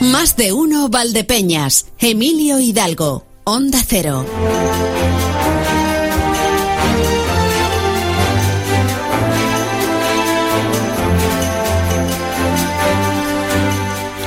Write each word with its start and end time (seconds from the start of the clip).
Más 0.00 0.36
de 0.36 0.52
uno 0.52 0.88
Valdepeñas, 0.88 1.86
Emilio 1.98 2.60
Hidalgo, 2.60 3.24
Onda 3.44 3.80
Cero. 3.86 4.24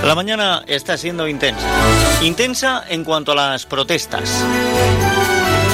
La 0.10 0.16
mañana 0.16 0.64
está 0.66 0.98
siendo 0.98 1.28
intensa. 1.28 1.68
Intensa 2.24 2.84
en 2.90 3.04
cuanto 3.04 3.34
a 3.34 3.36
las 3.36 3.68
protestas. 3.68 4.44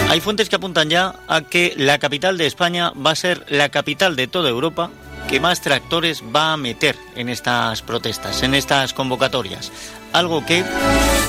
Hay 0.09 0.19
fuentes 0.19 0.49
que 0.49 0.57
apuntan 0.57 0.89
ya 0.89 1.15
a 1.29 1.39
que 1.39 1.73
la 1.77 1.99
capital 1.99 2.37
de 2.37 2.45
España 2.45 2.91
va 2.91 3.11
a 3.11 3.15
ser 3.15 3.45
la 3.47 3.69
capital 3.69 4.17
de 4.17 4.27
toda 4.27 4.49
Europa 4.49 4.91
que 5.29 5.39
más 5.39 5.61
tractores 5.61 6.21
va 6.35 6.51
a 6.51 6.57
meter 6.57 6.97
en 7.15 7.29
estas 7.29 7.81
protestas, 7.81 8.43
en 8.43 8.55
estas 8.55 8.93
convocatorias. 8.93 9.71
Algo 10.11 10.45
que 10.45 10.65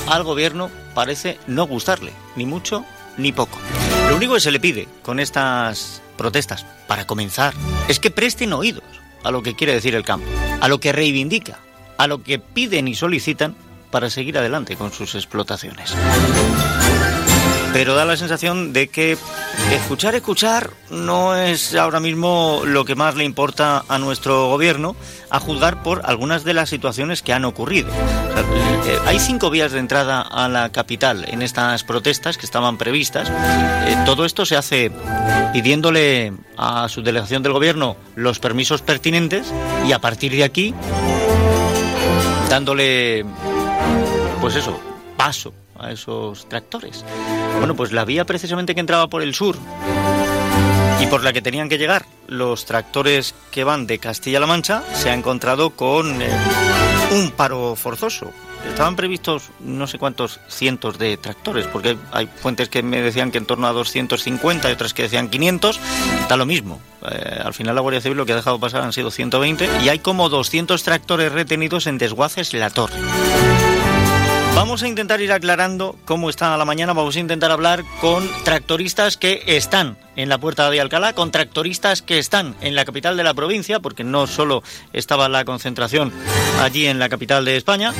al 0.09 0.23
gobierno 0.23 0.69
parece 0.93 1.39
no 1.47 1.65
gustarle, 1.65 2.11
ni 2.35 2.45
mucho 2.45 2.83
ni 3.15 3.31
poco. 3.31 3.57
Lo 4.09 4.17
único 4.17 4.33
que 4.33 4.41
se 4.41 4.51
le 4.51 4.59
pide 4.59 4.85
con 5.01 5.21
estas 5.21 6.01
protestas, 6.17 6.65
para 6.87 7.07
comenzar, 7.07 7.53
es 7.87 8.01
que 8.01 8.11
presten 8.11 8.51
oídos 8.51 8.83
a 9.23 9.31
lo 9.31 9.43
que 9.43 9.55
quiere 9.55 9.71
decir 9.71 9.95
el 9.95 10.03
campo, 10.03 10.27
a 10.59 10.67
lo 10.67 10.81
que 10.81 10.91
reivindica, 10.91 11.59
a 11.97 12.07
lo 12.07 12.23
que 12.23 12.39
piden 12.39 12.87
y 12.87 12.95
solicitan 12.95 13.55
para 13.91 14.09
seguir 14.09 14.37
adelante 14.37 14.75
con 14.75 14.91
sus 14.91 15.15
explotaciones 15.15 15.95
pero 17.77 17.93
da 17.93 18.05
la 18.05 18.17
sensación 18.17 18.73
de 18.73 18.87
que 18.87 19.17
escuchar, 19.71 20.15
escuchar 20.15 20.71
no 20.89 21.35
es 21.35 21.75
ahora 21.75 21.99
mismo 21.99 22.63
lo 22.65 22.85
que 22.85 22.95
más 22.95 23.15
le 23.15 23.23
importa 23.23 23.83
a 23.87 23.99
nuestro 23.99 24.47
gobierno, 24.47 24.95
a 25.29 25.39
juzgar 25.39 25.83
por 25.83 26.01
algunas 26.05 26.43
de 26.43 26.55
las 26.55 26.69
situaciones 26.69 27.21
que 27.21 27.33
han 27.33 27.45
ocurrido. 27.45 27.89
Eh, 27.91 28.97
hay 29.05 29.19
cinco 29.19 29.51
vías 29.51 29.73
de 29.73 29.79
entrada 29.79 30.21
a 30.21 30.49
la 30.49 30.71
capital 30.71 31.25
en 31.27 31.43
estas 31.43 31.83
protestas 31.83 32.39
que 32.39 32.47
estaban 32.47 32.79
previstas. 32.79 33.29
Eh, 33.29 33.95
todo 34.07 34.25
esto 34.25 34.45
se 34.45 34.57
hace 34.57 34.91
pidiéndole 35.53 36.33
a 36.57 36.89
su 36.89 37.03
delegación 37.03 37.43
del 37.43 37.53
gobierno 37.53 37.95
los 38.15 38.39
permisos 38.39 38.81
pertinentes 38.81 39.53
y 39.87 39.91
a 39.91 39.99
partir 39.99 40.31
de 40.31 40.43
aquí 40.43 40.73
dándole, 42.49 43.25
pues 44.41 44.55
eso, 44.55 44.79
paso 45.15 45.53
a 45.77 45.91
esos 45.91 46.47
tractores. 46.49 47.03
Bueno, 47.59 47.75
pues 47.75 47.91
la 47.91 48.05
vía 48.05 48.25
precisamente 48.25 48.73
que 48.73 48.79
entraba 48.79 49.07
por 49.07 49.21
el 49.21 49.33
sur 49.33 49.55
y 50.99 51.07
por 51.07 51.23
la 51.23 51.33
que 51.33 51.41
tenían 51.41 51.69
que 51.69 51.77
llegar 51.77 52.05
los 52.27 52.65
tractores 52.65 53.35
que 53.51 53.63
van 53.63 53.87
de 53.87 53.99
Castilla-La 53.99 54.47
Mancha 54.47 54.83
se 54.93 55.09
ha 55.09 55.13
encontrado 55.13 55.71
con 55.71 56.21
eh, 56.21 56.29
un 57.11 57.31
paro 57.31 57.75
forzoso. 57.75 58.31
Estaban 58.69 58.95
previstos 58.95 59.49
no 59.59 59.87
sé 59.87 59.97
cuántos 59.97 60.39
cientos 60.47 60.97
de 60.97 61.17
tractores, 61.17 61.67
porque 61.67 61.97
hay 62.11 62.27
fuentes 62.27 62.69
que 62.69 62.83
me 62.83 63.01
decían 63.01 63.31
que 63.31 63.37
en 63.37 63.45
torno 63.45 63.67
a 63.67 63.73
250 63.73 64.69
y 64.69 64.73
otras 64.73 64.93
que 64.93 65.03
decían 65.03 65.29
500. 65.29 65.79
Da 66.29 66.37
lo 66.37 66.45
mismo. 66.45 66.79
Eh, 67.09 67.41
al 67.43 67.53
final 67.53 67.75
la 67.75 67.81
Guardia 67.81 68.01
Civil 68.01 68.17
lo 68.17 68.25
que 68.25 68.33
ha 68.33 68.35
dejado 68.35 68.59
pasar 68.59 68.83
han 68.83 68.93
sido 68.93 69.11
120 69.11 69.69
y 69.83 69.89
hay 69.89 69.99
como 69.99 70.29
200 70.29 70.81
tractores 70.83 71.31
retenidos 71.31 71.87
en 71.87 71.97
Desguaces 71.97 72.53
La 72.53 72.69
Torre. 72.69 72.99
Vamos 74.55 74.81
a 74.81 74.87
intentar 74.87 75.21
ir 75.21 75.31
aclarando 75.31 75.95
cómo 76.05 76.29
está 76.29 76.57
la 76.57 76.65
mañana. 76.65 76.93
Vamos 76.93 77.15
a 77.15 77.19
intentar 77.19 77.51
hablar 77.51 77.83
con 78.01 78.27
tractoristas 78.43 79.15
que 79.15 79.43
están 79.45 79.97
en 80.17 80.27
la 80.27 80.37
puerta 80.39 80.69
de 80.69 80.81
Alcalá, 80.81 81.13
con 81.13 81.31
tractoristas 81.31 82.01
que 82.01 82.19
están 82.19 82.55
en 82.59 82.75
la 82.75 82.83
capital 82.83 83.15
de 83.15 83.23
la 83.23 83.33
provincia, 83.33 83.79
porque 83.79 84.03
no 84.03 84.27
solo 84.27 84.63
estaba 84.91 85.29
la 85.29 85.45
concentración 85.45 86.11
allí 86.59 86.87
en 86.87 86.99
la 86.99 87.07
capital 87.07 87.45
de 87.45 87.55
España. 87.55 87.93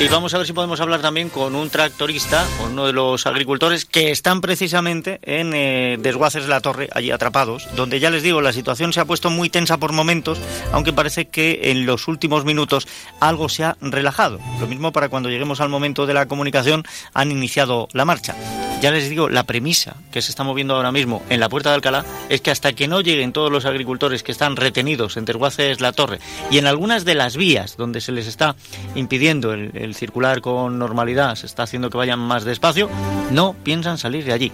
Y 0.00 0.08
vamos 0.08 0.34
a 0.34 0.38
ver 0.38 0.46
si 0.46 0.52
podemos 0.52 0.80
hablar 0.80 1.00
también 1.00 1.28
con 1.28 1.54
un 1.54 1.70
tractorista, 1.70 2.44
con 2.58 2.72
uno 2.72 2.86
de 2.86 2.92
los 2.92 3.26
agricultores 3.26 3.84
que 3.84 4.10
están 4.10 4.40
precisamente 4.40 5.20
en 5.22 5.54
eh, 5.54 5.96
Desguaces 6.00 6.42
de 6.42 6.48
la 6.48 6.60
Torre, 6.60 6.88
allí 6.92 7.12
atrapados, 7.12 7.68
donde 7.76 8.00
ya 8.00 8.10
les 8.10 8.24
digo, 8.24 8.40
la 8.40 8.52
situación 8.52 8.92
se 8.92 8.98
ha 8.98 9.04
puesto 9.04 9.30
muy 9.30 9.50
tensa 9.50 9.76
por 9.78 9.92
momentos, 9.92 10.40
aunque 10.72 10.92
parece 10.92 11.28
que 11.28 11.70
en 11.70 11.86
los 11.86 12.08
últimos 12.08 12.44
minutos 12.44 12.88
algo 13.20 13.48
se 13.48 13.64
ha 13.64 13.76
relajado. 13.80 14.40
Lo 14.60 14.66
mismo 14.66 14.90
para 14.90 15.08
cuando 15.08 15.30
lleguemos 15.30 15.60
al 15.60 15.68
momento 15.68 16.06
de 16.06 16.14
la 16.14 16.26
comunicación, 16.26 16.82
han 17.12 17.30
iniciado 17.30 17.88
la 17.92 18.04
marcha. 18.04 18.34
Ya 18.82 18.90
les 18.90 19.08
digo, 19.08 19.30
la 19.30 19.44
premisa 19.44 19.96
que 20.12 20.20
se 20.20 20.30
está 20.30 20.42
moviendo 20.42 20.74
ahora 20.74 20.92
mismo 20.92 21.22
la 21.40 21.48
puerta 21.48 21.70
de 21.70 21.76
Alcalá 21.76 22.04
es 22.28 22.40
que 22.40 22.50
hasta 22.50 22.72
que 22.72 22.88
no 22.88 23.00
lleguen 23.00 23.32
todos 23.32 23.52
los 23.52 23.64
agricultores 23.64 24.22
que 24.22 24.32
están 24.32 24.56
retenidos 24.56 25.16
en 25.16 25.24
Desguaces 25.24 25.80
la 25.80 25.92
Torre 25.92 26.18
y 26.50 26.58
en 26.58 26.66
algunas 26.66 27.04
de 27.04 27.14
las 27.14 27.36
vías 27.36 27.76
donde 27.76 28.00
se 28.00 28.12
les 28.12 28.26
está 28.26 28.56
impidiendo 28.94 29.52
el 29.52 29.74
el 29.74 29.94
circular 29.94 30.40
con 30.40 30.78
normalidad 30.78 31.34
se 31.36 31.46
está 31.46 31.64
haciendo 31.64 31.90
que 31.90 31.98
vayan 31.98 32.18
más 32.18 32.44
despacio, 32.44 32.88
no 33.30 33.54
piensan 33.62 33.98
salir 33.98 34.24
de 34.24 34.32
allí. 34.32 34.52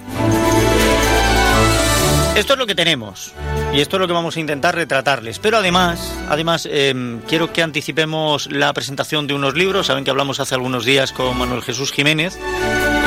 Esto 2.34 2.52
es 2.54 2.58
lo 2.58 2.66
que 2.66 2.74
tenemos 2.74 3.32
y 3.72 3.80
esto 3.80 3.96
es 3.96 4.00
lo 4.00 4.06
que 4.06 4.12
vamos 4.12 4.36
a 4.36 4.40
intentar 4.40 4.74
retratarles. 4.74 5.38
Pero 5.38 5.58
además, 5.58 6.12
además 6.28 6.68
em, 6.70 7.20
quiero 7.28 7.52
que 7.52 7.62
anticipemos 7.62 8.50
la 8.50 8.72
presentación 8.72 9.26
de 9.26 9.34
unos 9.34 9.54
libros. 9.54 9.86
Saben 9.86 10.04
que 10.04 10.10
hablamos 10.10 10.40
hace 10.40 10.54
algunos 10.54 10.84
días 10.84 11.12
con 11.12 11.38
Manuel 11.38 11.62
Jesús 11.62 11.92
Jiménez 11.92 12.38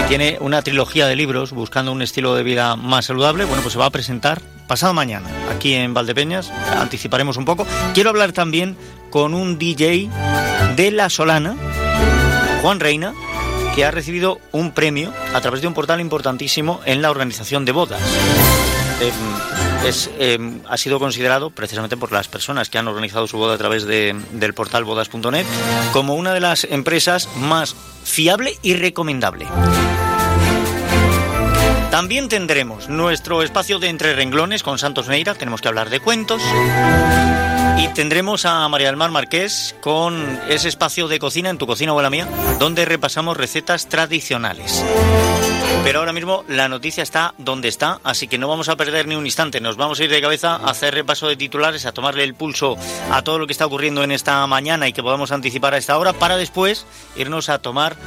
y 0.03 0.07
tiene 0.07 0.37
una 0.39 0.61
trilogía 0.61 1.07
de 1.07 1.15
libros 1.15 1.51
buscando 1.51 1.91
un 1.91 2.01
estilo 2.01 2.35
de 2.35 2.43
vida 2.43 2.75
más 2.75 3.05
saludable. 3.05 3.45
Bueno, 3.45 3.61
pues 3.61 3.73
se 3.73 3.79
va 3.79 3.87
a 3.87 3.91
presentar 3.91 4.41
pasado 4.67 4.93
mañana 4.93 5.27
aquí 5.55 5.73
en 5.73 5.93
Valdepeñas. 5.93 6.49
Anticiparemos 6.49 7.37
un 7.37 7.45
poco. 7.45 7.67
Quiero 7.93 8.09
hablar 8.09 8.31
también 8.31 8.77
con 9.09 9.33
un 9.33 9.59
DJ 9.59 10.09
de 10.75 10.91
La 10.91 11.09
Solana 11.09 11.55
Juan 12.63 12.79
Reina, 12.79 13.13
que 13.75 13.83
ha 13.83 13.91
recibido 13.91 14.39
un 14.53 14.71
premio 14.71 15.11
a 15.33 15.41
través 15.41 15.59
de 15.59 15.67
un 15.67 15.73
portal 15.73 15.99
importantísimo 15.99 16.79
en 16.85 17.01
la 17.01 17.11
organización 17.11 17.65
de 17.65 17.73
bodas. 17.73 18.01
Em, 19.85 20.61
ha 20.69 20.77
sido 20.77 20.97
considerado, 20.97 21.49
precisamente 21.49 21.97
por 21.97 22.13
las 22.13 22.29
personas 22.29 22.69
que 22.69 22.77
han 22.77 22.87
organizado 22.87 23.27
su 23.27 23.37
boda 23.37 23.55
a 23.55 23.57
través 23.57 23.83
del 23.83 24.53
portal 24.53 24.85
bodas.net, 24.85 25.45
como 25.91 26.15
una 26.15 26.33
de 26.33 26.39
las 26.39 26.63
empresas 26.63 27.27
más 27.35 27.75
fiable 28.05 28.57
y 28.61 28.75
recomendable. 28.75 29.45
También 31.91 32.29
tendremos 32.29 32.87
nuestro 32.87 33.43
espacio 33.43 33.77
de 33.79 33.89
entre 33.89 34.15
renglones 34.15 34.63
con 34.63 34.79
Santos 34.79 35.09
Neira, 35.09 35.35
tenemos 35.35 35.61
que 35.61 35.67
hablar 35.67 35.89
de 35.89 35.99
cuentos. 35.99 36.41
Y 37.77 37.87
tendremos 37.89 38.45
a 38.45 38.67
María 38.69 38.87
del 38.87 38.95
Mar 38.95 39.11
Marqués 39.11 39.75
con 39.81 40.39
ese 40.47 40.69
espacio 40.69 41.09
de 41.09 41.19
cocina 41.19 41.49
en 41.49 41.57
tu 41.57 41.67
cocina 41.67 41.93
o 41.93 41.99
en 41.99 42.03
la 42.03 42.09
mía, 42.09 42.27
donde 42.57 42.85
repasamos 42.85 43.35
recetas 43.35 43.89
tradicionales. 43.89 44.81
Pero 45.83 45.99
ahora 45.99 46.13
mismo 46.13 46.45
la 46.47 46.69
noticia 46.69 47.03
está 47.03 47.33
donde 47.37 47.67
está, 47.67 47.99
así 48.05 48.29
que 48.29 48.37
no 48.37 48.47
vamos 48.47 48.69
a 48.69 48.77
perder 48.77 49.05
ni 49.05 49.15
un 49.15 49.25
instante. 49.25 49.59
Nos 49.59 49.75
vamos 49.75 49.99
a 49.99 50.05
ir 50.05 50.09
de 50.09 50.21
cabeza 50.21 50.55
a 50.55 50.69
hacer 50.69 50.93
repaso 50.93 51.27
de 51.27 51.35
titulares, 51.35 51.85
a 51.85 51.91
tomarle 51.91 52.23
el 52.23 52.35
pulso 52.35 52.77
a 53.11 53.21
todo 53.21 53.37
lo 53.37 53.47
que 53.47 53.51
está 53.51 53.65
ocurriendo 53.65 54.01
en 54.01 54.11
esta 54.11 54.47
mañana 54.47 54.87
y 54.87 54.93
que 54.93 55.03
podamos 55.03 55.33
anticipar 55.33 55.73
a 55.73 55.77
esta 55.77 55.97
hora, 55.97 56.13
para 56.13 56.37
después 56.37 56.85
irnos 57.17 57.49
a 57.49 57.59
tomar 57.59 57.97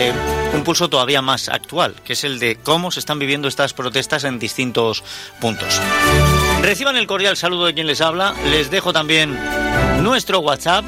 eh, 0.00 0.12
un 0.54 0.64
pulso 0.64 0.90
todavía 0.90 1.22
más 1.22 1.48
actual, 1.48 1.94
que 2.04 2.14
es 2.14 2.24
el 2.24 2.40
de 2.40 2.56
cómo 2.56 2.90
se 2.90 2.98
están 2.98 3.20
viviendo 3.20 3.46
estas 3.46 3.74
protestas 3.74 4.24
en 4.24 4.40
distintos 4.40 5.04
puntos. 5.40 5.80
Reciban 6.62 6.96
el 6.96 7.06
cordial 7.06 7.36
saludo 7.36 7.66
de 7.66 7.74
quien 7.74 7.86
les 7.86 8.00
habla. 8.00 8.34
Les 8.50 8.70
dejo 8.70 8.92
también 8.92 9.38
nuestro 10.02 10.40
WhatsApp 10.40 10.84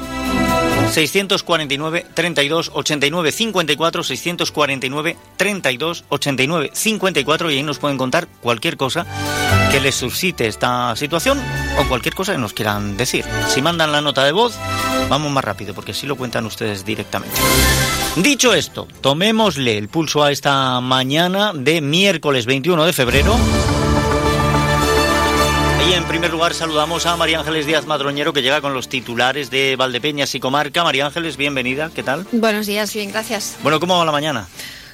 649 0.91 2.05
32 2.13 2.71
89 2.73 3.31
54 3.31 4.03
649 4.03 5.17
32 5.37 6.05
89 6.09 6.71
54 6.73 7.51
y 7.51 7.55
ahí 7.55 7.63
nos 7.63 7.79
pueden 7.79 7.97
contar 7.97 8.27
cualquier 8.41 8.77
cosa 8.77 9.05
que 9.71 9.79
les 9.79 9.95
suscite 9.95 10.47
esta 10.47 10.95
situación 10.95 11.39
o 11.79 11.87
cualquier 11.87 12.13
cosa 12.13 12.33
que 12.33 12.37
nos 12.37 12.53
quieran 12.53 12.95
decir. 12.97 13.25
Si 13.47 13.61
mandan 13.61 13.91
la 13.91 14.01
nota 14.01 14.23
de 14.23 14.31
voz, 14.31 14.55
vamos 15.09 15.31
más 15.31 15.43
rápido 15.43 15.73
porque 15.73 15.91
así 15.91 16.05
lo 16.05 16.15
cuentan 16.15 16.45
ustedes 16.45 16.85
directamente. 16.85 17.35
Dicho 18.17 18.53
esto, 18.53 18.87
tomémosle 19.01 19.77
el 19.77 19.89
pulso 19.89 20.23
a 20.23 20.31
esta 20.31 20.79
mañana 20.81 21.51
de 21.53 21.81
miércoles 21.81 22.45
21 22.45 22.85
de 22.85 22.93
febrero. 22.93 23.35
Y 25.89 25.93
en 25.93 26.05
primer 26.05 26.31
lugar 26.31 26.53
saludamos 26.53 27.05
a 27.05 27.17
María 27.17 27.39
Ángeles 27.39 27.65
Díaz 27.65 27.85
Madroñero 27.85 28.31
que 28.31 28.41
llega 28.41 28.61
con 28.61 28.73
los 28.73 28.87
titulares 28.87 29.49
de 29.49 29.75
Valdepeñas 29.75 30.33
y 30.33 30.39
Comarca. 30.39 30.83
María 30.83 31.05
Ángeles, 31.05 31.35
bienvenida, 31.35 31.91
¿qué 31.93 32.03
tal? 32.03 32.25
Buenos 32.31 32.67
días, 32.67 32.93
bien, 32.93 33.11
gracias. 33.11 33.57
Bueno, 33.63 33.81
¿cómo 33.81 33.97
va 33.97 34.05
la 34.05 34.13
mañana? 34.13 34.47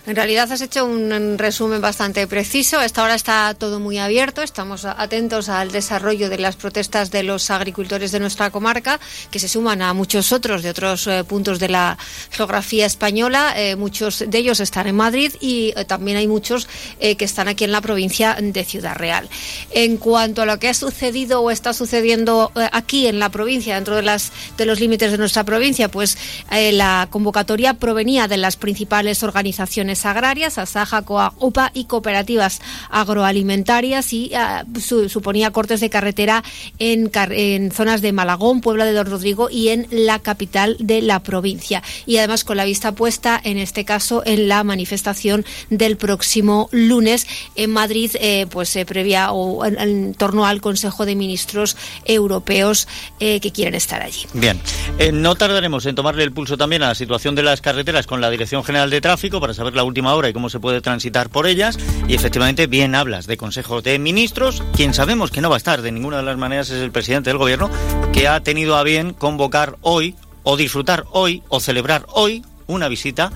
En 0.10 0.16
realidad 0.16 0.52
has 0.52 0.62
hecho 0.62 0.86
un 0.86 1.38
resumen 1.38 1.82
bastante 1.82 2.26
preciso. 2.26 2.82
Esta 2.82 3.04
hora 3.04 3.14
está 3.14 3.54
todo 3.54 3.80
muy 3.80 4.00
abierto. 4.00 4.42
Estamos 4.42 4.84
atentos 4.86 5.50
al 5.50 5.72
desarrollo 5.72 6.32
de 6.32 6.40
las 6.40 6.56
protestas 6.56 7.12
de 7.12 7.22
los 7.22 7.52
agricultores 7.52 8.12
de 8.12 8.20
nuestra 8.20 8.50
comarca, 8.50 9.00
que 9.30 9.38
se 9.38 9.48
suman 9.48 9.84
a 9.84 9.94
muchos 9.94 10.32
otros 10.32 10.64
de 10.64 10.72
otros 10.72 11.06
eh, 11.06 11.24
puntos 11.26 11.60
de 11.60 11.70
la 11.70 11.96
geografía 12.32 12.88
española. 12.88 13.54
Eh, 13.56 13.76
muchos 13.76 14.24
de 14.28 14.36
ellos 14.36 14.60
están 14.62 14.88
en 14.88 14.96
Madrid 14.96 15.32
y 15.42 15.74
eh, 15.76 15.86
también 15.86 16.18
hay 16.18 16.28
muchos 16.28 16.68
que 17.00 17.26
están 17.26 17.48
aquí 17.48 17.64
en 17.64 17.72
la 17.72 17.82
provincia 17.82 18.36
de 18.42 18.64
Ciudad 18.64 18.96
Real. 18.96 19.30
En 19.70 19.98
cuanto 19.98 20.42
a 20.42 20.48
lo 20.48 20.58
que 20.58 20.70
ha 20.70 20.74
sucedido 20.74 21.42
o 21.42 21.52
está 21.52 21.72
sucediendo 21.72 22.52
aquí 22.72 23.06
en 23.06 23.20
la 23.20 23.30
provincia, 23.30 23.76
dentro 23.76 23.96
de, 23.96 24.02
las, 24.02 24.32
de 24.58 24.66
los 24.66 24.80
límites 24.80 25.12
de 25.12 25.20
nuestra 25.20 25.44
provincia, 25.44 25.88
pues 25.88 26.18
la 26.50 27.08
convocatoria 27.12 27.76
provenía 27.76 28.28
de 28.28 28.38
las 28.38 28.56
principales 28.56 29.22
organizaciones 29.22 29.99
agrarias, 30.06 30.57
Asaja, 30.57 31.01
Coa, 31.04 31.34
UPA 31.40 31.72
y 31.74 31.86
cooperativas 31.86 32.62
agroalimentarias 32.90 34.13
y 34.13 34.31
ah, 34.36 34.66
suponía 35.07 35.51
cortes 35.51 35.80
de 35.80 35.90
carretera 35.90 36.44
en, 36.80 37.12
en 37.31 37.72
zonas 37.72 38.01
de 38.01 38.12
Malagón, 38.12 38.62
Puebla 38.62 38.86
de 38.86 38.94
Don 38.94 39.07
Rodrigo 39.07 39.50
y 39.50 39.69
en 39.69 39.88
la 39.92 40.19
capital 40.19 40.75
de 40.80 41.01
la 41.01 41.22
provincia. 41.22 41.84
Y 42.06 42.18
además 42.18 42.44
con 42.44 42.57
la 42.57 42.66
vista 42.66 42.94
puesta, 42.94 43.40
en 43.44 43.57
este 43.57 43.86
caso, 43.86 44.24
en 44.25 44.48
la 44.48 44.63
manifestación 44.63 45.46
del 45.69 45.98
próximo 45.98 46.69
lunes 46.72 47.28
en 47.56 47.72
Madrid, 47.72 48.12
eh, 48.19 48.48
pues 48.50 48.69
se 48.69 48.86
previa 48.86 49.31
o 49.31 49.66
en, 49.66 50.13
torno 50.13 50.46
al 50.46 50.62
Consejo 50.62 51.06
de 51.06 51.16
Ministros 51.16 51.78
Europeos 52.06 52.88
eh, 53.19 53.40
que 53.40 53.51
quieren 53.51 53.75
estar 53.75 54.01
allí. 54.01 54.25
Bien, 54.34 54.60
eh, 54.98 55.12
no 55.12 55.36
tardaremos 55.36 55.86
en 55.86 55.96
tomarle 55.96 56.24
el 56.24 56.31
pulso 56.31 56.57
también 56.57 56.84
a 56.84 56.90
la 56.90 56.96
situación 56.96 57.36
de 57.36 57.44
las 57.44 57.62
carreteras 57.62 58.07
con 58.07 58.22
la 58.22 58.30
Dirección 58.30 58.63
General 58.63 58.90
de 58.90 59.01
Tráfico 59.01 59.40
para 59.40 59.54
saber 59.54 59.75
la 59.75 59.84
última 59.89 60.13
hora 60.13 60.30
y 60.30 60.33
cómo 60.33 60.50
se 60.50 60.59
puede 60.59 60.81
transitar 60.81 61.30
por 61.30 61.47
ellas. 61.47 61.77
Y 62.07 62.15
efectivamente, 62.15 62.68
bien 62.68 62.95
hablas 62.95 63.27
de 63.27 63.38
Consejo 63.38 63.81
de 63.81 64.00
Ministros. 64.00 64.63
Quien 64.74 64.94
sabemos 64.94 65.31
que 65.31 65.41
no 65.41 65.50
va 65.50 65.56
a 65.56 65.57
estar 65.57 65.81
de 65.81 65.91
ninguna 65.91 66.18
de 66.18 66.24
las 66.24 66.38
maneras 66.38 66.69
es 66.69 66.81
el 66.81 66.91
presidente 66.91 67.30
del 67.30 67.38
Gobierno, 67.38 67.69
que 68.13 68.27
ha 68.27 68.39
tenido 68.41 68.77
a 68.77 68.83
bien 68.83 69.13
convocar 69.13 69.77
hoy, 69.81 70.15
o 70.44 70.56
disfrutar 70.56 71.06
hoy, 71.12 71.44
o 71.50 71.59
celebrar 71.59 72.06
hoy 72.09 72.44
una 72.68 72.88
visita 72.88 73.31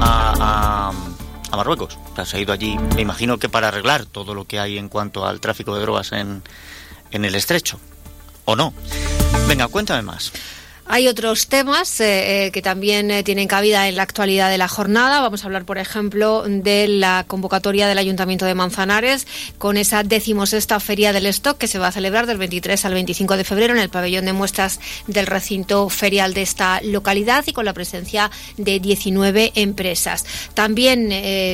a, 0.00 0.92
Marruecos. 1.52 1.98
se 2.24 2.36
ha 2.36 2.40
ido 2.40 2.52
allí, 2.52 2.76
me 2.94 3.00
imagino 3.00 3.38
que 3.38 3.48
para 3.48 3.68
arreglar 3.68 4.04
todo 4.04 4.34
lo 4.34 4.44
que 4.44 4.60
hay 4.60 4.76
en 4.76 4.90
cuanto 4.90 5.26
al 5.26 5.40
tráfico 5.40 5.74
de 5.74 5.80
drogas 5.80 6.12
en, 6.12 6.42
en 7.12 7.24
el 7.24 7.34
estrecho. 7.34 7.80
¿O 8.44 8.56
no? 8.56 8.74
Venga, 9.48 9.66
cuéntame 9.68 10.02
más. 10.02 10.32
Hay 10.88 11.08
otros 11.08 11.48
temas 11.48 12.00
eh, 12.00 12.46
eh, 12.46 12.50
que 12.52 12.62
también 12.62 13.10
eh, 13.10 13.24
tienen 13.24 13.48
cabida 13.48 13.88
en 13.88 13.96
la 13.96 14.04
actualidad 14.04 14.50
de 14.50 14.56
la 14.56 14.68
jornada. 14.68 15.20
Vamos 15.20 15.42
a 15.42 15.46
hablar, 15.46 15.64
por 15.64 15.78
ejemplo, 15.78 16.44
de 16.46 16.86
la 16.86 17.24
convocatoria 17.26 17.88
del 17.88 17.98
Ayuntamiento 17.98 18.44
de 18.44 18.54
Manzanares 18.54 19.26
con 19.58 19.78
esa 19.78 20.04
decimosexta 20.04 20.78
Feria 20.78 21.12
del 21.12 21.26
Stock 21.26 21.58
que 21.58 21.66
se 21.66 21.80
va 21.80 21.88
a 21.88 21.92
celebrar 21.92 22.26
del 22.26 22.38
23 22.38 22.84
al 22.84 22.94
25 22.94 23.36
de 23.36 23.42
febrero 23.42 23.74
en 23.74 23.80
el 23.80 23.88
pabellón 23.88 24.26
de 24.26 24.32
muestras 24.32 24.78
del 25.08 25.26
recinto 25.26 25.88
ferial 25.88 26.34
de 26.34 26.42
esta 26.42 26.80
localidad 26.82 27.44
y 27.48 27.52
con 27.52 27.64
la 27.64 27.72
presencia 27.72 28.30
de 28.56 28.78
19 28.78 29.52
empresas. 29.56 30.24
También 30.54 31.08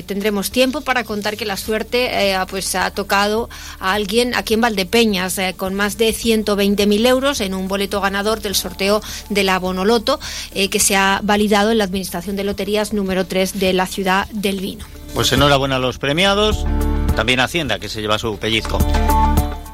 tendremos 0.07 0.51
tiempo 0.51 0.83
para 0.83 1.05
contar 1.05 1.39
que 1.39 1.47
la 1.47 1.57
suerte 1.57 2.37
pues 2.49 2.75
ha 2.75 2.91
tocado 2.91 3.49
a 3.81 3.95
alguien 3.95 4.35
aquí 4.35 4.55
en 4.55 4.61
Valdepeñas 4.61 5.37
con 5.57 5.75
más 5.75 5.97
de 5.97 6.11
120.000 6.11 7.07
euros 7.07 7.41
en 7.41 7.55
un 7.55 7.69
boleto 7.69 8.01
ganador 8.01 8.43
del 8.43 8.55
sorteo 8.55 9.01
de 9.29 9.45
la 9.45 9.59
Bonoloto, 9.59 10.21
eh, 10.55 10.69
que 10.69 10.81
se 10.81 10.97
ha 10.97 11.21
validado 11.23 11.71
en 11.71 11.79
la 11.79 11.85
Administración 11.85 12.37
de 12.37 12.45
Loterías 12.45 12.93
número 12.93 13.27
3 13.27 13.59
de 13.59 13.73
la 13.73 13.87
ciudad 13.87 14.29
del 14.31 14.61
Vino. 14.61 14.85
Pues 15.15 15.33
enhorabuena 15.33 15.77
a 15.77 15.79
los 15.79 15.99
premiados, 15.99 16.65
también 17.15 17.41
Hacienda, 17.41 17.79
que 17.79 17.89
se 17.89 18.01
lleva 18.01 18.19
su 18.19 18.39
pellizco. 18.39 18.79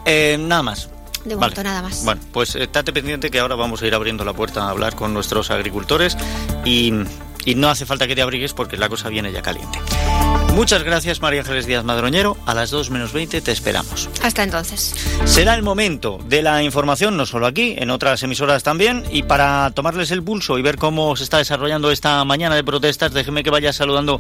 Eh, 0.04 0.36
nada 0.40 0.62
más. 0.62 0.88
De 1.24 1.34
momento 1.34 1.62
nada 1.62 1.82
más. 1.82 2.04
Bueno, 2.04 2.20
pues 2.32 2.54
estate 2.54 2.92
pendiente 2.92 3.30
que 3.30 3.38
ahora 3.40 3.54
vamos 3.54 3.82
a 3.82 3.86
ir 3.86 3.94
abriendo 3.94 4.24
la 4.24 4.32
puerta 4.32 4.64
a 4.64 4.70
hablar 4.70 4.94
con 4.94 5.12
nuestros 5.12 5.50
agricultores 5.50 6.16
y, 6.64 6.92
y 7.44 7.54
no 7.54 7.68
hace 7.68 7.86
falta 7.86 8.06
que 8.06 8.14
te 8.14 8.22
abrigues 8.22 8.54
porque 8.54 8.76
la 8.76 8.88
cosa 8.88 9.08
viene 9.08 9.32
ya 9.32 9.42
caliente. 9.42 9.78
Muchas 10.58 10.82
gracias, 10.82 11.22
María 11.22 11.42
Ángeles 11.42 11.66
Díaz 11.66 11.84
Madroñero. 11.84 12.36
A 12.44 12.52
las 12.52 12.70
2 12.70 12.90
menos 12.90 13.12
20 13.12 13.40
te 13.42 13.52
esperamos. 13.52 14.08
Hasta 14.24 14.42
entonces. 14.42 14.92
Será 15.24 15.54
el 15.54 15.62
momento 15.62 16.18
de 16.28 16.42
la 16.42 16.64
información, 16.64 17.16
no 17.16 17.26
solo 17.26 17.46
aquí, 17.46 17.76
en 17.78 17.90
otras 17.90 18.24
emisoras 18.24 18.64
también. 18.64 19.04
Y 19.12 19.22
para 19.22 19.70
tomarles 19.70 20.10
el 20.10 20.20
pulso 20.20 20.58
y 20.58 20.62
ver 20.62 20.76
cómo 20.76 21.14
se 21.14 21.22
está 21.22 21.38
desarrollando 21.38 21.92
esta 21.92 22.24
mañana 22.24 22.56
de 22.56 22.64
protestas, 22.64 23.12
déjeme 23.12 23.44
que 23.44 23.50
vaya 23.50 23.72
saludando 23.72 24.18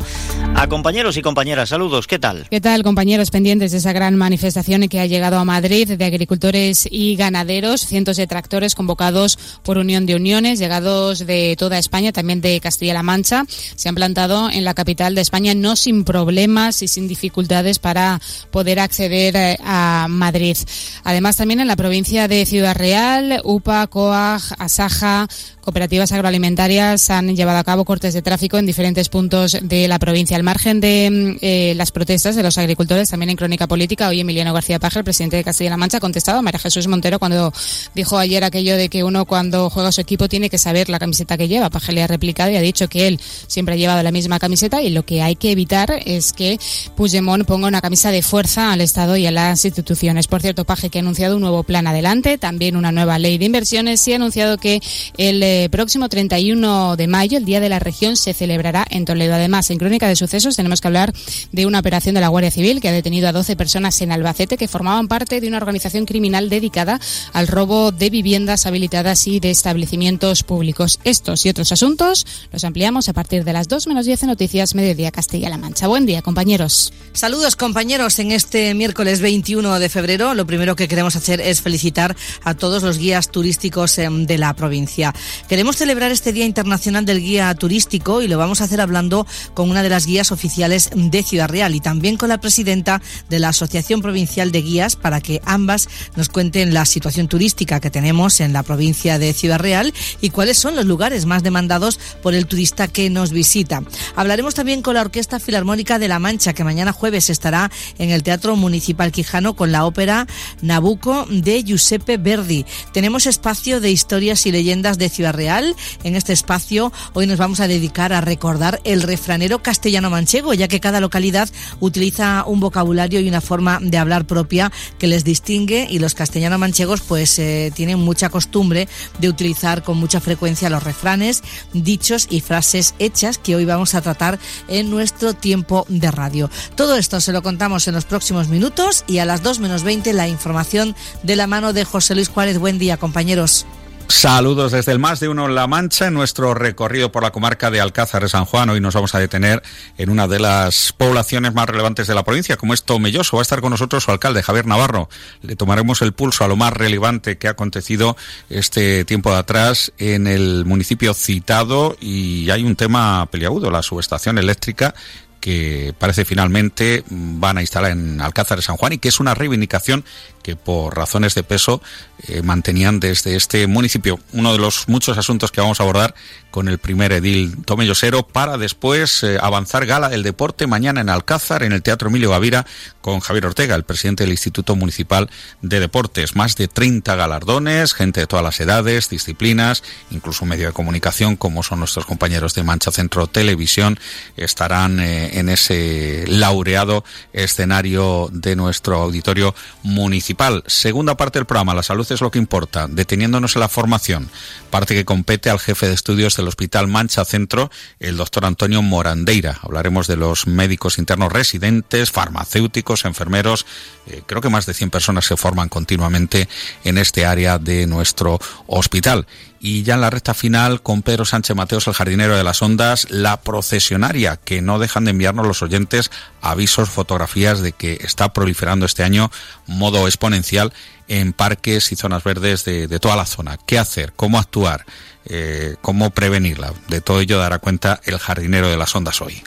a 0.54 0.68
compañeros 0.68 1.16
y 1.16 1.22
compañeras. 1.22 1.70
Saludos, 1.70 2.06
¿qué 2.06 2.20
tal? 2.20 2.46
¿Qué 2.48 2.60
tal, 2.60 2.84
compañeros 2.84 3.32
pendientes 3.32 3.72
de 3.72 3.78
esa 3.78 3.92
gran 3.92 4.14
manifestación 4.14 4.88
que 4.88 5.00
ha 5.00 5.06
llegado 5.06 5.38
a 5.38 5.44
Madrid 5.44 5.88
de 5.88 6.04
agricultores 6.04 6.86
y 6.88 7.16
ganaderos? 7.16 7.84
Cientos 7.84 8.16
de 8.16 8.28
tractores 8.28 8.76
convocados 8.76 9.40
por 9.64 9.76
Unión 9.76 10.06
de 10.06 10.14
Uniones, 10.14 10.60
llegados 10.60 11.26
de 11.26 11.56
toda 11.58 11.80
España, 11.80 12.12
también 12.12 12.40
de 12.40 12.60
Castilla-La 12.60 13.02
Mancha, 13.02 13.44
se 13.48 13.88
han 13.88 13.96
plantado 13.96 14.48
en 14.50 14.64
la 14.64 14.74
capital 14.74 15.16
de 15.16 15.22
España, 15.22 15.52
no 15.56 15.74
sin 15.74 16.04
problemas 16.04 16.27
problemas 16.28 16.82
y 16.82 16.88
sin 16.88 17.08
dificultades 17.08 17.78
para 17.78 18.20
poder 18.50 18.80
acceder 18.80 19.34
eh, 19.34 19.56
a 19.64 20.08
Madrid. 20.10 20.58
Además, 21.02 21.38
también 21.38 21.60
en 21.60 21.68
la 21.68 21.74
provincia 21.74 22.28
de 22.28 22.44
Ciudad 22.44 22.76
Real, 22.76 23.40
UPA, 23.44 23.86
COAG, 23.86 24.42
Asaja, 24.58 25.26
cooperativas 25.68 26.12
agroalimentarias 26.12 27.10
han 27.10 27.36
llevado 27.36 27.58
a 27.58 27.62
cabo 27.62 27.84
cortes 27.84 28.14
de 28.14 28.22
tráfico 28.22 28.56
en 28.56 28.64
diferentes 28.64 29.10
puntos 29.10 29.58
de 29.60 29.86
la 29.86 29.98
provincia. 29.98 30.34
Al 30.34 30.42
margen 30.42 30.80
de 30.80 31.10
mm, 31.10 31.36
eh, 31.42 31.74
las 31.76 31.92
protestas 31.92 32.36
de 32.36 32.42
los 32.42 32.56
agricultores, 32.56 33.10
también 33.10 33.28
en 33.28 33.36
Crónica 33.36 33.66
Política, 33.66 34.08
hoy 34.08 34.20
Emiliano 34.20 34.54
García 34.54 34.78
Paja, 34.78 35.00
el 35.00 35.04
presidente 35.04 35.36
de 35.36 35.44
Castilla-La 35.44 35.76
Mancha, 35.76 35.98
ha 35.98 36.00
contestado 36.00 36.38
a 36.38 36.42
María 36.42 36.58
Jesús 36.58 36.86
Montero 36.86 37.18
cuando 37.18 37.52
dijo 37.94 38.16
ayer 38.16 38.44
aquello 38.44 38.78
de 38.78 38.88
que 38.88 39.04
uno 39.04 39.26
cuando 39.26 39.68
juega 39.68 39.92
su 39.92 40.00
equipo 40.00 40.26
tiene 40.26 40.48
que 40.48 40.56
saber 40.56 40.88
la 40.88 40.98
camiseta 40.98 41.36
que 41.36 41.48
lleva. 41.48 41.68
Paja 41.68 41.92
le 41.92 42.02
ha 42.02 42.06
replicado 42.06 42.50
y 42.50 42.56
ha 42.56 42.62
dicho 42.62 42.88
que 42.88 43.06
él 43.06 43.20
siempre 43.46 43.74
ha 43.74 43.76
llevado 43.76 44.02
la 44.02 44.10
misma 44.10 44.38
camiseta 44.38 44.80
y 44.80 44.88
lo 44.88 45.04
que 45.04 45.20
hay 45.20 45.36
que 45.36 45.50
evitar 45.52 46.00
es 46.06 46.32
que 46.32 46.58
Puigdemont 46.96 47.44
ponga 47.44 47.68
una 47.68 47.82
camisa 47.82 48.10
de 48.10 48.22
fuerza 48.22 48.72
al 48.72 48.80
Estado 48.80 49.18
y 49.18 49.26
a 49.26 49.30
las 49.30 49.62
instituciones. 49.66 50.28
Por 50.28 50.40
cierto, 50.40 50.64
Paje 50.64 50.88
que 50.88 50.98
ha 50.98 51.02
anunciado 51.02 51.34
un 51.36 51.42
nuevo 51.42 51.62
plan 51.62 51.86
adelante, 51.86 52.38
también 52.38 52.74
una 52.74 52.90
nueva 52.90 53.18
ley 53.18 53.36
de 53.36 53.44
inversiones 53.44 54.08
y 54.08 54.14
ha 54.14 54.16
anunciado 54.16 54.56
que 54.56 54.80
el 55.18 55.42
eh, 55.58 55.68
próximo 55.68 56.08
31 56.08 56.96
de 56.96 57.08
mayo, 57.08 57.36
el 57.36 57.44
Día 57.44 57.58
de 57.58 57.68
la 57.68 57.78
Región, 57.80 58.16
se 58.16 58.32
celebrará 58.32 58.86
en 58.90 59.04
Toledo. 59.04 59.34
Además, 59.34 59.70
en 59.70 59.78
Crónica 59.78 60.06
de 60.06 60.14
Sucesos 60.14 60.54
tenemos 60.54 60.80
que 60.80 60.86
hablar 60.86 61.12
de 61.50 61.66
una 61.66 61.80
operación 61.80 62.14
de 62.14 62.20
la 62.20 62.28
Guardia 62.28 62.50
Civil 62.50 62.80
que 62.80 62.88
ha 62.88 62.92
detenido 62.92 63.28
a 63.28 63.32
12 63.32 63.56
personas 63.56 64.00
en 64.00 64.12
Albacete 64.12 64.56
que 64.56 64.68
formaban 64.68 65.08
parte 65.08 65.40
de 65.40 65.48
una 65.48 65.56
organización 65.56 66.06
criminal 66.06 66.48
dedicada 66.48 67.00
al 67.32 67.48
robo 67.48 67.90
de 67.90 68.10
viviendas 68.10 68.66
habilitadas 68.66 69.26
y 69.26 69.40
de 69.40 69.50
establecimientos 69.50 70.44
públicos. 70.44 71.00
Estos 71.02 71.44
y 71.44 71.48
otros 71.48 71.72
asuntos 71.72 72.26
los 72.52 72.64
ampliamos 72.64 73.08
a 73.08 73.12
partir 73.12 73.44
de 73.44 73.52
las 73.52 73.68
2 73.68 73.86
menos 73.88 74.06
10 74.06 74.24
Noticias 74.24 74.74
Mediodía 74.74 75.10
Castilla-La 75.10 75.58
Mancha. 75.58 75.88
Buen 75.88 76.06
día, 76.06 76.22
compañeros. 76.22 76.92
Saludos, 77.12 77.56
compañeros. 77.56 78.18
En 78.18 78.30
este 78.32 78.74
miércoles 78.74 79.20
21 79.20 79.78
de 79.80 79.88
febrero, 79.88 80.34
lo 80.34 80.46
primero 80.46 80.76
que 80.76 80.88
queremos 80.88 81.16
hacer 81.16 81.40
es 81.40 81.62
felicitar 81.62 82.16
a 82.44 82.54
todos 82.54 82.82
los 82.82 82.98
guías 82.98 83.30
turísticos 83.30 83.98
em, 83.98 84.26
de 84.26 84.38
la 84.38 84.54
provincia. 84.54 85.14
Queremos 85.48 85.76
celebrar 85.76 86.12
este 86.12 86.34
Día 86.34 86.44
Internacional 86.44 87.06
del 87.06 87.22
Guía 87.22 87.54
Turístico 87.54 88.20
y 88.20 88.28
lo 88.28 88.36
vamos 88.36 88.60
a 88.60 88.64
hacer 88.64 88.82
hablando 88.82 89.26
con 89.54 89.70
una 89.70 89.82
de 89.82 89.88
las 89.88 90.04
guías 90.04 90.30
oficiales 90.30 90.90
de 90.94 91.22
Ciudad 91.22 91.48
Real 91.48 91.74
y 91.74 91.80
también 91.80 92.18
con 92.18 92.28
la 92.28 92.38
presidenta 92.38 93.00
de 93.30 93.38
la 93.38 93.48
Asociación 93.48 94.02
Provincial 94.02 94.52
de 94.52 94.60
Guías 94.60 94.96
para 94.96 95.22
que 95.22 95.40
ambas 95.46 95.88
nos 96.16 96.28
cuenten 96.28 96.74
la 96.74 96.84
situación 96.84 97.28
turística 97.28 97.80
que 97.80 97.90
tenemos 97.90 98.40
en 98.40 98.52
la 98.52 98.62
provincia 98.62 99.18
de 99.18 99.32
Ciudad 99.32 99.58
Real 99.58 99.94
y 100.20 100.28
cuáles 100.28 100.58
son 100.58 100.76
los 100.76 100.84
lugares 100.84 101.24
más 101.24 101.42
demandados 101.42 101.98
por 102.22 102.34
el 102.34 102.46
turista 102.46 102.86
que 102.86 103.08
nos 103.08 103.32
visita. 103.32 103.82
Hablaremos 104.16 104.54
también 104.54 104.82
con 104.82 104.96
la 104.96 105.00
Orquesta 105.00 105.40
Filarmónica 105.40 105.98
de 105.98 106.08
La 106.08 106.18
Mancha 106.18 106.52
que 106.52 106.62
mañana 106.62 106.92
jueves 106.92 107.30
estará 107.30 107.70
en 107.98 108.10
el 108.10 108.22
Teatro 108.22 108.54
Municipal 108.54 109.12
Quijano 109.12 109.56
con 109.56 109.72
la 109.72 109.86
ópera 109.86 110.26
Nabucco 110.60 111.26
de 111.30 111.64
Giuseppe 111.64 112.18
Verdi. 112.18 112.66
Tenemos 112.92 113.26
espacio 113.26 113.80
de 113.80 113.90
historias 113.90 114.44
y 114.44 114.52
leyendas 114.52 114.98
de 114.98 115.08
Ciudad 115.08 115.37
En 115.38 116.16
este 116.16 116.32
espacio 116.32 116.92
hoy 117.12 117.28
nos 117.28 117.38
vamos 117.38 117.60
a 117.60 117.68
dedicar 117.68 118.12
a 118.12 118.20
recordar 118.20 118.80
el 118.82 119.02
refranero 119.02 119.62
castellano-manchego, 119.62 120.52
ya 120.52 120.66
que 120.66 120.80
cada 120.80 120.98
localidad 120.98 121.48
utiliza 121.78 122.42
un 122.44 122.58
vocabulario 122.58 123.20
y 123.20 123.28
una 123.28 123.40
forma 123.40 123.78
de 123.80 123.98
hablar 123.98 124.26
propia 124.26 124.72
que 124.98 125.06
les 125.06 125.22
distingue 125.22 125.86
y 125.88 126.00
los 126.00 126.14
castellano-manchegos 126.14 127.02
pues 127.02 127.38
eh, 127.38 127.70
tienen 127.72 128.00
mucha 128.00 128.30
costumbre 128.30 128.88
de 129.20 129.28
utilizar 129.28 129.84
con 129.84 129.96
mucha 129.98 130.20
frecuencia 130.20 130.70
los 130.70 130.82
refranes, 130.82 131.44
dichos 131.72 132.26
y 132.30 132.40
frases 132.40 132.96
hechas 132.98 133.38
que 133.38 133.54
hoy 133.54 133.64
vamos 133.64 133.94
a 133.94 134.00
tratar 134.00 134.40
en 134.66 134.90
nuestro 134.90 135.34
tiempo 135.34 135.86
de 135.88 136.10
radio. 136.10 136.50
Todo 136.74 136.96
esto 136.96 137.20
se 137.20 137.32
lo 137.32 137.42
contamos 137.42 137.86
en 137.86 137.94
los 137.94 138.06
próximos 138.06 138.48
minutos 138.48 139.04
y 139.06 139.18
a 139.18 139.24
las 139.24 139.44
2 139.44 139.60
menos 139.60 139.84
20 139.84 140.12
la 140.14 140.26
información 140.26 140.96
de 141.22 141.36
la 141.36 141.46
mano 141.46 141.72
de 141.72 141.84
José 141.84 142.16
Luis 142.16 142.28
Juárez. 142.28 142.58
Buen 142.58 142.78
día, 142.78 142.96
compañeros. 142.96 143.66
Saludos 144.08 144.72
desde 144.72 144.92
el 144.92 144.98
Más 144.98 145.20
de 145.20 145.28
Uno 145.28 145.46
en 145.46 145.54
La 145.54 145.66
Mancha 145.66 146.06
en 146.06 146.14
nuestro 146.14 146.54
recorrido 146.54 147.12
por 147.12 147.22
la 147.22 147.30
comarca 147.30 147.70
de 147.70 147.78
Alcázar 147.78 148.22
de 148.22 148.30
San 148.30 148.46
Juan. 148.46 148.70
Hoy 148.70 148.80
nos 148.80 148.94
vamos 148.94 149.14
a 149.14 149.18
detener 149.18 149.62
en 149.98 150.08
una 150.08 150.26
de 150.26 150.40
las 150.40 150.94
poblaciones 150.94 151.52
más 151.52 151.68
relevantes 151.68 152.06
de 152.06 152.14
la 152.14 152.24
provincia, 152.24 152.56
como 152.56 152.72
es 152.72 152.84
Tomelloso. 152.84 153.36
Va 153.36 153.42
a 153.42 153.44
estar 153.44 153.60
con 153.60 153.70
nosotros 153.70 154.02
su 154.02 154.10
alcalde, 154.10 154.42
Javier 154.42 154.66
Navarro. 154.66 155.10
Le 155.42 155.56
tomaremos 155.56 156.00
el 156.00 156.14
pulso 156.14 156.42
a 156.42 156.48
lo 156.48 156.56
más 156.56 156.72
relevante 156.72 157.36
que 157.36 157.48
ha 157.48 157.50
acontecido 157.50 158.16
este 158.48 159.04
tiempo 159.04 159.30
de 159.30 159.36
atrás 159.36 159.92
en 159.98 160.26
el 160.26 160.64
municipio 160.64 161.12
citado 161.12 161.96
y 162.00 162.48
hay 162.48 162.64
un 162.64 162.76
tema 162.76 163.26
peliagudo, 163.30 163.70
la 163.70 163.82
subestación 163.82 164.38
eléctrica 164.38 164.94
que 165.40 165.94
parece 165.98 166.24
finalmente 166.24 167.04
van 167.08 167.58
a 167.58 167.60
instalar 167.60 167.92
en 167.92 168.20
Alcázar 168.20 168.58
de 168.58 168.62
San 168.62 168.76
Juan 168.76 168.94
y 168.94 168.98
que 168.98 169.08
es 169.08 169.20
una 169.20 169.34
reivindicación 169.34 170.04
que 170.48 170.56
por 170.56 170.96
razones 170.96 171.34
de 171.34 171.42
peso 171.42 171.82
eh, 172.26 172.40
mantenían 172.40 173.00
desde 173.00 173.36
este 173.36 173.66
municipio. 173.66 174.18
Uno 174.32 174.52
de 174.52 174.58
los 174.58 174.88
muchos 174.88 175.18
asuntos 175.18 175.52
que 175.52 175.60
vamos 175.60 175.78
a 175.78 175.82
abordar 175.82 176.14
con 176.50 176.68
el 176.68 176.78
primer 176.78 177.12
edil 177.12 177.62
Tomellosero 177.66 178.26
para 178.26 178.56
después 178.56 179.22
eh, 179.22 179.36
avanzar 179.38 179.84
gala 179.84 180.08
del 180.08 180.22
deporte 180.22 180.66
mañana 180.66 181.02
en 181.02 181.10
Alcázar, 181.10 181.64
en 181.64 181.72
el 181.72 181.82
Teatro 181.82 182.08
Emilio 182.08 182.30
Gavira, 182.30 182.64
con 183.02 183.20
Javier 183.20 183.44
Ortega, 183.44 183.74
el 183.74 183.84
presidente 183.84 184.24
del 184.24 184.30
Instituto 184.30 184.74
Municipal 184.74 185.28
de 185.60 185.80
Deportes. 185.80 186.34
Más 186.34 186.56
de 186.56 186.66
30 186.66 187.14
galardones, 187.14 187.92
gente 187.92 188.20
de 188.20 188.26
todas 188.26 188.42
las 188.42 188.58
edades, 188.58 189.10
disciplinas, 189.10 189.82
incluso 190.10 190.46
medio 190.46 190.68
de 190.68 190.72
comunicación 190.72 191.36
como 191.36 191.62
son 191.62 191.80
nuestros 191.80 192.06
compañeros 192.06 192.54
de 192.54 192.62
Mancha 192.62 192.90
Centro 192.90 193.26
Televisión, 193.26 194.00
estarán 194.38 194.98
eh, 194.98 195.38
en 195.38 195.50
ese 195.50 196.24
laureado 196.26 197.04
escenario 197.34 198.30
de 198.32 198.56
nuestro 198.56 198.96
auditorio 198.96 199.54
municipal 199.82 200.37
Segunda 200.66 201.16
parte 201.16 201.38
del 201.38 201.46
programa, 201.46 201.74
la 201.74 201.82
salud 201.82 202.06
es 202.10 202.20
lo 202.20 202.30
que 202.30 202.38
importa, 202.38 202.86
deteniéndonos 202.88 203.56
en 203.56 203.60
la 203.60 203.68
formación, 203.68 204.30
parte 204.70 204.94
que 204.94 205.04
compete 205.04 205.50
al 205.50 205.58
jefe 205.58 205.88
de 205.88 205.94
estudios 205.94 206.36
del 206.36 206.46
Hospital 206.46 206.86
Mancha 206.86 207.24
Centro, 207.24 207.70
el 207.98 208.16
doctor 208.16 208.44
Antonio 208.44 208.80
Morandeira. 208.80 209.58
Hablaremos 209.62 210.06
de 210.06 210.16
los 210.16 210.46
médicos 210.46 210.98
internos 210.98 211.32
residentes, 211.32 212.12
farmacéuticos, 212.12 213.04
enfermeros. 213.04 213.66
Eh, 214.06 214.22
creo 214.26 214.40
que 214.40 214.48
más 214.48 214.64
de 214.64 214.74
100 214.74 214.90
personas 214.90 215.26
se 215.26 215.36
forman 215.36 215.68
continuamente 215.68 216.48
en 216.84 216.98
este 216.98 217.26
área 217.26 217.58
de 217.58 217.86
nuestro 217.86 218.38
hospital 218.68 219.26
y 219.60 219.82
ya 219.82 219.94
en 219.94 220.00
la 220.00 220.10
recta 220.10 220.34
final 220.34 220.82
con 220.82 221.02
Pedro 221.02 221.24
Sánchez 221.24 221.56
Mateos, 221.56 221.86
el 221.86 221.94
jardinero 221.94 222.36
de 222.36 222.44
las 222.44 222.62
ondas, 222.62 223.06
la 223.10 223.40
procesionaria, 223.40 224.36
que 224.36 224.62
no 224.62 224.78
dejan 224.78 225.04
de 225.04 225.10
enviarnos 225.10 225.46
los 225.46 225.62
oyentes 225.62 226.10
avisos, 226.40 226.88
fotografías 226.88 227.60
de 227.60 227.72
que 227.72 227.98
está 228.00 228.32
proliferando 228.32 228.86
este 228.86 229.02
año 229.02 229.30
modo 229.66 230.06
exponencial 230.06 230.72
en 231.08 231.32
parques 231.32 231.90
y 231.92 231.96
zonas 231.96 232.22
verdes 232.22 232.64
de, 232.64 232.98
toda 233.00 233.16
la 233.16 233.26
zona. 233.26 233.58
¿Qué 233.66 233.78
hacer? 233.78 234.12
¿Cómo 234.14 234.38
actuar? 234.38 234.84
Eh, 235.24 235.76
¿Cómo 235.80 236.10
prevenirla? 236.10 236.72
De 236.88 237.00
todo 237.00 237.20
ello 237.20 237.38
dará 237.38 237.58
cuenta 237.58 238.00
el 238.04 238.18
jardinero 238.18 238.68
de 238.68 238.76
las 238.76 238.94
ondas 238.94 239.20
hoy. 239.20 239.42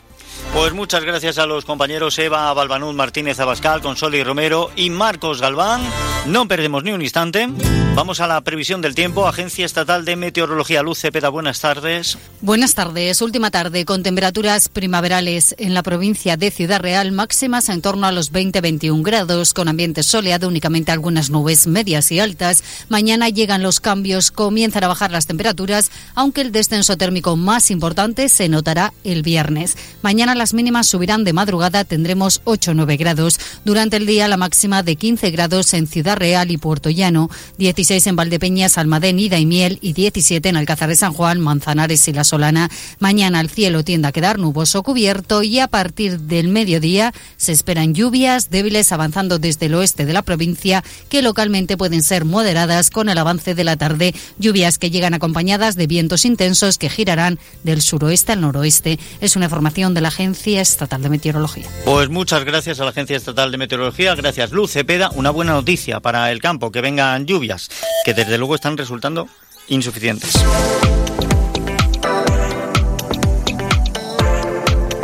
Pues 0.53 0.73
muchas 0.73 1.03
gracias 1.03 1.37
a 1.37 1.45
los 1.45 1.65
compañeros 1.65 2.19
Eva 2.19 2.53
Balbanud 2.53 2.93
Martínez 2.93 3.39
Abascal, 3.39 3.81
Consoli 3.81 4.23
Romero 4.23 4.69
y 4.75 4.89
Marcos 4.89 5.39
Galván. 5.39 5.81
No 6.25 6.47
perdemos 6.47 6.83
ni 6.83 6.91
un 6.91 7.01
instante. 7.01 7.47
Vamos 7.93 8.21
a 8.21 8.27
la 8.27 8.39
previsión 8.41 8.81
del 8.81 8.95
tiempo. 8.95 9.27
Agencia 9.27 9.65
Estatal 9.65 10.05
de 10.05 10.15
Meteorología 10.15 10.81
Luz 10.81 10.99
Cepeda, 10.99 11.27
buenas 11.27 11.59
tardes. 11.59 12.17
Buenas 12.39 12.73
tardes. 12.73 13.21
Última 13.21 13.51
tarde 13.51 13.83
con 13.83 14.01
temperaturas 14.01 14.69
primaverales 14.69 15.55
en 15.57 15.73
la 15.73 15.83
provincia 15.83 16.37
de 16.37 16.51
Ciudad 16.51 16.79
Real, 16.79 17.11
máximas 17.11 17.67
en 17.67 17.81
torno 17.81 18.07
a 18.07 18.13
los 18.13 18.31
20-21 18.31 19.03
grados, 19.03 19.53
con 19.53 19.67
ambiente 19.67 20.03
soleado, 20.03 20.47
únicamente 20.47 20.91
algunas 20.91 21.29
nubes 21.29 21.67
medias 21.67 22.11
y 22.11 22.19
altas. 22.19 22.63
Mañana 22.87 23.29
llegan 23.29 23.61
los 23.61 23.81
cambios, 23.81 24.31
comienzan 24.31 24.85
a 24.85 24.87
bajar 24.87 25.11
las 25.11 25.27
temperaturas, 25.27 25.91
aunque 26.15 26.41
el 26.41 26.51
descenso 26.51 26.97
térmico 26.97 27.35
más 27.35 27.71
importante 27.71 28.29
se 28.29 28.47
notará 28.47 28.93
el 29.03 29.21
viernes. 29.21 29.77
Mañana 30.01 30.30
las 30.35 30.53
mínimas 30.53 30.87
subirán 30.87 31.23
de 31.23 31.33
madrugada, 31.33 31.83
tendremos 31.83 32.41
8 32.43 32.73
9 32.73 32.97
grados. 32.97 33.39
Durante 33.65 33.97
el 33.97 34.05
día 34.05 34.27
la 34.27 34.37
máxima 34.37 34.83
de 34.83 34.95
15 34.95 35.31
grados 35.31 35.73
en 35.73 35.87
Ciudad 35.87 36.17
Real 36.17 36.51
y 36.51 36.57
Puerto 36.57 36.89
Llano, 36.89 37.29
16 37.57 38.07
en 38.07 38.15
Valdepeñas, 38.15 38.77
Almadén, 38.77 39.19
Ida 39.19 39.39
y 39.39 39.45
Miel 39.45 39.79
y 39.81 39.93
17 39.93 40.49
en 40.49 40.57
Alcázar 40.57 40.89
de 40.89 40.95
San 40.95 41.13
Juan, 41.13 41.39
Manzanares 41.39 42.07
y 42.07 42.13
La 42.13 42.23
Solana. 42.23 42.69
Mañana 42.99 43.41
el 43.41 43.49
cielo 43.49 43.83
tiende 43.83 44.07
a 44.07 44.11
quedar 44.11 44.39
nuboso 44.39 44.83
cubierto 44.83 45.43
y 45.43 45.59
a 45.59 45.67
partir 45.67 46.19
del 46.19 46.47
mediodía 46.47 47.13
se 47.37 47.51
esperan 47.51 47.93
lluvias 47.93 48.49
débiles 48.49 48.91
avanzando 48.91 49.39
desde 49.39 49.67
el 49.67 49.75
oeste 49.75 50.05
de 50.05 50.13
la 50.13 50.21
provincia 50.21 50.83
que 51.09 51.21
localmente 51.21 51.77
pueden 51.77 52.03
ser 52.03 52.25
moderadas 52.25 52.89
con 52.89 53.09
el 53.09 53.17
avance 53.17 53.55
de 53.55 53.63
la 53.63 53.77
tarde. 53.77 54.13
Lluvias 54.37 54.77
que 54.77 54.91
llegan 54.91 55.13
acompañadas 55.13 55.75
de 55.75 55.87
vientos 55.87 56.25
intensos 56.25 56.77
que 56.77 56.89
girarán 56.89 57.39
del 57.63 57.81
suroeste 57.81 58.31
al 58.33 58.41
noroeste. 58.41 58.99
Es 59.19 59.35
una 59.35 59.45
información 59.45 59.93
de 59.93 60.01
la 60.01 60.10
agencia 60.11 60.61
Estatal 60.61 61.01
de 61.01 61.09
Meteorología. 61.09 61.67
Pues 61.85 62.09
muchas 62.09 62.43
gracias 62.43 62.79
a 62.79 62.83
la 62.83 62.91
Agencia 62.91 63.17
Estatal 63.17 63.51
de 63.51 63.57
Meteorología, 63.57 64.13
gracias 64.15 64.51
Luz 64.51 64.71
Cepeda. 64.71 65.09
Una 65.15 65.31
buena 65.31 65.53
noticia 65.53 65.99
para 65.99 66.31
el 66.31 66.41
campo, 66.41 66.71
que 66.71 66.81
vengan 66.81 67.25
lluvias, 67.25 67.69
que 68.05 68.13
desde 68.13 68.37
luego 68.37 68.55
están 68.55 68.77
resultando 68.77 69.27
insuficientes. 69.67 70.33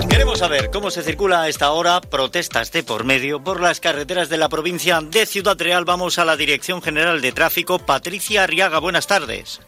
Queremos 0.10 0.40
saber 0.40 0.70
cómo 0.72 0.92
se 0.92 1.04
circula 1.04 1.44
a 1.44 1.50
esta 1.50 1.72
hora 1.72 2.02
protestas 2.02 2.72
de 2.72 2.84
por 2.84 3.06
medio 3.06 3.42
por 3.44 3.62
las 3.62 3.80
carreteras 3.80 4.30
de 4.30 4.38
la 4.38 4.50
provincia 4.50 5.00
de 5.02 5.26
Ciudad 5.26 5.58
Real. 5.58 5.86
Vamos 5.86 6.20
a 6.20 6.26
la 6.26 6.36
Dirección 6.36 6.82
General 6.82 7.22
de 7.22 7.32
Tráfico. 7.32 7.80
Patricia 7.80 8.44
Arriaga, 8.44 8.80
buenas 8.80 9.08
tardes. 9.08 9.62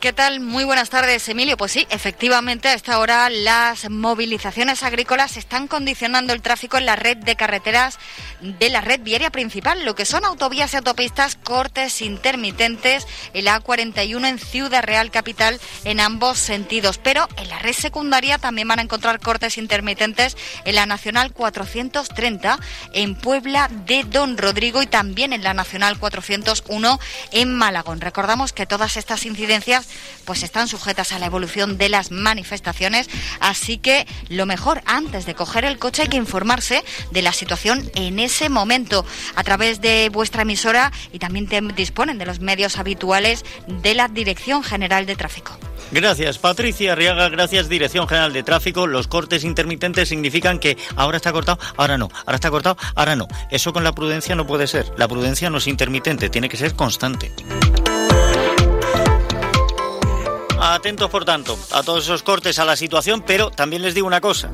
¿Qué 0.00 0.14
tal? 0.14 0.40
Muy 0.40 0.64
buenas 0.64 0.88
tardes, 0.88 1.28
Emilio. 1.28 1.58
Pues 1.58 1.72
sí, 1.72 1.86
efectivamente, 1.90 2.68
a 2.68 2.72
esta 2.72 2.98
hora 3.00 3.28
las 3.28 3.90
movilizaciones 3.90 4.82
agrícolas 4.82 5.36
están 5.36 5.68
condicionando 5.68 6.32
el 6.32 6.40
tráfico 6.40 6.78
en 6.78 6.86
la 6.86 6.96
red 6.96 7.18
de 7.18 7.36
carreteras 7.36 7.98
de 8.40 8.70
la 8.70 8.80
red 8.80 9.00
viaria 9.02 9.28
principal, 9.28 9.84
lo 9.84 9.94
que 9.94 10.06
son 10.06 10.24
autovías 10.24 10.72
y 10.72 10.78
autopistas, 10.78 11.36
cortes 11.36 12.00
intermitentes, 12.00 13.06
el 13.34 13.46
A41 13.46 14.26
en 14.26 14.38
Ciudad 14.38 14.82
Real 14.82 15.10
Capital 15.10 15.60
en 15.84 16.00
ambos 16.00 16.38
sentidos. 16.38 16.96
Pero 16.96 17.28
en 17.36 17.50
la 17.50 17.58
red 17.58 17.74
secundaria 17.74 18.38
también 18.38 18.68
van 18.68 18.78
a 18.78 18.82
encontrar 18.82 19.20
cortes 19.20 19.58
intermitentes 19.58 20.34
en 20.64 20.76
la 20.76 20.86
Nacional 20.86 21.34
430 21.34 22.58
en 22.94 23.16
Puebla 23.16 23.68
de 23.84 24.04
Don 24.04 24.38
Rodrigo 24.38 24.80
y 24.80 24.86
también 24.86 25.34
en 25.34 25.44
la 25.44 25.52
Nacional 25.52 25.98
401 25.98 26.98
en 27.32 27.54
Malagón. 27.54 28.00
Recordamos 28.00 28.54
que 28.54 28.64
todas 28.64 28.96
estas 28.96 29.26
incidencias 29.26 29.89
pues 30.24 30.42
están 30.42 30.68
sujetas 30.68 31.12
a 31.12 31.18
la 31.18 31.26
evolución 31.26 31.78
de 31.78 31.88
las 31.88 32.10
manifestaciones, 32.10 33.08
así 33.40 33.78
que 33.78 34.06
lo 34.28 34.46
mejor 34.46 34.82
antes 34.86 35.26
de 35.26 35.34
coger 35.34 35.64
el 35.64 35.78
coche 35.78 36.02
hay 36.02 36.08
que 36.08 36.16
informarse 36.16 36.84
de 37.10 37.22
la 37.22 37.32
situación 37.32 37.90
en 37.94 38.18
ese 38.18 38.48
momento 38.48 39.04
a 39.34 39.42
través 39.42 39.80
de 39.80 40.08
vuestra 40.10 40.42
emisora 40.42 40.92
y 41.12 41.18
también 41.18 41.48
disponen 41.74 42.18
de 42.18 42.26
los 42.26 42.40
medios 42.40 42.78
habituales 42.78 43.44
de 43.66 43.94
la 43.94 44.08
Dirección 44.08 44.62
General 44.62 45.06
de 45.06 45.16
Tráfico. 45.16 45.58
Gracias, 45.92 46.38
Patricia 46.38 46.92
Arriaga. 46.92 47.28
Gracias, 47.28 47.68
Dirección 47.68 48.06
General 48.06 48.32
de 48.32 48.42
Tráfico. 48.44 48.86
Los 48.86 49.08
cortes 49.08 49.42
intermitentes 49.42 50.08
significan 50.08 50.60
que 50.60 50.76
ahora 50.94 51.16
está 51.16 51.32
cortado, 51.32 51.58
ahora 51.76 51.98
no. 51.98 52.08
Ahora 52.26 52.36
está 52.36 52.50
cortado, 52.50 52.76
ahora 52.94 53.16
no. 53.16 53.26
Eso 53.50 53.72
con 53.72 53.82
la 53.82 53.92
prudencia 53.92 54.36
no 54.36 54.46
puede 54.46 54.68
ser. 54.68 54.92
La 54.96 55.08
prudencia 55.08 55.50
no 55.50 55.58
es 55.58 55.66
intermitente, 55.66 56.28
tiene 56.28 56.48
que 56.48 56.56
ser 56.56 56.74
constante. 56.74 57.32
Atentos, 60.62 61.08
por 61.10 61.24
tanto, 61.24 61.58
a 61.72 61.82
todos 61.82 62.04
esos 62.04 62.22
cortes, 62.22 62.58
a 62.58 62.66
la 62.66 62.76
situación, 62.76 63.24
pero 63.26 63.50
también 63.50 63.80
les 63.80 63.94
digo 63.94 64.06
una 64.06 64.20
cosa. 64.20 64.50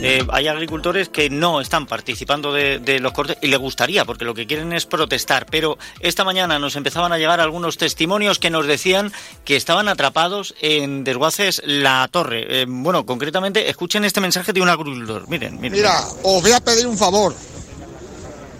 Eh, 0.00 0.24
hay 0.30 0.46
agricultores 0.46 1.08
que 1.08 1.28
no 1.28 1.60
están 1.60 1.86
participando 1.86 2.52
de, 2.52 2.98
los 3.00 3.12
cortes 3.12 3.36
y 3.42 3.48
les 3.48 3.58
gustaría, 3.58 4.04
porque 4.04 4.24
lo 4.24 4.32
que 4.32 4.46
quieren 4.46 4.72
es 4.72 4.86
protestar. 4.86 5.46
Pero 5.50 5.76
esta 5.98 6.22
mañana 6.22 6.60
nos 6.60 6.76
empezaban 6.76 7.12
a 7.12 7.18
llegar 7.18 7.40
algunos 7.40 7.78
testimonios 7.78 8.38
que 8.38 8.48
nos 8.48 8.66
decían 8.66 9.12
que 9.44 9.56
estaban 9.56 9.88
atrapados 9.88 10.54
en 10.60 11.02
Desguaces 11.02 11.62
La 11.64 12.08
Torre. 12.10 12.62
Eh, 12.62 12.66
bueno, 12.68 13.04
concretamente, 13.04 13.68
escuchen 13.68 14.04
este 14.04 14.20
mensaje 14.20 14.52
de 14.52 14.62
un 14.62 14.68
agricultor. 14.68 15.28
Miren, 15.28 15.60
miren. 15.60 15.72
Mira, 15.72 16.00
os 16.22 16.42
voy 16.42 16.52
a 16.52 16.60
pedir 16.60 16.86
un 16.86 16.96
favor. 16.96 17.34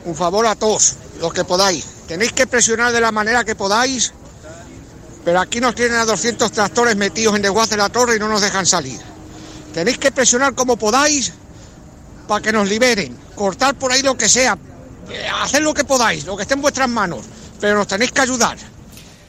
Un 0.07 0.17
favor 0.17 0.45
a 0.45 0.57
todos, 0.57 0.97
los 1.21 1.33
que 1.33 1.45
podáis. 1.45 1.87
Tenéis 2.09 2.33
que 2.33 2.49
presionar 2.49 2.93
de 2.93 3.01
la 3.01 3.13
manera 3.13 3.45
que 3.45 3.55
podáis 3.55 4.13
pero 5.25 5.41
aquí 5.41 5.61
nos 5.61 5.75
tienen 5.75 5.99
a 5.99 6.05
200 6.05 6.51
tractores 6.53 6.97
metidos 6.97 7.37
en 7.37 7.43
desguace 7.43 7.71
de 7.71 7.77
la 7.79 7.89
torre 7.89 8.17
y 8.17 8.19
no 8.19 8.29
nos 8.29 8.41
dejan 8.41 8.67
salir. 8.67 8.99
Tenéis 9.75 9.99
que 9.99 10.11
presionar 10.11 10.55
como 10.55 10.77
podáis 10.77 11.33
para 12.27 12.41
que 12.41 12.53
nos 12.53 12.69
liberen, 12.69 13.17
cortar 13.35 13.75
por 13.75 13.93
ahí 13.93 14.03
lo 14.03 14.17
que 14.17 14.29
sea, 14.29 14.57
eh, 15.11 15.27
hacer 15.43 15.63
lo 15.63 15.75
que 15.75 15.85
podáis, 15.85 16.25
lo 16.25 16.37
que 16.37 16.43
esté 16.43 16.55
en 16.55 16.63
vuestras 16.63 16.89
manos, 16.89 17.25
pero 17.61 17.77
nos 17.77 17.87
tenéis 17.87 18.13
que 18.13 18.21
ayudar. 18.21 18.57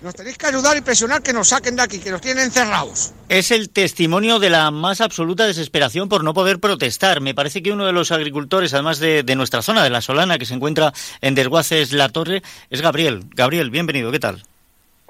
Nos 0.02 0.16
tenéis 0.16 0.36
que 0.36 0.48
ayudar 0.48 0.76
y 0.78 0.82
presionar 0.82 1.22
que 1.22 1.32
nos 1.32 1.50
saquen 1.50 1.76
de 1.76 1.84
aquí, 1.84 2.00
que 2.00 2.10
nos 2.10 2.22
tienen 2.22 2.46
encerrados. 2.46 3.12
Es 3.30 3.52
el 3.52 3.70
testimonio 3.70 4.40
de 4.40 4.50
la 4.50 4.72
más 4.72 5.00
absoluta 5.00 5.46
desesperación 5.46 6.10
por 6.10 6.24
no 6.24 6.34
poder 6.34 6.60
protestar. 6.60 7.22
Me 7.22 7.36
parece 7.36 7.62
que 7.62 7.72
uno 7.72 7.86
de 7.86 7.92
los 7.92 8.12
agricultores, 8.12 8.74
además 8.74 8.98
de, 8.98 9.22
de 9.22 9.36
nuestra 9.36 9.62
zona, 9.62 9.84
de 9.84 9.92
la 9.92 10.02
Solana, 10.02 10.40
que 10.40 10.48
se 10.48 10.56
encuentra 10.56 10.92
en 11.22 11.36
Desguaces 11.36 11.92
La 11.92 12.10
Torre, 12.10 12.42
es 12.72 12.82
Gabriel. 12.82 13.26
Gabriel, 13.36 13.70
bienvenido, 13.70 14.12
¿qué 14.12 14.20
tal? 14.20 14.44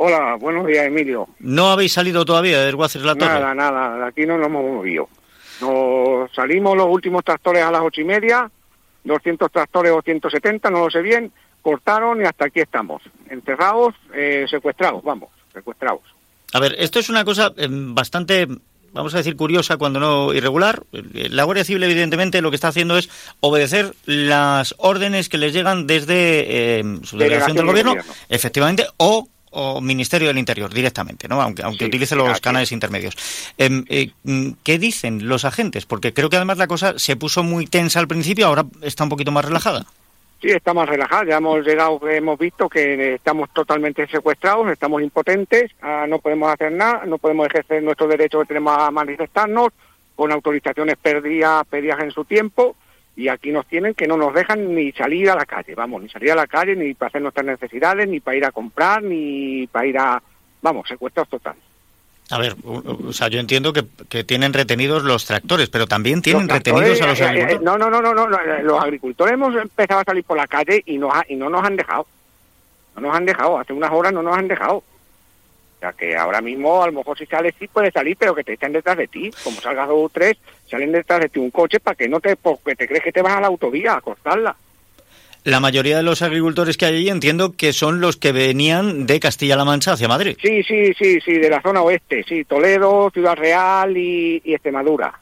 Hola, 0.04 0.36
buenos 0.40 0.66
días, 0.66 0.88
Emilio. 0.88 1.28
¿No 1.42 1.70
habéis 1.70 1.94
salido 1.94 2.26
todavía 2.26 2.58
de 2.58 2.66
Desguaces 2.66 3.04
La 3.04 3.14
Torre? 3.14 3.40
Nada, 3.40 3.54
nada, 3.54 3.98
de 4.00 4.06
aquí 4.06 4.26
no 4.26 4.36
nos 4.36 4.48
hemos 4.48 4.64
movido. 4.64 5.08
Nos 5.62 6.34
salimos 6.34 6.76
los 6.76 6.88
últimos 6.88 7.24
tractores 7.24 7.62
a 7.64 7.70
las 7.70 7.82
ocho 7.84 8.02
y 8.02 8.06
media, 8.06 8.50
200 9.04 9.52
tractores 9.52 9.92
o 9.92 10.02
170, 10.02 10.72
no 10.72 10.86
lo 10.86 10.90
sé 10.90 11.04
bien, 11.04 11.32
cortaron 11.62 12.20
y 12.20 12.24
hasta 12.26 12.46
aquí 12.46 12.62
estamos. 12.62 13.04
Encerrados, 13.30 13.94
eh, 14.16 14.48
secuestrados, 14.50 15.04
vamos, 15.04 15.30
secuestrados. 15.54 16.02
A 16.54 16.60
ver, 16.60 16.76
esto 16.80 16.98
es 16.98 17.08
una 17.10 17.24
cosa 17.24 17.54
eh, 17.56 17.68
bastante, 17.70 18.48
vamos 18.94 19.14
a 19.14 19.18
decir, 19.18 19.36
curiosa, 19.36 19.78
cuando 19.78 20.00
no 20.00 20.34
irregular. 20.34 20.82
La 20.92 21.44
Guardia 21.44 21.64
Civil, 21.64 21.84
evidentemente, 21.84 22.42
lo 22.42 22.50
que 22.50 22.56
está 22.56 22.70
haciendo 22.70 22.98
es 22.98 23.08
obedecer 23.40 23.94
las 24.06 24.74
órdenes 24.80 25.30
que 25.30 25.38
les 25.38 25.54
llegan 25.54 25.86
desde 25.86 26.80
eh, 26.80 26.84
su 27.04 27.20
delegación 27.20 27.20
Delegación 27.20 27.56
del 27.56 27.56
del 27.58 27.66
gobierno, 27.68 27.92
gobierno. 27.92 28.14
efectivamente, 28.30 28.88
o, 28.98 29.28
o 29.52 29.82
Ministerio 29.82 30.28
del 30.28 30.38
Interior, 30.38 30.74
directamente, 30.74 31.28
¿no? 31.28 31.42
Aunque, 31.42 31.64
aunque 31.64 31.86
Sí, 31.86 31.90
utilice 31.90 32.16
los 32.16 32.40
canales 32.42 32.72
intermedios. 32.72 33.16
Em, 33.58 33.86
eh, 33.90 34.12
mm, 34.24 34.52
¿Qué 34.64 34.80
dicen 34.80 35.28
los 35.28 35.46
agentes? 35.46 35.86
Porque 35.86 36.14
creo 36.14 36.30
que 36.30 36.38
además 36.38 36.58
la 36.58 36.68
cosa 36.68 36.98
se 36.98 37.16
puso 37.16 37.44
muy 37.44 37.68
tensa 37.68 38.00
al 38.00 38.08
principio, 38.08 38.48
ahora 38.48 38.66
está 38.82 39.04
un 39.04 39.10
poquito 39.10 39.32
más 39.32 39.46
relajada. 39.46 39.86
Sí, 40.42 40.50
estamos 40.50 40.90
relajados, 40.90 41.28
ya 41.28 41.38
hemos 41.38 41.64
llegado, 41.64 42.00
hemos 42.10 42.40
visto 42.40 42.68
que 42.68 43.14
estamos 43.14 43.52
totalmente 43.54 44.08
secuestrados, 44.08 44.72
estamos 44.72 45.04
impotentes, 45.04 45.72
ah, 45.84 46.06
no 46.10 46.18
podemos 46.18 46.52
hacer 46.52 46.72
nada, 46.72 47.06
no 47.06 47.20
podemos 47.20 47.46
ejercer 47.46 47.84
nuestro 47.84 48.08
derecho 48.08 48.40
que 48.40 48.48
tenemos 48.48 48.76
a 48.76 48.90
manifestarnos, 48.90 49.70
con 50.16 50.32
autorizaciones 50.32 50.98
perdidas, 50.98 51.66
pedidas 51.68 52.00
en 52.00 52.12
su 52.12 52.26
tiempo, 52.26 52.76
y 53.16 53.28
aquí 53.28 53.52
nos 53.52 53.66
tienen 53.68 53.94
que 53.94 54.08
no 54.08 54.18
nos 54.18 54.34
dejan 54.34 54.74
ni 54.74 54.92
salir 54.94 55.30
a 55.30 55.36
la 55.36 55.46
calle, 55.46 55.76
vamos, 55.76 56.02
ni 56.02 56.10
salir 56.10 56.32
a 56.32 56.36
la 56.36 56.48
calle, 56.48 56.76
ni 56.76 56.94
para 56.94 57.10
hacer 57.10 57.22
nuestras 57.22 57.46
necesidades, 57.46 58.08
ni 58.08 58.20
para 58.20 58.38
ir 58.38 58.46
a 58.46 58.52
comprar, 58.52 59.04
ni 59.04 59.68
para 59.68 59.86
ir 59.86 59.98
a, 59.98 60.22
vamos, 60.62 60.88
secuestrados 60.88 61.30
total. 61.30 61.56
A 62.30 62.38
ver, 62.38 62.56
o, 62.64 63.12
sea, 63.12 63.28
yo 63.28 63.42
entiendo 63.42 63.74
que, 63.74 63.84
que 64.08 64.24
tienen 64.24 64.54
retenidos 64.54 65.04
los 65.04 65.26
tractores, 65.26 65.68
pero 65.68 65.86
también 65.86 66.22
tienen 66.22 66.48
retenidos 66.48 67.02
a 67.02 67.08
los 67.08 67.20
eh, 67.20 67.24
eh, 67.24 67.28
agricultores. 67.28 67.62
no, 67.62 67.78
no, 67.78 67.90
no, 67.90 68.02
no, 68.02 68.14
no, 68.14 68.28
no, 68.28 68.38
eh, 68.40 68.64
los 68.64 68.82
agricultores 68.82 69.34
hemos 69.34 69.54
empezado 69.56 70.00
a 70.00 70.04
salir 70.06 70.24
por 70.24 70.38
la 70.38 70.48
calle 70.48 70.82
y, 70.86 70.98
nos 70.98 71.14
ha- 71.14 71.26
y 71.28 71.36
no 71.36 71.50
nos 71.50 71.62
han 71.66 71.76
dejado. 71.76 72.08
No 72.96 73.02
nos 73.02 73.16
han 73.16 73.26
dejado, 73.26 73.60
hace 73.60 73.74
unas 73.74 73.92
horas 73.92 74.14
no 74.14 74.24
nos 74.24 74.38
han 74.38 74.48
dejado. 74.48 74.76
O 74.78 74.84
sea 75.82 75.92
que 75.92 76.16
ahora 76.16 76.40
mismo, 76.40 76.82
a 76.82 76.86
lo 76.88 76.94
mejor 76.94 77.18
si 77.18 77.26
sales 77.26 77.54
sí 77.60 77.68
puedes 77.68 77.92
salir, 77.94 78.16
pero 78.18 78.34
que 78.34 78.46
te 78.46 78.54
estén 78.54 78.72
detrás 78.72 78.96
de 78.96 79.08
ti. 79.10 79.30
Como 79.44 79.60
salgas 79.60 79.90
dos 79.90 79.98
o 80.06 80.10
tres, 80.10 80.38
salen 80.72 80.92
detrás 80.92 81.20
de 81.20 81.30
ti 81.30 81.40
un 81.40 81.52
coche 81.52 81.80
para 81.80 81.96
que 81.96 82.10
no 82.10 82.20
te, 82.20 82.36
porque 82.36 82.76
te 82.76 82.88
crees 82.88 83.04
que 83.04 83.12
te 83.12 83.22
vas 83.22 83.34
a 83.34 83.42
la 83.42 83.48
autovía 83.48 83.96
a 83.96 84.02
cortarla. 84.02 84.56
La 85.44 85.60
mayoría 85.60 85.98
de 85.98 86.04
los 86.04 86.22
agricultores 86.22 86.78
que 86.78 86.86
hay 86.86 86.96
allí 86.98 87.10
entiendo 87.10 87.54
que 87.58 87.74
son 87.74 88.00
los 88.00 88.16
que 88.16 88.32
venían 88.32 89.08
de 89.08 89.20
Castilla-La 89.20 89.66
Mancha 89.66 89.94
hacia 89.94 90.08
Madrid. 90.08 90.38
Sí, 90.42 90.62
sí, 90.64 90.94
sí, 90.94 91.20
sí, 91.20 91.34
de 91.34 91.50
la 91.50 91.62
zona 91.64 91.82
oeste, 91.82 92.24
sí, 92.28 92.44
Toledo, 92.46 93.10
Ciudad 93.12 93.36
Real 93.36 93.98
y, 93.98 94.40
y 94.46 94.54
Extremadura. 94.54 95.14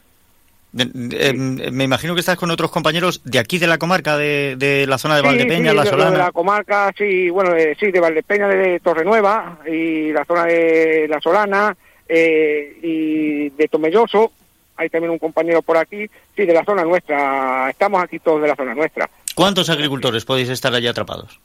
De- 0.74 0.86
de- 0.94 1.30
em, 1.30 1.56
me 1.74 1.86
imagino 1.86 2.14
que 2.14 2.20
estás 2.20 2.38
con 2.38 2.52
otros 2.52 2.70
compañeros 2.70 3.22
de 3.24 3.40
aquí 3.40 3.58
de 3.60 3.66
la 3.68 3.78
comarca, 3.78 4.18
de, 4.18 4.56
de 4.58 4.86
la 4.88 4.98
zona 4.98 5.16
de 5.16 5.22
Sí, 5.22 5.28
Valdepeña, 5.28 5.72
sí, 5.72 5.78
La 5.78 5.86
Solana. 5.86 6.12
De 6.12 6.18
la 6.18 6.32
comarca, 6.34 6.92
sí, 6.98 7.30
bueno, 7.30 7.54
de, 7.54 7.76
sí, 7.80 7.90
de 7.90 8.00
Valdepeña, 8.02 8.48
de 8.50 8.80
Torrenueva 8.82 9.60
y 9.66 10.12
la 10.12 10.26
zona 10.26 10.44
de 10.46 11.08
La 11.10 11.20
Solana 11.22 11.76
eh, 12.08 12.78
y 12.84 13.50
de 13.52 13.68
Tomelloso. 13.70 14.34
Hay 14.80 14.90
también 14.90 15.12
un 15.12 15.20
compañero 15.20 15.62
por 15.62 15.76
aquí, 15.76 16.10
sí, 16.38 16.46
de 16.46 16.54
la 16.54 16.64
zona 16.64 16.86
nuestra. 16.86 17.70
Estamos 17.70 18.02
aquí 18.02 18.18
todos 18.18 18.42
de 18.42 18.48
la 18.48 18.56
zona 18.56 18.74
nuestra. 18.74 19.10
¿Cuántos 19.36 19.70
agricultores 19.70 20.24
podéis 20.24 20.48
estar 20.48 20.74
allí 20.74 20.88
atrapados? 20.88 21.38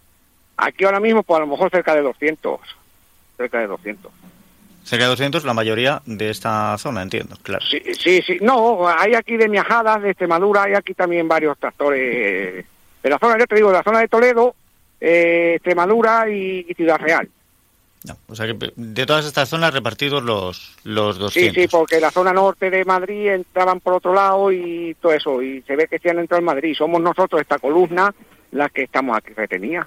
Aquí 0.57 0.85
ahora 0.85 1.01
mismo, 1.01 1.25
pues 1.25 1.39
a 1.39 1.41
lo 1.41 1.49
mejor 1.49 1.69
cerca 1.69 1.97
de 1.97 2.03
200. 2.03 2.61
Cerca 3.37 3.59
de 3.59 3.67
200. 3.67 4.13
Cerca 4.85 5.05
de 5.05 5.11
200, 5.11 5.43
la 5.45 5.53
mayoría 5.53 6.01
de 6.07 6.31
esta 6.31 6.79
zona, 6.79 7.03
entiendo, 7.03 7.37
claro. 7.43 7.65
Sí, 7.69 7.83
sí, 7.99 8.23
sí. 8.23 8.39
No, 8.41 8.87
hay 8.87 9.15
aquí 9.15 9.37
de 9.37 9.49
Miajadas, 9.49 10.01
de 10.03 10.11
Extremadura, 10.11 10.63
hay 10.63 10.75
aquí 10.75 10.95
también 10.95 11.27
varios 11.27 11.59
tractores. 11.59 12.65
De 13.03 13.11
la 13.11 13.19
zona, 13.19 13.37
yo 13.37 13.49
te 13.49 13.57
digo, 13.57 13.71
de 13.71 13.79
la 13.79 13.83
zona 13.83 13.99
de 13.99 14.07
Toledo, 14.07 14.55
eh, 15.01 15.55
Extremadura 15.57 16.31
y, 16.31 16.67
y 16.69 16.75
Ciudad 16.75 17.01
Real. 17.01 17.29
No, 18.05 18.19
o 18.29 18.35
sea 18.35 18.47
que 18.47 18.73
de 18.77 19.07
todas 19.07 19.25
estas 19.25 19.49
zonas 19.49 19.73
repartidos 19.73 20.23
los, 20.23 20.75
los 20.85 21.17
Sí, 21.17 21.23
200. 21.49 21.55
sí, 21.63 21.69
porque 21.69 22.01
la 22.01 22.11
zona 22.11 22.33
norte 22.35 22.69
de 22.69 22.85
Madrid 22.85 23.29
entraban 23.29 23.81
por 23.81 23.95
otro 23.95 24.13
lado 24.13 24.53
y 24.53 24.95
todo 25.01 25.13
eso, 25.15 25.43
y 25.43 25.63
se 25.63 25.75
ve 25.75 25.89
que 25.89 25.99
se 25.99 26.11
han 26.11 26.19
entrado 26.19 26.39
en 26.41 26.45
Madrid. 26.45 26.75
Somos 26.77 27.01
nosotros, 27.01 27.41
esta 27.41 27.59
columna, 27.59 28.15
las 28.53 28.71
que 28.73 28.83
estamos 28.83 29.17
aquí 29.17 29.33
retenidas. 29.35 29.87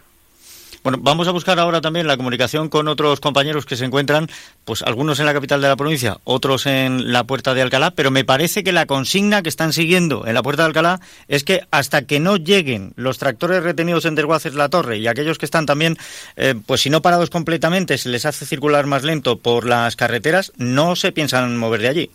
Bueno, 0.87 0.99
vamos 1.01 1.27
a 1.27 1.31
buscar 1.31 1.59
ahora 1.59 1.81
también 1.81 2.07
la 2.07 2.15
comunicación 2.15 2.69
con 2.69 2.87
otros 2.87 3.19
compañeros 3.19 3.65
que 3.65 3.75
se 3.75 3.83
encuentran, 3.83 4.29
pues 4.63 4.83
algunos 4.83 5.19
en 5.19 5.25
la 5.25 5.33
capital 5.33 5.61
de 5.61 5.67
la 5.67 5.75
provincia, 5.75 6.15
otros 6.23 6.65
en 6.65 7.11
la 7.11 7.25
puerta 7.25 7.53
de 7.53 7.61
Alcalá, 7.61 7.91
pero 7.91 8.09
me 8.09 8.23
parece 8.23 8.63
que 8.63 8.71
la 8.71 8.85
consigna 8.85 9.41
que 9.41 9.49
están 9.49 9.73
siguiendo 9.73 10.25
en 10.25 10.33
la 10.33 10.41
puerta 10.41 10.61
de 10.61 10.67
Alcalá 10.67 11.01
es 11.27 11.43
que 11.43 11.59
hasta 11.71 12.03
que 12.03 12.21
no 12.21 12.37
lleguen 12.37 12.93
los 12.95 13.17
tractores 13.17 13.63
retenidos 13.63 14.05
en 14.05 14.15
Desguaces 14.15 14.53
La 14.53 14.69
Torre 14.69 14.99
y 14.99 15.07
aquellos 15.07 15.37
que 15.37 15.43
están 15.43 15.65
también, 15.65 15.97
eh, 16.37 16.55
pues 16.65 16.79
si 16.79 16.89
no 16.89 17.01
parados 17.01 17.29
completamente, 17.29 17.97
se 17.97 18.07
les 18.07 18.25
hace 18.25 18.45
circular 18.45 18.85
más 18.85 19.03
lento 19.03 19.39
por 19.39 19.65
las 19.65 19.97
carreteras, 19.97 20.53
no 20.55 20.95
se 20.95 21.11
piensan 21.11 21.57
mover 21.57 21.81
de 21.81 21.87
allí. 21.89 22.11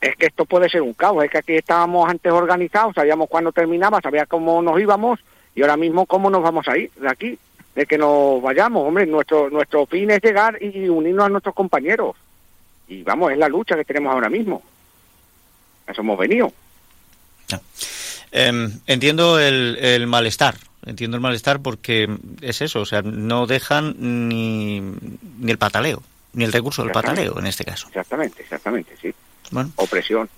Es 0.00 0.16
que 0.16 0.26
esto 0.26 0.44
puede 0.44 0.68
ser 0.68 0.82
un 0.82 0.92
caos, 0.94 1.22
es 1.22 1.30
que 1.30 1.38
aquí 1.38 1.54
estábamos 1.54 2.10
antes 2.10 2.32
organizados, 2.32 2.96
sabíamos 2.96 3.28
cuándo 3.28 3.52
terminaba, 3.52 4.00
sabíamos 4.00 4.28
cómo 4.28 4.60
nos 4.60 4.80
íbamos 4.80 5.20
y 5.54 5.62
ahora 5.62 5.76
mismo 5.76 6.06
cómo 6.06 6.30
nos 6.30 6.42
vamos 6.42 6.66
a 6.68 6.76
ir 6.76 6.90
de 6.92 7.08
aquí, 7.08 7.38
de 7.74 7.86
que 7.86 7.98
nos 7.98 8.40
vayamos. 8.42 8.86
Hombre, 8.86 9.06
nuestro, 9.06 9.50
nuestro 9.50 9.86
fin 9.86 10.10
es 10.10 10.20
llegar 10.22 10.62
y 10.62 10.88
unirnos 10.88 11.26
a 11.26 11.28
nuestros 11.28 11.54
compañeros. 11.54 12.16
Y 12.88 13.02
vamos, 13.02 13.32
es 13.32 13.38
la 13.38 13.48
lucha 13.48 13.76
que 13.76 13.84
tenemos 13.84 14.12
ahora 14.12 14.28
mismo. 14.28 14.62
A 15.86 15.92
Eso 15.92 16.00
hemos 16.02 16.18
venido. 16.18 16.52
Eh, 18.30 18.68
entiendo 18.86 19.38
el, 19.40 19.78
el 19.80 20.06
malestar, 20.06 20.56
entiendo 20.84 21.16
el 21.16 21.22
malestar 21.22 21.60
porque 21.60 22.08
es 22.42 22.60
eso, 22.60 22.80
o 22.80 22.84
sea, 22.86 23.00
no 23.02 23.46
dejan 23.46 23.94
ni, 24.28 24.80
ni 24.80 25.50
el 25.50 25.56
pataleo, 25.58 26.02
ni 26.34 26.44
el 26.44 26.52
recurso 26.52 26.82
del 26.82 26.92
pataleo 26.92 27.38
en 27.38 27.46
este 27.46 27.64
caso. 27.64 27.88
Exactamente, 27.88 28.42
exactamente, 28.42 28.94
sí. 29.00 29.14
Bueno, 29.50 29.70
Opresión. 29.76 30.28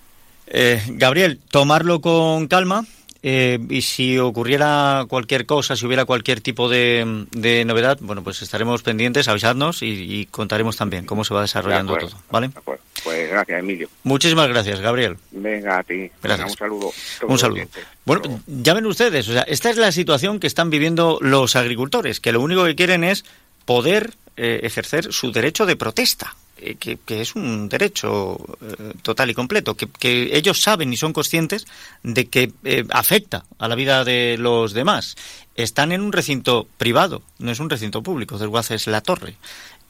eh, 0.46 0.80
Gabriel, 0.90 1.40
tomarlo 1.50 2.00
con 2.00 2.46
calma. 2.46 2.84
Eh, 3.22 3.59
y 3.68 3.83
si 3.83 4.18
ocurriera 4.18 5.04
cualquier 5.09 5.44
cosa, 5.46 5.76
si 5.76 5.85
hubiera 5.87 6.04
cualquier 6.04 6.40
tipo 6.40 6.68
de, 6.68 7.26
de 7.33 7.64
novedad, 7.64 7.98
bueno, 8.00 8.22
pues 8.24 8.40
estaremos 8.42 8.83
pendientes, 8.83 9.28
avisadnos 9.28 9.83
y, 9.83 9.87
y 9.87 10.26
contaremos 10.26 10.76
también 10.76 11.04
cómo 11.06 11.24
se 11.24 11.35
va 11.35 11.42
desarrollando 11.42 11.92
De 11.92 11.98
acuerdo. 11.98 12.16
todo, 12.16 12.24
¿vale? 12.30 12.48
De 12.48 12.59
acuerdo. 12.59 12.83
Pues 13.04 13.30
gracias, 13.30 13.61
Emilio. 13.61 13.88
Muchísimas 14.04 14.48
gracias, 14.48 14.80
Gabriel. 14.80 15.16
Venga, 15.30 15.78
a 15.78 15.83
ti. 15.83 15.94
Venga, 15.94 16.11
Gracias. 16.22 16.50
un 16.50 16.56
saludo. 16.56 16.92
Un 17.28 17.38
saludo. 17.38 17.62
Bueno, 18.04 18.40
ya 18.46 18.74
ven 18.74 18.87
ustedes, 18.87 19.28
o 19.28 19.33
sea, 19.33 19.42
esta 19.42 19.70
es 19.70 19.76
la 19.76 19.92
situación 19.92 20.40
que 20.40 20.46
están 20.46 20.68
viviendo 20.70 21.18
los 21.20 21.56
agricultores, 21.56 22.20
que 22.20 22.33
lo 22.33 22.40
único 22.40 22.64
que 22.64 22.74
quieren 22.74 23.04
es 23.04 23.24
poder 23.64 24.14
eh, 24.37 24.61
ejercer 24.64 25.12
su 25.12 25.33
derecho 25.33 25.64
de 25.66 25.76
protesta, 25.76 26.35
que, 26.78 26.98
que 26.98 27.20
es 27.20 27.34
un 27.34 27.68
derecho 27.68 28.38
eh, 28.60 28.92
total 29.02 29.30
y 29.30 29.34
completo, 29.34 29.74
que, 29.74 30.36
ellos 30.36 30.60
saben 30.62 30.92
y 30.92 30.96
son 30.96 31.12
conscientes 31.12 31.66
de 32.02 32.26
que 32.26 32.52
eh, 32.64 32.84
afecta 32.90 33.44
a 33.58 33.68
la 33.68 33.74
vida 33.74 34.04
de 34.04 34.36
los 34.38 34.72
demás. 34.72 35.16
Están 35.54 35.92
en 35.92 36.00
un 36.00 36.12
recinto 36.12 36.66
privado, 36.78 37.22
no 37.38 37.50
es 37.50 37.60
un 37.60 37.70
recinto 37.70 38.02
público, 38.02 38.38
Desguace 38.38 38.74
es 38.74 38.86
la 38.86 39.00
torre. 39.00 39.36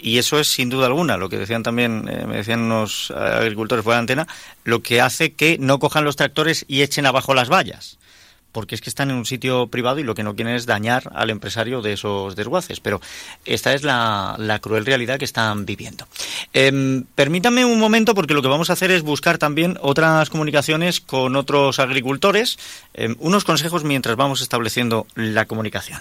Y 0.03 0.19
eso 0.19 0.39
es 0.39 0.49
sin 0.49 0.71
duda 0.71 0.87
alguna, 0.87 1.19
lo 1.19 1.29
que 1.29 1.37
decían 1.37 1.63
también, 1.63 2.09
eh, 2.09 2.25
me 2.27 2.39
decían 2.39 2.61
unos 2.63 3.11
eh, 3.11 3.15
agricultores 3.15 3.85
fuera 3.85 3.99
de 3.99 4.01
antena, 4.01 4.27
lo 4.65 4.81
que 4.81 5.01
hace 5.01 5.35
que 5.35 5.59
no 5.59 5.79
cojan 5.79 6.05
los 6.05 6.17
tractores 6.17 6.65
y 6.69 6.83
echen 6.83 7.07
abajo 7.07 7.35
las 7.35 7.51
vallas. 7.51 7.99
Porque 8.53 8.75
es 8.75 8.81
que 8.81 8.91
están 8.91 9.11
en 9.11 9.17
un 9.17 9.27
sitio 9.27 9.69
privado 9.69 9.99
y 9.99 10.03
lo 10.03 10.15
que 10.15 10.23
no 10.23 10.35
quieren 10.35 10.55
es 10.55 10.67
dañar 10.67 11.11
al 11.15 11.31
empresario 11.31 11.83
de 11.83 11.93
esos 11.93 12.37
desguaces. 12.37 12.81
Pero 12.81 13.01
esta 13.45 13.75
es 13.75 13.83
la, 13.83 14.59
cruel 14.63 14.87
realidad 14.87 15.19
que 15.19 15.25
están 15.25 15.67
viviendo. 15.67 16.07
Em, 16.53 17.05
permítanme 17.15 17.65
un 17.65 17.79
momento 17.79 18.15
porque 18.15 18.35
lo 18.35 18.43
que 18.43 18.49
vamos 18.49 18.71
a 18.71 18.75
hacer 18.75 18.91
es 18.91 19.03
buscar 19.03 19.39
también 19.39 19.79
otras 19.81 20.31
comunicaciones 20.31 21.01
con 21.01 21.37
otros 21.37 21.79
agricultores, 21.79 22.59
em, 22.95 23.17
unos 23.21 23.45
consejos 23.45 23.85
mientras 23.85 24.17
vamos 24.17 24.41
estableciendo 24.41 25.07
la 25.15 25.47
comunicación. 25.47 26.01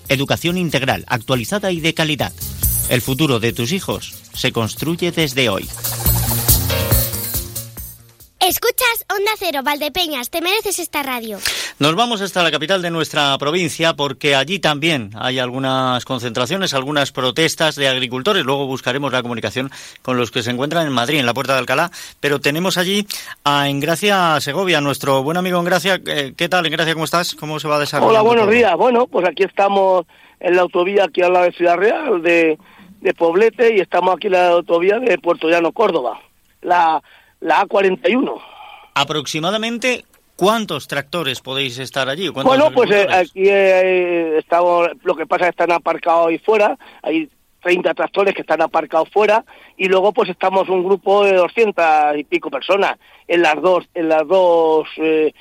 educación 0.13 0.57
integral, 0.57 1.05
actualizada 1.07 1.71
y 1.71 1.79
de 1.79 1.93
calidad. 1.93 2.33
El 2.89 3.01
futuro 3.01 3.39
de 3.39 3.53
tus 3.53 3.71
hijos 3.71 4.13
se 4.33 4.51
construye 4.51 5.11
desde 5.11 5.49
hoy. 5.49 5.67
Escuchas 8.39 9.05
Onda 9.09 9.31
Cero, 9.37 9.61
Valdepeñas, 9.63 10.29
te 10.29 10.41
mereces 10.41 10.79
esta 10.79 11.03
radio. 11.03 11.39
Nos 11.81 11.95
vamos 11.95 12.21
hasta 12.21 12.43
la 12.43 12.51
capital 12.51 12.83
de 12.83 12.91
nuestra 12.91 13.35
provincia 13.39 13.95
porque 13.95 14.35
allí 14.35 14.59
también 14.59 15.09
hay 15.15 15.39
algunas 15.39 16.05
concentraciones, 16.05 16.75
algunas 16.75 17.11
protestas 17.11 17.75
de 17.75 17.87
agricultores. 17.87 18.45
Luego 18.45 18.67
buscaremos 18.67 19.11
la 19.11 19.23
comunicación 19.23 19.71
con 20.03 20.15
los 20.15 20.29
que 20.29 20.43
se 20.43 20.51
encuentran 20.51 20.85
en 20.85 20.93
Madrid, 20.93 21.17
en 21.17 21.25
la 21.25 21.33
Puerta 21.33 21.53
de 21.53 21.59
Alcalá. 21.59 21.89
Pero 22.19 22.39
tenemos 22.39 22.77
allí 22.77 23.07
a 23.43 23.67
Engracia 23.67 24.39
Segovia, 24.41 24.79
nuestro 24.79 25.23
buen 25.23 25.37
amigo 25.37 25.59
Engracia. 25.59 25.99
Eh, 26.05 26.35
¿Qué 26.37 26.47
tal, 26.47 26.67
Engracia? 26.67 26.93
¿Cómo 26.93 27.05
estás? 27.05 27.33
¿Cómo 27.33 27.59
se 27.59 27.67
va 27.67 27.77
a 27.77 27.79
desarrollar? 27.79 28.11
Hola, 28.11 28.21
buenos 28.21 28.51
días. 28.51 28.75
Bueno, 28.75 29.07
pues 29.07 29.27
aquí 29.27 29.41
estamos 29.41 30.05
en 30.39 30.57
la 30.57 30.61
autovía 30.61 31.05
aquí 31.05 31.23
al 31.23 31.33
lado 31.33 31.45
de 31.45 31.53
Ciudad 31.53 31.77
Real, 31.77 32.21
de, 32.21 32.59
de 32.99 33.13
Poblete, 33.15 33.75
y 33.75 33.79
estamos 33.79 34.13
aquí 34.15 34.27
en 34.27 34.33
la 34.33 34.49
autovía 34.49 34.99
de 34.99 35.17
Puerto 35.17 35.49
Llano, 35.49 35.71
Córdoba. 35.71 36.21
La 36.61 37.01
la 37.39 37.65
A41. 37.65 38.39
Aproximadamente, 38.93 40.05
¿cuántos 40.41 40.87
tractores 40.87 41.39
podéis 41.39 41.77
estar 41.77 42.09
allí? 42.09 42.29
Bueno, 42.29 42.71
pues 42.71 42.89
eh, 42.89 43.05
aquí 43.11 43.43
eh, 43.45 44.39
estamos, 44.39 44.89
lo 45.03 45.15
que 45.15 45.27
pasa 45.27 45.43
es 45.43 45.49
que 45.49 45.61
están 45.63 45.71
aparcados 45.71 46.29
ahí 46.29 46.39
fuera, 46.39 46.79
hay 47.03 47.29
30 47.61 47.93
tractores 47.93 48.33
que 48.33 48.41
están 48.41 48.59
aparcados 48.59 49.07
fuera 49.09 49.45
y 49.77 49.87
luego 49.87 50.11
pues 50.13 50.29
estamos 50.29 50.67
un 50.67 50.83
grupo 50.83 51.25
de 51.25 51.33
200 51.33 52.17
y 52.17 52.23
pico 52.23 52.49
personas 52.49 52.97
en 53.27 53.43
las 53.43 53.61
dos, 53.61 53.87
en 53.93 54.09
las 54.09 54.27
dos, 54.27 54.87
eh, 54.97 55.31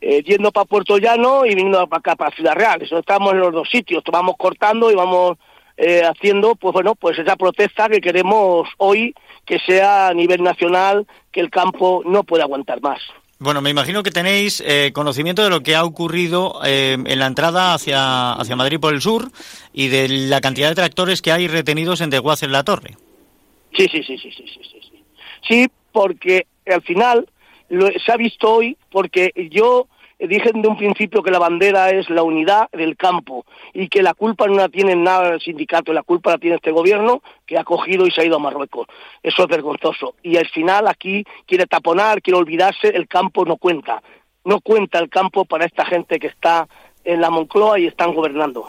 yendo 0.00 0.50
para 0.52 0.64
Puerto 0.64 0.96
Llano 0.96 1.44
y 1.44 1.50
viniendo 1.50 1.86
para 1.86 1.98
acá, 1.98 2.16
para 2.16 2.34
Ciudad 2.34 2.54
Real. 2.54 2.80
Eso 2.80 2.98
estamos 2.98 3.34
en 3.34 3.40
los 3.40 3.52
dos 3.52 3.68
sitios, 3.68 4.02
vamos 4.10 4.36
cortando 4.38 4.90
y 4.90 4.94
vamos 4.94 5.36
haciendo, 5.78 6.54
pues 6.54 6.72
bueno, 6.72 6.94
pues 6.94 7.18
esa 7.18 7.36
protesta 7.36 7.90
que 7.90 8.00
queremos 8.00 8.66
hoy 8.78 9.14
que 9.44 9.58
sea 9.58 10.08
a 10.08 10.14
nivel 10.14 10.42
nacional, 10.42 11.06
que 11.30 11.40
el 11.40 11.50
campo 11.50 12.00
no 12.06 12.24
puede 12.24 12.42
aguantar 12.42 12.80
más. 12.80 13.02
Bueno, 13.38 13.60
me 13.60 13.68
imagino 13.68 14.02
que 14.02 14.10
tenéis 14.10 14.62
eh, 14.66 14.92
conocimiento 14.94 15.44
de 15.44 15.50
lo 15.50 15.62
que 15.62 15.74
ha 15.74 15.84
ocurrido 15.84 16.60
eh, 16.64 16.94
en 16.94 17.18
la 17.18 17.26
entrada 17.26 17.74
hacia, 17.74 18.32
hacia 18.32 18.56
Madrid 18.56 18.80
por 18.80 18.94
el 18.94 19.02
sur 19.02 19.30
y 19.74 19.88
de 19.88 20.08
la 20.08 20.40
cantidad 20.40 20.70
de 20.70 20.74
tractores 20.74 21.20
que 21.20 21.32
hay 21.32 21.46
retenidos 21.46 22.00
en 22.00 22.08
Deguaz 22.08 22.42
en 22.42 22.52
la 22.52 22.64
Torre. 22.64 22.96
Sí, 23.76 23.86
sí, 23.92 24.02
sí, 24.02 24.16
sí, 24.16 24.30
sí, 24.32 24.44
sí, 24.46 24.80
sí. 24.80 25.04
Sí, 25.46 25.68
porque 25.92 26.46
al 26.66 26.80
final 26.80 27.28
lo, 27.68 27.88
se 27.88 28.10
ha 28.10 28.16
visto 28.16 28.50
hoy, 28.50 28.78
porque 28.90 29.32
yo 29.50 29.86
dije 30.18 30.50
de 30.54 30.68
un 30.68 30.76
principio 30.76 31.22
que 31.22 31.30
la 31.30 31.38
bandera 31.38 31.90
es 31.90 32.08
la 32.08 32.22
unidad 32.22 32.68
del 32.72 32.96
campo 32.96 33.44
y 33.74 33.88
que 33.88 34.02
la 34.02 34.14
culpa 34.14 34.46
no 34.46 34.54
la 34.54 34.68
tiene 34.68 34.96
nada 34.96 35.34
el 35.34 35.40
sindicato, 35.40 35.92
la 35.92 36.02
culpa 36.02 36.32
la 36.32 36.38
tiene 36.38 36.56
este 36.56 36.70
gobierno 36.70 37.22
que 37.44 37.58
ha 37.58 37.64
cogido 37.64 38.06
y 38.06 38.10
se 38.10 38.22
ha 38.22 38.24
ido 38.24 38.36
a 38.36 38.40
Marruecos. 38.40 38.86
Eso 39.22 39.42
es 39.42 39.48
vergonzoso. 39.48 40.14
Y 40.22 40.36
al 40.36 40.48
final 40.48 40.88
aquí 40.88 41.24
quiere 41.46 41.66
taponar, 41.66 42.22
quiere 42.22 42.38
olvidarse, 42.38 42.88
el 42.88 43.08
campo 43.08 43.44
no 43.44 43.56
cuenta. 43.56 44.02
No 44.44 44.60
cuenta 44.60 44.98
el 44.98 45.10
campo 45.10 45.44
para 45.44 45.66
esta 45.66 45.84
gente 45.84 46.18
que 46.18 46.28
está 46.28 46.68
en 47.04 47.20
la 47.20 47.30
Moncloa 47.30 47.78
y 47.78 47.86
están 47.86 48.14
gobernando. 48.14 48.68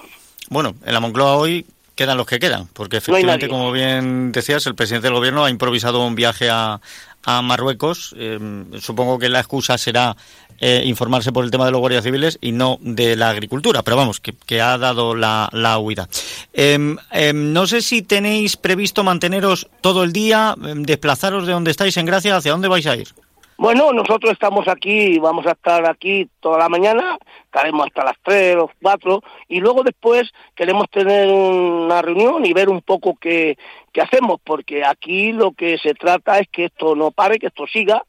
Bueno, 0.49 0.75
en 0.85 0.93
la 0.93 0.99
Moncloa 0.99 1.35
hoy 1.35 1.65
quedan 1.97 2.15
los 2.15 2.27
que 2.27 2.39
quedan, 2.39 2.67
porque 2.73 2.97
efectivamente, 2.97 3.49
como 3.49 3.71
bien 3.71 4.31
decías, 4.31 4.65
el 4.67 4.75
presidente 4.75 5.07
del 5.07 5.15
gobierno 5.15 5.43
ha 5.43 5.49
improvisado 5.49 6.05
un 6.05 6.15
viaje 6.15 6.49
a, 6.49 6.79
a 7.27 7.41
Marruecos. 7.41 8.15
Eh, 8.17 8.39
supongo 8.79 9.19
que 9.19 9.29
la 9.29 9.39
excusa 9.39 9.77
será 9.77 10.15
eh, 10.59 10.81
informarse 10.85 11.31
por 11.31 11.43
el 11.43 11.51
tema 11.51 11.65
de 11.65 11.71
los 11.71 11.79
guardias 11.79 12.03
civiles 12.03 12.39
y 12.41 12.53
no 12.53 12.79
de 12.81 13.15
la 13.15 13.29
agricultura, 13.29 13.83
pero 13.83 13.97
vamos, 13.97 14.19
que, 14.21 14.61
ha 14.61 14.77
dado 14.77 15.13
la, 15.13 15.49
la 15.51 15.77
huida. 15.77 16.07
Em, 16.53 16.97
em, 17.11 17.53
no 17.53 17.67
sé 17.67 17.81
si 17.81 18.01
tenéis 18.01 18.55
previsto 18.57 19.03
manteneros 19.03 19.67
todo 19.81 20.03
el 20.03 20.13
día, 20.13 20.55
em, 20.65 20.83
desplazaros 20.83 21.45
de 21.45 21.53
donde 21.53 21.69
estáis 21.69 21.97
en 21.97 22.05
Gracia, 22.05 22.35
¿hacia 22.35 22.53
dónde 22.53 22.69
vais 22.69 22.87
a 22.87 22.95
ir? 22.95 23.13
Bueno, 23.59 23.91
nosotros 23.91 24.33
estamos 24.33 24.67
aquí, 24.67 25.17
vamos 25.17 25.47
a 25.47 25.53
estar 25.53 25.89
aquí 25.89 26.29
toda 26.39 26.59
la 26.59 26.69
mañana, 26.69 27.17
estaremos 27.45 27.87
hasta 27.87 28.05
las 28.05 28.15
3 28.21 28.55
o 28.57 28.69
4 28.83 29.23
y 29.47 29.59
luego 29.59 29.81
después 29.81 30.31
queremos 30.55 30.87
tener 30.91 31.27
una 31.27 32.03
reunión 32.03 32.45
y 32.45 32.53
ver 32.53 32.69
un 32.69 32.83
poco 32.83 33.17
qué, 33.19 33.57
qué 33.91 34.01
hacemos, 34.01 34.39
porque 34.43 34.85
aquí 34.85 35.31
lo 35.31 35.53
que 35.53 35.79
se 35.79 35.95
trata 35.95 36.37
es 36.37 36.47
que 36.49 36.65
esto 36.65 36.95
no 36.95 37.09
pare, 37.09 37.39
que 37.39 37.47
esto 37.47 37.65
siga 37.65 38.03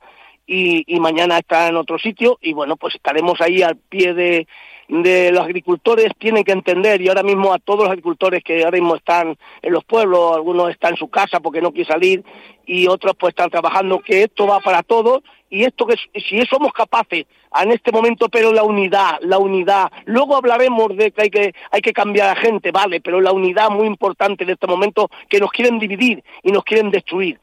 y, 0.46 0.84
mañana 1.00 1.38
está 1.38 1.68
en 1.68 1.76
otro 1.76 1.98
sitio 1.98 2.38
y 2.42 2.52
bueno, 2.52 2.76
pues 2.76 2.94
estaremos 2.94 3.40
ahí 3.40 3.62
al 3.62 3.76
pie 3.76 4.12
de, 4.12 4.46
de 4.88 5.32
los 5.32 5.44
agricultores 5.44 6.12
tienen 6.18 6.44
que 6.44 6.52
entender 6.52 7.00
y 7.00 7.08
ahora 7.08 7.22
mismo 7.22 7.54
a 7.54 7.58
todos 7.58 7.84
los 7.84 7.88
agricultores 7.88 8.44
que 8.44 8.64
ahora 8.64 8.78
mismo 8.78 8.96
están 8.96 9.38
en 9.62 9.72
los 9.72 9.84
pueblos, 9.84 10.34
algunos 10.34 10.70
están 10.70 10.92
en 10.92 10.98
su 10.98 11.08
casa 11.08 11.40
porque 11.40 11.62
no 11.62 11.72
quieren 11.72 11.92
salir 11.92 12.24
y 12.66 12.86
otros 12.86 13.14
pues 13.18 13.32
están 13.32 13.48
trabajando 13.48 14.00
que 14.00 14.24
esto 14.24 14.46
va 14.46 14.60
para 14.60 14.82
todos 14.82 15.22
y 15.50 15.64
esto 15.64 15.86
que 15.86 15.96
si 16.20 16.44
somos 16.46 16.72
capaces 16.72 17.26
en 17.60 17.72
este 17.72 17.92
momento 17.92 18.28
pero 18.28 18.52
la 18.52 18.62
unidad, 18.62 19.18
la 19.22 19.38
unidad, 19.38 19.90
luego 20.04 20.36
hablaremos 20.36 20.96
de 20.96 21.10
que 21.10 21.22
hay 21.22 21.30
que 21.30 21.54
hay 21.70 21.80
que 21.80 21.92
cambiar 21.92 22.36
a 22.36 22.40
gente, 22.40 22.70
vale, 22.70 23.00
pero 23.00 23.20
la 23.20 23.32
unidad 23.32 23.70
muy 23.70 23.86
importante 23.86 24.44
en 24.44 24.50
este 24.50 24.66
momento 24.66 25.10
que 25.28 25.40
nos 25.40 25.50
quieren 25.50 25.78
dividir 25.78 26.22
y 26.42 26.52
nos 26.52 26.64
quieren 26.64 26.90
destruir. 26.90 27.40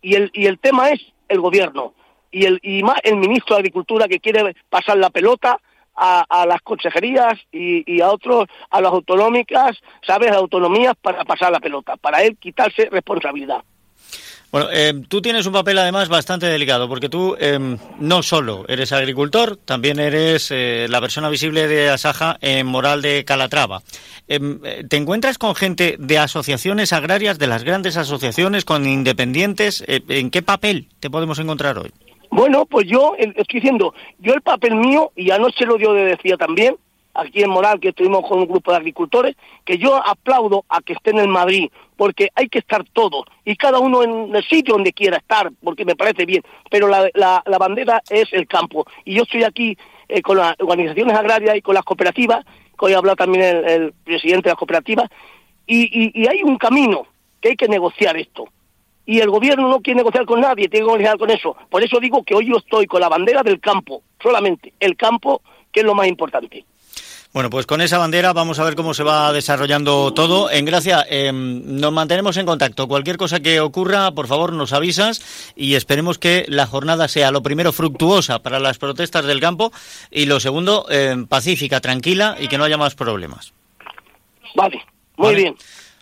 Y 0.00 0.14
el 0.14 0.30
y 0.32 0.46
el 0.46 0.58
tema 0.58 0.90
es 0.90 1.00
el 1.28 1.40
gobierno 1.40 1.94
y, 2.32 2.46
el, 2.46 2.58
y 2.62 2.82
más 2.82 2.98
el 3.04 3.16
ministro 3.16 3.54
de 3.54 3.60
Agricultura 3.60 4.08
que 4.08 4.18
quiere 4.18 4.56
pasar 4.68 4.96
la 4.96 5.10
pelota 5.10 5.60
a, 5.94 6.24
a 6.28 6.46
las 6.46 6.62
consejerías 6.62 7.38
y, 7.52 7.84
y, 7.94 8.00
a 8.00 8.10
otros, 8.10 8.48
a 8.70 8.80
las 8.80 8.92
autonómicas, 8.92 9.78
¿sabes? 10.04 10.32
Autonomías 10.32 10.94
para 11.00 11.24
pasar 11.24 11.52
la 11.52 11.60
pelota, 11.60 11.96
para 11.98 12.22
él 12.22 12.38
quitarse 12.38 12.88
responsabilidad. 12.90 13.62
Bueno, 14.52 14.68
eh, 14.70 14.92
tú 15.08 15.22
tienes 15.22 15.46
un 15.46 15.54
papel 15.54 15.78
además 15.78 16.10
bastante 16.10 16.44
delicado, 16.44 16.86
porque 16.86 17.08
tú 17.08 17.34
eh, 17.40 17.58
no 17.98 18.22
solo 18.22 18.66
eres 18.68 18.92
agricultor, 18.92 19.56
también 19.56 19.98
eres 19.98 20.50
eh, 20.50 20.88
la 20.90 21.00
persona 21.00 21.30
visible 21.30 21.66
de 21.66 21.88
Asaja 21.88 22.36
en 22.42 22.66
Moral 22.66 23.00
de 23.00 23.24
Calatrava. 23.24 23.80
Eh, 24.28 24.84
¿Te 24.90 24.96
encuentras 24.98 25.38
con 25.38 25.54
gente 25.54 25.96
de 25.98 26.18
asociaciones 26.18 26.92
agrarias, 26.92 27.38
de 27.38 27.46
las 27.46 27.64
grandes 27.64 27.96
asociaciones, 27.96 28.66
con 28.66 28.86
independientes? 28.86 29.82
¿En 29.88 30.30
qué 30.30 30.42
papel 30.42 30.88
te 31.00 31.08
podemos 31.08 31.38
encontrar 31.38 31.78
hoy? 31.78 31.90
Bueno, 32.30 32.66
pues 32.66 32.86
yo 32.86 33.14
estoy 33.16 33.60
diciendo, 33.60 33.94
yo 34.18 34.34
el 34.34 34.42
papel 34.42 34.74
mío, 34.74 35.12
y 35.16 35.30
anoche 35.30 35.64
lo 35.64 35.78
yo 35.78 35.94
decía 35.94 36.36
también, 36.36 36.76
aquí 37.14 37.42
en 37.42 37.50
Moral, 37.50 37.80
que 37.80 37.88
estuvimos 37.88 38.26
con 38.26 38.40
un 38.40 38.46
grupo 38.46 38.70
de 38.70 38.78
agricultores, 38.78 39.36
que 39.64 39.78
yo 39.78 39.96
aplaudo 39.96 40.64
a 40.68 40.80
que 40.80 40.94
estén 40.94 41.18
en 41.18 41.30
Madrid, 41.30 41.70
porque 41.96 42.30
hay 42.34 42.48
que 42.48 42.58
estar 42.58 42.84
todos, 42.92 43.24
y 43.44 43.56
cada 43.56 43.78
uno 43.78 44.02
en 44.02 44.34
el 44.34 44.44
sitio 44.44 44.74
donde 44.74 44.92
quiera 44.92 45.18
estar, 45.18 45.50
porque 45.62 45.84
me 45.84 45.96
parece 45.96 46.24
bien, 46.24 46.42
pero 46.70 46.88
la, 46.88 47.08
la, 47.14 47.42
la 47.46 47.58
bandera 47.58 48.02
es 48.08 48.32
el 48.32 48.46
campo. 48.46 48.86
Y 49.04 49.14
yo 49.14 49.22
estoy 49.22 49.44
aquí 49.44 49.76
eh, 50.08 50.22
con 50.22 50.38
las 50.38 50.54
organizaciones 50.58 51.16
agrarias 51.16 51.56
y 51.56 51.62
con 51.62 51.74
las 51.74 51.84
cooperativas, 51.84 52.44
que 52.44 52.86
hoy 52.86 52.92
ha 52.94 52.98
hablado 52.98 53.16
también 53.16 53.44
el, 53.66 53.92
presidente 54.04 54.44
de 54.44 54.50
las 54.50 54.58
cooperativas, 54.58 55.08
y, 55.66 55.82
y, 55.82 56.22
y 56.22 56.26
hay 56.26 56.42
un 56.42 56.56
camino 56.58 57.06
que 57.40 57.50
hay 57.50 57.56
que 57.56 57.68
negociar 57.68 58.16
esto 58.16 58.48
y 59.04 59.20
el 59.20 59.30
gobierno 59.30 59.68
no 59.68 59.80
quiere 59.80 59.98
negociar 59.98 60.24
con 60.26 60.40
nadie, 60.40 60.68
tiene 60.68 60.86
que 60.86 60.92
negociar 60.92 61.18
con 61.18 61.30
eso. 61.30 61.56
Por 61.68 61.82
eso 61.82 61.98
digo 61.98 62.22
que 62.22 62.34
hoy 62.34 62.48
yo 62.48 62.56
estoy 62.56 62.86
con 62.86 63.00
la 63.00 63.08
bandera 63.08 63.42
del 63.42 63.60
campo, 63.60 64.02
solamente 64.22 64.72
el 64.78 64.96
campo, 64.96 65.42
que 65.72 65.80
es 65.80 65.86
lo 65.86 65.94
más 65.94 66.06
importante. 66.06 66.64
Bueno, 67.32 67.48
pues 67.48 67.64
con 67.64 67.80
esa 67.80 67.96
bandera 67.96 68.34
vamos 68.34 68.58
a 68.58 68.64
ver 68.64 68.74
cómo 68.74 68.92
se 68.92 69.02
va 69.02 69.32
desarrollando 69.32 70.12
todo. 70.12 70.50
En 70.50 70.66
Gracia, 70.66 71.06
eh, 71.08 71.32
nos 71.32 71.90
mantenemos 71.90 72.36
en 72.36 72.44
contacto. 72.44 72.86
Cualquier 72.86 73.16
cosa 73.16 73.40
que 73.40 73.60
ocurra, 73.60 74.10
por 74.12 74.26
favor, 74.26 74.52
nos 74.52 74.74
avisas 74.74 75.22
y 75.56 75.74
esperemos 75.74 76.18
que 76.18 76.44
la 76.48 76.66
jornada 76.66 77.08
sea 77.08 77.30
lo 77.30 77.42
primero 77.42 77.72
fructuosa 77.72 78.40
para 78.40 78.60
las 78.60 78.76
protestas 78.76 79.24
del 79.24 79.40
campo 79.40 79.72
y 80.10 80.26
lo 80.26 80.40
segundo 80.40 80.86
eh, 80.90 81.24
pacífica, 81.26 81.80
tranquila 81.80 82.36
y 82.38 82.48
que 82.48 82.58
no 82.58 82.64
haya 82.64 82.76
más 82.76 82.94
problemas. 82.94 83.54
Vale, 84.54 84.84
muy 85.16 85.28
Vale. 85.28 85.36
bien. 85.36 85.56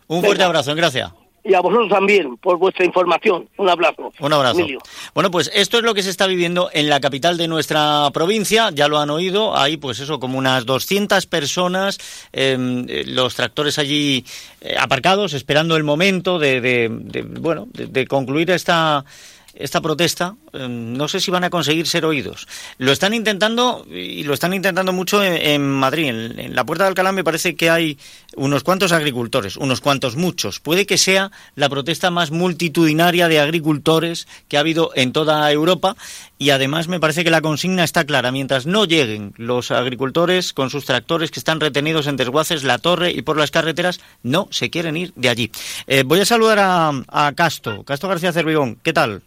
Un 0.08 0.24
fuerte 0.24 0.42
abrazo 0.42 0.72
en 0.72 0.76
Gracia. 0.78 1.14
Y 1.42 1.54
a 1.54 1.60
vosotros 1.60 1.88
también 1.88 2.36
por 2.36 2.58
vuestra 2.58 2.84
información. 2.84 3.48
Un 3.56 3.68
abrazo. 3.70 4.12
Un 4.20 4.32
abrazo. 4.32 4.58
Emilio. 4.60 4.80
Bueno, 5.14 5.30
pues 5.30 5.50
esto 5.54 5.78
es 5.78 5.82
lo 5.84 5.94
que 5.94 6.02
se 6.02 6.10
está 6.10 6.26
viviendo 6.26 6.68
en 6.72 6.88
la 6.88 7.00
capital 7.00 7.36
de 7.38 7.48
nuestra 7.48 8.08
provincia, 8.12 8.70
ya 8.74 8.88
lo 8.88 8.98
han 8.98 9.08
oído, 9.10 9.56
hay 9.56 9.76
pues 9.78 10.00
eso, 10.00 10.20
como 10.20 10.36
unas 10.38 10.66
200 10.66 11.24
personas, 11.26 11.98
eh, 12.32 12.56
eh, 12.88 13.04
los 13.06 13.34
tractores 13.34 13.78
allí 13.78 14.24
eh, 14.60 14.76
aparcados, 14.78 15.32
esperando 15.32 15.76
el 15.76 15.84
momento 15.84 16.38
de, 16.38 16.60
de- 16.60 16.88
de, 16.90 17.22
bueno, 17.22 17.66
de, 17.72 17.86
de 17.86 18.06
concluir 18.06 18.50
esta 18.50 19.04
esta 19.54 19.80
protesta, 19.80 20.36
eh, 20.52 20.66
no 20.68 21.08
sé 21.08 21.20
si 21.20 21.30
van 21.30 21.44
a 21.44 21.50
conseguir 21.50 21.86
ser 21.86 22.04
oídos. 22.04 22.46
Lo 22.78 22.92
están 22.92 23.14
intentando 23.14 23.86
y 23.90 24.22
lo 24.22 24.34
están 24.34 24.54
intentando 24.54 24.92
mucho 24.92 25.22
en, 25.22 25.68
Madrid. 25.68 26.08
En, 26.08 26.38
en 26.38 26.54
la 26.54 26.64
Puerta 26.64 26.84
de 26.84 26.88
Alcalá 26.88 27.12
me 27.12 27.24
parece 27.24 27.56
que 27.56 27.70
hay 27.70 27.98
unos 28.36 28.62
cuantos 28.62 28.92
agricultores, 28.92 29.56
unos 29.56 29.80
cuantos 29.80 30.16
muchos. 30.16 30.60
Puede 30.60 30.86
que 30.86 30.98
sea 30.98 31.30
la 31.54 31.68
protesta 31.68 32.10
más 32.10 32.30
multitudinaria 32.30 33.28
de 33.28 33.40
agricultores 33.40 34.26
que 34.48 34.56
ha 34.56 34.60
habido 34.60 34.90
en 34.94 35.12
toda 35.12 35.50
Europa 35.50 35.96
y 36.38 36.50
además 36.50 36.88
me 36.88 37.00
parece 37.00 37.24
que 37.24 37.30
la 37.30 37.42
consigna 37.42 37.84
está 37.84 38.04
clara. 38.04 38.32
Mientras 38.32 38.66
no 38.66 38.84
lleguen 38.84 39.34
los 39.36 39.70
agricultores 39.70 40.52
con 40.52 40.70
sus 40.70 40.86
tractores 40.86 41.30
que 41.30 41.38
están 41.38 41.60
retenidos 41.60 42.06
en 42.06 42.16
desguaces, 42.16 42.64
la 42.64 42.78
torre 42.78 43.10
y 43.10 43.22
por 43.22 43.36
las 43.36 43.50
carreteras, 43.50 44.00
no 44.22 44.48
se 44.50 44.70
quieren 44.70 44.96
ir 44.96 45.12
de 45.16 45.28
allí. 45.28 45.50
Eh, 45.86 46.02
voy 46.04 46.20
a 46.20 46.24
saludar 46.24 46.58
a, 46.58 46.92
a 47.08 47.32
Casto, 47.32 47.82
Casto 47.84 48.08
García 48.08 48.32
Cervigón. 48.32 48.78
¿Qué 48.82 48.92
tal? 48.92 49.22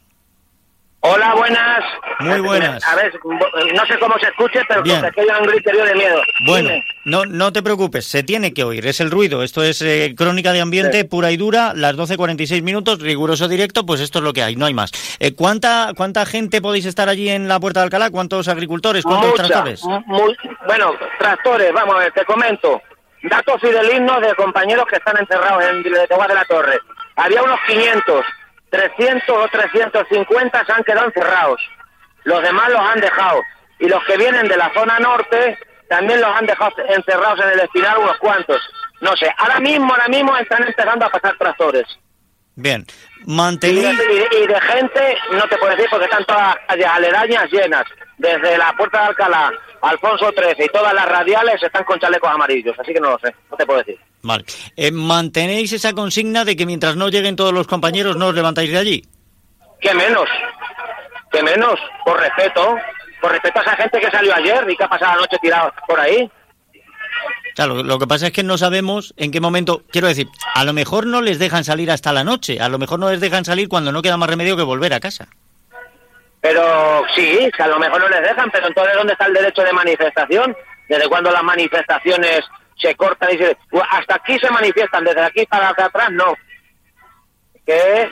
Hola, 1.05 1.35
buenas. 1.35 1.83
Muy 2.19 2.39
buenas. 2.39 2.81
A 2.87 2.95
ver, 2.95 3.11
no 3.73 3.85
sé 3.85 3.99
cómo 3.99 4.17
se 4.19 4.27
escuche, 4.27 4.61
pero 4.69 4.81
Bien. 4.83 5.03
hay 5.03 5.11
un 5.41 5.47
griterío 5.47 5.83
de 5.83 5.95
miedo. 5.95 6.21
Bueno, 6.47 6.69
Dime. 6.69 6.85
no, 7.03 7.25
no 7.25 7.51
te 7.51 7.61
preocupes, 7.61 8.05
se 8.05 8.23
tiene 8.23 8.53
que 8.53 8.63
oír, 8.63 8.87
es 8.87 9.01
el 9.01 9.11
ruido. 9.11 9.43
Esto 9.43 9.63
es 9.63 9.81
eh, 9.81 10.15
crónica 10.17 10.53
de 10.53 10.61
ambiente 10.61 11.03
pura 11.03 11.31
y 11.31 11.35
dura, 11.37 11.73
las 11.75 11.97
12.46 11.97 12.61
minutos, 12.63 13.01
riguroso 13.01 13.49
directo, 13.49 13.85
pues 13.85 13.99
esto 13.99 14.19
es 14.19 14.23
lo 14.23 14.31
que 14.31 14.43
hay, 14.43 14.55
no 14.55 14.65
hay 14.65 14.73
más. 14.73 14.91
Eh, 15.19 15.35
¿cuánta, 15.35 15.91
¿Cuánta 15.97 16.25
gente 16.25 16.61
podéis 16.61 16.85
estar 16.85 17.09
allí 17.09 17.27
en 17.27 17.49
la 17.49 17.59
Puerta 17.59 17.81
de 17.81 17.85
Alcalá? 17.85 18.09
¿Cuántos 18.09 18.47
agricultores? 18.47 19.03
¿Cuántos 19.03 19.31
Mucha, 19.31 19.43
tractores? 19.43 19.83
muy- 20.05 20.37
bueno, 20.65 20.93
tractores, 21.19 21.73
vamos 21.73 21.95
a 21.95 21.99
ver, 21.99 22.13
te 22.13 22.23
comento. 22.23 22.81
Datos 23.23 23.59
fidelignos 23.59 24.21
de 24.21 24.33
compañeros 24.35 24.85
que 24.89 24.95
están 24.95 25.17
encerrados 25.17 25.65
en 25.65 25.83
Villanueva 25.83 26.27
de 26.27 26.35
la 26.35 26.45
Torre. 26.45 26.79
Había 27.17 27.43
unos 27.43 27.59
500, 27.67 28.25
300 28.73 29.29
o 29.38 29.47
350 29.49 30.65
se 30.65 30.71
han 30.71 30.83
quedado 30.83 31.05
encerrados. 31.05 31.62
Los 32.23 32.41
demás 32.41 32.69
los 32.69 32.79
han 32.81 32.99
dejado. 32.99 33.39
Y 33.79 33.88
los 33.88 34.03
que 34.05 34.17
vienen 34.17 34.47
de 34.47 34.57
la 34.57 34.73
zona 34.73 34.97
norte 34.99 35.57
también 35.88 36.19
los 36.19 36.36
han 36.36 36.47
dejado 36.47 36.71
encerrados 36.89 37.39
en 37.45 37.49
el 37.51 37.59
espiral 37.59 37.99
unos 37.99 38.17
cuantos. 38.17 38.59
No 39.01 39.15
sé, 39.15 39.31
ahora 39.38 39.59
mismo, 39.59 39.93
ahora 39.93 40.07
mismo 40.07 40.36
están 40.38 40.63
empezando 40.63 41.05
a 41.05 41.09
pasar 41.09 41.38
tractores. 41.38 41.86
Bien, 42.55 42.86
Y 42.88 43.25
de, 43.27 43.33
mantenéis... 43.36 43.99
y- 44.31 44.36
y 44.43 44.47
de 44.47 44.62
gente, 44.62 45.17
no 45.33 45.43
te 45.47 45.57
puedo 45.57 45.71
decir 45.75 45.88
porque 45.91 46.05
están 46.05 46.25
todas 46.25 46.55
las 46.55 46.57
calles 46.67 46.86
aledañas 46.88 47.51
llenas. 47.51 47.83
Desde 48.17 48.57
la 48.57 48.73
Puerta 48.73 49.01
de 49.01 49.07
Alcalá, 49.07 49.51
Alfonso 49.81 50.31
XIII 50.31 50.65
y 50.65 50.69
todas 50.69 50.93
las 50.93 51.05
radiales 51.07 51.62
están 51.62 51.83
con 51.83 51.99
chalecos 51.99 52.29
amarillos. 52.31 52.75
Así 52.79 52.91
que 52.93 52.99
no 52.99 53.09
lo 53.12 53.19
sé, 53.19 53.36
no 53.51 53.57
te 53.57 53.65
puedo 53.65 53.79
decir. 53.79 53.99
Vale. 54.23 54.45
Eh, 54.77 54.91
¿Mantenéis 54.91 55.73
esa 55.73 55.93
consigna 55.93 56.45
de 56.45 56.55
que 56.55 56.65
mientras 56.65 56.95
no 56.95 57.09
lleguen 57.09 57.36
todos 57.36 57.53
los 57.53 57.67
compañeros 57.67 58.15
no 58.15 58.27
os 58.27 58.36
levantáis 58.36 58.71
de 58.71 58.77
allí? 58.77 59.03
¿Qué 59.81 59.93
menos? 59.93 60.29
¿Qué 61.29 61.43
menos? 61.43 61.77
Por 62.05 62.19
respeto. 62.19 62.77
Por 63.21 63.31
respeto 63.31 63.59
a 63.59 63.63
esa 63.63 63.75
gente 63.75 63.99
que 63.99 64.09
salió 64.09 64.33
ayer 64.33 64.65
y 64.69 64.77
que 64.77 64.83
ha 64.86 64.88
pasado 64.88 65.15
la 65.15 65.21
noche 65.21 65.38
tirado 65.41 65.73
por 65.88 65.99
ahí. 65.99 66.29
Claro, 67.53 67.83
lo 67.83 67.99
que 67.99 68.07
pasa 68.07 68.27
es 68.27 68.33
que 68.33 68.43
no 68.43 68.57
sabemos 68.57 69.13
en 69.17 69.31
qué 69.31 69.39
momento, 69.39 69.83
quiero 69.91 70.07
decir, 70.07 70.27
a 70.55 70.63
lo 70.63 70.73
mejor 70.73 71.05
no 71.05 71.21
les 71.21 71.38
dejan 71.38 71.63
salir 71.63 71.91
hasta 71.91 72.12
la 72.12 72.23
noche, 72.23 72.59
a 72.59 72.69
lo 72.69 72.79
mejor 72.79 72.99
no 72.99 73.12
les 73.12 73.19
dejan 73.19 73.45
salir 73.45 73.67
cuando 73.69 73.91
no 73.91 74.01
queda 74.01 74.17
más 74.17 74.29
remedio 74.29 74.57
que 74.57 74.63
volver 74.63 74.93
a 74.93 74.99
casa. 74.99 75.27
Pero 76.41 77.03
sí, 77.13 77.49
que 77.55 77.63
a 77.63 77.67
lo 77.67 77.77
mejor 77.77 78.01
no 78.01 78.09
les 78.09 78.21
dejan, 78.21 78.49
pero 78.51 78.67
entonces 78.67 78.95
¿dónde 78.95 79.13
está 79.13 79.25
el 79.25 79.33
derecho 79.33 79.63
de 79.63 79.73
manifestación? 79.73 80.57
¿Desde 80.89 81.07
cuándo 81.07 81.31
las 81.31 81.43
manifestaciones 81.43 82.41
se 82.77 82.95
cortan 82.95 83.29
y 83.33 83.38
se... 83.38 83.57
Hasta 83.89 84.15
aquí 84.15 84.38
se 84.39 84.49
manifiestan, 84.49 85.03
desde 85.03 85.21
aquí 85.21 85.45
para 85.45 85.69
acá 85.69 85.86
atrás 85.86 86.12
no. 86.12 86.36
Que 87.65 88.09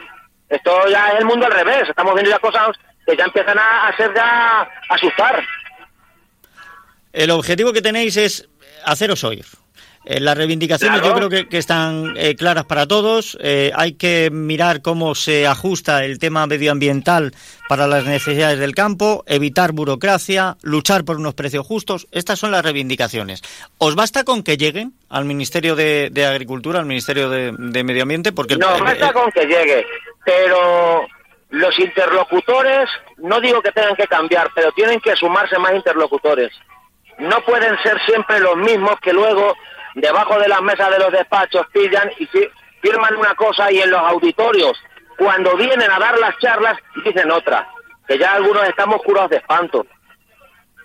esto 0.49 0.87
ya 0.89 1.11
es 1.11 1.19
el 1.19 1.25
mundo 1.25 1.45
al 1.45 1.53
revés, 1.53 1.89
estamos 1.89 2.13
viendo 2.13 2.31
ya 2.31 2.39
cosas 2.39 2.69
que 3.05 3.15
ya 3.15 3.25
empiezan 3.25 3.57
a, 3.57 3.95
ser 3.97 4.13
ya 4.13 4.69
asustar. 4.89 5.43
El 7.13 7.31
objetivo 7.31 7.73
que 7.73 7.81
tenéis 7.81 8.17
es 8.17 8.49
haceros 8.85 9.23
oír. 9.23 9.45
Eh, 10.03 10.19
las 10.19 10.35
reivindicaciones 10.35 10.99
Claro. 11.01 11.13
yo 11.19 11.27
creo 11.27 11.29
que, 11.43 11.47
que 11.49 11.57
están 11.59 12.13
eh, 12.17 12.35
claras 12.35 12.65
para 12.65 12.87
todos. 12.87 13.37
Eh, 13.41 13.71
hay 13.75 13.93
que 13.93 14.29
mirar 14.31 14.81
cómo 14.81 15.13
se 15.13 15.45
ajusta 15.45 16.03
el 16.05 16.17
tema 16.17 16.47
medioambiental 16.47 17.33
para 17.69 17.85
las 17.87 18.05
necesidades 18.05 18.57
del 18.59 18.73
campo, 18.73 19.23
evitar 19.27 19.73
burocracia, 19.73 20.57
luchar 20.63 21.05
por 21.05 21.17
unos 21.17 21.35
precios 21.35 21.65
justos. 21.67 22.07
Estas 22.11 22.39
son 22.39 22.51
las 22.51 22.63
reivindicaciones. 22.63 23.43
¿Os 23.77 23.93
basta 23.95 24.23
con 24.23 24.41
que 24.43 24.57
lleguen 24.57 24.93
al 25.09 25.25
Ministerio 25.25 25.75
de, 25.75 26.09
de 26.11 26.25
Agricultura, 26.25 26.79
al 26.79 26.85
Ministerio 26.87 27.29
de, 27.29 27.53
de 27.57 27.83
Medio 27.83 28.01
Ambiente? 28.01 28.31
Porque 28.31 28.57
No, 28.57 28.75
el- 28.75 28.81
basta 28.83 29.13
con 29.13 29.31
que 29.31 29.45
llegue, 29.45 29.85
pero 30.25 31.05
los 31.51 31.77
interlocutores, 31.79 32.89
no 33.17 33.39
digo 33.39 33.61
que 33.61 33.71
tengan 33.71 33.95
que 33.95 34.07
cambiar, 34.07 34.49
pero 34.55 34.71
tienen 34.71 34.99
que 34.99 35.15
sumarse 35.15 35.57
más 35.59 35.73
interlocutores. 35.75 36.49
No 37.19 37.39
pueden 37.45 37.77
ser 37.83 37.97
siempre 38.05 38.39
los 38.39 38.55
mismos 38.57 38.95
que 39.01 39.13
luego 39.13 39.53
debajo 39.95 40.39
de 40.39 40.47
las 40.47 40.61
mesas 40.61 40.89
de 40.89 40.99
los 40.99 41.11
despachos 41.11 41.65
pillan 41.73 42.09
y 42.19 42.25
fi- 42.25 42.49
firman 42.81 43.15
una 43.15 43.35
cosa 43.35 43.71
y 43.71 43.79
en 43.79 43.89
los 43.91 43.99
auditorios, 44.01 44.77
cuando 45.17 45.55
vienen 45.55 45.91
a 45.91 45.99
dar 45.99 46.17
las 46.17 46.37
charlas, 46.39 46.77
dicen 47.05 47.29
otra, 47.31 47.67
que 48.07 48.17
ya 48.17 48.33
algunos 48.33 48.67
estamos 48.67 49.01
curados 49.03 49.29
de 49.29 49.37
espanto. 49.37 49.85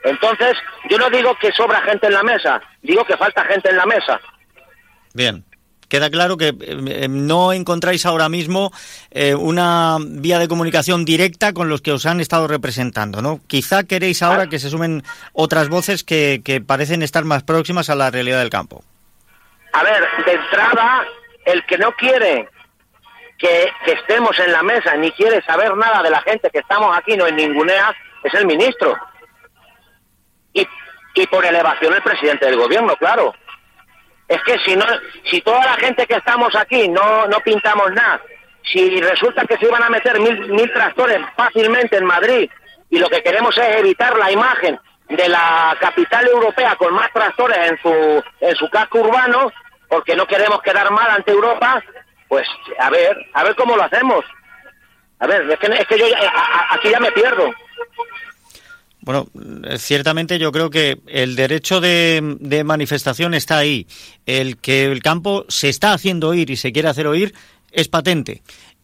Entonces, 0.04 0.56
yo 0.88 0.98
no 0.98 1.10
digo 1.10 1.34
que 1.40 1.50
sobra 1.52 1.80
gente 1.82 2.06
en 2.06 2.12
la 2.12 2.22
mesa, 2.22 2.60
digo 2.82 3.04
que 3.04 3.16
falta 3.16 3.44
gente 3.44 3.70
en 3.70 3.76
la 3.76 3.86
mesa. 3.86 4.20
Bien. 5.14 5.44
Queda 5.88 6.10
claro 6.10 6.36
que 6.36 6.48
eh, 6.48 6.54
eh, 6.60 7.06
no 7.08 7.52
encontráis 7.52 8.04
ahora 8.06 8.28
mismo 8.28 8.72
eh, 9.12 9.36
una 9.36 9.98
vía 10.00 10.40
de 10.40 10.48
comunicación 10.48 11.04
directa 11.04 11.52
con 11.52 11.68
los 11.68 11.80
que 11.80 11.92
os 11.92 12.06
han 12.06 12.18
estado 12.20 12.48
representando, 12.48 13.22
¿no? 13.22 13.38
Quizá 13.46 13.84
queréis 13.84 14.20
ahora 14.20 14.48
que 14.48 14.58
se 14.58 14.68
sumen 14.68 15.04
otras 15.32 15.68
voces 15.68 16.02
que, 16.02 16.40
que 16.44 16.60
parecen 16.60 17.04
estar 17.04 17.24
más 17.24 17.44
próximas 17.44 17.88
a 17.88 17.94
la 17.94 18.10
realidad 18.10 18.40
del 18.40 18.50
campo. 18.50 18.82
A 19.76 19.82
ver, 19.82 20.08
de 20.24 20.32
entrada, 20.32 21.04
el 21.44 21.62
que 21.66 21.76
no 21.76 21.92
quiere 21.92 22.48
que, 23.36 23.70
estemos 23.84 24.38
en 24.38 24.50
la 24.50 24.62
mesa 24.62 24.96
ni 24.96 25.12
quiere 25.12 25.42
saber 25.42 25.76
nada 25.76 26.02
de 26.02 26.08
la 26.08 26.22
gente 26.22 26.48
que 26.48 26.60
estamos 26.60 26.96
aquí, 26.96 27.14
no 27.14 27.26
en 27.26 27.36
ningunea, 27.36 27.94
es 28.22 28.32
el 28.32 28.46
ministro. 28.46 28.96
Y, 30.54 30.66
y 31.14 31.26
por 31.26 31.44
elevación 31.44 31.92
el 31.92 32.02
presidente 32.02 32.46
del 32.46 32.56
gobierno, 32.56 32.96
claro. 32.96 33.34
Es 34.26 34.42
que 34.44 34.58
si 34.60 34.74
no, 34.74 34.86
si 35.24 35.42
toda 35.42 35.62
la 35.66 35.74
gente 35.74 36.06
que 36.06 36.14
estamos 36.14 36.56
aquí 36.56 36.88
no, 36.88 37.26
no 37.26 37.38
pintamos 37.40 37.92
nada, 37.92 38.22
si 38.62 38.98
resulta 39.02 39.44
que 39.44 39.58
se 39.58 39.66
iban 39.66 39.82
a 39.82 39.90
meter 39.90 40.18
mil, 40.20 40.48
mil 40.48 40.72
tractores 40.72 41.20
fácilmente 41.36 41.98
en 41.98 42.06
Madrid 42.06 42.50
y 42.88 42.98
lo 42.98 43.10
que 43.10 43.22
queremos 43.22 43.54
es 43.58 43.76
evitar 43.76 44.16
la 44.16 44.32
imagen 44.32 44.80
de 45.08 45.28
la 45.28 45.76
capital 45.78 46.26
europea 46.26 46.76
con 46.76 46.94
más 46.94 47.12
tractores 47.12 47.58
en 47.70 47.78
su, 47.82 48.24
en 48.40 48.56
su 48.56 48.68
casco 48.70 49.00
urbano, 49.00 49.52
porque 49.88 50.16
no 50.16 50.26
queremos 50.26 50.60
quedar 50.62 50.90
mal 50.90 51.10
ante 51.10 51.30
Europa, 51.32 51.82
pues 52.28 52.46
a 52.78 52.90
ver, 52.90 53.16
a 53.34 53.44
ver 53.44 53.54
cómo 53.54 53.76
lo 53.76 53.82
hacemos. 53.84 54.24
A 55.18 55.26
ver, 55.26 55.50
es 55.50 55.58
que, 55.58 55.66
es 55.66 55.86
que 55.86 55.98
yo 55.98 56.06
ya- 56.08 56.28
a- 56.28 56.74
aquí 56.74 56.90
ya 56.90 57.00
me 57.00 57.10
pierdo. 57.12 57.50
Bueno, 59.00 59.28
eh, 59.64 59.78
ciertamente 59.78 60.38
yo 60.38 60.50
creo 60.50 60.68
que 60.68 60.98
el 61.06 61.36
derecho 61.36 61.80
de, 61.80 62.36
de, 62.40 62.64
manifestación 62.64 63.34
está 63.34 63.58
ahí. 63.58 63.86
El 64.26 64.56
que 64.58 64.86
el 64.86 65.00
campo 65.02 65.44
se 65.48 65.68
está 65.68 65.92
haciendo 65.92 66.28
oír 66.30 66.50
y 66.50 66.56
se 66.56 66.72
quiere 66.72 66.88
hacer 66.88 67.06
oír 67.06 67.32
es 67.70 67.86
patente. 67.88 68.42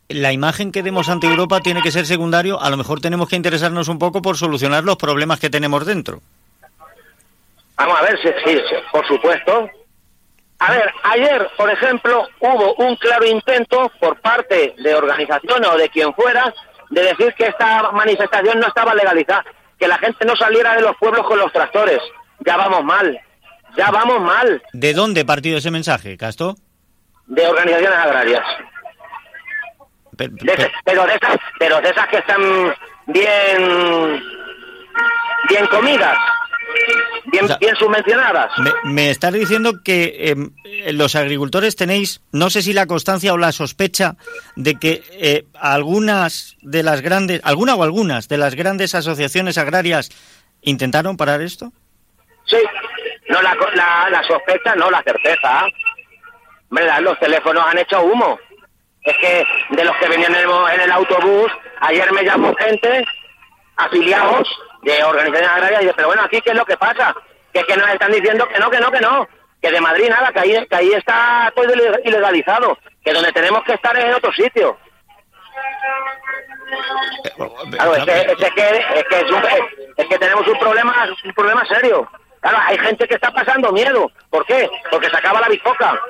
La 0.09 0.33
imagen 0.33 0.71
que 0.71 0.83
demos 0.85 1.09
ante 1.09 1.27
Europa 1.27 1.61
tiene 1.61 1.83
que 1.83 1.91
ser 1.91 2.07
secundario. 2.07 2.61
A 2.61 2.71
lo 2.71 2.77
mejor 2.77 3.01
tenemos 3.01 3.29
que 3.29 3.35
interesarnos 3.37 3.89
un 3.89 3.99
poco 3.99 4.23
por 4.23 4.37
solucionar 4.37 4.85
los 4.85 4.97
problemas 4.97 5.41
que 5.41 5.51
tenemos 5.51 5.85
dentro. 5.87 6.21
Vamos 7.77 7.99
a 7.99 8.03
ver, 8.03 8.19
sí, 8.23 8.29
sí 8.45 8.57
por 8.93 9.07
supuesto. 9.09 9.69
A 10.65 10.71
ver, 10.71 10.93
ayer, 11.03 11.51
por 11.57 11.69
ejemplo, 11.69 12.29
hubo 12.39 12.75
un 12.75 12.95
claro 12.95 13.25
intento 13.27 13.91
por 13.99 14.21
parte 14.21 14.77
de 14.79 14.95
organizaciones 14.95 15.69
o 15.69 15.77
de 15.77 15.89
quien 15.89 16.15
fuera 16.15 16.55
de 16.89 17.03
decir 17.03 17.35
que 17.35 17.49
esta 17.49 17.91
manifestación 17.91 18.61
no 18.61 18.69
estaba 18.69 18.95
legalizada 18.95 19.45
que 19.77 19.89
la 19.89 19.99
gente 19.99 20.25
no 20.25 20.37
saliera 20.37 20.77
de 20.77 20.83
los 20.83 20.97
pueblos 20.99 21.27
con 21.27 21.41
los 21.41 21.53
tractores. 21.53 21.99
Ya 22.47 22.57
vamos 22.57 22.85
mal, 22.85 23.21
ya 23.77 23.91
vamos 23.91 24.21
mal. 24.21 24.63
¿De 24.73 24.95
dónde 24.95 25.25
partido 25.25 25.59
ese 25.59 25.73
mensaje, 25.73 26.17
Casto? 26.17 26.55
De 27.27 27.45
organizaciones 27.45 27.99
agrarias. 27.99 28.45
Pero, 30.17 30.33
pero, 30.85 31.07
de 31.07 31.15
esas, 31.15 31.37
pero 31.59 31.81
de 31.81 31.89
esas 31.89 32.07
que 32.07 32.19
están 32.19 32.41
bien, 33.07 34.23
bien 35.49 35.67
comidas, 35.67 36.17
bien, 37.33 37.47
bien 37.59 37.77
subvencionadas. 37.77 38.57
Me, 38.59 38.71
me, 38.85 39.11
estás 39.11 39.33
diciendo 39.33 39.83
que 39.83 40.35
eh, 40.85 40.93
los 40.93 41.17
agricultores 41.17 41.75
tenéis, 41.75 42.21
no 42.31 42.51
sé 42.51 42.63
si 42.63 42.73
la 42.73 42.87
constancia 42.87 43.33
o 43.33 43.39
la 43.39 43.53
sospecha 43.53 44.17
de 44.55 44.75
que 44.77 45.03
eh, 45.13 45.47
algunas 45.59 46.57
de 46.61 46.83
las 46.83 47.01
grandes, 47.01 47.41
alguna 47.45 47.75
o 47.75 47.83
algunas 47.83 48.29
de 48.29 48.37
las 48.37 48.55
grandes 48.55 48.95
asociaciones 48.95 49.59
agrarias 49.59 50.11
intentaron 50.61 51.17
parar 51.17 51.41
esto. 51.41 51.73
Sí, 52.45 52.59
no 53.29 53.41
la, 53.43 53.57
la, 53.75 54.11
la 54.11 54.23
sospecha, 54.25 54.75
no 54.77 54.91
la 54.91 55.03
certeza. 55.03 55.65
¿Verdad? 56.71 57.01
Los 57.01 57.19
teléfonos 57.19 57.65
han 57.67 57.79
hecho 57.79 58.03
humo. 58.03 58.39
Es 59.03 59.17
que 59.19 59.45
de 59.71 59.85
los 59.85 59.97
que 59.97 60.09
venían 60.09 60.35
en 60.35 60.43
el, 60.43 60.51
en 60.75 60.81
el 60.81 60.93
autobús, 60.93 61.51
ayer 61.81 62.11
me 62.13 62.25
llamó 62.25 62.55
gente 62.55 63.05
afiliados 63.77 64.49
de 64.83 65.05
organizaciones 65.05 65.51
agrarias 65.51 65.83
y 65.83 65.85
dice, 65.85 65.95
pero 65.97 66.09
bueno, 66.09 66.23
aquí 66.23 66.41
qué 66.41 66.51
es 66.51 66.57
lo 66.57 66.65
que 66.65 66.77
pasa, 66.77 67.15
que 67.53 67.61
es 67.61 67.67
que 67.67 67.77
nos 67.77 67.89
están 67.89 68.13
diciendo 68.13 68.47
que 68.49 68.59
no, 68.59 68.71
que 68.71 68.81
no, 68.81 68.91
que 68.91 69.01
no, 69.01 69.29
que 69.61 69.71
de 69.71 69.81
Madrid 69.81 70.09
nada, 70.11 70.33
que 70.33 70.41
ahí, 70.41 70.67
que 70.67 70.77
ahí 70.77 70.93
está 70.93 71.53
todo 71.55 71.67
ilegalizado, 72.05 72.77
que 73.05 73.13
donde 73.13 73.33
tenemos 73.33 73.63
que 73.65 73.75
estar 73.75 73.97
es 73.97 74.05
en 74.05 74.15
otro 74.15 74.33
sitio. 74.33 74.77
Claro, 77.71 77.97
es 77.97 78.05
que, 78.05 78.21
es 78.21 78.37
que, 78.37 78.69
es 78.99 79.05
que, 79.09 79.21
es 79.21 79.31
un, 79.31 79.43
es 79.97 80.07
que 80.07 80.19
tenemos 80.19 80.47
un 80.47 80.59
problema, 80.59 81.07
un 81.25 81.33
problema 81.33 81.65
serio. 81.67 82.09
Claro, 82.41 82.59
hay 82.67 82.79
gente 82.79 83.07
que 83.07 83.15
está 83.15 83.31
pasando 83.31 83.71
miedo. 83.71 84.11
¿Por 84.31 84.45
qué? 84.47 84.69
Porque 84.91 85.09
se 85.09 85.17
acaba 85.17 85.41
la 85.41 85.49
bicoca. 85.49 86.01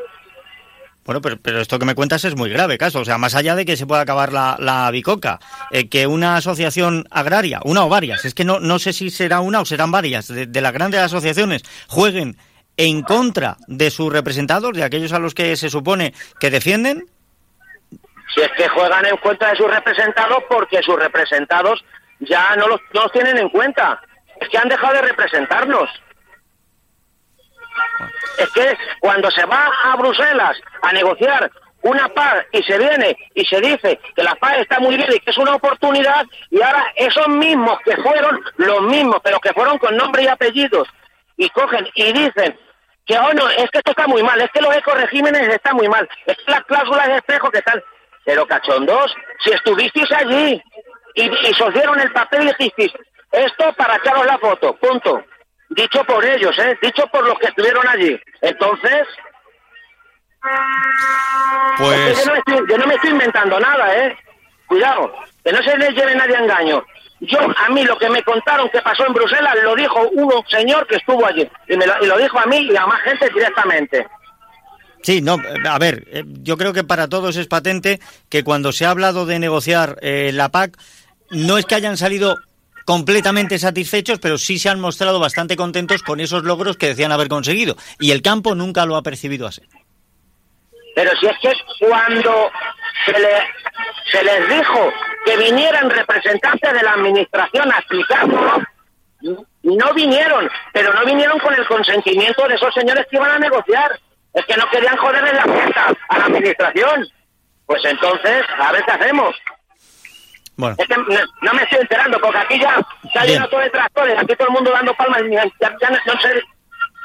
Bueno, 1.04 1.20
pero, 1.20 1.36
pero, 1.36 1.60
esto 1.60 1.78
que 1.78 1.84
me 1.84 1.94
cuentas 1.96 2.24
es 2.24 2.36
muy 2.36 2.48
grave, 2.48 2.78
caso. 2.78 3.00
O 3.00 3.04
sea, 3.04 3.18
más 3.18 3.34
allá 3.34 3.56
de 3.56 3.64
que 3.64 3.76
se 3.76 3.86
pueda 3.86 4.02
acabar 4.02 4.32
la, 4.32 4.88
bicoca, 4.92 5.40
eh, 5.70 5.88
que 5.88 6.06
una 6.06 6.36
asociación 6.36 7.06
agraria, 7.10 7.60
una 7.64 7.84
o 7.84 7.88
varias, 7.88 8.24
es 8.24 8.34
que 8.34 8.44
no, 8.44 8.60
no 8.60 8.78
sé 8.78 8.92
si 8.92 9.10
será 9.10 9.40
una 9.40 9.60
o 9.60 9.64
serán 9.64 9.90
varias, 9.90 10.28
de, 10.28 10.46
de 10.46 10.60
las 10.60 10.72
grandes 10.72 11.00
asociaciones, 11.00 11.62
jueguen 11.88 12.36
en 12.76 13.02
contra 13.02 13.56
de 13.66 13.90
sus 13.90 14.12
representados, 14.12 14.72
de 14.72 14.84
aquellos 14.84 15.12
a 15.12 15.18
los 15.18 15.34
que 15.34 15.56
se 15.56 15.70
supone 15.70 16.14
que 16.40 16.50
defienden. 16.50 17.06
Si 18.34 18.40
es 18.40 18.50
que 18.56 18.68
juegan 18.68 19.04
en 19.04 19.16
contra 19.18 19.50
de 19.50 19.56
sus 19.56 19.70
representados 19.70 20.44
porque 20.48 20.82
sus 20.82 20.96
representados 20.96 21.84
ya 22.20 22.56
no 22.56 22.68
los, 22.68 22.80
no 22.94 23.02
los 23.02 23.12
tienen 23.12 23.38
en 23.38 23.48
cuenta. 23.48 24.00
Es 24.40 24.48
que 24.48 24.58
han 24.58 24.68
dejado 24.68 24.94
de 24.94 25.02
representarnos. 25.02 25.90
Es 28.38 28.50
que 28.50 28.76
cuando 29.00 29.30
se 29.30 29.44
va 29.44 29.70
a 29.84 29.96
Bruselas 29.96 30.58
a 30.82 30.92
negociar 30.92 31.50
una 31.82 32.08
paz 32.08 32.46
y 32.52 32.62
se 32.62 32.78
viene 32.78 33.16
y 33.34 33.44
se 33.44 33.60
dice 33.60 33.98
que 34.14 34.22
la 34.22 34.34
paz 34.36 34.58
está 34.58 34.78
muy 34.78 34.96
bien 34.96 35.08
y 35.12 35.18
que 35.20 35.30
es 35.30 35.38
una 35.38 35.54
oportunidad 35.54 36.24
y 36.50 36.62
ahora 36.62 36.84
esos 36.96 37.28
mismos 37.28 37.78
que 37.84 37.96
fueron 37.96 38.40
los 38.56 38.82
mismos, 38.82 39.16
pero 39.22 39.40
que 39.40 39.52
fueron 39.52 39.78
con 39.78 39.96
nombre 39.96 40.22
y 40.22 40.28
apellidos 40.28 40.88
y 41.36 41.48
cogen 41.50 41.88
y 41.94 42.12
dicen 42.12 42.56
que 43.04 43.18
oh 43.18 43.30
es 43.30 43.70
que 43.70 43.78
esto 43.78 43.90
está 43.90 44.06
muy 44.06 44.22
mal, 44.22 44.40
es 44.40 44.50
que 44.50 44.60
los 44.62 44.74
ecoregímenes 44.76 45.48
están 45.48 45.76
muy 45.76 45.88
mal, 45.88 46.08
es 46.26 46.36
que 46.36 46.50
las 46.50 46.64
cláusulas 46.64 47.08
de 47.08 47.16
espejo 47.16 47.50
que 47.50 47.62
tal. 47.62 47.82
Pero 48.24 48.46
cachondos, 48.46 49.12
si 49.42 49.50
estuvisteis 49.50 50.10
allí 50.12 50.62
y, 51.16 51.22
y 51.22 52.02
el 52.02 52.12
papel 52.12 52.42
y 52.42 52.46
dijisteis, 52.46 52.92
esto 53.32 53.72
para 53.72 53.96
echaros 53.96 54.24
la 54.24 54.38
foto, 54.38 54.76
punto 54.76 55.24
dicho 55.74 56.04
por 56.04 56.24
ellos, 56.24 56.56
¿eh? 56.58 56.78
dicho 56.82 57.06
por 57.08 57.26
los 57.26 57.38
que 57.38 57.46
estuvieron 57.46 57.86
allí. 57.88 58.18
Entonces, 58.40 59.06
pues... 61.78 62.18
yo, 62.18 62.26
no 62.26 62.34
estoy, 62.34 62.56
yo, 62.68 62.78
no 62.78 62.86
me 62.86 62.94
estoy, 62.94 63.10
inventando 63.10 63.60
nada, 63.60 63.96
¿eh? 63.96 64.16
Cuidado, 64.66 65.12
que 65.44 65.52
no 65.52 65.62
se 65.62 65.76
les 65.76 65.94
lleve 65.94 66.14
nadie 66.14 66.36
a 66.36 66.40
engaño. 66.40 66.84
Yo, 67.20 67.38
a 67.40 67.68
mí 67.70 67.84
lo 67.84 67.96
que 67.98 68.10
me 68.10 68.22
contaron 68.22 68.68
que 68.70 68.80
pasó 68.80 69.06
en 69.06 69.12
Bruselas, 69.12 69.54
lo 69.62 69.76
dijo 69.76 70.08
un 70.08 70.32
señor 70.48 70.86
que 70.86 70.96
estuvo 70.96 71.24
allí. 71.24 71.48
Y, 71.68 71.76
me 71.76 71.86
lo, 71.86 71.94
y 72.02 72.06
lo 72.06 72.18
dijo 72.18 72.38
a 72.38 72.46
mí 72.46 72.68
y 72.70 72.76
a 72.76 72.86
más 72.86 73.00
gente 73.02 73.28
directamente. 73.32 74.06
Sí, 75.02 75.20
no, 75.20 75.36
a 75.68 75.78
ver, 75.78 76.04
eh, 76.12 76.24
yo 76.26 76.56
creo 76.56 76.72
que 76.72 76.84
para 76.84 77.08
todos 77.08 77.36
es 77.36 77.48
patente 77.48 78.00
que 78.28 78.44
cuando 78.44 78.72
se 78.72 78.86
ha 78.86 78.90
hablado 78.90 79.26
de 79.26 79.38
negociar 79.38 79.98
eh, 80.00 80.30
la 80.32 80.48
PAC, 80.48 80.76
no 81.30 81.58
es 81.58 81.66
que 81.66 81.74
hayan 81.74 81.96
salido 81.96 82.36
completamente 82.84 83.58
satisfechos, 83.58 84.18
pero 84.18 84.38
sí 84.38 84.58
se 84.58 84.68
han 84.68 84.80
mostrado 84.80 85.20
bastante 85.20 85.56
contentos 85.56 86.02
con 86.02 86.20
esos 86.20 86.44
logros 86.44 86.76
que 86.76 86.88
decían 86.88 87.12
haber 87.12 87.28
conseguido. 87.28 87.76
Y 87.98 88.10
el 88.10 88.22
campo 88.22 88.54
nunca 88.54 88.86
lo 88.86 88.96
ha 88.96 89.02
percibido 89.02 89.46
así. 89.46 89.62
Pero 90.94 91.10
si 91.18 91.26
es 91.26 91.38
que 91.40 91.52
cuando 91.86 92.50
se, 93.06 93.12
le, 93.12 93.28
se 94.10 94.22
les 94.22 94.48
dijo 94.48 94.92
que 95.24 95.36
vinieran 95.36 95.88
representantes 95.88 96.72
de 96.72 96.82
la 96.82 96.92
administración 96.92 97.72
a 97.72 97.78
explicarlo, 97.78 98.62
no 99.62 99.94
vinieron, 99.94 100.50
pero 100.72 100.92
no 100.92 101.04
vinieron 101.04 101.38
con 101.38 101.54
el 101.54 101.66
consentimiento 101.66 102.46
de 102.48 102.54
esos 102.54 102.74
señores 102.74 103.06
que 103.10 103.16
iban 103.16 103.30
a 103.30 103.38
negociar. 103.38 103.98
Es 104.34 104.44
que 104.46 104.56
no 104.56 104.68
querían 104.70 104.96
joderle 104.96 105.32
la 105.34 105.44
puerta 105.44 105.94
a 106.08 106.18
la 106.18 106.24
administración. 106.24 107.06
Pues 107.66 107.84
entonces, 107.84 108.42
a 108.58 108.72
ver 108.72 108.82
qué 108.84 108.92
hacemos. 108.92 109.34
Bueno. 110.62 110.76
Es 110.78 110.86
que 110.86 110.96
no, 110.96 111.04
no, 111.40 111.54
me 111.54 111.62
estoy 111.64 111.80
enterando, 111.80 112.20
porque 112.20 112.38
aquí 112.38 112.60
ya 112.60 112.76
ha 113.20 113.26
llenado 113.26 113.50
todo 113.50 113.60
de 113.60 113.70
tractores, 113.70 114.16
aquí 114.16 114.36
todo 114.36 114.46
el 114.46 114.54
mundo 114.54 114.70
dando 114.70 114.94
palmas, 114.94 115.20
ya, 115.28 115.44
ya 115.60 115.90
no, 115.90 115.96
no, 116.06 116.20
sé... 116.20 116.40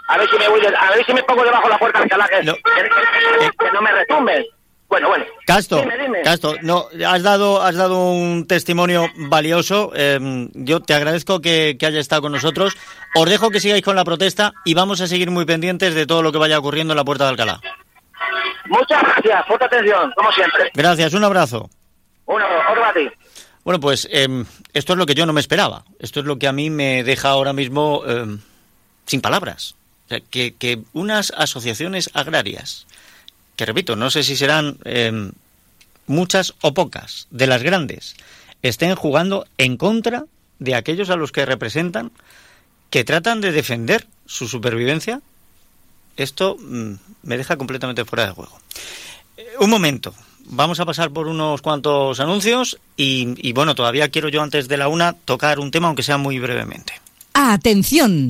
A 0.10 0.18
ver 0.18 0.30
si 0.30 0.38
me 0.38 0.48
voy, 0.48 0.62
a 0.64 0.92
ver 0.92 1.06
si 1.06 1.14
me 1.14 1.24
pongo 1.24 1.44
debajo 1.44 1.64
de 1.64 1.70
la 1.72 1.80
puerta 1.80 2.00
del 2.00 2.10
calaje, 2.10 2.44
no. 2.44 2.54
que, 2.54 2.62
que, 2.62 3.50
que, 3.60 3.72
no 3.74 3.82
me 3.82 3.92
retumbe. 3.92 4.48
Bueno, 4.88 5.10
bueno. 5.10 5.26
Casto, 5.48 5.82
dime, 5.82 5.98
dime. 5.98 6.22
Casto, 6.22 6.56
no, 6.62 6.86
has 7.06 7.24
dado, 7.24 7.62
has 7.64 7.76
dado 7.76 8.12
un 8.12 8.46
testimonio 8.48 9.08
valioso. 9.16 9.92
Eh, 9.96 10.48
yo 10.54 10.82
te 10.82 10.94
agradezco 10.94 11.42
que, 11.42 11.78
que 11.80 11.88
haya 11.88 12.00
estado 12.00 12.22
con 12.22 12.32
nosotros. 12.32 12.78
Os 13.16 13.28
dejo 13.28 13.50
que 13.50 13.60
sigáis 13.60 13.84
con 13.84 13.96
la 13.96 14.06
protesta 14.06 14.54
y 14.64 14.76
vamos 14.76 15.02
a 15.02 15.08
seguir 15.08 15.32
muy 15.32 15.46
pendientes 15.46 15.96
de 15.96 16.06
todo 16.06 16.22
lo 16.22 16.32
que 16.32 16.38
vaya 16.38 16.60
ocurriendo 16.60 16.94
en 16.94 16.98
la 16.98 17.04
Puerta 17.04 17.26
de 17.26 17.32
Alcalá. 17.32 17.60
Muchas 18.68 19.02
gracias, 19.02 19.46
puta 19.48 19.66
atención, 19.66 20.14
como 20.16 20.32
siempre. 20.32 20.72
Gracias, 20.74 21.14
un 21.14 21.24
abrazo. 21.24 21.70
Un 22.28 22.42
abrazo, 22.42 22.86
a 22.86 22.94
ti. 22.94 23.10
Bueno, 23.68 23.82
pues 23.82 24.08
eh, 24.14 24.46
esto 24.72 24.94
es 24.94 24.98
lo 24.98 25.06
que 25.06 25.14
yo 25.14 25.26
no 25.26 25.34
me 25.34 25.42
esperaba. 25.42 25.84
Esto 26.00 26.22
es 26.22 26.26
lo 26.26 26.40
que 26.40 26.48
a 26.48 26.54
mí 26.54 26.70
me 26.70 27.04
deja 27.04 27.28
ahora 27.28 27.52
mismo 27.52 28.02
eh, 28.08 28.38
sin 29.06 29.20
palabras. 29.20 29.76
O 30.06 30.08
sea, 30.08 30.22
que, 30.22 30.56
que, 30.56 30.84
unas 30.94 31.34
asociaciones 31.36 32.10
agrarias, 32.14 32.88
que 33.58 33.66
repito, 33.66 33.98
no 33.98 34.10
sé 34.10 34.24
si 34.24 34.38
serán 34.38 34.78
eh, 34.86 35.32
muchas 36.06 36.54
o 36.62 36.74
pocas, 36.74 37.28
de 37.30 37.46
las 37.46 37.62
grandes, 37.62 38.16
estén 38.62 38.96
jugando 38.96 39.46
en 39.58 39.76
contra 39.76 40.24
de 40.60 40.74
aquellos 40.74 41.10
a 41.10 41.18
los 41.18 41.34
que 41.34 41.46
representan, 41.46 42.14
que 42.90 43.04
tratan 43.04 43.42
de 43.42 43.52
defender 43.52 44.08
su 44.26 44.48
supervivencia, 44.48 45.20
esto 46.16 46.56
mmm, 46.58 46.94
me 47.24 47.36
deja 47.36 47.58
completamente 47.58 48.06
fuera 48.06 48.28
de 48.28 48.32
juego. 48.32 48.62
Un 49.60 49.70
momento, 49.70 50.16
vamos 50.50 50.80
a 50.80 50.86
pasar 50.86 51.12
por 51.12 51.28
unos 51.28 51.62
cuantos 51.62 52.20
anuncios 52.20 52.78
y, 52.96 53.52
bueno, 53.54 53.76
todavía 53.76 54.10
quiero 54.10 54.30
yo 54.30 54.42
antes 54.42 54.68
de 54.68 54.78
la 54.78 54.88
una 54.88 55.14
tocar 55.14 55.60
un 55.60 55.72
tema, 55.72 55.88
aunque 55.88 56.04
sea 56.04 56.18
muy 56.18 56.40
brevemente. 56.40 56.94
¡Atención! 57.34 58.28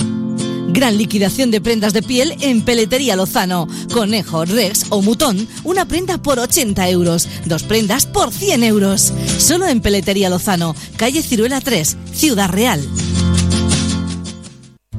Gran 0.69 0.97
liquidación 0.97 1.49
de 1.49 1.62
prendas 1.62 1.93
de 1.93 2.03
piel 2.03 2.36
en 2.41 2.62
Peletería 2.62 3.15
Lozano. 3.15 3.67
Conejo, 3.93 4.45
Rex 4.45 4.88
o 4.89 5.01
Mutón, 5.01 5.47
una 5.63 5.86
prenda 5.88 6.21
por 6.21 6.38
80 6.38 6.89
euros, 6.89 7.27
dos 7.45 7.63
prendas 7.63 8.06
por 8.06 8.32
100 8.32 8.63
euros. 8.63 9.13
Solo 9.39 9.67
en 9.67 9.82
Peletería 9.82 10.30
Lozano, 10.30 10.75
calle 10.97 11.23
Ciruela 11.23 11.62
3, 11.62 11.97
Ciudad 12.13 12.49
Real. 12.49 12.88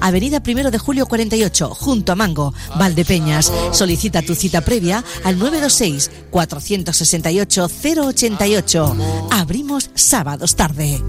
Avenida 0.00 0.40
Primero 0.40 0.70
de 0.70 0.78
Julio 0.78 1.06
48, 1.06 1.74
junto 1.74 2.12
a 2.12 2.14
Mango, 2.16 2.52
Valdepeñas. 2.76 3.52
Solicita 3.72 4.22
tu 4.22 4.34
cita 4.34 4.60
previa 4.60 5.04
al 5.24 5.38
926 5.38 6.10
468 6.30 7.68
088. 7.68 8.96
Abrimos 9.30 9.90
sábados 9.94 10.56
tarde. 10.56 11.00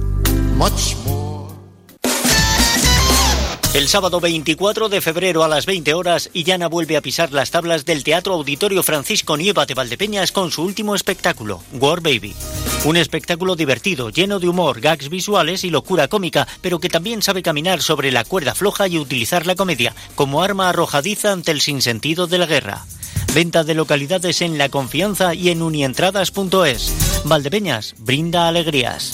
El 3.74 3.88
sábado 3.88 4.20
24 4.20 4.90
de 4.90 5.00
febrero 5.00 5.46
a 5.46 5.48
las 5.48 5.66
20 5.66 5.94
horas, 5.94 6.30
Illana 6.34 6.68
vuelve 6.68 6.98
a 6.98 7.02
pisar 7.02 7.32
las 7.32 7.52
tablas 7.52 7.86
del 7.86 8.04
Teatro 8.04 8.34
Auditorio 8.34 8.84
Francisco 8.84 9.38
Nieva 9.38 9.66
de 9.66 9.74
Valdepeñas 9.74 10.34
con 10.34 10.52
su 10.52 10.64
último 10.64 10.94
espectáculo, 10.94 11.64
War 11.80 12.02
Baby. 12.02 12.36
Un 12.84 12.98
espectáculo 12.98 13.56
divertido, 13.56 14.10
lleno 14.10 14.40
de 14.40 14.50
humor, 14.50 14.82
gags 14.82 15.08
visuales 15.08 15.64
y 15.64 15.70
locura 15.70 16.10
cómica, 16.10 16.50
pero 16.60 16.80
que 16.80 16.90
también 16.90 17.22
sabe 17.22 17.42
caminar 17.44 17.82
sobre 17.82 18.12
la 18.12 18.26
cuerda 18.26 18.56
floja 18.56 18.90
y 18.90 18.98
utilizar 18.98 19.48
la 19.48 19.56
comedia 19.56 19.96
como 20.16 20.44
arma 20.44 20.68
arrojadiza 20.68 21.32
ante 21.32 21.52
el 21.52 21.62
sinsentido 21.62 22.28
de 22.28 22.40
la 22.40 22.48
guerra. 22.48 22.86
Venta 23.34 23.64
de 23.64 23.74
localidades 23.74 24.42
en 24.42 24.58
La 24.58 24.68
Confianza 24.68 25.34
y 25.34 25.48
en 25.48 25.62
unientradas.es. 25.62 26.94
Valdepeñas, 27.24 27.96
brinda 28.00 28.50
alegrías. 28.50 29.14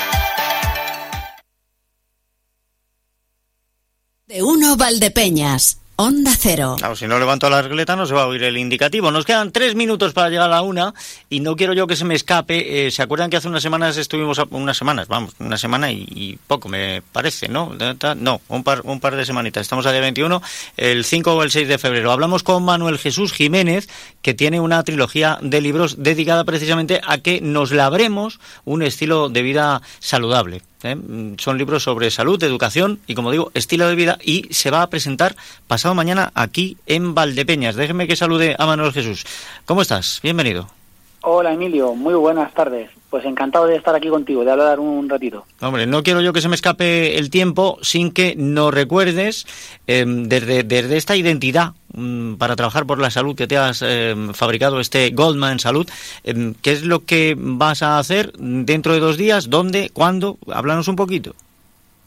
Valdepeñas. 4.77 5.77
Onda 6.03 6.31
Cero. 6.35 6.77
Claro, 6.79 6.95
si 6.95 7.05
no 7.05 7.19
levanto 7.19 7.47
la 7.47 7.61
regleta 7.61 7.95
no 7.95 8.07
se 8.07 8.15
va 8.15 8.23
a 8.23 8.25
oír 8.27 8.41
el 8.41 8.57
indicativo. 8.57 9.11
Nos 9.11 9.23
quedan 9.23 9.51
tres 9.51 9.75
minutos 9.75 10.13
para 10.13 10.29
llegar 10.29 10.47
a 10.47 10.55
la 10.55 10.63
una 10.63 10.95
y 11.29 11.41
no 11.41 11.55
quiero 11.55 11.73
yo 11.73 11.85
que 11.85 11.95
se 11.95 12.05
me 12.05 12.15
escape. 12.15 12.87
Eh, 12.87 12.91
¿Se 12.91 13.03
acuerdan 13.03 13.29
que 13.29 13.37
hace 13.37 13.47
unas 13.47 13.61
semanas 13.61 13.97
estuvimos, 13.97 14.39
a, 14.39 14.45
unas 14.49 14.77
semanas, 14.77 15.07
vamos, 15.07 15.35
una 15.37 15.59
semana 15.59 15.91
y, 15.91 16.07
y, 16.09 16.39
poco 16.47 16.69
me 16.69 17.03
parece, 17.11 17.49
¿no? 17.49 17.75
No, 18.17 18.41
un 18.47 18.63
par, 18.63 18.81
un 18.83 18.99
par 18.99 19.15
de 19.15 19.25
semanitas. 19.25 19.61
Estamos 19.61 19.85
a 19.85 19.91
día 19.91 20.01
21, 20.01 20.41
el 20.77 21.05
5 21.05 21.35
o 21.35 21.43
el 21.43 21.51
6 21.51 21.67
de 21.67 21.77
febrero. 21.77 22.11
Hablamos 22.11 22.41
con 22.41 22.63
Manuel 22.63 22.97
Jesús 22.97 23.31
Jiménez, 23.31 23.87
que 24.23 24.33
tiene 24.33 24.59
una 24.59 24.83
trilogía 24.83 25.37
de 25.43 25.61
libros 25.61 26.01
dedicada 26.01 26.45
precisamente 26.45 26.99
a 27.05 27.19
que 27.19 27.41
nos 27.41 27.71
labremos 27.71 28.39
un 28.65 28.81
estilo 28.81 29.29
de 29.29 29.43
vida 29.43 29.83
saludable. 29.99 30.63
¿Eh? 30.83 30.97
Son 31.37 31.57
libros 31.57 31.83
sobre 31.83 32.11
salud, 32.11 32.41
educación 32.43 32.99
y, 33.07 33.15
como 33.15 33.31
digo, 33.31 33.51
estilo 33.53 33.87
de 33.87 33.95
vida 33.95 34.17
y 34.23 34.47
se 34.51 34.71
va 34.71 34.81
a 34.81 34.89
presentar 34.89 35.35
pasado 35.67 35.95
mañana 35.95 36.31
aquí 36.35 36.77
en 36.85 37.13
Valdepeñas. 37.15 37.75
Déjeme 37.75 38.07
que 38.07 38.15
salude 38.15 38.55
a 38.57 38.65
Manuel 38.65 38.93
Jesús. 38.93 39.25
¿Cómo 39.65 39.81
estás? 39.81 40.19
Bienvenido. 40.23 40.80
Hola 41.23 41.53
Emilio, 41.53 41.93
muy 41.93 42.15
buenas 42.15 42.51
tardes. 42.53 42.89
Pues 43.11 43.25
encantado 43.25 43.67
de 43.67 43.75
estar 43.75 43.93
aquí 43.93 44.07
contigo, 44.07 44.43
de 44.43 44.51
hablar 44.51 44.79
un 44.79 45.07
ratito. 45.07 45.45
Hombre, 45.59 45.85
no 45.85 46.01
quiero 46.01 46.21
yo 46.21 46.33
que 46.33 46.41
se 46.41 46.49
me 46.49 46.55
escape 46.55 47.19
el 47.19 47.29
tiempo 47.29 47.77
sin 47.81 48.11
que 48.11 48.35
nos 48.35 48.73
recuerdes 48.73 49.45
eh, 49.85 50.03
desde, 50.07 50.63
desde, 50.63 50.97
esta 50.97 51.15
identidad 51.15 51.73
um, 51.93 52.37
para 52.37 52.55
trabajar 52.55 52.87
por 52.87 52.99
la 52.99 53.11
salud 53.11 53.35
que 53.35 53.47
te 53.47 53.57
has 53.57 53.83
eh, 53.85 54.15
fabricado, 54.33 54.79
este 54.79 55.11
Goldman 55.11 55.59
Salud. 55.59 55.87
Eh, 56.23 56.53
¿Qué 56.63 56.71
es 56.71 56.83
lo 56.83 57.05
que 57.05 57.35
vas 57.37 57.83
a 57.83 57.99
hacer 57.99 58.31
dentro 58.39 58.93
de 58.93 58.99
dos 58.99 59.17
días? 59.17 59.49
¿Dónde? 59.49 59.91
¿Cuándo? 59.93 60.39
Háblanos 60.51 60.87
un 60.87 60.95
poquito. 60.95 61.35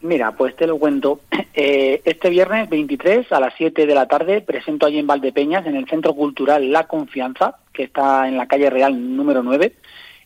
Mira, 0.05 0.33
pues 0.33 0.55
te 0.55 0.67
lo 0.67 0.79
cuento. 0.79 1.21
Eh, 1.57 2.03
este 2.05 2.31
viernes 2.31 2.69
23 2.69 3.31
a 3.31 3.39
las 3.39 3.55
7 3.57 3.87
de 3.87 3.95
la 3.95 4.09
tarde 4.09 4.41
presento 4.41 4.87
allí 4.87 4.99
en 4.99 5.07
Valdepeñas, 5.07 5.65
en 5.67 5.77
el 5.77 5.87
Centro 5.87 6.13
Cultural 6.13 6.73
La 6.73 6.89
Confianza, 6.89 7.59
que 7.73 7.85
está 7.85 8.27
en 8.27 8.37
la 8.37 8.49
calle 8.49 8.71
Real 8.71 9.17
número 9.17 9.45
9, 9.45 9.73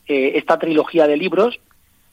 eh, 0.07 0.33
esta 0.37 0.59
trilogía 0.59 1.07
de 1.07 1.19
libros. 1.19 1.61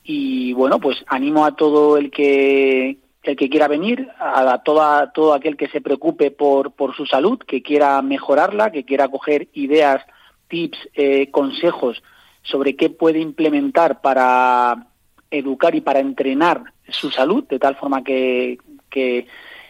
Y 0.04 0.52
bueno, 0.52 0.82
pues 0.82 0.98
animo 1.08 1.46
a 1.46 1.56
todo 1.56 1.96
el 1.96 2.12
que 2.12 2.98
el 3.24 3.38
que 3.38 3.50
quiera 3.50 3.70
venir, 3.70 4.10
a 4.20 4.62
toda, 4.64 5.14
todo 5.14 5.34
aquel 5.34 5.56
que 5.56 5.70
se 5.70 5.80
preocupe 5.80 6.30
por, 6.30 6.74
por 6.74 6.94
su 6.94 7.06
salud, 7.06 7.40
que 7.40 7.62
quiera 7.62 8.02
mejorarla, 8.02 8.74
que 8.74 8.84
quiera 8.84 9.08
coger 9.08 9.48
ideas, 9.54 10.02
tips, 10.50 10.90
eh, 10.94 11.32
consejos 11.32 12.04
sobre 12.44 12.76
qué 12.76 12.90
puede 12.90 13.20
implementar 13.20 14.02
para 14.02 14.88
educar 15.32 15.74
y 15.74 15.80
para 15.80 16.02
entrenar 16.02 16.75
su 16.90 17.12
salud, 17.12 17.44
de 17.48 17.60
tal 17.60 17.76
forma 17.76 18.04
que, 18.04 18.58
que 18.90 19.28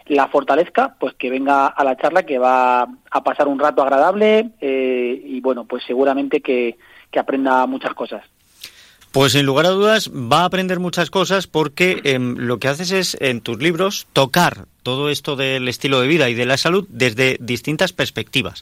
la 0.07 0.28
fortalezca, 0.28 0.95
pues 0.99 1.16
que 1.16 1.30
venga 1.30 1.68
a 1.68 1.84
la 1.84 1.97
charla, 1.97 2.24
que 2.24 2.38
va 2.38 2.84
a 2.84 3.24
pasar 3.24 3.47
un 3.47 3.59
rato 3.59 3.82
agradable 3.82 4.51
eh, 4.61 5.22
y 5.26 5.41
bueno, 5.41 5.66
pues 5.66 5.84
seguramente 5.86 6.41
que, 6.41 6.78
que 7.11 7.20
aprenda 7.20 7.66
muchas 7.66 7.93
cosas. 7.93 8.24
Pues 9.11 9.32
sin 9.32 9.45
lugar 9.45 9.66
a 9.66 9.70
dudas 9.70 10.11
va 10.11 10.41
a 10.41 10.45
aprender 10.45 10.82
muchas 10.82 11.09
cosas 11.09 11.47
porque 11.47 12.01
eh, 12.03 12.20
lo 12.20 12.59
que 12.59 12.68
haces 12.68 12.91
es 12.91 13.18
en 13.22 13.39
tus 13.39 13.57
libros 13.59 14.07
tocar 14.11 14.66
todo 14.84 15.09
esto 15.09 15.38
del 15.38 15.70
estilo 15.70 16.01
de 16.01 16.07
vida 16.07 16.30
y 16.30 16.34
de 16.34 16.45
la 16.45 16.57
salud 16.57 16.86
desde 16.89 17.38
distintas 17.39 17.93
perspectivas. 17.93 18.61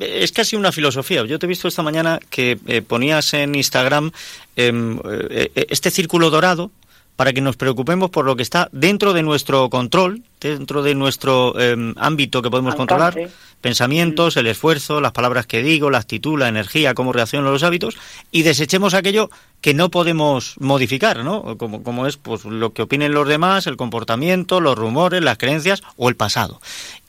Es 0.00 0.32
casi 0.32 0.56
una 0.56 0.72
filosofía. 0.72 1.24
Yo 1.26 1.38
te 1.38 1.44
he 1.44 1.48
visto 1.48 1.68
esta 1.68 1.82
mañana 1.82 2.20
que 2.30 2.58
eh, 2.66 2.80
ponías 2.80 3.34
en 3.34 3.54
Instagram 3.54 4.12
eh, 4.56 5.50
este 5.68 5.90
círculo 5.90 6.30
dorado 6.30 6.70
para 7.16 7.32
que 7.32 7.40
nos 7.40 7.56
preocupemos 7.56 8.10
por 8.10 8.24
lo 8.24 8.34
que 8.36 8.42
está 8.42 8.68
dentro 8.72 9.12
de 9.12 9.22
nuestro 9.22 9.68
control, 9.70 10.22
dentro 10.40 10.82
de 10.82 10.94
nuestro 10.94 11.54
eh, 11.60 11.76
ámbito 11.96 12.42
que 12.42 12.50
podemos 12.50 12.74
controlar, 12.74 13.14
pensamientos, 13.60 14.36
el 14.36 14.46
esfuerzo, 14.48 15.00
las 15.00 15.12
palabras 15.12 15.46
que 15.46 15.62
digo, 15.62 15.88
la 15.90 15.98
actitud, 15.98 16.38
la 16.38 16.48
energía, 16.48 16.94
cómo 16.94 17.12
reacciono 17.12 17.50
los 17.52 17.62
hábitos, 17.62 17.96
y 18.32 18.42
desechemos 18.42 18.94
aquello 18.94 19.30
que 19.60 19.72
no 19.74 19.88
podemos 19.90 20.54
modificar, 20.58 21.22
¿no? 21.22 21.56
Como, 21.58 21.84
como 21.84 22.06
es 22.08 22.16
pues 22.16 22.44
lo 22.44 22.72
que 22.72 22.82
opinen 22.82 23.12
los 23.12 23.28
demás, 23.28 23.66
el 23.68 23.76
comportamiento, 23.76 24.60
los 24.60 24.76
rumores, 24.76 25.22
las 25.22 25.38
creencias 25.38 25.82
o 25.96 26.08
el 26.08 26.16
pasado. 26.16 26.60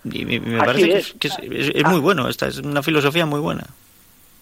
Y 0.06 0.26
me, 0.26 0.40
parece 0.60 0.88
que 0.90 0.98
es. 0.98 1.08
es, 1.08 1.14
que 1.18 1.28
es- 1.30 1.38
es- 1.70 1.76
es 1.76 1.84
muy 1.86 2.00
bueno, 2.02 2.28
esta 2.30 2.48
es 2.48 2.58
una 2.60 2.84
filosofía 2.84 3.26
muy 3.26 3.40
buena. 3.40 3.66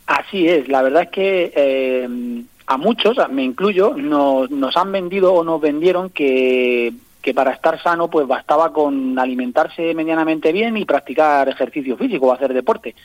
Así 0.07 0.47
es, 0.47 0.68
la 0.68 0.82
verdad 0.82 1.03
es 1.03 1.09
que 1.12 1.53
eh, 1.55 2.09
a 2.72 2.78
muchos, 2.78 3.18
me 3.30 3.44
incluyo, 3.44 3.96
nos, 3.98 4.50
nos 4.50 4.78
han 4.78 4.94
vendido 4.94 5.34
o 5.34 5.44
nos 5.44 5.60
vendieron 5.60 6.10
que, 6.10 6.94
que 7.22 7.34
para 7.34 7.52
estar 7.52 7.84
sano 7.84 8.10
pues 8.10 8.26
bastaba 8.26 8.72
con 8.72 9.20
alimentarse 9.20 9.94
medianamente 9.94 10.54
bien 10.54 10.78
y 10.78 10.86
practicar 10.86 11.50
ejercicio 11.50 11.98
físico 11.98 12.28
o 12.28 12.32
hacer 12.32 12.54
deporte. 12.54 12.96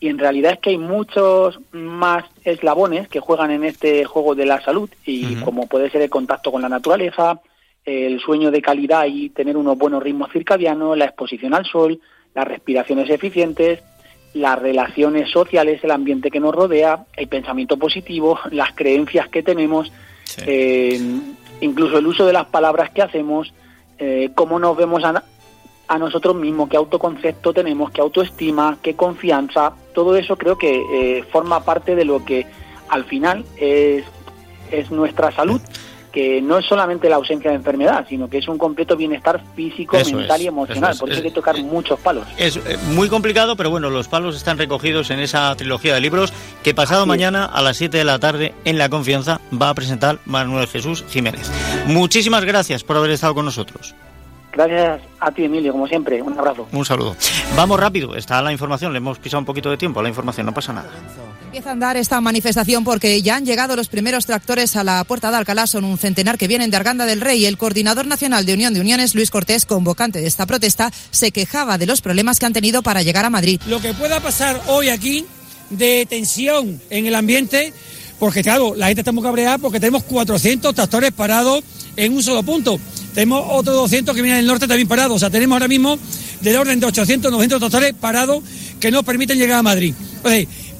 Y 0.00 0.08
en 0.08 0.18
realidad 0.18 0.52
es 0.52 0.58
que 0.58 0.70
hay 0.70 0.78
muchos 0.78 1.60
más 1.72 2.24
eslabones 2.44 3.06
que 3.08 3.20
juegan 3.20 3.50
en 3.50 3.64
este 3.64 4.06
juego 4.06 4.34
de 4.34 4.46
la 4.46 4.62
salud 4.62 4.88
y 5.04 5.34
como 5.36 5.66
puede 5.66 5.90
ser 5.90 6.00
el 6.00 6.08
contacto 6.08 6.50
con 6.50 6.62
la 6.62 6.70
naturaleza, 6.70 7.42
el 7.84 8.18
sueño 8.20 8.50
de 8.50 8.62
calidad 8.62 9.04
y 9.04 9.28
tener 9.28 9.58
unos 9.58 9.76
buenos 9.76 10.02
ritmos 10.02 10.32
circadianos, 10.32 10.96
la 10.96 11.04
exposición 11.04 11.52
al 11.52 11.66
sol, 11.66 12.00
las 12.34 12.48
respiraciones 12.48 13.10
eficientes, 13.10 13.82
las 14.34 14.58
relaciones 14.58 15.30
sociales, 15.30 15.82
el 15.82 15.92
ambiente 15.92 16.30
que 16.30 16.40
nos 16.40 16.54
rodea, 16.54 17.04
el 17.16 17.28
pensamiento 17.28 17.76
positivo, 17.78 18.38
las 18.50 18.72
creencias 18.74 19.28
que 19.28 19.42
tenemos, 19.42 19.92
eh, 20.44 21.00
incluso 21.60 21.98
el 21.98 22.06
uso 22.06 22.26
de 22.26 22.32
las 22.32 22.46
palabras 22.46 22.90
que 22.90 23.02
hacemos, 23.02 23.54
eh, 23.98 24.30
cómo 24.34 24.58
nos 24.58 24.76
vemos 24.76 25.04
a, 25.04 25.22
a 25.86 25.98
nosotros 25.98 26.34
mismos, 26.34 26.68
qué 26.68 26.76
autoconcepto 26.76 27.52
tenemos, 27.52 27.92
qué 27.92 28.00
autoestima, 28.00 28.78
qué 28.82 28.96
confianza, 28.96 29.72
todo 29.94 30.16
eso 30.16 30.36
creo 30.36 30.58
que 30.58 30.82
eh, 30.92 31.22
forma 31.30 31.64
parte 31.64 31.94
de 31.94 32.04
lo 32.04 32.24
que 32.24 32.44
al 32.88 33.04
final 33.04 33.44
es, 33.56 34.04
es 34.72 34.90
nuestra 34.90 35.30
salud 35.30 35.60
que 36.14 36.40
no 36.40 36.58
es 36.58 36.64
solamente 36.66 37.08
la 37.08 37.16
ausencia 37.16 37.50
de 37.50 37.56
enfermedad, 37.56 38.06
sino 38.08 38.30
que 38.30 38.38
es 38.38 38.46
un 38.46 38.56
completo 38.56 38.96
bienestar 38.96 39.42
físico, 39.56 39.96
Eso 39.96 40.16
mental 40.16 40.36
es, 40.38 40.44
y 40.44 40.46
emocional. 40.46 40.92
es, 40.92 41.00
Por 41.00 41.08
eso 41.08 41.18
es- 41.18 41.24
hay 41.24 41.30
que 41.30 41.34
tocar 41.34 41.60
muchos 41.60 41.98
palos. 41.98 42.24
Es 42.38 42.56
eh, 42.56 42.78
muy 42.92 43.08
complicado, 43.08 43.56
pero 43.56 43.68
bueno, 43.70 43.90
los 43.90 44.06
palos 44.06 44.36
están 44.36 44.56
recogidos 44.56 45.10
en 45.10 45.18
esa 45.18 45.52
trilogía 45.56 45.92
de 45.94 46.00
libros 46.00 46.32
que 46.62 46.72
pasado 46.72 47.00
Así 47.02 47.08
mañana 47.08 47.44
a 47.46 47.60
las 47.62 47.76
7 47.78 47.98
de 47.98 48.04
la 48.04 48.20
tarde 48.20 48.54
en 48.64 48.78
La 48.78 48.88
Confianza 48.88 49.40
va 49.60 49.70
a 49.70 49.74
presentar 49.74 50.20
Manuel 50.24 50.68
Jesús 50.68 51.04
Jiménez. 51.10 51.50
Muchísimas 51.88 52.44
gracias 52.44 52.84
por 52.84 52.96
haber 52.96 53.10
estado 53.10 53.34
con 53.34 53.44
nosotros. 53.44 53.92
Gracias 54.52 55.00
a 55.18 55.32
ti, 55.32 55.44
Emilio, 55.46 55.72
como 55.72 55.88
siempre. 55.88 56.22
Un 56.22 56.38
abrazo. 56.38 56.68
Un 56.70 56.84
saludo. 56.84 57.16
Vamos 57.56 57.80
rápido, 57.80 58.14
está 58.14 58.40
la 58.40 58.52
información, 58.52 58.92
le 58.92 58.98
hemos 58.98 59.18
pisado 59.18 59.40
un 59.40 59.44
poquito 59.46 59.68
de 59.68 59.76
tiempo 59.76 59.98
a 59.98 60.02
la 60.04 60.08
información, 60.10 60.46
no 60.46 60.54
pasa 60.54 60.72
nada. 60.72 60.90
Empieza 61.54 61.70
a 61.70 61.74
andar 61.74 61.96
esta 61.96 62.20
manifestación 62.20 62.82
porque 62.82 63.22
ya 63.22 63.36
han 63.36 63.46
llegado 63.46 63.76
los 63.76 63.86
primeros 63.86 64.26
tractores 64.26 64.74
a 64.74 64.82
la 64.82 65.04
puerta 65.04 65.30
de 65.30 65.36
Alcalá. 65.36 65.68
Son 65.68 65.84
un 65.84 65.98
centenar 65.98 66.36
que 66.36 66.48
vienen 66.48 66.68
de 66.68 66.76
Arganda 66.76 67.06
del 67.06 67.20
Rey. 67.20 67.46
El 67.46 67.58
coordinador 67.58 68.08
nacional 68.08 68.44
de 68.44 68.54
Unión 68.54 68.74
de 68.74 68.80
Uniones, 68.80 69.14
Luis 69.14 69.30
Cortés, 69.30 69.64
convocante 69.64 70.20
de 70.20 70.26
esta 70.26 70.46
protesta, 70.46 70.92
se 71.12 71.30
quejaba 71.30 71.78
de 71.78 71.86
los 71.86 72.00
problemas 72.00 72.40
que 72.40 72.46
han 72.46 72.52
tenido 72.52 72.82
para 72.82 73.02
llegar 73.02 73.24
a 73.24 73.30
Madrid. 73.30 73.60
lo 73.68 73.80
que 73.80 73.94
pueda 73.94 74.18
pasar 74.18 74.60
hoy 74.66 74.88
aquí 74.88 75.26
de 75.70 76.04
tensión 76.10 76.82
en 76.90 77.06
el 77.06 77.14
ambiente, 77.14 77.72
porque 78.18 78.42
claro, 78.42 78.74
la 78.74 78.88
gente 78.88 79.02
está 79.02 79.12
muy 79.12 79.22
cabreada 79.22 79.58
porque 79.58 79.78
tenemos 79.78 80.02
400 80.02 80.74
tractores 80.74 81.12
parados 81.12 81.62
en 81.94 82.14
un 82.14 82.22
solo 82.24 82.42
punto. 82.42 82.80
Tenemos 83.14 83.46
otros 83.48 83.76
200 83.76 84.12
que 84.16 84.22
vienen 84.22 84.40
del 84.40 84.48
norte 84.48 84.66
también 84.66 84.88
parados. 84.88 85.14
O 85.14 85.18
sea, 85.20 85.30
tenemos 85.30 85.54
ahora 85.54 85.68
mismo 85.68 85.96
del 86.40 86.56
orden 86.56 86.80
de 86.80 86.86
800, 86.86 87.30
900 87.30 87.60
tractores 87.60 87.94
parados 87.94 88.42
que 88.80 88.90
no 88.90 89.04
permiten 89.04 89.38
llegar 89.38 89.60
a 89.60 89.62
Madrid. 89.62 89.94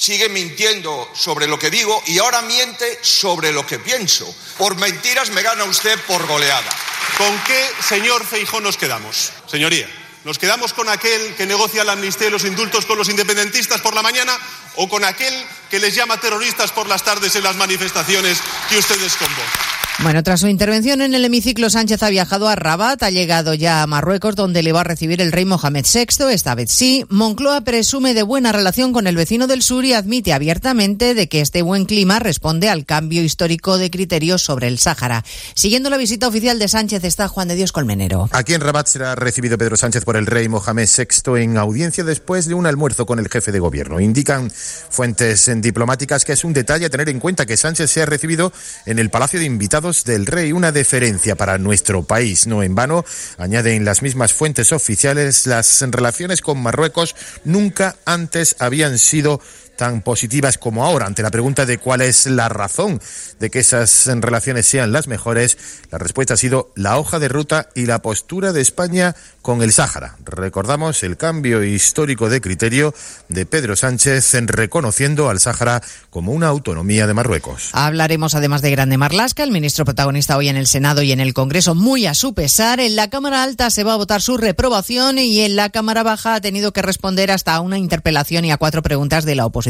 sigue 0.00 0.30
mintiendo 0.30 1.10
sobre 1.14 1.46
lo 1.46 1.58
que 1.58 1.68
digo 1.68 2.02
y 2.06 2.18
ahora 2.18 2.40
miente 2.40 2.98
sobre 3.02 3.52
lo 3.52 3.66
que 3.66 3.78
pienso. 3.78 4.34
Por 4.56 4.76
mentiras 4.76 5.28
me 5.28 5.42
gana 5.42 5.64
usted 5.64 6.00
por 6.06 6.26
goleada. 6.26 6.70
¿Con 7.18 7.38
qué 7.44 7.70
señor 7.86 8.24
Feijó 8.24 8.62
nos 8.62 8.78
quedamos? 8.78 9.30
Señoría, 9.46 9.86
¿nos 10.24 10.38
quedamos 10.38 10.72
con 10.72 10.88
aquel 10.88 11.34
que 11.34 11.44
negocia 11.44 11.84
la 11.84 11.92
amnistía 11.92 12.28
y 12.28 12.30
los 12.30 12.46
indultos 12.46 12.86
con 12.86 12.96
los 12.96 13.10
independentistas 13.10 13.82
por 13.82 13.94
la 13.94 14.00
mañana 14.00 14.38
o 14.76 14.88
con 14.88 15.04
aquel 15.04 15.34
que 15.70 15.78
les 15.78 15.94
llama 15.94 16.20
terroristas 16.20 16.72
por 16.72 16.88
las 16.88 17.02
tardes 17.02 17.34
en 17.36 17.44
las 17.44 17.56
manifestaciones 17.56 18.42
que 18.68 18.78
ustedes 18.78 19.16
convocan? 19.16 19.70
Bueno, 20.02 20.22
tras 20.22 20.40
su 20.40 20.48
intervención 20.48 21.02
en 21.02 21.12
el 21.12 21.26
hemiciclo, 21.26 21.68
Sánchez 21.68 22.02
ha 22.02 22.08
viajado 22.08 22.48
a 22.48 22.56
Rabat, 22.56 23.02
ha 23.02 23.10
llegado 23.10 23.52
ya 23.52 23.82
a 23.82 23.86
Marruecos, 23.86 24.34
donde 24.34 24.62
le 24.62 24.72
va 24.72 24.80
a 24.80 24.84
recibir 24.84 25.20
el 25.20 25.30
rey 25.30 25.44
Mohamed 25.44 25.84
VI, 25.84 26.32
esta 26.32 26.54
vez 26.54 26.70
sí. 26.70 27.04
Moncloa 27.10 27.60
presume 27.60 28.14
de 28.14 28.22
buena 28.22 28.50
relación 28.50 28.94
con 28.94 29.06
el 29.06 29.14
vecino 29.14 29.46
del 29.46 29.60
sur 29.60 29.84
y 29.84 29.92
admite 29.92 30.32
abiertamente 30.32 31.12
de 31.12 31.28
que 31.28 31.42
este 31.42 31.60
buen 31.60 31.84
clima 31.84 32.18
responde 32.18 32.70
al 32.70 32.86
cambio 32.86 33.22
histórico 33.22 33.76
de 33.76 33.90
criterios 33.90 34.40
sobre 34.40 34.68
el 34.68 34.78
Sáhara. 34.78 35.22
Siguiendo 35.54 35.90
la 35.90 35.98
visita 35.98 36.28
oficial 36.28 36.58
de 36.58 36.68
Sánchez 36.68 37.04
está 37.04 37.28
Juan 37.28 37.48
de 37.48 37.56
Dios 37.56 37.70
Colmenero. 37.70 38.30
Aquí 38.32 38.54
en 38.54 38.62
Rabat 38.62 38.86
será 38.86 39.14
recibido 39.16 39.58
Pedro 39.58 39.76
Sánchez 39.76 40.06
por 40.06 40.16
el 40.16 40.24
rey 40.24 40.48
Mohamed 40.48 40.88
VI 40.88 41.42
en 41.42 41.58
audiencia 41.58 42.04
después 42.04 42.46
de 42.46 42.54
un 42.54 42.66
almuerzo 42.66 43.04
con 43.04 43.18
el 43.18 43.28
jefe 43.28 43.52
de 43.52 43.60
gobierno. 43.60 44.00
Indican 44.00 44.50
fuentes 44.50 45.46
diplomáticas 45.60 46.24
que 46.24 46.32
es 46.32 46.44
un 46.44 46.52
detalle 46.52 46.86
a 46.86 46.90
tener 46.90 47.08
en 47.08 47.20
cuenta 47.20 47.46
que 47.46 47.56
Sánchez 47.56 47.90
sea 47.90 48.06
recibido 48.06 48.52
en 48.86 48.98
el 48.98 49.10
Palacio 49.10 49.38
de 49.38 49.46
Invitados 49.46 50.04
del 50.04 50.26
Rey, 50.26 50.52
una 50.52 50.72
deferencia 50.72 51.36
para 51.36 51.58
nuestro 51.58 52.02
país. 52.02 52.46
No 52.46 52.62
en 52.62 52.74
vano, 52.74 53.04
añaden 53.38 53.84
las 53.84 54.02
mismas 54.02 54.32
fuentes 54.32 54.72
oficiales, 54.72 55.46
las 55.46 55.80
relaciones 55.82 56.40
con 56.40 56.62
Marruecos 56.62 57.14
nunca 57.44 57.96
antes 58.04 58.56
habían 58.58 58.98
sido 58.98 59.40
tan 59.80 60.02
positivas 60.02 60.58
como 60.58 60.84
ahora. 60.84 61.06
Ante 61.06 61.22
la 61.22 61.30
pregunta 61.30 61.64
de 61.64 61.78
cuál 61.78 62.02
es 62.02 62.26
la 62.26 62.50
razón 62.50 63.00
de 63.38 63.48
que 63.48 63.60
esas 63.60 64.06
relaciones 64.06 64.66
sean 64.66 64.92
las 64.92 65.08
mejores, 65.08 65.56
la 65.90 65.96
respuesta 65.96 66.34
ha 66.34 66.36
sido 66.36 66.70
la 66.76 66.98
hoja 66.98 67.18
de 67.18 67.28
ruta 67.28 67.70
y 67.74 67.86
la 67.86 68.02
postura 68.02 68.52
de 68.52 68.60
España 68.60 69.16
con 69.40 69.62
el 69.62 69.72
Sáhara. 69.72 70.16
Recordamos 70.26 71.02
el 71.02 71.16
cambio 71.16 71.64
histórico 71.64 72.28
de 72.28 72.42
criterio 72.42 72.92
de 73.30 73.46
Pedro 73.46 73.74
Sánchez 73.74 74.34
en 74.34 74.48
reconociendo 74.48 75.30
al 75.30 75.40
Sáhara 75.40 75.80
como 76.10 76.32
una 76.32 76.48
autonomía 76.48 77.06
de 77.06 77.14
Marruecos. 77.14 77.70
Hablaremos 77.72 78.34
además 78.34 78.60
de 78.60 78.72
Grande 78.72 78.98
Marlasca, 78.98 79.44
el 79.44 79.50
ministro 79.50 79.86
protagonista 79.86 80.36
hoy 80.36 80.50
en 80.50 80.58
el 80.58 80.66
Senado 80.66 81.00
y 81.00 81.12
en 81.12 81.20
el 81.20 81.32
Congreso, 81.32 81.74
muy 81.74 82.04
a 82.04 82.12
su 82.12 82.34
pesar. 82.34 82.80
En 82.80 82.96
la 82.96 83.08
Cámara 83.08 83.42
Alta 83.42 83.70
se 83.70 83.82
va 83.82 83.94
a 83.94 83.96
votar 83.96 84.20
su 84.20 84.36
reprobación 84.36 85.16
y 85.16 85.40
en 85.40 85.56
la 85.56 85.70
Cámara 85.70 86.02
Baja 86.02 86.34
ha 86.34 86.40
tenido 86.42 86.74
que 86.74 86.82
responder 86.82 87.30
hasta 87.30 87.54
a 87.54 87.60
una 87.62 87.78
interpelación 87.78 88.44
y 88.44 88.52
a 88.52 88.58
cuatro 88.58 88.82
preguntas 88.82 89.24
de 89.24 89.36
la 89.36 89.46
oposición 89.46 89.69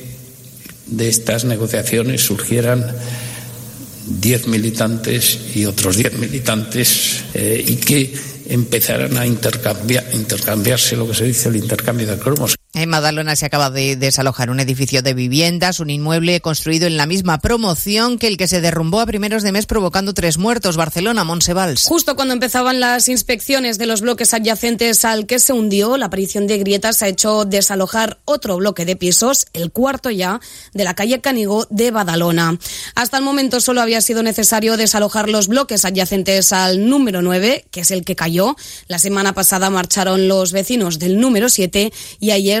de 0.91 1.09
estas 1.09 1.45
negociaciones 1.45 2.21
surgieran 2.21 2.85
diez 4.05 4.47
militantes 4.47 5.39
y 5.55 5.65
otros 5.65 5.95
diez 5.95 6.13
militantes 6.13 7.23
eh, 7.33 7.63
y 7.65 7.75
que 7.77 8.13
empezaran 8.49 9.17
a 9.17 9.25
intercambiar, 9.25 10.05
intercambiarse 10.13 10.95
lo 10.95 11.07
que 11.07 11.15
se 11.15 11.25
dice 11.25 11.49
el 11.49 11.55
intercambio 11.55 12.07
de 12.07 12.17
cromos. 12.17 12.55
En 12.73 12.87
Madalona 12.87 13.35
se 13.35 13.45
acaba 13.45 13.69
de 13.69 13.97
desalojar 13.97 14.49
un 14.49 14.61
edificio 14.61 15.01
de 15.01 15.13
viviendas, 15.13 15.81
un 15.81 15.89
inmueble 15.89 16.39
construido 16.39 16.87
en 16.87 16.95
la 16.95 17.05
misma 17.05 17.39
promoción 17.39 18.17
que 18.17 18.27
el 18.27 18.37
que 18.37 18.47
se 18.47 18.61
derrumbó 18.61 19.01
a 19.01 19.05
primeros 19.05 19.43
de 19.43 19.51
mes 19.51 19.65
provocando 19.65 20.13
tres 20.13 20.37
muertos. 20.37 20.77
Barcelona, 20.77 21.25
Monsevals. 21.25 21.83
Justo 21.83 22.15
cuando 22.15 22.33
empezaban 22.33 22.79
las 22.79 23.09
inspecciones 23.09 23.77
de 23.77 23.87
los 23.87 23.99
bloques 23.99 24.33
adyacentes 24.33 25.03
al 25.03 25.25
que 25.25 25.39
se 25.39 25.51
hundió, 25.51 25.97
la 25.97 26.05
aparición 26.05 26.47
de 26.47 26.59
grietas 26.59 27.03
ha 27.03 27.09
hecho 27.09 27.43
desalojar 27.43 28.19
otro 28.23 28.55
bloque 28.55 28.85
de 28.85 28.95
pisos, 28.95 29.47
el 29.51 29.71
cuarto 29.71 30.09
ya, 30.09 30.39
de 30.73 30.85
la 30.85 30.93
calle 30.93 31.19
Canigó 31.19 31.67
de 31.69 31.91
Badalona. 31.91 32.57
Hasta 32.95 33.17
el 33.17 33.23
momento 33.25 33.59
solo 33.59 33.81
había 33.81 33.99
sido 33.99 34.23
necesario 34.23 34.77
desalojar 34.77 35.27
los 35.27 35.49
bloques 35.49 35.83
adyacentes 35.83 36.53
al 36.53 36.87
número 36.87 37.21
9, 37.21 37.65
que 37.69 37.81
es 37.81 37.91
el 37.91 38.05
que 38.05 38.15
cayó. 38.15 38.55
La 38.87 38.97
semana 38.97 39.33
pasada 39.33 39.69
marcharon 39.69 40.29
los 40.29 40.53
vecinos 40.53 40.99
del 40.99 41.19
número 41.19 41.49
7 41.49 41.91
y 42.21 42.31
ayer 42.31 42.60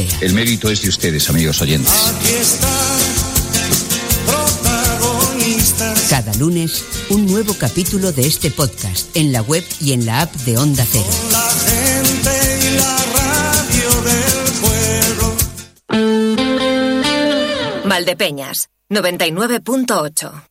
El 0.21 0.33
mérito 0.33 0.69
es 0.69 0.81
de 0.81 0.89
ustedes, 0.89 1.29
amigos 1.29 1.61
oyentes. 1.61 1.93
Cada 6.09 6.33
lunes, 6.35 6.83
un 7.09 7.25
nuevo 7.25 7.53
capítulo 7.53 8.11
de 8.11 8.27
este 8.27 8.51
podcast 8.51 9.15
en 9.15 9.31
la 9.31 9.41
web 9.41 9.63
y 9.79 9.93
en 9.93 10.05
la 10.05 10.21
app 10.21 10.33
de 10.45 10.57
Onda 10.57 10.85
Cero. 10.89 11.09
Valdepeñas, 17.85 18.69
99.8. 18.89 20.50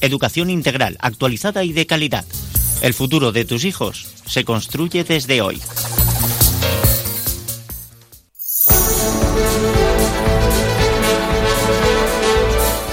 educación 0.00 0.50
integral, 0.50 0.96
actualizada 1.00 1.64
y 1.64 1.72
de 1.72 1.86
calidad. 1.86 2.24
El 2.80 2.94
futuro 2.94 3.32
de 3.32 3.44
tus 3.44 3.64
hijos 3.64 4.06
se 4.26 4.44
construye 4.44 5.04
desde 5.04 5.40
hoy. 5.40 5.60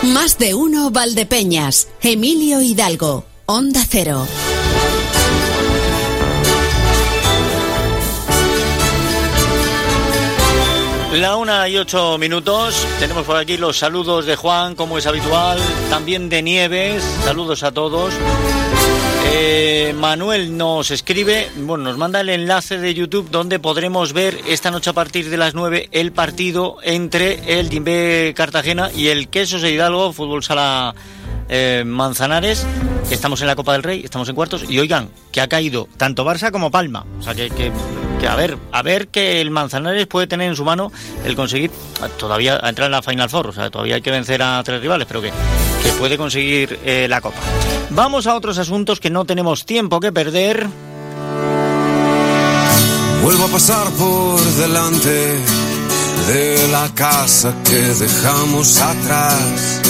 Más 0.03 0.37
de 0.37 0.53
uno 0.53 0.91
Valdepeñas, 0.91 1.87
Emilio 2.01 2.61
Hidalgo, 2.61 3.25
Onda 3.45 3.83
Cero. 3.89 4.25
La 11.13 11.35
una 11.35 11.69
y 11.69 11.77
ocho 11.77 12.17
minutos. 12.17 12.87
Tenemos 12.99 13.23
por 13.25 13.37
aquí 13.37 13.57
los 13.57 13.77
saludos 13.77 14.25
de 14.25 14.35
Juan, 14.35 14.73
como 14.73 14.97
es 14.97 15.05
habitual. 15.05 15.59
También 15.89 16.27
de 16.27 16.41
Nieves. 16.41 17.03
Saludos 17.23 17.61
a 17.61 17.71
todos. 17.71 18.13
Eh, 19.31 19.93
Manuel 19.95 20.57
nos 20.57 20.89
escribe, 20.89 21.49
bueno, 21.55 21.83
nos 21.83 21.97
manda 21.97 22.21
el 22.21 22.29
enlace 22.29 22.79
de 22.79 22.95
YouTube 22.95 23.29
donde 23.29 23.59
podremos 23.59 24.11
ver 24.11 24.39
esta 24.47 24.71
noche 24.71 24.89
a 24.89 24.93
partir 24.93 25.29
de 25.29 25.37
las 25.37 25.53
9 25.53 25.89
el 25.91 26.11
partido 26.11 26.77
entre 26.81 27.59
el 27.59 27.69
Jimbe 27.69 28.33
Cartagena 28.35 28.89
y 28.91 29.07
el 29.07 29.29
Quesos 29.29 29.61
de 29.61 29.71
Hidalgo, 29.71 30.13
Fútbol 30.13 30.43
Sala 30.43 30.95
eh, 31.47 31.83
Manzanares, 31.85 32.65
estamos 33.11 33.39
en 33.41 33.47
la 33.47 33.55
Copa 33.55 33.73
del 33.73 33.83
Rey, 33.83 34.01
estamos 34.03 34.27
en 34.29 34.35
cuartos, 34.35 34.65
y 34.69 34.79
oigan, 34.79 35.09
que 35.31 35.41
ha 35.41 35.47
caído 35.47 35.87
tanto 35.97 36.25
Barça 36.25 36.51
como 36.51 36.71
Palma. 36.71 37.05
O 37.19 37.23
sea, 37.23 37.33
que, 37.33 37.71
que 38.23 38.29
a 38.29 38.35
ver, 38.37 38.57
a 38.71 38.81
ver 38.81 39.09
que 39.09 39.41
el 39.41 39.51
Manzanares 39.51 40.07
puede 40.07 40.27
tener 40.27 40.47
en 40.47 40.55
su 40.55 40.63
mano 40.63 40.93
el 41.25 41.35
conseguir, 41.35 41.71
todavía 42.17 42.57
entrar 42.63 42.85
en 42.85 42.93
la 42.93 43.01
Final 43.01 43.29
Four, 43.29 43.47
o 43.47 43.51
sea, 43.51 43.69
todavía 43.69 43.95
hay 43.95 44.01
que 44.01 44.11
vencer 44.11 44.41
a 44.41 44.63
tres 44.63 44.79
rivales, 44.79 45.05
pero 45.05 45.21
que, 45.21 45.29
que 45.83 45.89
puede 45.99 46.17
conseguir 46.17 46.79
eh, 46.85 47.07
la 47.09 47.19
Copa. 47.19 47.39
Vamos 47.89 48.25
a 48.25 48.35
otros 48.35 48.57
asuntos 48.57 49.01
que 49.01 49.09
no 49.09 49.25
tenemos 49.25 49.65
tiempo 49.65 49.99
que 49.99 50.13
perder. 50.13 50.67
Vuelvo 53.21 53.43
a 53.43 53.47
pasar 53.49 53.89
por 53.91 54.39
delante 54.39 55.35
de 56.29 56.67
la 56.71 56.89
casa 56.95 57.53
que 57.65 57.75
dejamos 57.75 58.79
atrás. 58.79 59.81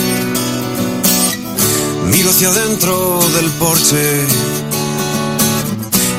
Miro 2.06 2.32
hacia 2.32 2.48
adentro 2.48 3.20
del 3.36 3.52
porche 3.60 4.26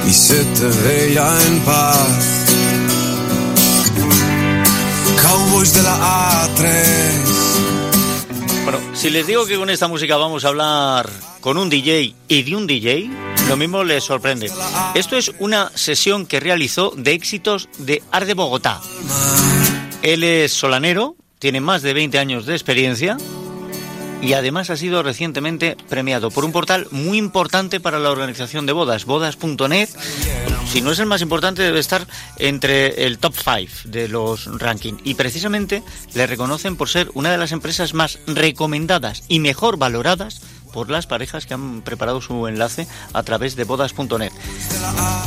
y 0.06 0.12
se 0.12 0.44
te 0.44 0.66
veía 0.66 1.26
en 1.46 1.60
paz. 1.60 2.44
Cowboys 5.22 5.74
de 5.74 5.82
la 5.82 6.46
A3. 6.46 6.64
Bueno, 8.64 8.78
si 8.94 9.10
les 9.10 9.26
digo 9.26 9.46
que 9.46 9.56
con 9.56 9.70
esta 9.70 9.88
música 9.88 10.16
vamos 10.16 10.44
a 10.44 10.48
hablar 10.48 11.08
con 11.40 11.58
un 11.58 11.68
DJ 11.68 12.14
y 12.28 12.42
de 12.42 12.56
un 12.56 12.66
DJ, 12.66 13.10
lo 13.48 13.56
mismo 13.56 13.84
les 13.84 14.04
sorprende. 14.04 14.50
Esto 14.94 15.16
es 15.16 15.32
una 15.38 15.70
sesión 15.74 16.26
que 16.26 16.40
realizó 16.40 16.92
de 16.96 17.12
éxitos 17.12 17.68
de 17.78 18.02
Art 18.10 18.26
de 18.26 18.34
Bogotá. 18.34 18.80
Él 20.02 20.24
es 20.24 20.52
solanero, 20.52 21.16
tiene 21.38 21.60
más 21.60 21.82
de 21.82 21.92
20 21.92 22.18
años 22.18 22.46
de 22.46 22.54
experiencia 22.54 23.16
y 24.24 24.32
además 24.32 24.70
ha 24.70 24.76
sido 24.76 25.02
recientemente 25.02 25.76
premiado 25.90 26.30
por 26.30 26.46
un 26.46 26.52
portal 26.52 26.88
muy 26.90 27.18
importante 27.18 27.78
para 27.78 27.98
la 27.98 28.10
organización 28.10 28.64
de 28.64 28.72
bodas, 28.72 29.04
bodas.net. 29.04 29.90
Si 30.66 30.80
no 30.80 30.92
es 30.92 30.98
el 30.98 31.06
más 31.06 31.20
importante, 31.20 31.62
debe 31.62 31.78
estar 31.78 32.06
entre 32.38 33.04
el 33.04 33.18
top 33.18 33.34
5 33.36 33.72
de 33.84 34.08
los 34.08 34.46
rankings. 34.58 35.02
Y 35.04 35.14
precisamente 35.14 35.82
le 36.14 36.26
reconocen 36.26 36.76
por 36.76 36.88
ser 36.88 37.10
una 37.12 37.30
de 37.30 37.36
las 37.36 37.52
empresas 37.52 37.92
más 37.92 38.18
recomendadas 38.26 39.24
y 39.28 39.40
mejor 39.40 39.76
valoradas 39.76 40.40
por 40.72 40.88
las 40.90 41.06
parejas 41.06 41.44
que 41.44 41.52
han 41.52 41.82
preparado 41.82 42.22
su 42.22 42.48
enlace 42.48 42.88
a 43.12 43.22
través 43.24 43.56
de 43.56 43.64
bodas.net. 43.64 44.32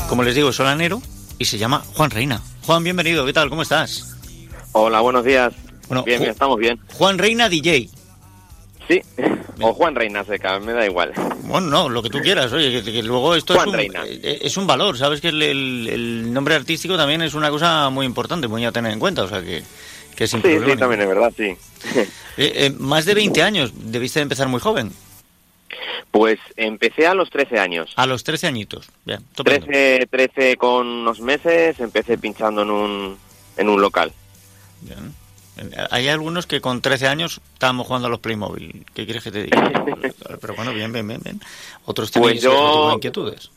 Como 0.10 0.24
les 0.24 0.34
digo, 0.34 0.50
es 0.50 0.56
solanero 0.56 1.04
y 1.38 1.46
se 1.46 1.60
llama 1.60 1.84
Juan 1.94 2.10
Reina. 2.10 2.42
Juan, 2.66 2.84
bienvenido, 2.84 3.26
¿qué 3.28 3.34
tal? 3.34 3.50
¿Cómo 3.50 3.62
estás? 3.62 4.18
Hola, 4.72 5.02
buenos 5.02 5.24
días. 5.24 5.54
Bueno, 5.88 6.04
bien, 6.04 6.20
bien, 6.20 6.32
estamos 6.32 6.58
bien. 6.58 6.80
Juan 6.94 7.20
Reina 7.20 7.48
DJ. 7.48 7.90
Sí, 8.88 9.02
o 9.60 9.74
Juan 9.74 9.96
Reina 9.96 10.24
Seca, 10.24 10.60
me 10.60 10.72
da 10.72 10.86
igual. 10.86 11.12
Bueno, 11.44 11.68
no, 11.68 11.90
lo 11.90 12.02
que 12.02 12.10
tú 12.10 12.20
quieras, 12.22 12.52
oye, 12.54 12.82
que, 12.84 12.92
que 12.94 13.04
luego 13.04 13.36
esto 13.36 13.54
Juan 13.56 13.68
es, 13.68 13.74
un, 13.74 13.78
Reina. 13.78 14.04
eh, 14.06 14.40
es 14.44 14.56
un 14.58 14.66
valor, 14.68 14.98
sabes 14.98 15.20
que 15.20 15.28
el, 15.30 15.42
el- 15.42 15.90
el 15.90 16.34
nombre 16.34 16.56
artístico 16.56 16.96
también 16.96 17.22
es 17.22 17.34
una 17.34 17.50
cosa 17.50 17.90
muy 17.90 18.06
importante, 18.06 18.48
muy 18.48 18.64
a 18.66 18.72
tener 18.72 18.94
en 18.94 19.00
cuenta, 19.00 19.24
o 19.24 19.28
sea 19.28 19.42
que, 19.42 19.64
que 20.16 20.28
sin 20.28 20.42
Sí, 20.42 20.48
problema 20.50 20.74
sí, 20.74 20.80
también 20.80 21.02
es 21.02 21.08
verdad, 21.08 21.34
sí. 21.36 21.58
Eh, 21.96 22.08
eh, 22.38 22.74
más 22.78 23.06
de 23.06 23.14
20 23.16 23.42
años, 23.44 23.72
debiste 23.76 24.20
de 24.20 24.24
empezar 24.24 24.48
muy 24.48 24.60
joven, 24.62 24.92
Pues 26.12 26.40
empecé 26.56 27.06
a 27.08 27.14
los 27.14 27.30
13 27.30 27.60
años. 27.60 27.92
a 27.98 28.06
los 28.06 28.24
13 28.24 28.48
añitos. 28.48 28.88
Bien, 29.06 29.20
estupendo. 29.30 29.66
13, 29.68 30.08
13 30.10 30.56
con 30.58 30.88
unos 30.88 31.20
meses, 31.20 31.80
empecé 31.80 32.18
pinchando 32.18 32.62
en 32.62 32.70
un, 32.72 33.18
en 33.58 33.70
un 33.70 33.82
local. 33.82 34.12
Bien. 34.82 35.14
Hay 35.92 36.08
algunos 36.08 36.46
que 36.48 36.62
con 36.62 36.82
13 36.82 37.08
años 37.08 37.42
estábamos 37.54 37.88
jugando 37.88 38.08
a 38.08 38.12
los 38.12 38.20
Playmobil. 38.20 38.86
¿Qué 38.94 39.06
quieres 39.06 39.24
que 39.24 39.32
te 39.32 39.44
diga? 39.44 39.72
Pero 40.42 40.56
bueno, 40.56 40.74
bien, 40.74 40.92
bien, 40.94 41.08
bien. 41.08 41.22
bien. 41.24 41.42
Otros 41.86 42.12
tienen 42.12 42.32
Pues 42.32 42.42
yo, 42.42 42.92
inquietudes. 42.94 43.50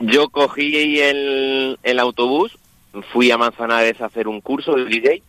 yo 0.00 0.28
cogí 0.28 1.00
el, 1.00 1.78
el 1.82 1.98
autobús, 1.98 2.56
fui 3.12 3.30
a 3.30 3.38
Manzanares 3.38 4.00
a 4.00 4.06
hacer 4.06 4.26
un 4.28 4.40
curso 4.40 4.74
de 4.74 4.84
DJ 4.86 5.22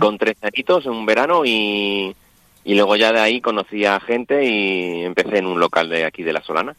con 0.00 0.18
13 0.18 0.46
añitos 0.46 0.86
en 0.86 0.92
un 0.92 1.06
verano 1.06 1.44
y, 1.44 2.14
y 2.64 2.74
luego 2.74 2.96
ya 2.96 3.12
de 3.12 3.20
ahí 3.20 3.40
conocí 3.40 3.84
a 3.84 4.00
gente 4.00 4.44
y 4.44 5.04
empecé 5.04 5.38
en 5.38 5.46
un 5.46 5.60
local 5.60 5.88
de 5.88 6.04
aquí 6.04 6.24
de 6.24 6.32
La 6.32 6.42
Solana. 6.42 6.74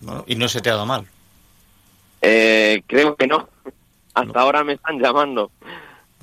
Bueno, 0.00 0.24
y 0.26 0.34
no 0.34 0.48
se 0.48 0.60
te 0.60 0.68
ha 0.68 0.74
dado 0.74 0.84
mal. 0.84 1.06
Eh, 2.20 2.82
creo 2.86 3.16
que 3.16 3.26
no. 3.26 3.48
Hasta 4.12 4.40
ahora 4.40 4.64
me 4.64 4.74
están 4.74 4.98
llamando. 5.00 5.50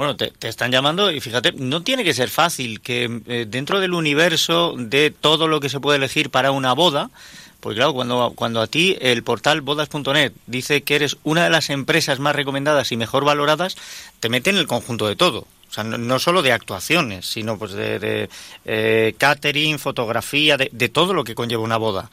Bueno, 0.02 0.16
te, 0.16 0.32
te 0.32 0.48
están 0.48 0.72
llamando 0.72 1.12
y 1.12 1.20
fíjate, 1.22 1.52
no 1.52 1.84
tiene 1.84 2.04
que 2.04 2.16
ser 2.16 2.32
fácil 2.32 2.82
que 2.82 3.22
eh, 3.28 3.46
dentro 3.48 3.80
del 3.80 3.94
universo 3.94 4.74
de 4.76 5.12
todo 5.12 5.48
lo 5.48 5.60
que 5.60 5.70
se 5.70 5.80
puede 5.80 5.98
elegir 6.00 6.32
para 6.32 6.50
una 6.50 6.74
boda, 6.74 7.12
pues 7.60 7.76
claro, 7.76 7.94
cuando, 7.94 8.34
cuando 8.36 8.62
a 8.62 8.66
ti 8.66 8.98
el 9.00 9.22
portal 9.22 9.62
bodas.net 9.62 10.32
dice 10.48 10.82
que 10.82 10.96
eres 10.96 11.18
una 11.22 11.44
de 11.44 11.52
las 11.52 11.70
empresas 11.70 12.18
más 12.18 12.36
recomendadas 12.36 12.92
y 12.92 12.98
mejor 12.98 13.26
valoradas, 13.26 13.76
te 14.20 14.30
mete 14.30 14.50
en 14.50 14.58
el 14.58 14.66
conjunto 14.66 15.06
de 15.08 15.16
todo. 15.16 15.42
O 15.70 15.72
sea, 15.72 15.84
no, 15.84 16.00
no 16.00 16.18
solo 16.18 16.42
de 16.42 16.52
actuaciones, 16.52 17.28
sino 17.28 17.60
pues 17.60 17.74
de, 17.74 18.00
de, 18.00 18.30
eh, 18.66 19.14
catering, 19.20 19.78
fotografía, 19.78 20.58
de, 20.58 20.70
de 20.74 20.90
todo 20.90 21.14
lo 21.14 21.24
que 21.24 21.36
conlleva 21.36 21.62
una 21.62 21.78
boda. 21.78 22.10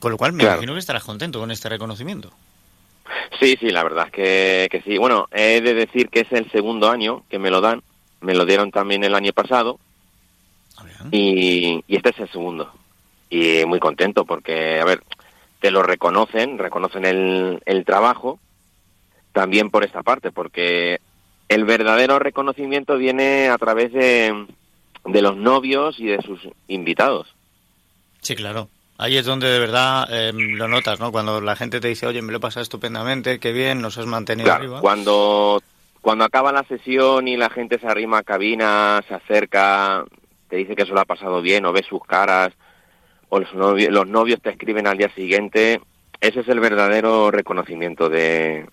Con 0.00 0.10
lo 0.10 0.18
cual 0.18 0.32
me 0.32 0.42
Claro. 0.42 0.56
imagino 0.56 0.72
que 0.72 0.80
estarás 0.80 1.04
contento 1.04 1.38
con 1.38 1.52
este 1.52 1.68
reconocimiento. 1.68 2.32
Sí, 3.38 3.56
sí, 3.58 3.70
la 3.70 3.82
verdad 3.82 4.06
es 4.06 4.12
que, 4.12 4.68
que 4.70 4.82
sí. 4.82 4.98
Bueno, 4.98 5.28
he 5.32 5.60
de 5.60 5.74
decir 5.74 6.08
que 6.08 6.20
es 6.20 6.32
el 6.32 6.50
segundo 6.50 6.90
año 6.90 7.24
que 7.28 7.38
me 7.38 7.50
lo 7.50 7.60
dan. 7.60 7.82
Me 8.20 8.34
lo 8.34 8.44
dieron 8.44 8.70
también 8.70 9.02
el 9.04 9.14
año 9.14 9.32
pasado. 9.32 9.78
Y, 11.10 11.82
y 11.86 11.96
este 11.96 12.10
es 12.10 12.18
el 12.18 12.30
segundo. 12.30 12.72
Y 13.30 13.64
muy 13.66 13.78
contento 13.78 14.24
porque, 14.24 14.80
a 14.80 14.84
ver, 14.84 15.02
te 15.60 15.70
lo 15.70 15.82
reconocen, 15.82 16.58
reconocen 16.58 17.04
el, 17.04 17.62
el 17.64 17.84
trabajo 17.84 18.38
también 19.32 19.70
por 19.70 19.84
esta 19.84 20.02
parte, 20.02 20.32
porque 20.32 21.00
el 21.48 21.64
verdadero 21.64 22.18
reconocimiento 22.18 22.96
viene 22.96 23.48
a 23.48 23.58
través 23.58 23.92
de, 23.92 24.46
de 25.04 25.22
los 25.22 25.36
novios 25.36 25.98
y 26.00 26.06
de 26.06 26.20
sus 26.22 26.40
invitados. 26.68 27.28
Sí, 28.20 28.34
claro. 28.34 28.68
Ahí 29.02 29.16
es 29.16 29.24
donde 29.24 29.48
de 29.48 29.58
verdad 29.58 30.06
eh, 30.10 30.30
lo 30.34 30.68
notas, 30.68 31.00
¿no? 31.00 31.10
Cuando 31.10 31.40
la 31.40 31.56
gente 31.56 31.80
te 31.80 31.88
dice, 31.88 32.06
oye, 32.06 32.20
me 32.20 32.32
lo 32.32 32.36
he 32.36 32.40
pasado 32.40 32.62
estupendamente, 32.62 33.38
qué 33.40 33.50
bien, 33.50 33.80
nos 33.80 33.96
has 33.96 34.04
mantenido 34.04 34.44
Claro, 34.44 34.60
arriba. 34.60 34.80
cuando, 34.82 35.62
cuando 36.02 36.24
acaba 36.24 36.52
la 36.52 36.64
sesión 36.64 37.26
y 37.26 37.38
la 37.38 37.48
gente 37.48 37.78
se 37.78 37.86
arrima 37.86 38.18
a 38.18 38.22
cabina, 38.22 39.02
se 39.08 39.14
acerca, 39.14 40.04
te 40.50 40.56
dice 40.56 40.76
que 40.76 40.84
se 40.84 40.92
lo 40.92 41.00
ha 41.00 41.06
pasado 41.06 41.40
bien 41.40 41.64
o 41.64 41.72
ves 41.72 41.86
sus 41.86 42.04
caras, 42.04 42.52
o 43.30 43.40
los 43.40 43.54
novios, 43.54 43.90
los 43.90 44.06
novios 44.06 44.42
te 44.42 44.50
escriben 44.50 44.86
al 44.86 44.98
día 44.98 45.08
siguiente, 45.14 45.80
ese 46.20 46.40
es 46.40 46.48
el 46.48 46.60
verdadero 46.60 47.30
reconocimiento 47.30 48.10
de, 48.10 48.66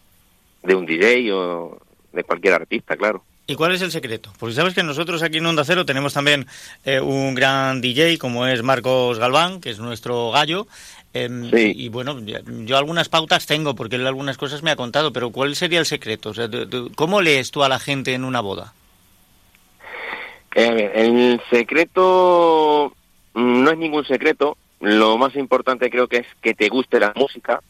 de 0.64 0.76
un 0.76 0.86
DJ 0.86 1.32
o 1.32 1.78
de 2.12 2.24
cualquier 2.26 2.56
artista, 2.56 2.98
claro. 2.98 3.24
¿Y 3.50 3.56
cuál 3.56 3.74
es 3.74 3.82
el 3.82 3.92
secreto? 3.92 4.34
Porque 4.38 4.56
sabes 4.56 4.74
que 4.74 4.84
nosotros 4.84 5.24
aquí 5.24 5.38
en 5.38 5.46
Onda 5.46 5.64
Cero 5.64 5.86
tenemos 5.86 6.14
también 6.14 6.46
eh, 6.84 7.00
un 7.00 7.34
gran 7.34 7.80
DJ 7.80 8.18
como 8.18 8.46
es 8.46 8.62
Marcos 8.62 9.20
Galván, 9.20 9.62
que 9.62 9.70
es 9.70 9.80
nuestro 9.80 10.32
gallo. 10.32 10.68
em, 11.14 11.50
Y 11.54 11.88
bueno, 11.88 12.20
yo 12.20 12.78
algunas 12.78 13.08
pautas 13.08 13.46
tengo 13.46 13.74
porque 13.74 13.96
él 13.96 14.06
algunas 14.06 14.38
cosas 14.38 14.64
me 14.64 14.72
ha 14.72 14.76
contado, 14.76 15.14
pero 15.14 15.30
¿cuál 15.32 15.56
sería 15.56 15.80
el 15.80 15.86
secreto? 15.86 16.32
O 16.32 16.34
sea, 16.34 16.50
¿Cómo 16.96 17.22
lees 17.22 17.50
tú 17.52 17.64
a 17.64 17.70
la 17.70 17.80
gente 17.80 18.14
en 18.14 18.26
una 18.26 18.42
boda? 18.42 18.74
Eh, 20.54 20.92
el 20.96 21.42
secreto 21.50 22.92
mm, 23.34 23.64
no 23.64 23.72
es 23.72 23.78
ningún 23.78 24.06
secreto. 24.06 24.58
Lo 24.82 25.18
más 25.18 25.36
importante 25.38 25.90
creo 25.90 26.10
que 26.10 26.18
es 26.18 26.28
que 26.42 26.54
te 26.54 26.68
guste 26.68 27.00
la 27.00 27.14
música 27.16 27.62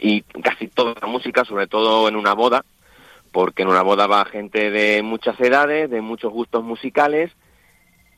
y 0.00 0.22
casi 0.22 0.68
toda 0.68 0.94
la 1.00 1.06
música, 1.08 1.44
sobre 1.44 1.66
todo 1.66 2.08
en 2.08 2.16
una 2.16 2.32
boda, 2.32 2.64
porque 3.36 3.64
en 3.64 3.68
una 3.68 3.82
boda 3.82 4.06
va 4.06 4.24
gente 4.24 4.70
de 4.70 5.02
muchas 5.02 5.38
edades, 5.40 5.90
de 5.90 6.00
muchos 6.00 6.32
gustos 6.32 6.64
musicales 6.64 7.30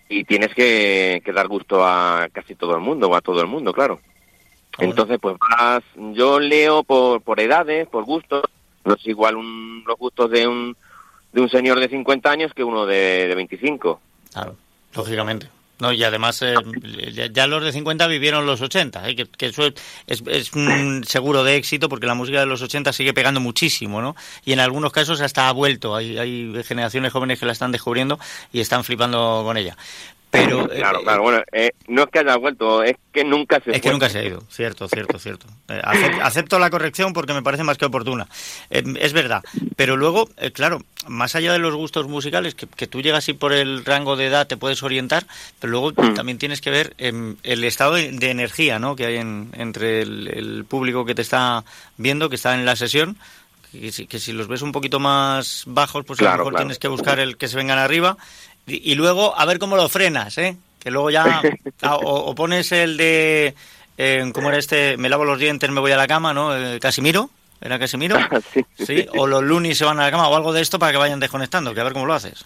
y 0.09 0.23
tienes 0.23 0.55
que, 0.55 1.21
que 1.25 1.33
dar 1.33 1.49
gusto 1.49 1.85
a 1.85 2.29
casi 2.33 2.55
todo 2.55 2.77
el 2.77 2.81
mundo 2.81 3.09
o 3.09 3.17
a 3.17 3.21
todo 3.21 3.41
el 3.41 3.49
mundo, 3.49 3.73
claro. 3.73 3.99
Entonces, 4.79 5.19
pues 5.21 5.35
vas, 5.41 5.83
yo 6.15 6.39
leo 6.39 6.85
por, 6.85 7.21
por 7.23 7.41
edades, 7.41 7.89
por 7.89 8.05
gustos, 8.05 8.45
no 8.85 8.95
es 8.95 9.05
igual 9.09 9.35
un- 9.35 9.83
los 9.89 9.99
gustos 9.99 10.31
de 10.31 10.47
un, 10.47 10.77
de 11.33 11.41
un 11.41 11.49
señor 11.51 11.81
de 11.81 11.89
50 11.89 12.31
años 12.31 12.55
que 12.55 12.63
uno 12.63 12.87
de, 12.87 13.27
de 13.27 13.35
25. 13.35 14.01
Claro, 14.33 14.55
lógicamente. 14.95 15.49
No, 15.81 15.93
y 15.93 16.03
además 16.03 16.43
eh, 16.43 16.55
ya, 17.33 17.47
los 17.47 17.63
de 17.63 17.73
50 17.73 18.07
vivieron 18.09 18.47
los 18.47 18.61
80, 18.61 19.09
¿eh? 19.09 19.17
que, 19.17 19.27
que 19.27 19.47
eso 19.47 19.67
es, 20.07 20.23
es 20.27 20.53
un 20.53 21.05
seguro 21.07 21.45
de 21.45 21.57
éxito 21.57 21.89
porque 21.89 22.07
la 22.07 22.15
música 22.15 22.41
de 22.41 22.47
los 22.47 22.63
80 22.63 22.93
sigue 22.93 23.15
pegando 23.15 23.39
muchísimo, 23.41 24.03
¿no? 24.03 24.17
Y 24.45 24.53
en 24.53 24.61
algunos 24.61 24.93
casos 24.93 25.21
hasta 25.21 25.49
ha 25.49 25.53
vuelto, 25.53 25.95
hay, 25.95 26.19
hay 26.19 26.63
generaciones 26.65 27.13
jóvenes 27.13 27.39
que 27.39 27.47
la 27.47 27.53
están 27.53 27.71
descubriendo 27.71 28.19
y 28.53 28.61
están 28.61 28.83
flipando 28.83 29.43
con 29.45 29.57
ella. 29.57 29.77
Pero, 30.31 30.71
eh, 30.71 30.77
claro, 30.77 31.01
claro, 31.03 31.23
bueno, 31.23 31.43
eh, 31.53 31.71
no 31.87 32.03
es 32.03 32.11
que 32.11 32.19
haya 32.19 32.37
vuelto, 32.37 32.83
es 32.83 32.97
que 33.13 33.25
nunca 33.25 33.61
se 33.61 33.71
Es 33.75 33.81
que 33.81 33.91
nunca 33.91 34.11
se 34.11 34.19
ha 34.19 34.25
ido, 34.25 34.43
cierto, 34.51 34.87
cierto, 34.87 35.19
cierto. 35.19 35.47
Eh, 35.69 35.81
acep- 35.83 36.19
acepto 36.23 36.59
la 36.59 36.69
corrección 36.69 37.15
porque 37.15 37.33
me 37.33 37.43
parece 37.43 37.65
más 37.65 37.79
que 37.79 37.87
oportuna. 37.87 38.29
Eh, 38.69 38.83
es 39.01 39.15
verdad, 39.15 39.43
pero 39.77 39.97
luego, 39.97 40.29
eh, 40.37 40.51
claro, 40.51 40.83
más 41.07 41.35
allá 41.35 41.53
de 41.55 41.59
los 41.59 41.75
gustos 41.75 42.09
musicales, 42.09 42.55
que, 42.55 42.67
que 42.67 42.87
tú 42.87 43.01
llegas 43.01 43.27
y 43.31 43.33
por 43.33 43.55
el 43.55 43.87
rango 43.87 44.17
de 44.17 44.27
edad 44.27 44.47
te 44.47 44.59
puedes 44.59 44.83
orientar, 44.83 45.27
pero 45.61 45.71
luego 45.71 45.93
también 45.95 46.37
tienes 46.37 46.61
que 46.61 46.71
ver 46.71 46.93
em, 46.99 47.37
el 47.43 47.65
estado 47.65 47.95
de, 47.95 48.13
de 48.13 48.31
energía 48.31 48.79
¿no? 48.79 48.97
que 48.97 49.07
hay 49.07 49.17
en- 49.17 49.49
entre 49.57 50.03
el, 50.03 50.29
el 50.29 50.65
público 50.67 51.07
que 51.07 51.15
te 51.15 51.23
está 51.23 51.65
viendo, 51.97 52.29
que 52.29 52.37
está 52.37 52.55
en 52.55 52.67
la 52.67 52.77
sesión, 52.77 53.17
que 53.73 53.93
si, 53.93 54.07
que 54.07 54.19
si 54.19 54.33
los 54.33 54.49
ves 54.49 54.63
un 54.63 54.73
poquito 54.73 54.99
más 54.99 55.65
bajos, 55.67 56.05
pues 56.07 56.19
a 56.21 56.23
Claro, 56.23 56.37
lo 56.37 56.39
mejor 56.45 56.53
claro. 56.55 56.65
tienes 56.65 56.79
que 56.79 56.89
buscar 56.89 57.19
el 57.21 57.37
que 57.37 57.49
se 57.49 57.57
vengan 57.57 57.79
arriba 57.79 58.17
y, 58.69 58.93
y 58.93 58.95
luego 58.95 59.37
a 59.39 59.45
ver 59.47 59.59
cómo 59.59 59.77
lo 59.77 59.89
frenas, 59.89 60.39
¿eh? 60.39 60.57
Que 60.79 60.91
luego 60.91 61.11
ya 61.11 61.43
ah, 61.83 61.97
o, 61.97 62.15
o 62.31 62.35
pones 62.35 62.71
el 62.73 62.97
de 62.97 63.55
eh, 63.97 64.31
¿cómo 64.33 64.49
era 64.51 64.59
este? 64.59 64.97
Me 64.97 65.09
lavo 65.09 65.25
los 65.25 65.39
dientes, 65.39 65.69
me 65.71 65.81
voy 65.81 65.91
a 65.93 65.97
la 65.97 66.07
cama, 66.07 66.33
¿no? 66.33 66.51
Casimiro, 66.81 67.31
¿era 67.61 67.79
Casimiro? 67.79 68.17
sí, 68.79 69.07
o 69.17 69.27
los 69.27 69.43
lunis 69.43 69.77
se 69.79 69.85
van 69.85 69.99
a 69.99 70.05
la 70.05 70.11
cama 70.11 70.29
o 70.29 70.37
algo 70.37 70.53
de 70.53 70.61
esto 70.63 70.79
para 70.79 70.93
que 70.93 70.99
vayan 70.99 71.19
desconectando, 71.21 71.75
que 71.75 71.81
a 71.81 71.85
ver 71.85 71.93
cómo 71.95 72.07
lo 72.07 72.15
haces. 72.15 72.45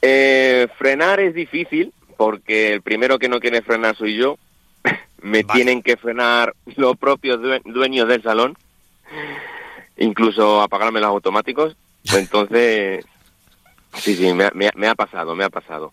Eh, 0.00 0.66
frenar 0.78 1.20
es 1.20 1.34
difícil 1.34 1.92
porque 2.16 2.72
el 2.72 2.82
primero 2.82 3.18
que 3.20 3.28
no 3.28 3.38
quiere 3.38 3.62
frenar 3.62 3.96
soy 3.96 4.16
yo. 4.16 4.38
Me 5.22 5.44
tienen 5.44 5.82
que 5.82 5.96
frenar 5.96 6.52
los 6.74 6.96
propios 6.96 7.40
due- 7.40 7.62
dueños 7.64 8.08
del 8.08 8.22
salón, 8.24 8.56
incluso 9.96 10.60
apagarme 10.62 11.00
los 11.00 11.08
automáticos. 11.10 11.76
Entonces, 12.12 13.04
sí, 13.94 14.14
sí, 14.16 14.32
me, 14.34 14.44
ha- 14.44 14.52
me 14.74 14.88
ha- 14.88 14.94
pasado, 14.94 15.34
me 15.34 15.44
ha 15.44 15.50
pasado. 15.50 15.92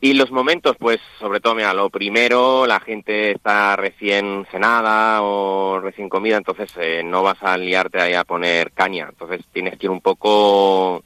Y 0.00 0.12
los 0.14 0.30
momentos, 0.30 0.76
pues, 0.78 1.00
sobre 1.18 1.40
todo, 1.40 1.54
mira, 1.54 1.72
lo 1.72 1.88
primero, 1.90 2.66
la 2.66 2.80
gente 2.80 3.32
está 3.32 3.74
recién 3.76 4.46
cenada 4.50 5.22
o 5.22 5.80
recién 5.80 6.08
comida, 6.10 6.36
entonces 6.36 6.70
eh, 6.76 7.02
no 7.04 7.22
vas 7.22 7.42
a 7.42 7.56
liarte 7.56 8.00
ahí 8.00 8.12
a 8.14 8.24
poner 8.24 8.72
caña. 8.72 9.06
Entonces 9.08 9.42
tienes 9.52 9.78
que 9.78 9.86
ir 9.86 9.90
un 9.90 10.02
poco 10.02 11.02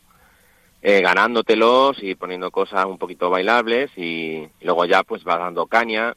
eh, 0.83 1.01
ganándotelos 1.01 2.03
y 2.03 2.15
poniendo 2.17 2.51
cosas 2.51 2.87
un 2.87 2.99
poquito 2.99 3.31
bailables 3.31 3.91
y, 3.97 4.39
y 4.61 4.65
luego 4.65 4.85
ya 4.85 5.05
pues 5.05 5.23
vas 5.25 5.39
dando 5.39 5.67
caña. 5.67 6.15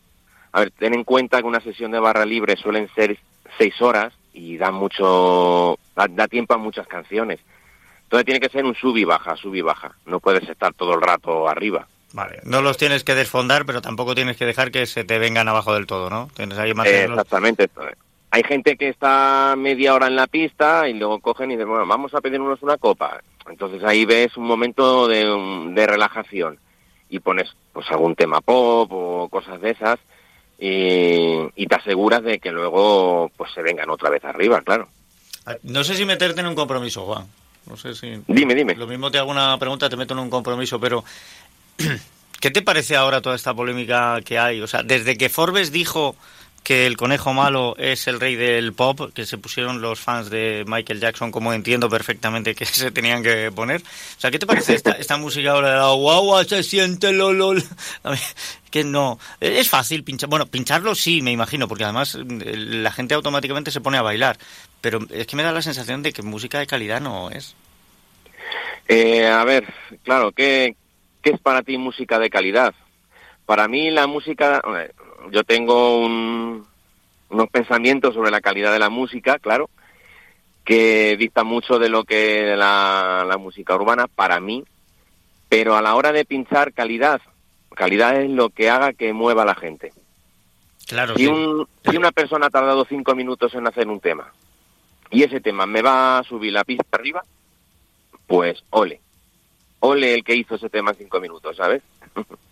A 0.54 0.60
ver, 0.62 0.72
ten 0.72 0.94
en 0.96 1.04
cuenta 1.04 1.40
que 1.42 1.48
una 1.48 1.62
sesión 1.62 1.92
de 1.92 2.00
barra 2.00 2.26
libre 2.26 2.56
suelen 2.58 2.90
ser 2.96 3.18
seis 3.58 3.80
horas 3.82 4.14
y 4.34 4.58
da 4.58 4.72
mucho, 4.72 5.78
da 5.96 6.28
tiempo 6.28 6.54
a 6.56 6.58
muchas 6.58 6.88
canciones. 6.88 7.40
Entonces 8.12 8.26
tiene 8.26 8.42
que 8.42 8.50
ser 8.50 8.66
un 8.66 8.76
sub 8.76 8.98
y 8.98 9.06
baja, 9.06 9.38
sub 9.38 9.56
y 9.56 9.62
baja. 9.62 9.96
No 10.06 10.20
puedes 10.20 10.44
estar 10.50 10.74
todo 10.74 10.96
el 10.96 11.02
rato 11.02 11.48
arriba. 11.48 11.88
Vale, 12.12 12.42
no 12.44 12.62
los 12.62 12.76
tienes 12.76 13.06
que 13.06 13.16
desfondar, 13.16 13.66
pero 13.66 13.82
tampoco 13.82 14.14
tienes 14.14 14.36
que 14.36 14.46
dejar 14.46 14.70
que 14.70 14.86
se 14.86 15.06
te 15.06 15.18
vengan 15.18 15.48
abajo 15.48 15.74
del 15.74 15.86
todo, 15.88 16.10
¿no? 16.10 16.30
Tienes 16.36 16.58
ahí 16.58 16.72
Eh, 16.72 16.74
mantenerlos. 16.74 17.18
exactamente. 17.20 17.70
Hay 18.32 18.44
gente 18.44 18.76
que 18.76 18.90
está 18.90 19.56
media 19.58 19.94
hora 19.94 20.08
en 20.08 20.18
la 20.18 20.28
pista 20.28 20.90
y 20.90 20.94
luego 20.94 21.20
cogen 21.22 21.52
y 21.52 21.56
dicen, 21.56 21.70
bueno, 21.70 21.86
vamos 21.88 22.14
a 22.14 22.20
pedirnos 22.20 22.62
una 22.62 22.76
copa. 22.76 23.22
Entonces 23.50 23.82
ahí 23.86 24.04
ves 24.04 24.36
un 24.36 24.44
momento 24.44 25.08
de, 25.08 25.24
de 25.74 25.88
relajación 25.88 26.60
y 27.10 27.20
pones 27.20 27.50
pues 27.72 27.90
algún 27.92 28.16
tema 28.16 28.42
pop 28.42 28.92
o 28.92 29.30
cosas 29.30 29.62
de 29.62 29.70
esas 29.70 30.00
y, 30.60 31.38
y 31.56 31.66
te 31.66 31.76
aseguras 31.76 32.24
de 32.24 32.40
que 32.40 32.52
luego 32.52 33.32
pues 33.38 33.52
se 33.54 33.62
vengan 33.62 33.90
otra 33.90 34.10
vez 34.10 34.26
arriba, 34.26 34.60
claro. 34.62 34.90
No 35.64 35.86
sé 35.86 35.96
si 35.96 36.04
meterte 36.04 36.42
en 36.42 36.48
un 36.48 36.56
compromiso, 36.56 37.06
Juan. 37.06 37.26
No 37.68 37.78
sé 37.78 37.94
si. 37.96 38.22
Dime, 38.28 38.56
dime. 38.56 38.76
Lo 38.76 38.88
mismo 38.88 39.12
te 39.12 39.18
hago 39.18 39.32
una 39.32 39.58
pregunta, 39.58 39.90
te 39.90 39.98
meto 39.98 40.14
en 40.14 40.20
un 40.20 40.30
compromiso, 40.30 40.80
pero. 40.80 41.04
¿Qué 42.40 42.50
te 42.50 42.64
parece 42.64 42.96
ahora 42.96 43.22
toda 43.22 43.36
esta 43.36 43.54
polémica 43.54 44.20
que 44.26 44.40
hay? 44.40 44.62
O 44.62 44.68
sea, 44.68 44.82
desde 44.82 45.16
que 45.16 45.30
Forbes 45.30 45.72
dijo 45.72 46.16
que 46.64 46.86
el 46.86 46.96
conejo 46.96 47.34
malo 47.34 47.76
es 47.78 48.08
el 48.08 48.20
rey 48.20 48.36
del 48.36 48.74
pop, 48.74 49.12
que 49.14 49.26
se 49.26 49.38
pusieron 49.38 49.82
los 49.82 50.00
fans 50.00 50.30
de 50.30 50.64
Michael 50.68 51.00
Jackson, 51.00 51.32
como 51.32 51.54
entiendo 51.54 51.90
perfectamente 51.90 52.54
que 52.54 52.66
se 52.68 52.92
tenían 52.92 53.24
que 53.24 53.52
poner. 53.52 53.82
O 53.82 54.20
sea, 54.20 54.30
¿qué 54.30 54.40
te 54.40 54.46
parece 54.46 54.76
esta, 54.76 55.18
música 55.18 55.52
ahora 55.52 55.72
de 55.72 55.78
la 55.78 55.92
guagua 55.94 56.44
se 56.44 56.64
siente 56.64 57.12
lolol? 57.12 57.64
Que 58.70 58.86
no. 58.86 59.20
Es 59.42 59.70
fácil 59.70 60.06
pinchar. 60.06 60.30
Bueno, 60.30 60.46
pincharlo 60.46 60.96
sí, 60.96 61.22
me 61.22 61.32
imagino, 61.32 61.68
porque 61.68 61.84
además 61.84 62.16
eh, 62.16 62.56
la 62.56 62.92
gente 62.94 63.14
automáticamente 63.16 63.70
se 63.70 63.82
pone 63.82 63.98
a 63.98 64.02
bailar. 64.02 64.38
Pero 64.80 65.00
es 65.10 65.28
que 65.28 65.36
me 65.36 65.44
da 65.44 65.52
la 65.52 65.62
sensación 65.62 66.02
de 66.02 66.14
que 66.14 66.22
música 66.22 66.58
de 66.58 66.68
calidad 66.68 67.02
no 67.02 67.30
es. 67.32 67.54
Eh, 68.88 69.28
a 69.28 69.44
ver, 69.44 69.66
claro, 70.04 70.32
¿qué, 70.32 70.76
¿qué 71.22 71.32
es 71.32 71.40
para 71.42 71.64
ti 71.64 71.78
música 71.78 72.18
de 72.18 72.30
calidad? 72.30 72.74
Para 73.46 73.68
mí 73.68 73.92
la 73.92 74.08
música, 74.08 74.62
yo 75.30 75.44
tengo 75.44 76.00
un- 76.00 76.66
unos 77.30 77.50
pensamientos 77.50 78.14
sobre 78.14 78.32
la 78.32 78.42
calidad 78.42 78.72
de 78.74 78.80
la 78.80 78.90
música, 78.90 79.40
claro, 79.40 79.70
que 80.66 81.16
dictan 81.18 81.48
mucho 81.48 81.80
de 81.80 81.90
lo 81.90 82.04
que 82.04 82.56
la, 82.56 83.26
la 83.28 83.38
música 83.38 83.76
urbana 83.76 84.08
para 84.08 84.40
mí, 84.40 84.64
pero 85.50 85.76
a 85.76 85.82
la 85.82 85.96
hora 85.96 86.12
de 86.12 86.26
pinchar 86.26 86.74
calidad, 86.74 87.22
calidad 87.76 88.22
es 88.22 88.30
lo 88.30 88.50
que 88.50 88.70
haga 88.70 88.94
que 88.94 89.14
mueva 89.14 89.44
a 89.44 89.46
la 89.46 89.56
gente. 89.56 89.92
Claro, 90.88 91.16
Si, 91.16 91.24
sí. 91.24 91.28
un, 91.28 91.68
si 91.90 91.96
una 91.98 92.12
persona 92.12 92.48
ha 92.48 92.50
tardado 92.50 92.86
cinco 92.86 93.16
minutos 93.16 93.54
en 93.56 93.66
hacer 93.68 93.88
un 93.88 94.00
tema 94.00 94.32
y 95.10 95.24
ese 95.24 95.40
tema 95.42 95.66
me 95.66 95.82
va 95.82 96.20
a 96.20 96.24
subir 96.24 96.52
la 96.54 96.64
pista 96.64 96.86
arriba, 96.92 97.24
pues 98.28 98.64
ole. 98.72 99.00
Ole 99.80 100.14
el 100.14 100.24
que 100.24 100.36
hizo 100.36 100.56
ese 100.56 100.70
tema 100.70 100.92
en 100.92 100.98
cinco 100.98 101.20
minutos, 101.20 101.56
¿sabes? 101.58 101.82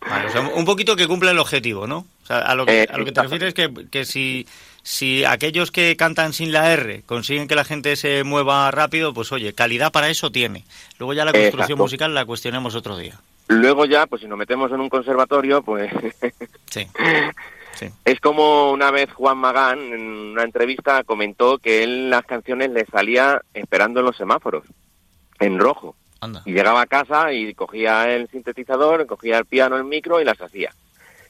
Vale, 0.09 0.27
o 0.27 0.31
sea, 0.31 0.41
un 0.41 0.65
poquito 0.65 0.95
que 0.95 1.07
cumpla 1.07 1.31
el 1.31 1.39
objetivo, 1.39 1.85
¿no? 1.87 1.99
O 2.23 2.25
sea, 2.25 2.39
a 2.39 2.55
lo 2.55 2.65
que, 2.65 2.87
a 2.89 2.97
lo 2.97 3.05
que 3.05 3.11
te 3.11 3.21
refieres 3.21 3.49
es 3.49 3.53
que, 3.53 3.87
que 3.91 4.05
si, 4.05 4.47
si 4.81 5.23
aquellos 5.25 5.71
que 5.71 5.95
cantan 5.97 6.33
sin 6.33 6.51
la 6.51 6.71
R 6.73 7.03
consiguen 7.05 7.47
que 7.47 7.55
la 7.55 7.65
gente 7.65 7.95
se 7.95 8.23
mueva 8.23 8.71
rápido, 8.71 9.13
pues 9.13 9.31
oye, 9.31 9.53
calidad 9.53 9.91
para 9.91 10.09
eso 10.09 10.31
tiene. 10.31 10.63
Luego 10.97 11.13
ya 11.13 11.25
la 11.25 11.31
construcción 11.31 11.63
Exacto. 11.63 11.83
musical 11.83 12.13
la 12.15 12.25
cuestionemos 12.25 12.75
otro 12.75 12.97
día. 12.97 13.19
Luego 13.49 13.85
ya, 13.85 14.05
pues 14.07 14.21
si 14.21 14.27
nos 14.27 14.37
metemos 14.37 14.71
en 14.71 14.79
un 14.79 14.89
conservatorio, 14.89 15.61
pues 15.63 15.91
Sí. 16.69 16.87
es 18.05 18.19
como 18.19 18.71
una 18.71 18.91
vez 18.91 19.11
Juan 19.13 19.37
Magán 19.37 19.79
en 19.79 20.01
una 20.31 20.43
entrevista 20.43 21.03
comentó 21.03 21.57
que 21.59 21.83
él 21.83 22.09
las 22.09 22.23
canciones 22.25 22.71
le 22.71 22.85
salía 22.85 23.41
esperando 23.53 23.99
en 24.01 24.05
los 24.07 24.17
semáforos, 24.17 24.65
en 25.39 25.57
rojo. 25.59 25.95
Anda. 26.21 26.41
Y 26.45 26.51
llegaba 26.53 26.81
a 26.81 26.87
casa 26.87 27.31
y 27.33 27.53
cogía 27.53 28.09
el 28.13 28.29
sintetizador, 28.29 29.05
cogía 29.07 29.37
el 29.37 29.45
piano, 29.45 29.77
el 29.77 29.85
micro 29.85 30.19
y 30.21 30.25
las 30.25 30.39
hacía. 30.41 30.73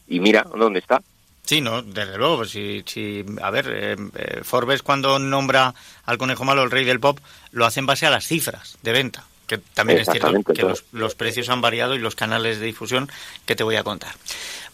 Y 0.08 0.20
mira, 0.20 0.46
¿dónde 0.56 0.80
está? 0.80 1.02
Sí, 1.44 1.62
no, 1.62 1.82
desde 1.82 2.18
luego. 2.18 2.46
Si, 2.46 2.84
si, 2.86 3.26
a 3.42 3.50
ver, 3.50 3.68
eh, 3.72 3.96
eh, 4.16 4.40
Forbes 4.44 4.84
cuando 4.84 5.18
nombra 5.20 5.74
al 6.06 6.18
conejo 6.18 6.44
malo 6.46 6.64
el 6.64 6.72
rey 6.72 6.86
del 6.86 7.00
pop, 7.00 7.20
lo 7.52 7.66
hace 7.66 7.80
en 7.80 7.86
base 7.86 8.06
a 8.06 8.10
las 8.10 8.26
cifras 8.26 8.78
de 8.84 8.92
venta. 8.92 9.26
Que 9.48 9.58
también 9.58 10.00
es 10.00 10.08
cierto 10.12 10.32
que 10.54 10.62
los, 10.62 10.84
los 10.92 11.16
precios 11.16 11.50
han 11.50 11.60
variado 11.60 11.96
y 11.96 12.00
los 12.00 12.14
canales 12.14 12.60
de 12.60 12.68
difusión 12.68 13.10
que 13.48 13.56
te 13.56 13.64
voy 13.64 13.78
a 13.78 13.84
contar. 13.84 14.12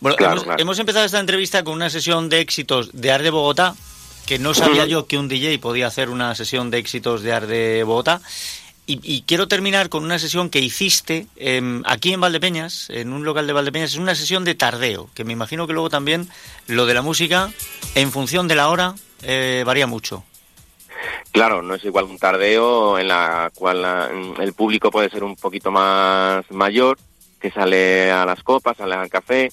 Bueno, 0.01 0.18
Claro, 0.18 0.34
hemos, 0.34 0.43
claro. 0.43 0.61
hemos 0.61 0.80
empezado 0.80 1.05
esta 1.05 1.20
entrevista 1.22 1.63
con 1.63 1.76
una 1.76 1.89
sesión 1.89 2.28
de 2.28 2.41
éxitos 2.41 2.89
de 2.91 3.09
Ar 3.09 3.24
de 3.24 3.30
Bogotá, 3.30 3.74
que 4.26 4.38
no 4.38 4.53
sabía 4.53 4.86
yo 4.86 5.07
que 5.07 5.18
un 5.18 5.30
DJ 5.30 5.59
podía 5.59 5.88
hacer 5.88 6.09
una 6.09 6.36
sesión 6.36 6.72
de 6.72 6.80
éxitos 6.80 7.22
de 7.22 7.32
Ar 7.32 7.47
de 7.47 7.84
Bogotá. 7.86 8.20
Y, 8.88 9.00
y 9.02 9.24
quiero 9.24 9.48
terminar 9.48 9.90
con 9.90 10.04
una 10.04 10.20
sesión 10.20 10.50
que 10.50 10.60
hiciste 10.60 11.28
em, 11.38 11.82
aquí 11.86 12.14
en 12.14 12.22
Valdepeñas, 12.22 12.90
en 12.92 13.14
un 13.14 13.26
local 13.26 13.48
de 13.48 13.54
Valdepeñas. 13.54 13.92
Es 13.92 13.98
una 13.98 14.16
sesión 14.16 14.44
de 14.44 14.54
tardeo, 14.54 15.10
que 15.16 15.24
me 15.24 15.34
imagino 15.34 15.66
que 15.66 15.74
luego 15.74 15.90
también 15.90 16.30
lo 16.68 16.86
de 16.86 16.94
la 16.94 17.02
música, 17.02 17.52
en 17.96 18.12
función 18.12 18.48
de 18.48 18.56
la 18.56 18.70
hora, 18.70 18.94
eh, 19.24 19.64
varía 19.66 19.88
mucho. 19.88 20.24
Claro, 21.32 21.62
no 21.62 21.76
es 21.76 21.84
igual 21.84 22.06
un 22.06 22.18
tardeo 22.18 22.98
en 22.98 23.10
la 23.10 23.52
cual 23.54 24.36
el 24.40 24.54
público 24.54 24.90
puede 24.90 25.10
ser 25.10 25.24
un 25.24 25.36
poquito 25.36 25.72
más 25.72 26.50
mayor, 26.52 26.98
que 27.42 27.52
sale 27.52 28.12
a 28.12 28.26
las 28.26 28.42
copas, 28.42 28.78
sale 28.78 28.96
al 28.96 29.10
café, 29.10 29.52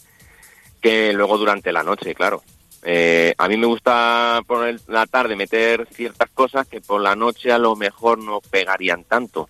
que 0.81 1.13
luego 1.13 1.39
durante 1.39 1.73
la 1.73 1.83
noche, 1.83 2.15
claro. 2.15 2.43
Eh, 2.85 3.33
a 3.39 3.49
mí 3.49 3.57
me 3.57 3.67
gusta 3.67 4.43
por 4.47 4.75
la 4.89 5.07
tarde 5.07 5.37
meter 5.37 5.87
ciertas 5.93 6.29
cosas 6.31 6.67
que 6.67 6.81
por 6.81 7.01
la 7.01 7.15
noche 7.15 7.53
a 7.53 7.59
lo 7.59 7.77
mejor 7.77 8.19
no 8.19 8.41
pegarían 8.41 9.05
tanto. 9.05 9.49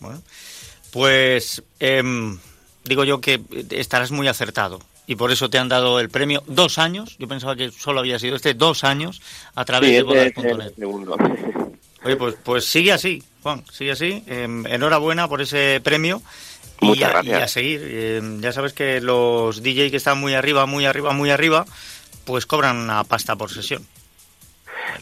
Bueno, 0.00 0.20
pues 0.92 1.62
em, 1.80 2.38
digo 2.84 3.04
yo 3.04 3.20
que 3.20 3.40
estarás 3.70 4.10
muy 4.10 4.28
acertado. 4.28 4.80
Y 5.06 5.16
por 5.16 5.32
eso 5.32 5.48
te 5.48 5.56
han 5.58 5.68
dado 5.70 6.00
el 6.00 6.10
premio 6.10 6.42
dos 6.46 6.78
años. 6.78 7.16
Yo 7.18 7.26
pensaba 7.28 7.56
que 7.56 7.70
solo 7.70 8.00
había 8.00 8.18
sido 8.18 8.36
este 8.36 8.52
dos 8.54 8.84
años 8.84 9.22
a 9.54 9.64
través 9.64 9.88
Sí, 9.88 9.96
de 9.96 10.02
bodas.net. 10.02 10.74
segundo. 10.76 11.16
Oye, 12.04 12.16
pues, 12.16 12.36
pues 12.44 12.64
sigue 12.66 12.92
así, 12.92 13.22
Juan, 13.42 13.64
sigue 13.72 13.92
así. 13.92 14.22
Em, 14.26 14.66
enhorabuena 14.66 15.26
por 15.26 15.40
ese 15.40 15.80
premio. 15.82 16.20
Y 16.80 16.86
Muchas 16.86 17.14
a, 17.14 17.22
y 17.22 17.28
gracias. 17.28 17.42
a 17.42 17.48
seguir. 17.48 17.82
Em, 17.84 18.40
ya 18.40 18.52
sabes 18.52 18.72
que 18.72 19.00
los 19.00 19.62
DJ 19.62 19.90
que 19.90 19.96
están 19.96 20.18
muy 20.20 20.34
arriba, 20.34 20.66
muy 20.66 20.86
arriba, 20.86 21.12
muy 21.12 21.30
arriba, 21.30 21.64
pues 22.24 22.46
cobran 22.46 22.76
una 22.76 23.04
pasta 23.04 23.36
por 23.36 23.50
sesión. 23.50 23.86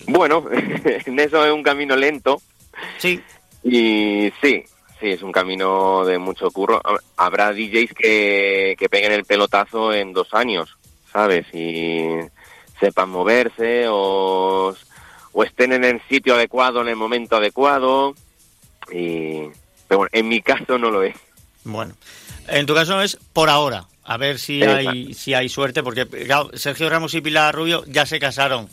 Bueno, 0.07 0.45
en 0.51 1.19
eso 1.19 1.45
es 1.45 1.53
un 1.53 1.63
camino 1.63 1.97
lento. 1.97 2.41
Sí. 2.99 3.21
Y 3.63 4.31
sí, 4.41 4.63
sí, 4.63 4.65
sí, 5.01 5.11
es 5.11 5.23
un 5.23 5.33
camino 5.33 6.05
de 6.05 6.19
mucho 6.19 6.51
curro. 6.51 6.81
Habrá 7.17 7.53
DJs 7.53 7.93
que, 7.95 8.77
que 8.79 8.89
peguen 8.89 9.13
el 9.13 9.25
pelotazo 9.25 9.93
en 9.93 10.13
dos 10.13 10.33
años, 10.33 10.77
¿sabes? 11.13 11.47
Y 11.53 12.07
sepan 12.81 13.11
moverse 13.11 13.87
o, 13.89 14.75
o 15.33 15.43
estén 15.45 15.73
en 15.73 15.85
el 15.85 16.01
sitio 16.09 16.35
adecuado 16.35 16.81
en 16.81 16.89
el 16.89 16.97
momento 16.97 17.37
adecuado. 17.37 18.15
Y, 18.93 19.41
pero 19.89 19.99
bueno, 19.99 20.11
en 20.13 20.29
mi 20.29 20.41
caso 20.41 20.79
no 20.79 20.91
lo 20.91 21.03
es. 21.03 21.17
Bueno, 21.67 21.95
en 22.47 22.65
tu 22.65 22.75
caso 22.75 22.95
no 22.95 23.03
es 23.03 23.19
por 23.33 23.51
ahora. 23.51 23.87
A 24.05 24.17
ver 24.19 24.39
si 24.39 24.63
hay, 24.63 25.15
si 25.15 25.35
hay 25.35 25.49
suerte, 25.49 25.83
porque 25.83 26.07
claro, 26.07 26.51
Sergio 26.55 26.89
Ramos 26.89 27.13
y 27.15 27.21
Pilar 27.21 27.53
Rubio 27.55 27.85
ya 27.89 28.07
se 28.07 28.21
casaron, 28.21 28.69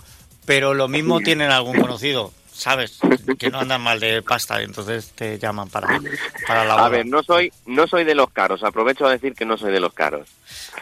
pero 0.46 0.76
lo 0.76 0.88
mismo 0.88 1.20
tienen 1.24 1.50
algún 1.50 1.80
conocido. 1.80 2.32
¿Sabes? 2.64 2.98
Que 3.38 3.50
no 3.50 3.60
andan 3.60 3.82
mal 3.82 4.00
de 4.00 4.22
pasta, 4.22 4.62
entonces 4.62 5.12
te 5.16 5.38
llaman 5.38 5.68
para, 5.68 6.00
para 6.48 6.64
la 6.64 6.76
A 6.76 6.88
ver, 6.88 7.06
no 7.06 7.22
soy, 7.22 7.52
no 7.66 7.88
soy 7.88 8.06
de 8.06 8.16
los 8.16 8.30
caros, 8.30 8.64
aprovecho 8.64 9.06
a 9.06 9.12
decir 9.12 9.34
que 9.34 9.44
no 9.44 9.58
soy 9.58 9.74
de 9.74 9.82
los 9.82 9.92
caros. 9.92 10.30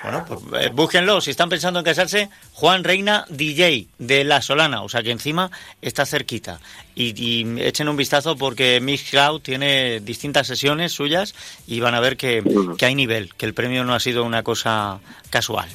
Bueno, 0.04 0.24
pues 0.28 0.64
eh, 0.64 0.70
búsquenlo, 0.72 1.22
si 1.22 1.32
están 1.32 1.50
pensando 1.50 1.80
en 1.80 1.86
casarse, 1.86 2.30
Juan 2.54 2.84
Reina 2.84 3.26
DJ 3.30 3.88
de 3.98 4.24
La 4.24 4.44
Solana, 4.44 4.84
o 4.84 4.90
sea 4.90 5.02
que 5.02 5.10
encima 5.10 5.50
está 5.82 6.06
cerquita. 6.06 6.60
Y, 6.94 7.20
y 7.20 7.60
echen 7.62 7.90
un 7.90 7.98
vistazo 7.98 8.36
porque 8.36 8.80
Mixcloud 8.80 9.42
tiene 9.42 10.02
distintas 10.02 10.46
sesiones 10.46 10.92
suyas 10.92 11.34
y 11.66 11.80
van 11.80 11.96
a 11.96 12.00
ver 12.00 12.16
que, 12.16 12.44
que 12.78 12.86
hay 12.86 12.94
nivel, 12.94 13.34
que 13.34 13.48
el 13.48 13.56
premio 13.56 13.84
no 13.86 13.96
ha 13.96 14.00
sido 14.00 14.24
una 14.24 14.44
cosa 14.44 15.00
casual. 15.32 15.68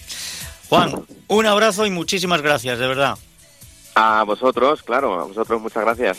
Juan, 0.69 1.05
un 1.27 1.47
abrazo 1.47 1.85
y 1.85 1.91
muchísimas 1.91 2.43
gracias, 2.43 2.79
de 2.79 2.87
verdad. 2.87 3.19
A 3.99 4.25
vosotros, 4.25 4.83
claro, 4.83 5.19
a 5.19 5.25
vosotros 5.25 5.59
muchas 5.63 5.83
gracias. 5.83 6.19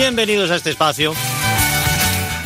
Bienvenidos 0.00 0.50
a 0.50 0.56
este 0.56 0.70
espacio. 0.70 1.12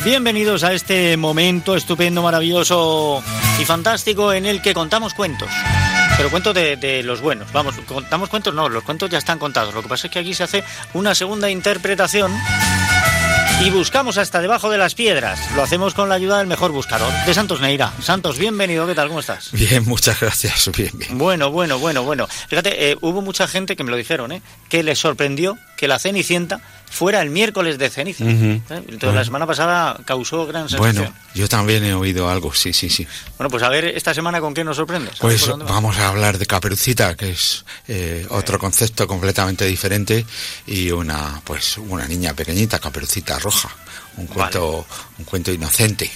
Bienvenidos 0.03 0.65
a 0.65 0.73
este 0.73 1.15
momento 1.15 1.77
estupendo, 1.77 2.21
maravilloso 2.21 3.23
y 3.57 3.63
fantástico 3.63 4.33
en 4.33 4.45
el 4.45 4.61
que 4.61 4.73
contamos 4.73 5.13
cuentos. 5.13 5.47
Pero 6.17 6.29
cuentos 6.29 6.53
de, 6.53 6.75
de, 6.75 7.01
los 7.01 7.21
buenos. 7.21 7.49
Vamos, 7.53 7.75
contamos 7.87 8.27
cuentos, 8.27 8.53
no, 8.53 8.67
los 8.67 8.83
cuentos 8.83 9.09
ya 9.09 9.19
están 9.19 9.39
contados. 9.39 9.73
Lo 9.73 9.81
que 9.81 9.87
pasa 9.87 10.07
es 10.07 10.11
que 10.11 10.19
aquí 10.19 10.33
se 10.33 10.43
hace 10.43 10.65
una 10.93 11.15
segunda 11.15 11.49
interpretación 11.49 12.37
y 13.61 13.69
buscamos 13.69 14.17
hasta 14.17 14.41
debajo 14.41 14.69
de 14.69 14.77
las 14.77 14.95
piedras. 14.95 15.39
Lo 15.55 15.63
hacemos 15.63 15.93
con 15.93 16.09
la 16.09 16.15
ayuda 16.15 16.39
del 16.39 16.47
mejor 16.47 16.71
buscador, 16.71 17.11
de 17.25 17.33
Santos 17.33 17.61
Neira. 17.61 17.93
Santos, 18.01 18.37
bienvenido, 18.37 18.85
¿qué 18.85 18.95
tal? 18.95 19.07
¿Cómo 19.07 19.21
estás? 19.21 19.51
Bien, 19.53 19.85
muchas 19.85 20.19
gracias, 20.19 20.69
bien, 20.77 20.91
bien. 20.93 21.17
Bueno, 21.17 21.51
bueno, 21.51 21.79
bueno, 21.79 22.03
bueno. 22.03 22.27
Fíjate, 22.49 22.91
eh, 22.91 22.97
hubo 22.99 23.21
mucha 23.21 23.47
gente 23.47 23.77
que 23.77 23.83
me 23.83 23.91
lo 23.91 23.97
dijeron, 23.97 24.33
¿eh? 24.33 24.41
Que 24.67 24.83
les 24.83 24.99
sorprendió 24.99 25.57
que 25.77 25.87
la 25.87 25.99
Cenicienta 25.99 26.59
fuera 26.89 27.21
el 27.21 27.29
miércoles 27.29 27.77
de 27.77 27.89
ceniza. 27.89 28.23
Uh 28.23 28.27
-huh. 28.27 28.55
¿eh? 28.69 28.83
Entonces, 28.89 29.13
la 29.13 29.23
semana 29.25 29.45
pasada 29.45 29.99
causó 30.05 30.45
gran 30.45 30.69
sensación. 30.69 30.95
Bueno, 30.95 31.15
yo 31.33 31.47
también 31.47 31.83
he 31.83 31.93
oído 31.93 32.29
algo, 32.29 32.53
sí, 32.53 32.73
sí, 32.73 32.89
sí. 32.89 33.07
Bueno, 33.37 33.49
pues 33.49 33.63
a 33.63 33.69
ver 33.69 33.85
esta 33.85 34.13
semana 34.13 34.39
con 34.41 34.53
qué 34.53 34.63
nos 34.63 34.77
sorprende. 34.77 35.11
Pues 35.19 35.47
vamos 35.47 35.97
a 35.97 36.09
hablar 36.09 36.37
de 36.37 36.45
Caperucita, 36.45 37.15
que 37.15 37.31
es 37.31 37.65
eh, 37.87 38.25
otro 38.29 38.59
concepto 38.59 39.07
completamente 39.07 39.65
diferente 39.65 40.25
y 40.67 40.91
una, 40.91 41.41
pues, 41.43 41.77
una 41.77 42.07
niña 42.07 42.33
pequeñita, 42.33 42.79
Caperucita 42.79 43.39
roja, 43.39 43.69
un 44.17 44.27
cuento, 44.27 44.85
vale. 44.87 45.03
un 45.19 45.25
cuento 45.25 45.51
inocente. 45.51 46.09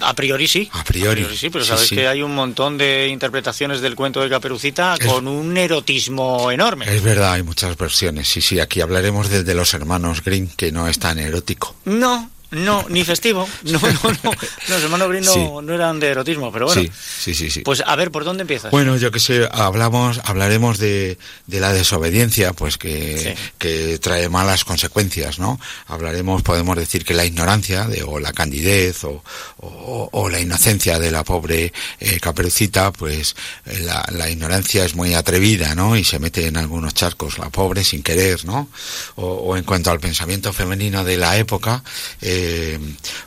A 0.00 0.14
priori 0.14 0.46
sí. 0.46 0.68
A 0.72 0.84
priori. 0.84 1.22
A 1.22 1.24
priori 1.24 1.36
sí, 1.36 1.50
pero 1.50 1.64
sabes 1.64 1.82
sí, 1.82 1.88
sí. 1.90 1.94
que 1.96 2.08
hay 2.08 2.22
un 2.22 2.34
montón 2.34 2.78
de 2.78 3.08
interpretaciones 3.08 3.80
del 3.80 3.94
cuento 3.96 4.20
de 4.20 4.30
Caperucita 4.30 4.96
es, 4.98 5.06
con 5.06 5.28
un 5.28 5.56
erotismo 5.56 6.50
enorme. 6.50 6.86
Es 6.94 7.02
verdad, 7.02 7.32
hay 7.32 7.42
muchas 7.42 7.76
versiones. 7.76 8.28
Sí, 8.28 8.40
sí, 8.40 8.60
aquí 8.60 8.80
hablaremos 8.80 9.28
desde 9.28 9.54
los 9.54 9.74
hermanos 9.74 10.22
Green, 10.22 10.48
que 10.48 10.72
no 10.72 10.88
es 10.88 10.98
tan 10.98 11.18
erótico. 11.18 11.74
No, 11.84 12.30
no, 12.50 12.84
ni 12.88 13.04
festivo. 13.04 13.48
No, 13.62 13.78
no, 13.80 14.10
no. 14.24 14.30
Los 14.68 14.82
hermanos 14.82 15.08
Green 15.08 15.24
no, 15.24 15.32
sí. 15.32 15.48
no, 15.62 15.74
eran 15.74 16.00
de 16.00 16.08
erotismo, 16.08 16.50
pero 16.50 16.66
bueno. 16.66 16.82
Sí, 16.82 16.90
sí, 17.20 17.34
sí. 17.34 17.50
sí. 17.50 17.60
Pues 17.60 17.82
a 17.86 17.94
ver, 17.96 18.10
¿por 18.10 18.24
dónde 18.24 18.42
empiezas? 18.42 18.70
Bueno, 18.70 18.96
yo 18.96 19.10
que 19.10 19.20
sé, 19.20 19.48
hablamos, 19.52 20.20
hablaremos 20.24 20.78
de, 20.78 21.18
de 21.46 21.60
la 21.60 21.72
desobediencia, 21.72 22.52
pues 22.52 22.76
que, 22.76 23.36
sí. 23.36 23.42
que 23.58 23.98
trae 23.98 24.28
malas 24.28 24.64
consecuencias, 24.64 25.38
¿no? 25.38 25.60
Hablaremos, 25.86 26.42
podemos 26.42 26.76
decir 26.76 27.04
que 27.04 27.14
la 27.14 27.24
ignorancia, 27.24 27.86
de, 27.86 28.02
o 28.02 28.18
la 28.18 28.32
candidez, 28.32 29.04
o, 29.04 29.22
o, 29.58 30.08
o 30.10 30.28
la 30.28 30.40
inocencia 30.40 30.98
de 30.98 31.10
la 31.10 31.22
pobre 31.22 31.72
eh, 32.00 32.18
caperucita, 32.20 32.92
pues 32.92 33.36
la, 33.82 34.04
la, 34.12 34.30
ignorancia 34.30 34.84
es 34.84 34.94
muy 34.94 35.14
atrevida, 35.14 35.74
¿no? 35.74 35.96
Y 35.96 36.04
se 36.04 36.18
mete 36.18 36.46
en 36.46 36.56
algunos 36.56 36.94
charcos, 36.94 37.38
la 37.38 37.50
pobre, 37.50 37.84
sin 37.84 38.02
querer, 38.02 38.44
¿no? 38.44 38.68
O, 39.16 39.26
o 39.26 39.56
en 39.56 39.64
cuanto 39.64 39.90
al 39.90 40.00
pensamiento 40.00 40.52
femenino 40.52 41.04
de 41.04 41.16
la 41.16 41.36
época, 41.36 41.82
eh, 42.20 42.39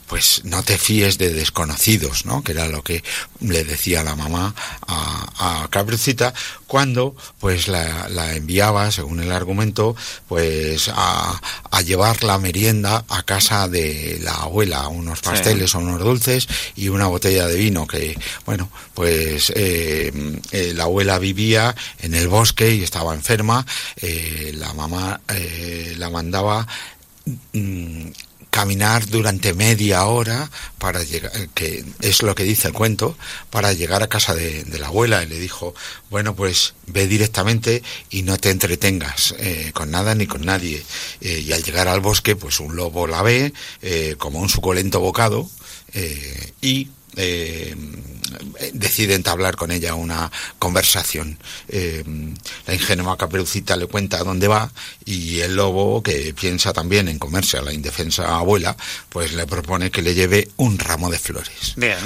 pues 0.07 0.41
no 0.43 0.64
te 0.64 0.78
fíes 0.78 1.18
de 1.18 1.34
desconocidos, 1.34 2.26
¿no? 2.26 2.43
Que 2.43 2.51
era 2.51 2.68
lo 2.68 2.84
que 2.84 3.03
le 3.39 3.64
decía 3.64 4.03
la 4.03 4.16
mamá 4.16 4.53
a, 4.88 5.64
a 5.64 5.68
Caperucita 5.70 6.34
cuando 6.68 7.16
pues 7.39 7.68
la, 7.68 8.09
la, 8.09 8.36
enviaba, 8.36 8.91
según 8.91 9.20
el 9.20 9.32
argumento, 9.32 9.95
pues 10.28 10.89
a, 10.93 11.39
a, 11.70 11.82
llevar 11.82 12.24
la 12.24 12.39
merienda 12.39 13.05
a 13.09 13.22
casa 13.24 13.68
de 13.68 14.20
la 14.24 14.34
abuela, 14.34 14.88
unos 14.88 15.22
pasteles 15.22 15.70
sí. 15.70 15.78
o 15.78 15.82
unos 15.82 15.99
dulces 15.99 16.47
y 16.76 16.89
una 16.89 17.05
botella 17.05 17.47
de 17.47 17.57
vino 17.57 17.86
que, 17.86 18.18
bueno, 18.45 18.70
pues 18.95 19.51
eh, 19.55 20.11
eh, 20.51 20.74
la 20.76 20.86
abuela 20.86 21.20
vivía 21.20 21.76
en 21.99 22.16
el 22.16 22.28
bosque 22.28 22.74
y 22.74 22.82
estaba 22.82 23.14
enferma, 23.14 23.66
eh, 23.97 24.51
la 24.55 24.74
mamá 24.74 25.22
la 25.97 26.09
mandaba 26.09 26.68
mm, 27.53 28.07
caminar 28.54 29.08
durante 29.08 29.56
media 29.56 30.06
hora 30.06 30.51
para 30.78 31.01
llegar, 31.01 31.32
que 31.56 31.84
es 32.01 32.22
lo 32.22 32.36
que 32.36 32.43
dice 32.43 32.68
el 32.68 32.74
cuento, 32.76 33.18
para 33.49 33.74
llegar 33.74 34.04
a 34.04 34.08
casa 34.08 34.36
de, 34.36 34.64
la 34.78 34.88
abuela. 34.88 35.24
Y 35.24 35.26
le 35.26 35.39
dijo, 35.39 35.74
bueno, 36.12 36.36
pues 36.36 36.76
ve 36.86 37.08
directamente 37.08 37.82
y 38.12 38.22
no 38.22 38.38
te 38.38 38.51
entretengas 38.51 39.34
eh, 39.39 39.72
con 39.74 39.89
nada 39.89 40.14
ni 40.14 40.28
con 40.28 40.45
nadie. 40.45 40.84
Eh, 41.22 41.39
y 41.39 41.51
al 41.51 41.64
llegar 41.64 41.88
al 41.88 41.99
bosque, 41.99 42.36
pues 42.36 42.60
un 42.60 42.76
lobo 42.76 43.08
la 43.08 43.24
ve 43.24 43.54
eh, 43.82 44.18
como 44.20 44.38
un 44.39 44.49
suculento 44.49 44.99
bocado 44.99 45.49
y 46.62 46.89
eh, 47.16 47.76
decide 48.74 49.16
entablar 49.16 49.55
con 49.55 49.72
ella 49.72 49.95
una 49.95 50.32
conversación. 50.59 51.38
Eh, 51.68 52.03
la 52.68 52.74
ingenua 52.74 53.18
caperucita 53.18 53.76
le 53.76 53.88
cuenta 53.88 54.24
dónde 54.24 54.47
va 54.47 54.72
y 55.05 55.39
el 55.39 55.55
lobo, 55.55 56.01
que 56.01 56.34
piensa 56.34 56.74
también 56.74 57.07
en 57.07 57.20
comerse 57.20 57.57
a 57.57 57.61
la 57.61 57.74
indefensa 57.74 58.36
abuela, 58.38 58.76
pues 59.09 59.34
le 59.34 59.47
propone 59.47 59.91
que 59.91 60.01
le 60.01 60.14
lleve 60.14 60.49
un 60.57 60.80
ramo 60.80 61.09
de 61.09 61.20
flores. 61.20 61.74
Bien. 61.76 61.97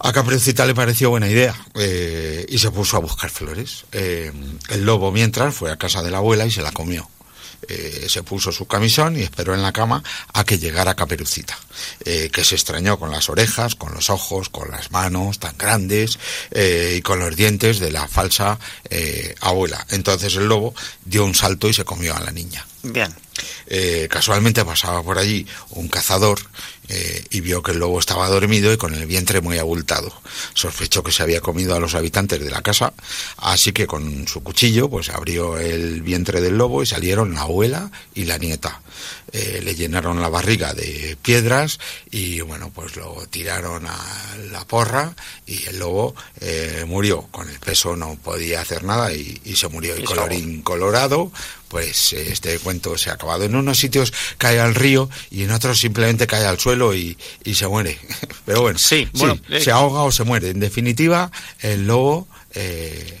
A 0.00 0.12
Caperucita 0.12 0.66
le 0.66 0.74
pareció 0.74 1.10
buena 1.10 1.28
idea 1.28 1.54
eh, 1.74 2.44
y 2.48 2.58
se 2.58 2.70
puso 2.70 2.96
a 2.96 3.00
buscar 3.00 3.30
flores. 3.30 3.84
Eh, 3.92 4.32
el 4.70 4.84
lobo, 4.84 5.12
mientras, 5.12 5.54
fue 5.54 5.70
a 5.70 5.76
casa 5.76 6.02
de 6.02 6.10
la 6.10 6.18
abuela 6.18 6.44
y 6.44 6.50
se 6.50 6.62
la 6.62 6.72
comió. 6.72 7.08
Eh, 7.68 8.06
se 8.08 8.22
puso 8.22 8.52
su 8.52 8.66
camisón 8.66 9.16
y 9.16 9.22
esperó 9.22 9.54
en 9.54 9.62
la 9.62 9.72
cama 9.72 10.02
a 10.32 10.44
que 10.44 10.58
llegara 10.58 10.94
Caperucita, 10.94 11.58
eh, 12.04 12.30
que 12.32 12.44
se 12.44 12.54
extrañó 12.54 12.98
con 12.98 13.10
las 13.10 13.28
orejas, 13.28 13.74
con 13.74 13.94
los 13.94 14.10
ojos, 14.10 14.48
con 14.48 14.70
las 14.70 14.90
manos 14.90 15.38
tan 15.38 15.56
grandes 15.56 16.18
eh, 16.50 16.94
y 16.98 17.02
con 17.02 17.18
los 17.18 17.36
dientes 17.36 17.78
de 17.78 17.90
la 17.90 18.08
falsa 18.08 18.58
abuela. 19.40 19.86
Entonces 19.90 20.36
el 20.36 20.46
lobo 20.46 20.74
dio 21.04 21.24
un 21.24 21.34
salto 21.34 21.68
y 21.68 21.74
se 21.74 21.84
comió 21.84 22.14
a 22.14 22.20
la 22.20 22.30
niña. 22.30 22.64
Bien. 22.84 23.14
Eh, 23.66 24.08
casualmente 24.10 24.64
pasaba 24.64 25.02
por 25.02 25.18
allí 25.18 25.46
un 25.70 25.88
cazador 25.88 26.38
eh, 26.88 27.24
y 27.30 27.40
vio 27.40 27.62
que 27.62 27.72
el 27.72 27.78
lobo 27.78 27.98
estaba 27.98 28.28
dormido 28.28 28.72
y 28.72 28.76
con 28.76 28.94
el 28.94 29.06
vientre 29.06 29.40
muy 29.40 29.58
abultado. 29.58 30.12
Sospechó 30.52 31.02
que 31.02 31.10
se 31.10 31.22
había 31.22 31.40
comido 31.40 31.74
a 31.74 31.80
los 31.80 31.94
habitantes 31.94 32.40
de 32.40 32.50
la 32.50 32.60
casa, 32.60 32.92
así 33.38 33.72
que 33.72 33.86
con 33.86 34.28
su 34.28 34.42
cuchillo 34.42 34.90
pues 34.90 35.08
abrió 35.08 35.58
el 35.58 36.02
vientre 36.02 36.42
del 36.42 36.58
lobo 36.58 36.82
y 36.82 36.86
salieron 36.86 37.34
la 37.34 37.42
abuela 37.42 37.90
y 38.14 38.24
la 38.26 38.36
nieta. 38.36 38.82
Eh, 39.32 39.60
le 39.64 39.74
llenaron 39.74 40.20
la 40.22 40.28
barriga 40.28 40.72
de 40.74 41.16
piedras 41.20 41.80
y 42.10 42.40
bueno 42.40 42.70
pues 42.74 42.94
lo 42.96 43.26
tiraron 43.28 43.86
a 43.86 43.98
la 44.52 44.64
porra 44.64 45.14
y 45.46 45.64
el 45.66 45.78
lobo 45.78 46.14
eh, 46.40 46.84
murió. 46.86 47.22
Con 47.30 47.48
el 47.50 47.58
peso 47.58 47.96
no 47.96 48.16
podía 48.16 48.60
hacer 48.60 48.84
nada 48.84 49.12
y, 49.12 49.40
y 49.44 49.56
se 49.56 49.68
murió. 49.68 49.96
Y 49.98 50.04
colorín 50.04 50.62
colorado, 50.62 51.32
pues 51.68 52.12
eh, 52.12 52.30
este 52.32 52.58
cuento 52.60 52.96
se 52.96 53.10
ha 53.10 53.14
acabado. 53.14 53.44
En 53.44 53.56
unos 53.56 53.78
sitios 53.78 54.12
cae 54.38 54.60
al 54.60 54.74
río 54.74 55.10
y 55.30 55.42
en 55.42 55.50
otros 55.50 55.80
simplemente 55.80 56.26
cae 56.26 56.44
al 56.46 56.58
suelo 56.60 56.94
y, 56.94 57.16
y 57.42 57.54
se 57.54 57.66
muere. 57.66 57.98
Pero 58.46 58.62
bueno, 58.62 58.78
Sí, 58.78 59.08
bueno, 59.14 59.38
eh, 59.50 59.60
se 59.60 59.70
ahoga 59.70 60.02
o 60.02 60.12
se 60.12 60.24
muere. 60.24 60.50
En 60.50 60.60
definitiva, 60.60 61.30
el 61.60 61.86
lobo... 61.86 62.28
eh, 62.54 63.20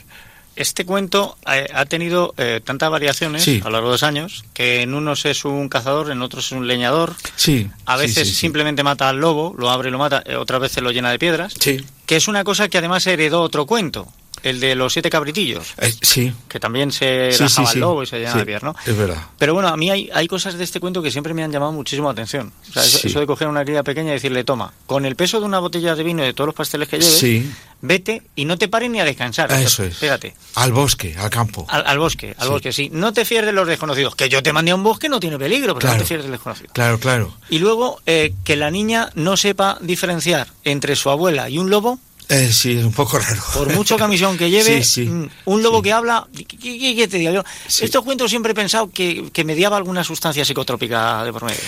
Este 0.56 0.84
cuento 0.84 1.36
eh, 1.52 1.66
ha 1.74 1.84
tenido 1.86 2.32
eh, 2.36 2.60
tantas 2.64 2.90
variaciones 2.90 3.42
Sí. 3.44 3.60
a 3.62 3.64
lo 3.66 3.70
largo 3.72 3.88
de 3.88 3.94
los 3.94 4.02
años 4.02 4.44
que 4.54 4.82
en 4.82 4.94
unos 4.94 5.24
es 5.24 5.44
un 5.44 5.68
cazador, 5.68 6.10
en 6.10 6.22
otros 6.22 6.46
es 6.46 6.52
un 6.52 6.66
leñador. 6.66 7.14
sí. 7.36 7.68
A 7.86 7.96
veces 7.96 8.28
sí, 8.28 8.34
sí. 8.34 8.40
simplemente 8.40 8.82
mata 8.82 9.08
al 9.08 9.18
lobo, 9.18 9.54
lo 9.58 9.70
abre 9.70 9.88
y 9.88 9.92
lo 9.92 9.98
mata, 9.98 10.22
eh, 10.26 10.36
otras 10.36 10.60
veces 10.60 10.82
lo 10.82 10.90
llena 10.92 11.10
de 11.10 11.18
piedras. 11.18 11.54
Sí. 11.58 11.84
Que 12.06 12.16
es 12.16 12.28
una 12.28 12.44
cosa 12.44 12.68
que 12.68 12.78
además 12.78 13.06
heredó 13.06 13.40
otro 13.40 13.66
cuento, 13.66 14.06
el 14.44 14.60
de 14.60 14.74
los 14.74 14.92
siete 14.92 15.10
cabritillos. 15.10 15.74
Eh, 15.78 15.92
sí. 16.02 16.32
Que 16.48 16.60
también 16.60 16.92
se 16.92 17.32
Sí, 17.32 17.42
el 17.44 17.48
sí. 17.66 17.78
lobo 17.78 18.02
y 18.02 18.06
se 18.06 18.18
llenaba 18.18 18.34
Sí, 18.34 18.38
de 18.40 18.46
piedras, 18.46 18.62
¿no? 18.62 18.74
Es 18.86 18.96
verdad. 18.96 19.22
Pero 19.38 19.54
bueno, 19.54 19.68
a 19.68 19.76
mí 19.76 19.90
hay, 19.90 20.10
hay 20.14 20.28
cosas 20.28 20.56
de 20.56 20.64
este 20.64 20.78
cuento 20.80 21.02
que 21.02 21.10
siempre 21.10 21.34
me 21.34 21.42
han 21.42 21.50
llamado 21.50 21.72
muchísimo 21.72 22.08
la 22.08 22.12
atención. 22.12 22.52
O 22.68 22.72
sea, 22.72 22.84
eso, 22.84 23.18
de 23.20 23.26
coger 23.26 23.48
una 23.48 23.64
cría 23.64 23.82
pequeña 23.82 24.10
y 24.10 24.14
decirle, 24.14 24.44
toma, 24.44 24.72
con 24.86 25.04
el 25.04 25.16
peso 25.16 25.40
de 25.40 25.46
una 25.46 25.58
botella 25.58 25.94
de 25.94 26.02
vino 26.04 26.22
y 26.22 26.26
de 26.26 26.34
todos 26.34 26.46
los 26.46 26.54
pasteles 26.54 26.88
que 26.88 26.98
lleves, 26.98 27.18
Sí. 27.18 27.50
vete 27.80 28.22
y 28.36 28.44
no 28.44 28.56
te 28.58 28.68
pares 28.68 28.90
ni 28.90 29.00
a 29.00 29.04
descansar. 29.04 29.50
Eso 29.52 29.82
es. 29.84 29.92
Espérate. 29.94 30.34
Al 30.54 30.72
bosque, 30.72 31.16
al 31.18 31.30
campo. 31.30 31.66
Al, 31.68 31.84
al 31.86 31.98
bosque, 31.98 32.34
al 32.38 32.48
bosque, 32.50 32.72
sí. 32.72 32.90
No 32.92 33.12
te 33.12 33.24
fíes 33.24 33.44
de 33.44 33.52
los 33.52 33.66
desconocidos. 33.66 34.14
Que 34.14 34.28
yo 34.28 34.42
te 34.42 34.52
mandé 34.52 34.70
a 34.72 34.74
un 34.74 34.82
bosque 34.82 35.08
no 35.08 35.20
tiene 35.20 35.38
peligro, 35.38 35.74
pero 35.74 35.80
Claro. 35.80 35.96
no 35.96 36.02
te 36.02 36.08
fíes 36.08 36.22
del 36.22 36.30
desconocido. 36.32 36.70
Claro, 36.72 36.98
claro. 37.00 37.34
Y 37.50 37.58
luego, 37.58 38.00
eh, 38.06 38.34
que 38.44 38.56
la 38.56 38.70
niña 38.70 39.10
no 39.14 39.36
sepa 39.36 39.78
diferenciar 39.80 40.48
entre 40.64 40.96
su 40.96 41.10
abuela 41.10 41.48
y 41.48 41.58
un 41.58 41.70
lobo, 41.70 41.98
Eh, 42.28 42.50
sí, 42.52 42.78
es 42.78 42.84
un 42.84 42.92
poco 42.92 43.18
raro. 43.18 43.42
por 43.52 43.72
mucho 43.74 43.96
camisón 43.96 44.36
que 44.38 44.50
lleve, 44.50 44.82
Sí, 44.84 45.04
sí. 45.04 45.08
mm, 45.08 45.28
un 45.46 45.62
lobo 45.62 45.82
que 45.82 45.92
habla, 45.92 46.26
¿qué, 46.34 47.06
te 47.08 47.18
digo 47.18 47.32
yo? 47.32 47.44
Estos 47.80 48.02
cuentos 48.02 48.30
siempre 48.30 48.52
he 48.52 48.54
pensado 48.54 48.90
que, 48.90 49.30
que 49.32 49.44
mediaba 49.44 49.76
alguna 49.76 50.02
sustancia 50.04 50.44
psicotrópica 50.44 51.24
de 51.24 51.32
por 51.32 51.44
medio. 51.44 51.60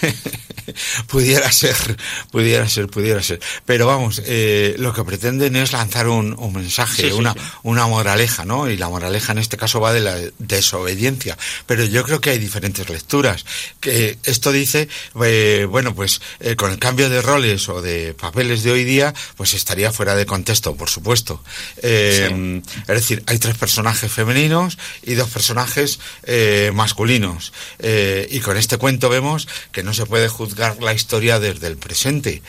pudiera 1.06 1.50
ser, 1.52 1.76
pudiera 2.30 2.68
ser, 2.68 2.86
pudiera 2.88 3.22
ser. 3.22 3.40
Pero 3.64 3.86
vamos, 3.86 4.22
eh, 4.24 4.74
lo 4.78 4.92
que 4.92 5.04
pretenden 5.04 5.56
es 5.56 5.72
lanzar 5.72 6.08
un, 6.08 6.34
un 6.38 6.52
mensaje, 6.52 7.02
Sí, 7.02 7.08
sí, 7.08 7.12
una, 7.12 7.32
sí. 7.32 7.38
una 7.62 7.86
moraleja, 7.86 8.44
¿no? 8.44 8.68
Y 8.68 8.76
la 8.76 8.88
moraleja 8.88 9.32
en 9.32 9.38
este 9.38 9.56
caso 9.56 9.80
va 9.80 9.92
de 9.92 10.00
la 10.00 10.16
desobediencia. 10.38 11.36
Pero 11.66 11.84
yo 11.84 12.02
creo 12.04 12.20
que 12.20 12.30
hay 12.30 12.38
diferentes 12.38 12.88
lecturas. 12.88 13.44
Que 13.80 14.18
esto 14.24 14.52
dice, 14.52 14.88
eh, 15.24 15.66
bueno, 15.68 15.94
pues 15.94 16.20
eh, 16.40 16.56
con 16.56 16.70
el 16.70 16.78
cambio 16.78 17.08
de 17.10 17.22
roles 17.22 17.68
o 17.68 17.80
de 17.80 18.14
papeles 18.14 18.62
de 18.62 18.72
hoy 18.72 18.84
día, 18.84 19.14
pues 19.36 19.54
estaría 19.54 19.92
fuera 20.00 20.16
de 20.16 20.24
contexto, 20.24 20.76
por 20.76 20.88
supuesto. 20.88 21.42
Eh, 21.82 22.62
Es 22.88 22.94
decir, 23.00 23.22
hay 23.26 23.38
tres 23.38 23.58
personajes 23.58 24.10
femeninos 24.10 24.78
y 25.02 25.12
dos 25.12 25.28
personajes 25.28 26.00
eh, 26.22 26.70
masculinos. 26.72 27.52
Eh, 27.80 28.26
y 28.30 28.40
con 28.40 28.56
este 28.56 28.78
cuento 28.78 29.10
vemos 29.10 29.46
que 29.72 29.82
no 29.82 29.92
se 29.92 30.06
puede 30.06 30.28
juzgar 30.28 30.82
la 30.82 30.94
historia 30.94 31.38
desde 31.38 31.66
el 31.66 31.76
presente. 31.76 32.40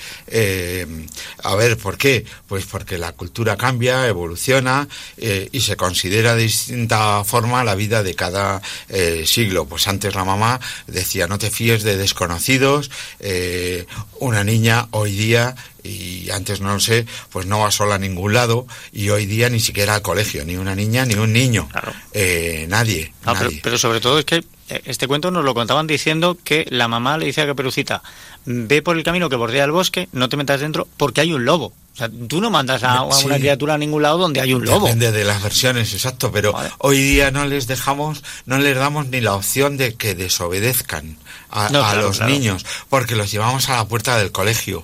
A 1.44 1.56
ver, 1.56 1.78
¿por 1.78 1.98
qué? 1.98 2.24
Pues 2.48 2.64
porque 2.66 2.98
la 2.98 3.12
cultura 3.12 3.58
cambia, 3.58 4.08
evoluciona 4.08 4.88
y 5.52 5.60
se 5.60 5.76
considera 5.76 6.36
de 6.36 6.44
distinta 6.44 7.26
forma 7.26 7.66
la 7.66 7.76
vida 7.76 8.02
de 8.02 8.16
cada 8.16 8.62
siglo. 9.26 9.66
Pues 9.66 9.90
antes 9.90 10.16
la 10.16 10.24
mamá 10.24 10.62
decía, 10.88 11.28
no 11.28 11.38
te 11.38 11.52
fíes 11.52 11.84
de 11.84 11.98
desconocidos. 11.98 12.90
una 14.20 14.46
niña 14.46 14.88
hoy 14.92 15.12
día 15.12 15.56
y 15.84 16.30
antes 16.32 16.62
no 16.62 16.74
lo 16.74 16.80
sé, 16.80 17.06
pues 17.32 17.46
no 17.46 17.60
va 17.60 17.72
sola 17.72 17.96
a 17.96 18.00
ningún 18.00 18.34
lado 18.34 18.68
y 18.92 19.10
hoy 19.10 19.26
día 19.26 19.50
ni 19.50 19.60
siquiera 19.60 19.96
al 19.96 20.02
colegio, 20.02 20.46
ni 20.46 20.56
una 20.56 20.76
niña 20.76 21.06
ni 21.06 21.16
un 21.16 21.34
niño, 21.34 21.68
Eh, 22.14 22.66
nadie, 22.70 23.14
Ah, 23.26 23.34
pero, 23.34 23.46
nadie. 23.50 23.60
pero 23.64 23.78
sobre 23.78 24.00
todo 24.02 24.20
es 24.20 24.26
que 24.26 24.44
eh, 24.70 24.82
este 24.86 25.08
cuento 25.08 25.32
nos 25.32 25.44
lo 25.46 25.54
contaban 25.54 25.88
diciendo 25.88 26.38
que 26.44 26.66
la 26.70 26.88
mamá 26.88 27.18
le 27.18 27.26
dice 27.26 27.42
a 27.42 27.48
Caperucita, 27.48 28.02
ve 28.46 28.82
por 28.82 28.98
el 28.98 29.04
camino 29.04 29.30
que 29.30 29.36
bordea 29.36 29.64
el 29.66 29.72
bosque, 29.72 30.08
no 30.12 30.30
te 30.30 30.38
metas 30.38 30.60
dentro 30.62 30.88
porque 30.98 31.22
hay 31.22 31.34
un 31.34 31.46
lobo. 31.46 31.74
Sea, 32.02 32.10
tú 32.28 32.42
no 32.42 32.50
mandas 32.50 32.84
a, 32.84 33.02
a 33.02 33.12
Sí. 33.12 33.26
una 33.26 33.38
criatura 33.38 33.76
a 33.76 33.78
ningún 33.78 34.02
lado 34.02 34.18
donde 34.18 34.42
hay 34.42 34.54
un 34.54 34.66
lobo. 34.66 34.86
Depende 34.88 35.12
de 35.12 35.24
las 35.24 35.42
versiones, 35.44 35.94
exacto, 35.94 36.32
pero 36.32 36.54
hoy 36.80 36.98
día 37.02 37.30
no 37.32 37.46
les 37.46 37.68
dejamos, 37.68 38.24
no 38.46 38.58
les 38.58 38.76
damos 38.76 39.08
ni 39.08 39.22
la 39.22 39.34
opción 39.36 39.78
de 39.78 39.94
que 39.96 40.16
desobedezcan 40.16 41.18
a, 41.50 41.70
No, 41.70 41.80
a 41.84 41.92
claro, 41.92 42.02
los 42.08 42.18
claro. 42.18 42.32
niños, 42.32 42.66
porque 42.90 43.16
los 43.16 43.32
llevamos 43.32 43.70
a 43.70 43.76
la 43.76 43.86
puerta 43.86 44.18
del 44.18 44.32
colegio, 44.32 44.84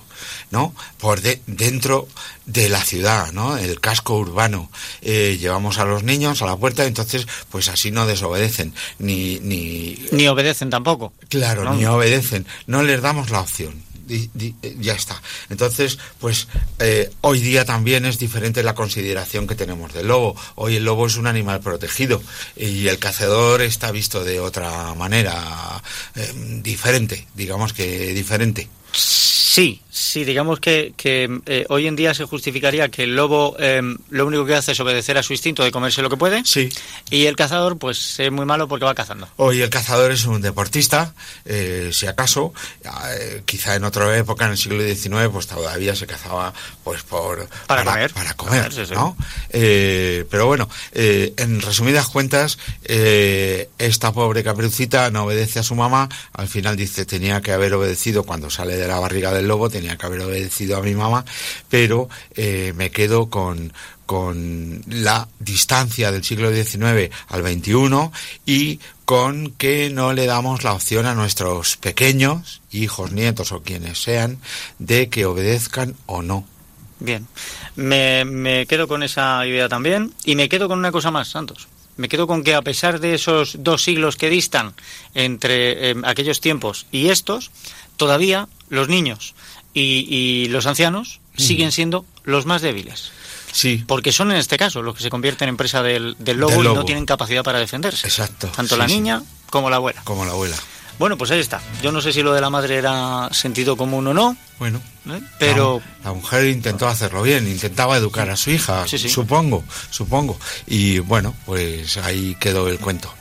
¿no? 0.50 0.74
Por 0.98 1.20
de- 1.22 1.40
dentro 1.46 2.06
de 2.46 2.68
la 2.68 2.82
ciudad, 2.84 3.32
¿no? 3.32 3.56
El 3.56 3.80
casco 3.80 4.16
urbano. 4.16 4.70
Eh, 5.02 5.38
llevamos 5.40 5.78
a 5.78 5.84
los 5.84 6.02
niños 6.02 6.40
a 6.42 6.46
la 6.46 6.56
puerta, 6.56 6.84
entonces, 6.84 7.26
pues 7.50 7.68
así 7.68 7.90
no 7.90 8.06
desobedecen, 8.06 8.74
ni, 8.98 9.38
ni 9.40 9.98
Ni 10.12 10.28
obedecen 10.28 10.70
tampoco. 10.70 11.12
Claro, 11.28 11.64
¿no? 11.64 11.74
ni 11.74 11.84
obedecen. 11.86 12.46
No 12.66 12.82
les 12.82 13.00
damos 13.02 13.30
la 13.30 13.40
opción. 13.40 13.82
Di- 14.08 14.30
di- 14.32 14.54
eh, 14.62 14.74
ya 14.80 14.94
está. 14.94 15.20
Entonces, 15.50 15.98
pues 16.18 16.48
eh, 16.78 17.10
hoy 17.20 17.40
día 17.40 17.64
también 17.66 18.06
es 18.06 18.18
diferente 18.18 18.62
la 18.62 18.74
consideración 18.74 19.46
que 19.46 19.54
tenemos 19.54 19.92
del 19.92 20.08
lobo. 20.08 20.34
Hoy 20.54 20.76
el 20.76 20.84
lobo 20.84 21.06
es 21.06 21.16
un 21.16 21.26
animal 21.26 21.60
protegido 21.60 22.22
y 22.56 22.88
el 22.88 22.98
cazador 22.98 23.60
está 23.60 23.90
visto 23.92 24.24
de 24.24 24.40
otra 24.40 24.94
manera 24.94 25.82
eh, 26.14 26.32
diferente, 26.62 27.26
digamos 27.34 27.72
que 27.74 28.14
diferente. 28.14 28.68
Sí, 28.92 29.82
sí, 29.98 30.24
digamos 30.24 30.60
que, 30.60 30.92
que, 30.96 31.40
eh, 31.46 31.66
hoy 31.68 31.86
en 31.86 31.96
día 31.96 32.14
se 32.14 32.24
justificaría 32.24 32.88
que 32.88 33.04
el 33.04 33.16
lobo 33.16 33.56
eh, 33.58 33.82
lo 34.10 34.26
único 34.26 34.44
que 34.46 34.54
hace 34.54 34.72
es 34.72 34.80
obedecer 34.80 35.18
a 35.18 35.22
su 35.22 35.32
instinto 35.32 35.62
de 35.64 35.70
comerse 35.70 36.02
lo 36.02 36.10
que 36.10 36.16
puede. 36.16 36.44
Sí. 36.44 36.68
Y 37.10 37.26
el 37.26 37.36
cazador, 37.36 37.78
pues 37.78 38.18
es 38.20 38.30
muy 38.30 38.46
malo 38.46 38.68
porque 38.68 38.84
va 38.84 38.94
cazando. 38.94 39.28
Hoy 39.36 39.60
el 39.60 39.70
cazador 39.70 40.12
es 40.12 40.24
un 40.24 40.40
deportista, 40.40 41.14
eh, 41.44 41.90
si 41.92 42.06
acaso, 42.06 42.52
eh, 42.84 43.42
quizá 43.44 43.74
en 43.74 43.84
otra 43.84 44.16
época, 44.16 44.44
en 44.46 44.52
el 44.52 44.58
siglo 44.58 44.82
XIX, 44.82 45.28
pues 45.32 45.46
todavía 45.46 45.94
se 45.94 46.06
cazaba 46.06 46.52
pues 46.84 47.02
por 47.02 47.48
Para 47.66 47.84
comer. 47.84 48.12
para 48.12 48.34
comer, 48.34 48.62
Para 48.62 48.70
comer, 48.70 48.72
sí, 48.72 48.86
sí. 48.86 48.94
¿no? 48.94 49.16
Eh, 49.50 50.24
pero 50.30 50.46
bueno, 50.46 50.68
eh, 50.92 51.34
en 51.36 51.60
resumidas 51.60 52.08
cuentas, 52.08 52.58
eh, 52.84 53.68
esta 53.78 54.12
pobre 54.12 54.42
caperucita 54.44 55.10
no 55.10 55.24
obedece 55.24 55.58
a 55.58 55.62
su 55.62 55.74
mamá, 55.74 56.08
al 56.32 56.48
final 56.48 56.76
dice 56.76 57.04
tenía 57.04 57.40
que 57.40 57.52
haber 57.52 57.74
obedecido 57.74 58.24
cuando 58.24 58.50
sale 58.50 58.76
de 58.76 58.86
la 58.88 58.98
barriga 58.98 59.32
del 59.32 59.48
lobo, 59.48 59.68
tenía 59.70 59.87
que 59.96 60.06
haber 60.06 60.20
obedecido 60.20 60.76
a 60.76 60.82
mi 60.82 60.94
mamá, 60.94 61.24
pero 61.68 62.08
eh, 62.34 62.72
me 62.76 62.90
quedo 62.90 63.30
con 63.30 63.72
con 64.08 64.82
la 64.88 65.28
distancia 65.38 66.10
del 66.10 66.24
siglo 66.24 66.50
XIX 66.50 67.14
al 67.28 67.42
XXI 67.42 68.08
y 68.46 68.80
con 69.04 69.50
que 69.50 69.90
no 69.90 70.14
le 70.14 70.24
damos 70.24 70.64
la 70.64 70.72
opción 70.72 71.04
a 71.04 71.14
nuestros 71.14 71.76
pequeños, 71.76 72.62
hijos, 72.72 73.12
nietos 73.12 73.52
o 73.52 73.60
quienes 73.60 74.02
sean, 74.02 74.38
de 74.78 75.10
que 75.10 75.26
obedezcan 75.26 75.94
o 76.06 76.22
no. 76.22 76.46
Bien, 77.00 77.28
me, 77.76 78.24
me 78.24 78.64
quedo 78.64 78.88
con 78.88 79.02
esa 79.02 79.46
idea 79.46 79.68
también 79.68 80.14
y 80.24 80.36
me 80.36 80.48
quedo 80.48 80.68
con 80.68 80.78
una 80.78 80.90
cosa 80.90 81.10
más, 81.10 81.28
Santos. 81.28 81.68
Me 81.98 82.08
quedo 82.08 82.26
con 82.26 82.42
que 82.42 82.54
a 82.54 82.62
pesar 82.62 83.00
de 83.00 83.12
esos 83.12 83.56
dos 83.62 83.82
siglos 83.82 84.16
que 84.16 84.30
distan 84.30 84.72
entre 85.12 85.90
eh, 85.90 85.94
aquellos 86.04 86.40
tiempos 86.40 86.86
y 86.90 87.08
estos, 87.08 87.50
todavía 87.98 88.48
los 88.70 88.88
niños 88.88 89.34
y, 89.74 90.06
y 90.08 90.48
los 90.48 90.66
ancianos 90.66 91.20
siguen 91.36 91.72
siendo 91.72 92.04
los 92.24 92.46
más 92.46 92.62
débiles. 92.62 93.12
Sí. 93.52 93.84
Porque 93.86 94.12
son 94.12 94.30
en 94.30 94.36
este 94.36 94.56
caso 94.56 94.82
los 94.82 94.94
que 94.94 95.02
se 95.02 95.10
convierten 95.10 95.48
en 95.48 95.56
presa 95.56 95.82
del, 95.82 96.16
del 96.18 96.36
lobo, 96.38 96.62
Del 96.62 96.72
y 96.72 96.74
no 96.74 96.84
tienen 96.84 97.06
capacidad 97.06 97.42
para 97.42 97.58
defenderse. 97.58 98.06
Exacto. 98.06 98.48
Tanto 98.48 98.74
sí, 98.74 98.80
la 98.80 98.88
sí. 98.88 98.94
niña 98.94 99.22
como 99.50 99.70
la 99.70 99.76
abuela. 99.76 100.02
Como 100.04 100.24
la 100.24 100.32
abuela. 100.32 100.56
Bueno, 100.98 101.16
pues 101.16 101.30
ahí 101.30 101.38
está. 101.38 101.62
Yo 101.80 101.92
no 101.92 102.00
sé 102.00 102.12
si 102.12 102.22
lo 102.22 102.34
de 102.34 102.40
la 102.40 102.50
madre 102.50 102.76
era 102.76 103.28
sentido 103.32 103.76
común 103.76 104.06
o 104.08 104.14
no, 104.14 104.36
Bueno, 104.58 104.82
¿eh? 105.08 105.20
pero 105.38 105.80
la, 106.02 106.10
la 106.10 106.14
mujer 106.14 106.46
intentó 106.48 106.88
hacerlo 106.88 107.22
bien, 107.22 107.46
intentaba 107.46 107.96
educar 107.96 108.28
a 108.30 108.36
su 108.36 108.50
hija, 108.50 108.84
supongo, 108.88 109.62
supongo. 109.90 110.38
Y 110.66 110.98
bueno, 110.98 111.36
pues 111.46 111.96
ahí 111.98 112.36
quedó 112.40 112.68
el 112.68 112.80
cuento. 112.80 113.14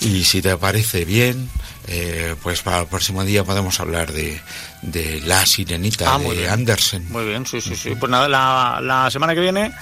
Y 0.00 0.22
si 0.22 0.40
te 0.40 0.56
parece 0.56 1.04
bien, 1.04 1.50
eh, 1.88 2.34
pues 2.42 2.62
para 2.62 2.80
el 2.80 2.86
próximo 2.86 3.24
día 3.24 3.44
podemos 3.44 3.78
hablar 3.80 4.12
de, 4.12 4.40
de 4.82 5.20
La 5.24 5.44
Sirenita 5.46 6.14
Ah, 6.14 6.18
de 6.18 6.30
bien. 6.30 6.50
Andersen. 6.50 7.10
Muy 7.10 7.24
bien, 7.24 7.44
sí, 7.46 7.60
sí, 7.60 7.74
sí. 7.76 7.94
Pues 7.94 8.10
nada, 8.10 8.28
la, 8.28 8.78
la 8.82 9.10
semana 9.10 9.34
que 9.34 9.40
viene 9.40 9.72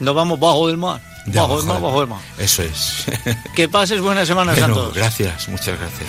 nos 0.00 0.14
vamos 0.14 0.38
bajo 0.38 0.66
del 0.68 0.76
mar. 0.76 1.00
De 1.26 1.38
bajo 1.38 1.56
del 1.58 1.66
mar, 1.66 1.80
bajo 1.80 2.00
del 2.00 2.08
mar. 2.08 2.20
Eso 2.38 2.62
es. 2.62 3.04
Que 3.54 3.68
pases 3.68 4.00
buena 4.00 4.24
semana, 4.24 4.52
Bueno, 4.52 4.66
Santos. 4.74 4.94
gracias, 4.94 5.48
muchas 5.48 5.78
gracias. 5.78 6.08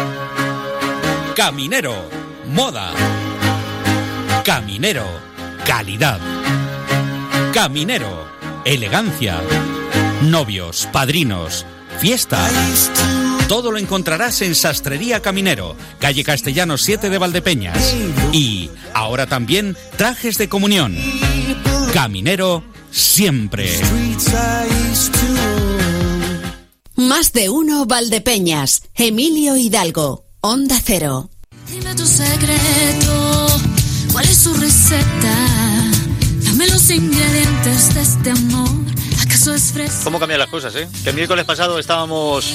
Caminero, 1.43 1.95
moda. 2.53 2.93
Caminero, 4.45 5.07
calidad. 5.65 6.19
Caminero, 7.51 8.27
elegancia. 8.63 9.41
Novios, 10.21 10.87
padrinos, 10.93 11.65
fiesta. 11.97 12.47
Todo 13.47 13.71
lo 13.71 13.79
encontrarás 13.79 14.43
en 14.43 14.53
Sastrería 14.53 15.23
Caminero, 15.23 15.75
calle 15.97 16.23
Castellanos 16.23 16.83
7 16.83 17.09
de 17.09 17.17
Valdepeñas. 17.17 17.95
Y 18.31 18.69
ahora 18.93 19.25
también 19.25 19.75
trajes 19.97 20.37
de 20.37 20.47
comunión. 20.47 20.95
Caminero, 21.91 22.63
siempre. 22.91 23.67
Más 26.95 27.33
de 27.33 27.49
uno 27.49 27.87
Valdepeñas. 27.87 28.83
Emilio 28.93 29.57
Hidalgo. 29.57 30.27
Onda 30.43 30.79
Cero. 30.83 31.30
Dime 31.71 31.95
tu 31.95 32.05
secreto, 32.05 33.47
¿cuál 34.11 34.25
es 34.25 34.37
su 34.37 34.53
receta? 34.53 35.35
Dame 36.43 36.67
los 36.67 36.89
ingredientes 36.89 37.93
de 37.93 38.01
este 38.01 38.31
amor. 38.31 38.69
¿Acaso 39.21 39.53
es 39.53 39.71
fresco? 39.71 40.03
¿Cómo 40.03 40.19
cambian 40.19 40.39
las 40.39 40.49
cosas, 40.49 40.75
eh? 40.75 40.87
Que 41.03 41.09
el 41.09 41.15
miércoles 41.15 41.45
pasado 41.45 41.79
estábamos 41.79 42.53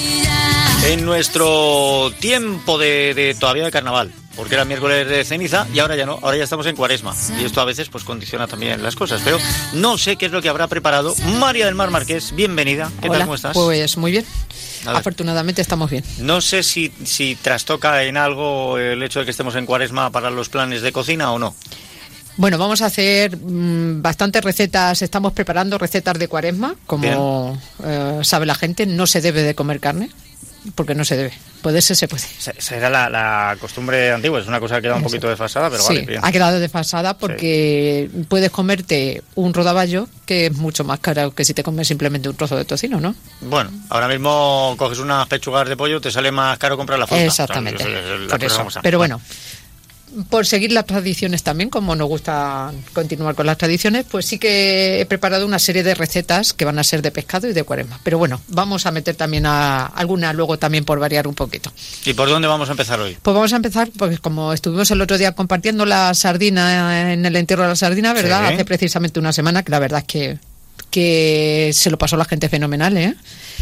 en 0.85 1.03
nuestro 1.05 2.11
tiempo 2.19 2.77
de, 2.77 3.13
de 3.15 3.35
todavía 3.35 3.65
de 3.65 3.71
carnaval, 3.71 4.13
porque 4.37 4.53
era 4.53 4.63
miércoles 4.63 5.09
de 5.09 5.25
ceniza 5.25 5.67
y 5.73 5.79
ahora 5.79 5.95
ya 5.95 6.05
no, 6.05 6.19
ahora 6.21 6.37
ya 6.37 6.43
estamos 6.43 6.65
en 6.67 6.75
cuaresma. 6.75 7.13
Y 7.41 7.43
esto 7.43 7.59
a 7.59 7.65
veces 7.65 7.89
pues 7.89 8.03
condiciona 8.03 8.47
también 8.47 8.81
las 8.81 8.95
cosas, 8.95 9.21
pero 9.25 9.39
no 9.73 9.97
sé 9.97 10.15
qué 10.15 10.27
es 10.27 10.31
lo 10.31 10.41
que 10.41 10.47
habrá 10.47 10.67
preparado 10.67 11.15
María 11.39 11.65
del 11.65 11.75
Mar 11.75 11.89
Marqués. 11.89 12.33
Bienvenida. 12.33 12.91
¿Qué 13.01 13.07
tal? 13.07 13.17
Hola, 13.17 13.25
¿Cómo 13.25 13.35
estás? 13.35 13.53
Pues 13.53 13.97
muy 13.97 14.11
bien. 14.11 14.25
Afortunadamente 14.85 15.61
estamos 15.61 15.89
bien. 15.89 16.03
No 16.19 16.39
sé 16.39 16.61
si, 16.63 16.93
si 17.03 17.35
trastoca 17.35 18.03
en 18.03 18.15
algo 18.15 18.77
el 18.77 19.01
hecho 19.01 19.19
de 19.19 19.25
que 19.25 19.31
estemos 19.31 19.55
en 19.55 19.65
cuaresma 19.65 20.11
para 20.11 20.29
los 20.29 20.49
planes 20.49 20.81
de 20.81 20.91
cocina 20.91 21.31
o 21.31 21.39
no. 21.39 21.55
Bueno, 22.37 22.59
vamos 22.59 22.83
a 22.83 22.85
hacer 22.85 23.35
mm, 23.35 24.03
bastantes 24.03 24.43
recetas. 24.43 25.01
Estamos 25.01 25.33
preparando 25.33 25.79
recetas 25.79 26.19
de 26.19 26.27
cuaresma. 26.27 26.75
Como 26.85 27.59
eh, 27.83 28.19
sabe 28.21 28.45
la 28.45 28.53
gente, 28.53 28.85
no 28.85 29.07
se 29.07 29.21
debe 29.21 29.41
de 29.41 29.55
comer 29.55 29.79
carne, 29.79 30.11
porque 30.75 30.95
no 30.95 31.05
se 31.05 31.15
debe. 31.15 31.33
Poderse 31.61 31.95
se 31.95 32.07
puede. 32.07 32.23
Esa- 32.39 32.75
era 32.75 32.89
la, 32.89 33.09
la 33.09 33.57
costumbre 33.59 34.11
antigua, 34.11 34.39
es 34.39 34.47
una 34.47 34.59
cosa 34.59 34.75
que 34.75 34.83
queda 34.83 34.95
un 34.95 35.03
poquito 35.03 35.27
desfasada, 35.27 35.69
pero 35.69 35.81
sí, 35.81 35.93
vale, 35.95 36.05
bien. 36.05 36.21
ha 36.23 36.31
quedado 36.31 36.59
desfasada 36.59 37.17
porque 37.17 38.09
puedes 38.29 38.51
comerte 38.51 39.23
un 39.35 39.53
rodaballo 39.53 40.07
que 40.25 40.47
es 40.47 40.53
mucho 40.55 40.83
más 40.83 40.99
caro 40.99 41.31
que 41.33 41.43
si 41.45 41.53
te 41.53 41.63
comes 41.63 41.87
simplemente 41.87 42.29
un 42.29 42.35
trozo 42.35 42.55
de 42.57 42.65
tocino, 42.65 42.99
¿no? 42.99 43.15
Bueno, 43.41 43.71
ahora 43.89 44.07
mismo 44.07 44.75
coges 44.77 44.99
unas 44.99 45.27
pechugas 45.27 45.67
de 45.67 45.75
pollo, 45.77 45.99
te 46.01 46.11
sale 46.11 46.31
más 46.31 46.57
caro 46.57 46.77
comprar 46.77 46.99
la 46.99 47.07
fruta. 47.07 47.23
Exactamente. 47.23 47.83
O 47.83 47.87
sea, 47.87 47.99
es- 47.99 48.05
es 48.05 48.19
la 48.21 48.27
Por 48.37 48.43
eso. 48.43 48.67
Pero 48.83 48.97
bueno, 48.97 49.19
por 50.29 50.45
seguir 50.45 50.71
las 50.71 50.85
tradiciones 50.85 51.43
también, 51.43 51.69
como 51.69 51.95
nos 51.95 52.07
gusta 52.07 52.71
continuar 52.93 53.35
con 53.35 53.45
las 53.45 53.57
tradiciones, 53.57 54.05
pues 54.09 54.25
sí 54.25 54.39
que 54.39 55.01
he 55.01 55.05
preparado 55.05 55.45
una 55.45 55.59
serie 55.59 55.83
de 55.83 55.95
recetas 55.95 56.53
que 56.53 56.65
van 56.65 56.79
a 56.79 56.83
ser 56.83 57.01
de 57.01 57.11
pescado 57.11 57.47
y 57.47 57.53
de 57.53 57.63
cuaresma. 57.63 57.99
Pero 58.03 58.17
bueno, 58.17 58.41
vamos 58.47 58.85
a 58.85 58.91
meter 58.91 59.15
también 59.15 59.45
a 59.45 59.85
alguna 59.85 60.33
luego 60.33 60.57
también 60.57 60.85
por 60.85 60.99
variar 60.99 61.27
un 61.27 61.35
poquito. 61.35 61.71
¿Y 62.05 62.13
por 62.13 62.29
dónde 62.29 62.47
vamos 62.47 62.69
a 62.69 62.71
empezar 62.71 62.99
hoy? 62.99 63.17
Pues 63.21 63.33
vamos 63.33 63.53
a 63.53 63.57
empezar, 63.57 63.89
porque 63.97 64.17
como 64.17 64.53
estuvimos 64.53 64.89
el 64.91 65.01
otro 65.01 65.17
día 65.17 65.33
compartiendo 65.33 65.85
la 65.85 66.13
sardina 66.13 67.11
en 67.11 67.25
el 67.25 67.35
entierro 67.35 67.63
de 67.63 67.69
la 67.69 67.75
sardina, 67.75 68.13
¿verdad? 68.13 68.47
Sí. 68.47 68.53
Hace 68.53 68.65
precisamente 68.65 69.19
una 69.19 69.33
semana, 69.33 69.63
que 69.63 69.71
la 69.71 69.79
verdad 69.79 69.99
es 69.99 70.05
que, 70.05 70.39
que 71.01 71.69
se 71.73 71.91
lo 71.91 71.97
pasó 71.99 72.17
la 72.17 72.25
gente 72.25 72.49
fenomenal, 72.49 72.97
¿eh? 72.97 73.13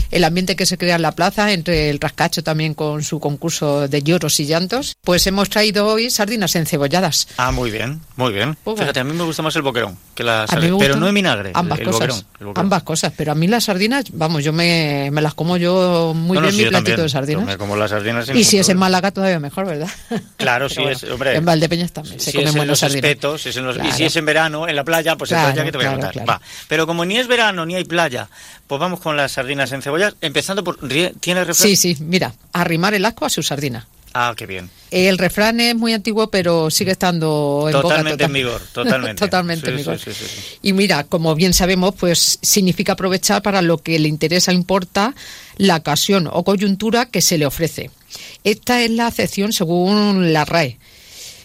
El 0.10 0.24
ambiente 0.24 0.56
que 0.56 0.66
se 0.66 0.78
crea 0.78 0.96
en 0.96 1.02
la 1.02 1.12
plaza, 1.12 1.52
entre 1.52 1.90
el 1.90 2.00
rascacho 2.00 2.44
también 2.44 2.74
con 2.74 3.04
su 3.04 3.20
concurso 3.20 3.90
de 3.90 4.02
lloros 4.04 4.40
y 4.40 4.46
llantos, 4.46 4.96
pues 5.02 5.28
hemos 5.28 5.50
traído 5.50 5.86
hoy 5.88 6.10
sardinas 6.10 6.56
encebolladas. 6.56 7.28
Ah, 7.36 7.52
muy 7.52 7.72
bien, 7.72 8.00
muy 8.16 8.32
bien. 8.32 8.56
Pues 8.64 8.80
Fíjate, 8.80 9.02
a 9.02 9.04
mí 9.04 9.12
me 9.14 9.24
gusta 9.26 9.42
más 9.42 9.54
el 9.58 9.64
boquerón 9.64 9.98
que 10.14 10.24
la 10.24 10.44
A 10.44 10.48
sardina, 10.48 10.78
pero 10.80 10.96
no 10.96 11.10
en 11.10 11.16
vinagre, 11.16 11.50
el- 11.50 11.56
Ambas 11.58 11.80
el, 11.80 11.86
cosas. 11.86 12.00
boquerón. 12.00 12.26
el 12.40 12.46
boquerón. 12.46 12.66
Ambas 12.66 12.84
cosas, 12.84 13.12
pero 13.18 13.34
a 13.34 13.36
mí 13.36 13.48
las 13.48 13.66
sardinas, 13.66 14.06
vamos, 14.14 14.44
yo 14.46 14.54
me, 14.54 15.10
me 15.12 15.22
las 15.22 15.34
como 15.34 15.58
yo 15.58 16.14
muy 16.16 16.36
No, 16.36 16.42
no, 16.42 16.48
bien 16.48 16.56
sí, 16.56 16.64
mi 16.64 16.70
platito 16.70 16.92
también. 16.92 17.06
de 17.06 17.10
sardinas. 17.10 17.46
Me 17.46 17.58
como 17.58 17.76
las 17.76 17.90
sardinas 17.92 18.30
Y 18.34 18.44
si 18.46 18.58
es 18.60 18.70
en. 18.70 18.78
Málaga 18.78 19.12
todavía 19.12 19.40
mejor, 19.42 19.66
¿verdad? 19.66 19.90
Claro, 20.38 20.70
sí 20.70 20.76
Pero 20.78 20.90
es, 20.92 21.02
bueno, 21.02 21.14
hombre. 21.16 21.36
En 21.36 21.46
Valdepeñas 21.46 21.92
también 21.92 22.20
se 22.20 22.32
si 22.32 22.38
comen 22.38 22.48
es 22.48 22.54
en 22.54 22.58
buenas 22.60 22.70
los 22.72 22.80
sardinas. 22.80 23.04
espetos, 23.10 23.46
es 23.46 23.58
en 23.58 23.66
los- 23.66 23.76
y 23.76 23.80
Claro. 23.80 23.96
si 23.98 24.04
es 24.06 24.16
en 24.16 24.26
verano, 24.26 24.68
en 24.70 24.76
la 24.76 24.84
playa, 24.84 25.16
pues 25.18 25.30
Claro, 25.30 25.50
entonces 25.50 25.62
ya 25.62 25.66
que 25.66 25.72
te 25.72 25.78
voy 25.78 25.88
a 25.88 25.92
contar. 25.92 26.12
claro. 26.12 26.28
Va. 26.28 26.42
Pero 26.70 26.86
como 26.88 27.04
ni 27.06 27.18
es 27.18 27.25
verano 27.28 27.66
ni 27.66 27.76
hay 27.76 27.84
playa, 27.86 28.30
pues 28.68 28.80
vamos 28.80 29.00
con 29.00 29.16
las 29.18 29.34
sardinas 29.34 29.72
encebolladas, 29.72 30.16
empezando 30.22 30.64
por... 30.64 30.80
rie- 30.80 31.14
¿Tiene 31.20 31.44
refrán? 31.44 31.68
Sí, 31.70 31.76
sí, 31.76 31.98
mira, 32.00 32.34
arrimar 32.54 32.94
el 32.94 33.06
asco 33.06 33.26
a 33.26 33.30
su 33.30 33.44
sardina. 33.44 33.88
Ah, 34.18 34.34
qué 34.38 34.46
bien. 34.46 34.70
El 34.92 35.18
refrán 35.18 35.60
es 35.60 35.76
muy 35.76 35.92
antiguo, 35.92 36.30
pero 36.30 36.70
sigue 36.72 36.92
estando 36.92 37.66
en 37.68 37.74
Totalmente 37.74 38.12
total- 38.14 38.26
en 38.28 38.34
vigor, 38.34 38.62
totalmente. 38.72 39.20
Totalmente 39.26 39.70
en 39.72 39.76
vigor. 39.78 40.00
sí. 40.00 40.12
Y 40.62 40.72
mira, 40.72 41.04
como 41.04 41.36
bien 41.36 41.54
sabemos, 41.54 41.94
pues 41.96 42.40
significa 42.42 42.94
aprovechar 42.94 43.42
para 43.42 43.62
lo 43.62 43.78
que 43.80 44.00
le 44.00 44.08
interesa 44.08 44.54
importa 44.54 45.14
la 45.58 45.76
ocasión 45.76 46.30
o 46.32 46.46
coyuntura 46.46 47.08
que 47.08 47.22
se 47.22 47.38
le 47.38 47.46
ofrece. 47.46 47.92
Esta 48.46 48.82
es 48.82 48.90
la 48.92 49.08
acepción 49.08 49.52
según 49.52 50.32
la 50.32 50.46
RAE. 50.46 50.78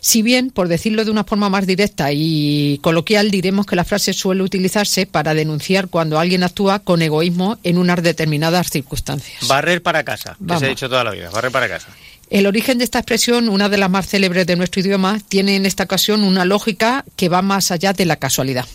Si 0.00 0.22
bien, 0.22 0.50
por 0.50 0.68
decirlo 0.68 1.04
de 1.04 1.10
una 1.10 1.24
forma 1.24 1.48
más 1.50 1.66
directa 1.66 2.10
y 2.12 2.78
coloquial, 2.82 3.30
diremos 3.30 3.66
que 3.66 3.76
la 3.76 3.84
frase 3.84 4.12
suele 4.12 4.42
utilizarse 4.42 5.06
para 5.06 5.34
denunciar 5.34 5.88
cuando 5.88 6.18
alguien 6.18 6.42
actúa 6.42 6.78
con 6.78 7.02
egoísmo 7.02 7.58
en 7.62 7.78
unas 7.78 8.02
determinadas 8.02 8.70
circunstancias. 8.70 9.46
Barrer 9.46 9.82
para 9.82 10.02
casa, 10.02 10.36
que 10.38 10.44
Vamos. 10.44 10.60
se 10.60 10.66
ha 10.66 10.70
dicho 10.70 10.88
toda 10.88 11.04
la 11.04 11.10
vida, 11.10 11.30
barrer 11.30 11.52
para 11.52 11.68
casa. 11.68 11.88
El 12.30 12.46
origen 12.46 12.78
de 12.78 12.84
esta 12.84 13.00
expresión, 13.00 13.48
una 13.48 13.68
de 13.68 13.76
las 13.76 13.90
más 13.90 14.08
célebres 14.08 14.46
de 14.46 14.54
nuestro 14.54 14.80
idioma, 14.80 15.18
tiene 15.28 15.56
en 15.56 15.66
esta 15.66 15.82
ocasión 15.82 16.22
una 16.22 16.44
lógica 16.44 17.04
que 17.16 17.28
va 17.28 17.42
más 17.42 17.72
allá 17.72 17.92
de 17.92 18.06
la 18.06 18.16
casualidad. 18.16 18.66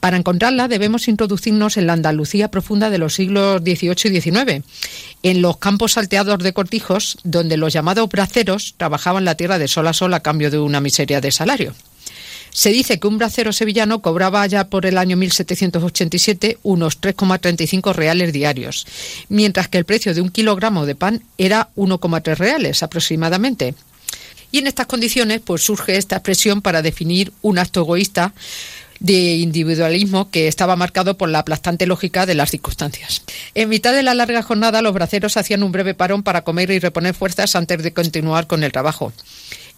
Para 0.00 0.16
encontrarla 0.16 0.68
debemos 0.68 1.08
introducirnos 1.08 1.76
en 1.76 1.86
la 1.86 1.94
Andalucía 1.94 2.50
profunda 2.50 2.90
de 2.90 2.98
los 2.98 3.14
siglos 3.14 3.60
XVIII 3.62 4.16
y 4.16 4.20
XIX, 4.20 4.64
en 5.22 5.42
los 5.42 5.56
campos 5.56 5.92
salteados 5.92 6.38
de 6.38 6.52
cortijos, 6.52 7.18
donde 7.24 7.56
los 7.56 7.72
llamados 7.72 8.08
braceros 8.08 8.74
trabajaban 8.76 9.24
la 9.24 9.34
tierra 9.34 9.58
de 9.58 9.68
sol 9.68 9.88
a 9.88 9.92
sol 9.92 10.14
a 10.14 10.20
cambio 10.20 10.50
de 10.50 10.58
una 10.58 10.80
miseria 10.80 11.20
de 11.20 11.32
salario. 11.32 11.74
Se 12.56 12.70
dice 12.70 12.98
que 12.98 13.06
un 13.06 13.18
bracero 13.18 13.52
sevillano 13.52 14.00
cobraba 14.00 14.46
ya 14.46 14.68
por 14.68 14.86
el 14.86 14.96
año 14.96 15.18
1787 15.18 16.58
unos 16.62 16.98
3,35 17.00 17.94
reales 17.94 18.32
diarios, 18.32 18.86
mientras 19.28 19.68
que 19.68 19.76
el 19.76 19.84
precio 19.84 20.14
de 20.14 20.22
un 20.22 20.30
kilogramo 20.30 20.86
de 20.86 20.94
pan 20.94 21.22
era 21.36 21.68
1,3 21.76 22.34
reales 22.36 22.82
aproximadamente. 22.82 23.74
Y 24.52 24.58
en 24.58 24.68
estas 24.68 24.86
condiciones, 24.86 25.42
pues 25.44 25.62
surge 25.62 25.98
esta 25.98 26.16
expresión 26.16 26.62
para 26.62 26.80
definir 26.80 27.30
un 27.42 27.58
acto 27.58 27.80
egoísta 27.80 28.32
de 29.00 29.36
individualismo 29.36 30.30
que 30.30 30.48
estaba 30.48 30.76
marcado 30.76 31.16
por 31.16 31.28
la 31.28 31.40
aplastante 31.40 31.86
lógica 31.86 32.26
de 32.26 32.34
las 32.34 32.50
circunstancias. 32.50 33.22
En 33.54 33.68
mitad 33.68 33.92
de 33.92 34.02
la 34.02 34.14
larga 34.14 34.42
jornada, 34.42 34.82
los 34.82 34.94
braceros 34.94 35.36
hacían 35.36 35.62
un 35.62 35.72
breve 35.72 35.94
parón 35.94 36.22
para 36.22 36.42
comer 36.42 36.70
y 36.70 36.78
reponer 36.78 37.14
fuerzas 37.14 37.56
antes 37.56 37.82
de 37.82 37.92
continuar 37.92 38.46
con 38.46 38.64
el 38.64 38.72
trabajo. 38.72 39.12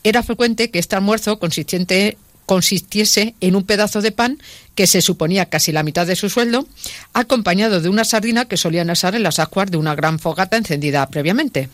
Era 0.05 0.23
frecuente 0.23 0.71
que 0.71 0.79
este 0.79 0.97
almuerzo 0.97 1.39
consistente 1.39 2.17
consistiese 2.47 3.35
en 3.43 3.57
un 3.57 3.65
pedazo 3.65 4.01
de 4.01 4.11
pan 4.11 4.39
que 4.75 4.87
se 4.87 5.03
suponía 5.03 5.47
casi 5.47 5.71
la 5.71 5.83
mitad 5.83 6.07
de 6.07 6.17
su 6.17 6.31
sueldo, 6.31 6.67
acompañado 7.13 7.83
de 7.83 7.91
una 7.91 8.05
sardina 8.05 8.47
que 8.47 8.57
solían 8.57 8.89
asar 8.89 9.15
en 9.15 9.23
las 9.23 9.39
ascuas 9.39 9.71
de 9.71 9.77
una 9.77 9.95
gran 9.95 10.19
fogata 10.19 10.57
encendida 10.57 11.07
previamente. 11.11 11.69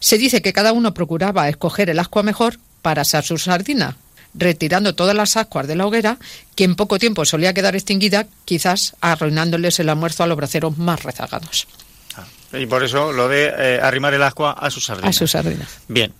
Se 0.00 0.18
dice 0.18 0.42
que 0.42 0.52
cada 0.52 0.72
uno 0.72 0.92
procuraba 0.92 1.48
escoger 1.48 1.88
el 1.88 1.98
ascua 1.98 2.22
mejor 2.22 2.58
para 2.82 3.02
asar 3.02 3.24
su 3.24 3.38
sardina. 3.38 3.96
Retirando 4.34 4.94
todas 4.94 5.14
las 5.14 5.36
ascuas 5.36 5.66
de 5.66 5.76
la 5.76 5.86
hoguera, 5.86 6.18
que 6.54 6.64
en 6.64 6.74
poco 6.74 6.98
tiempo 6.98 7.24
solía 7.24 7.54
quedar 7.54 7.74
extinguida, 7.74 8.26
quizás 8.44 8.94
arruinándoles 9.00 9.78
el 9.80 9.88
almuerzo 9.88 10.22
a 10.22 10.26
los 10.26 10.36
braceros 10.36 10.78
más 10.78 11.02
rezagados. 11.02 11.66
Y 12.52 12.66
por 12.66 12.84
eso 12.84 13.12
lo 13.12 13.28
de 13.28 13.52
eh, 13.56 13.80
arrimar 13.82 14.12
el 14.12 14.22
agua 14.22 14.52
a 14.52 14.70
sus 14.70 14.84
sardinas. 14.84 15.16
A 15.16 15.18
sus 15.18 15.30
sardinas. 15.30 15.68
Bien. 15.88 16.12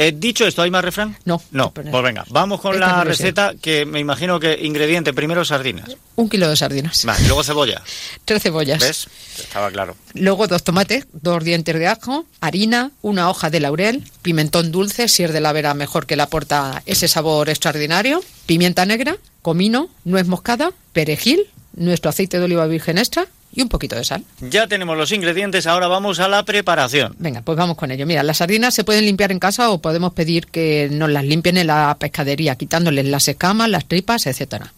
Eh, 0.00 0.12
dicho 0.16 0.46
esto, 0.46 0.62
¿hay 0.62 0.70
más 0.70 0.84
refrán? 0.84 1.16
No. 1.24 1.42
No, 1.50 1.72
pues 1.74 1.90
venga, 2.04 2.24
vamos 2.30 2.60
con 2.60 2.74
Esta 2.74 2.98
la 2.98 3.04
receta 3.04 3.54
que 3.60 3.84
me 3.84 3.98
imagino 3.98 4.38
que 4.38 4.56
ingrediente 4.62 5.12
primero 5.12 5.44
sardinas. 5.44 5.96
Un 6.14 6.28
kilo 6.28 6.48
de 6.48 6.54
sardinas. 6.54 7.04
Vale, 7.04 7.26
luego 7.26 7.42
cebolla. 7.42 7.82
Tres 8.24 8.44
cebollas. 8.44 8.80
¿Ves? 8.80 9.08
Estaba 9.40 9.72
claro. 9.72 9.96
Luego 10.14 10.46
dos 10.46 10.62
tomates, 10.62 11.08
dos 11.12 11.42
dientes 11.42 11.76
de 11.76 11.88
ajo, 11.88 12.26
harina, 12.40 12.92
una 13.02 13.28
hoja 13.28 13.50
de 13.50 13.58
laurel, 13.58 14.04
pimentón 14.22 14.70
dulce, 14.70 15.08
si 15.08 15.24
es 15.24 15.32
de 15.32 15.40
la 15.40 15.52
vera 15.52 15.74
mejor 15.74 16.06
que 16.06 16.14
le 16.14 16.22
aporta 16.22 16.80
ese 16.86 17.08
sabor 17.08 17.48
extraordinario, 17.48 18.22
pimienta 18.46 18.86
negra, 18.86 19.16
comino, 19.42 19.88
nuez 20.04 20.28
moscada, 20.28 20.70
perejil, 20.92 21.48
nuestro 21.74 22.10
aceite 22.10 22.38
de 22.38 22.44
oliva 22.44 22.66
virgen 22.66 22.98
extra 22.98 23.26
y 23.52 23.62
un 23.62 23.68
poquito 23.68 23.96
de 23.96 24.04
sal. 24.04 24.24
Ya 24.40 24.66
tenemos 24.66 24.96
los 24.96 25.12
ingredientes, 25.12 25.66
ahora 25.66 25.88
vamos 25.88 26.20
a 26.20 26.28
la 26.28 26.44
preparación. 26.44 27.14
Venga, 27.18 27.42
pues 27.42 27.56
vamos 27.56 27.76
con 27.76 27.90
ello. 27.90 28.06
Mira, 28.06 28.22
las 28.22 28.38
sardinas 28.38 28.74
se 28.74 28.84
pueden 28.84 29.04
limpiar 29.04 29.32
en 29.32 29.38
casa 29.38 29.70
o 29.70 29.78
podemos 29.78 30.12
pedir 30.12 30.46
que 30.46 30.88
nos 30.90 31.10
las 31.10 31.24
limpien 31.24 31.56
en 31.56 31.66
la 31.66 31.96
pescadería, 31.98 32.56
quitándoles 32.56 33.06
las 33.06 33.26
escamas, 33.28 33.70
las 33.70 33.86
tripas, 33.86 34.26
etcétera. 34.26 34.72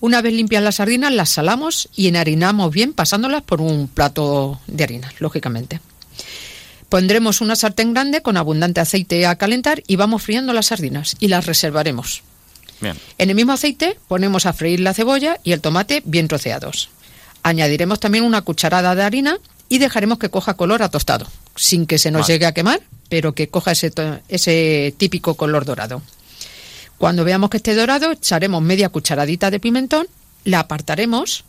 Una 0.00 0.20
vez 0.20 0.32
limpias 0.32 0.64
las 0.64 0.76
sardinas, 0.76 1.12
las 1.12 1.30
salamos 1.30 1.88
y 1.94 2.08
enharinamos 2.08 2.72
bien 2.72 2.92
pasándolas 2.92 3.42
por 3.42 3.60
un 3.60 3.86
plato 3.86 4.60
de 4.66 4.82
harina, 4.82 5.12
lógicamente. 5.20 5.80
Pondremos 6.88 7.40
una 7.40 7.56
sartén 7.56 7.94
grande 7.94 8.20
con 8.20 8.36
abundante 8.36 8.80
aceite 8.80 9.24
a 9.26 9.36
calentar 9.36 9.82
y 9.86 9.96
vamos 9.96 10.22
friendo 10.22 10.52
las 10.52 10.66
sardinas 10.66 11.16
y 11.20 11.28
las 11.28 11.46
reservaremos. 11.46 12.22
Bien. 12.80 12.96
En 13.16 13.30
el 13.30 13.36
mismo 13.36 13.52
aceite 13.52 13.96
ponemos 14.08 14.44
a 14.44 14.52
freír 14.52 14.80
la 14.80 14.92
cebolla 14.92 15.38
y 15.44 15.52
el 15.52 15.60
tomate 15.60 16.02
bien 16.04 16.26
troceados. 16.26 16.90
Añadiremos 17.42 18.00
también 18.00 18.24
una 18.24 18.42
cucharada 18.42 18.94
de 18.94 19.02
harina 19.02 19.38
y 19.68 19.78
dejaremos 19.78 20.18
que 20.18 20.28
coja 20.28 20.54
color 20.54 20.82
a 20.82 20.90
tostado, 20.90 21.26
sin 21.56 21.86
que 21.86 21.98
se 21.98 22.10
nos 22.10 22.22
Vale. 22.22 22.34
llegue 22.34 22.46
a 22.46 22.52
quemar, 22.52 22.80
pero 23.08 23.34
que 23.34 23.48
coja 23.48 23.72
ese, 23.72 23.92
ese 24.28 24.94
típico 24.96 25.34
color 25.34 25.64
dorado. 25.64 26.02
Cuando 26.98 27.24
veamos 27.24 27.50
que 27.50 27.56
esté 27.56 27.74
dorado, 27.74 28.12
echaremos 28.12 28.62
media 28.62 28.88
cucharadita 28.88 29.50
de 29.50 29.60
pimentón, 29.60 30.06
la 30.44 30.60
apartaremos 30.60 31.44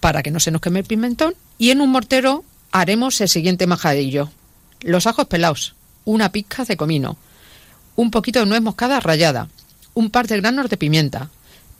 para 0.00 0.22
que 0.22 0.30
no 0.30 0.40
se 0.40 0.50
nos 0.50 0.60
queme 0.60 0.80
el 0.80 0.84
pimentón 0.84 1.34
y 1.58 1.70
en 1.70 1.80
un 1.80 1.90
mortero 1.90 2.44
haremos 2.70 3.20
el 3.20 3.28
siguiente 3.28 3.66
majadillo. 3.66 4.30
Los 4.80 5.06
ajos 5.06 5.26
pelados, 5.26 5.74
una 6.04 6.30
pizca 6.30 6.64
de 6.64 6.76
comino, 6.76 7.16
un 7.96 8.10
poquito 8.10 8.40
de 8.40 8.46
nuez 8.46 8.62
moscada 8.62 9.00
rallada, 9.00 9.48
un 9.94 10.10
par 10.10 10.28
de 10.28 10.36
granos 10.36 10.70
de 10.70 10.76
pimienta, 10.76 11.30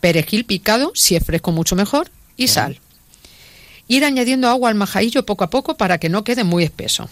perejil 0.01 0.45
picado, 0.45 0.91
si 0.95 1.15
es 1.15 1.25
fresco 1.25 1.53
mucho 1.53 1.77
mejor, 1.77 2.11
y 2.37 2.49
sal. 2.49 2.81
Ir 3.89 4.05
añadiendo 4.05 4.49
agua 4.49 4.69
al 4.69 4.75
majadillo 4.75 5.27
poco 5.27 5.45
a 5.45 5.51
poco 5.51 5.77
para 5.77 5.99
que 5.99 6.09
no 6.09 6.25
quede 6.25 6.45
muy 6.45 6.63
espeso. 6.63 7.09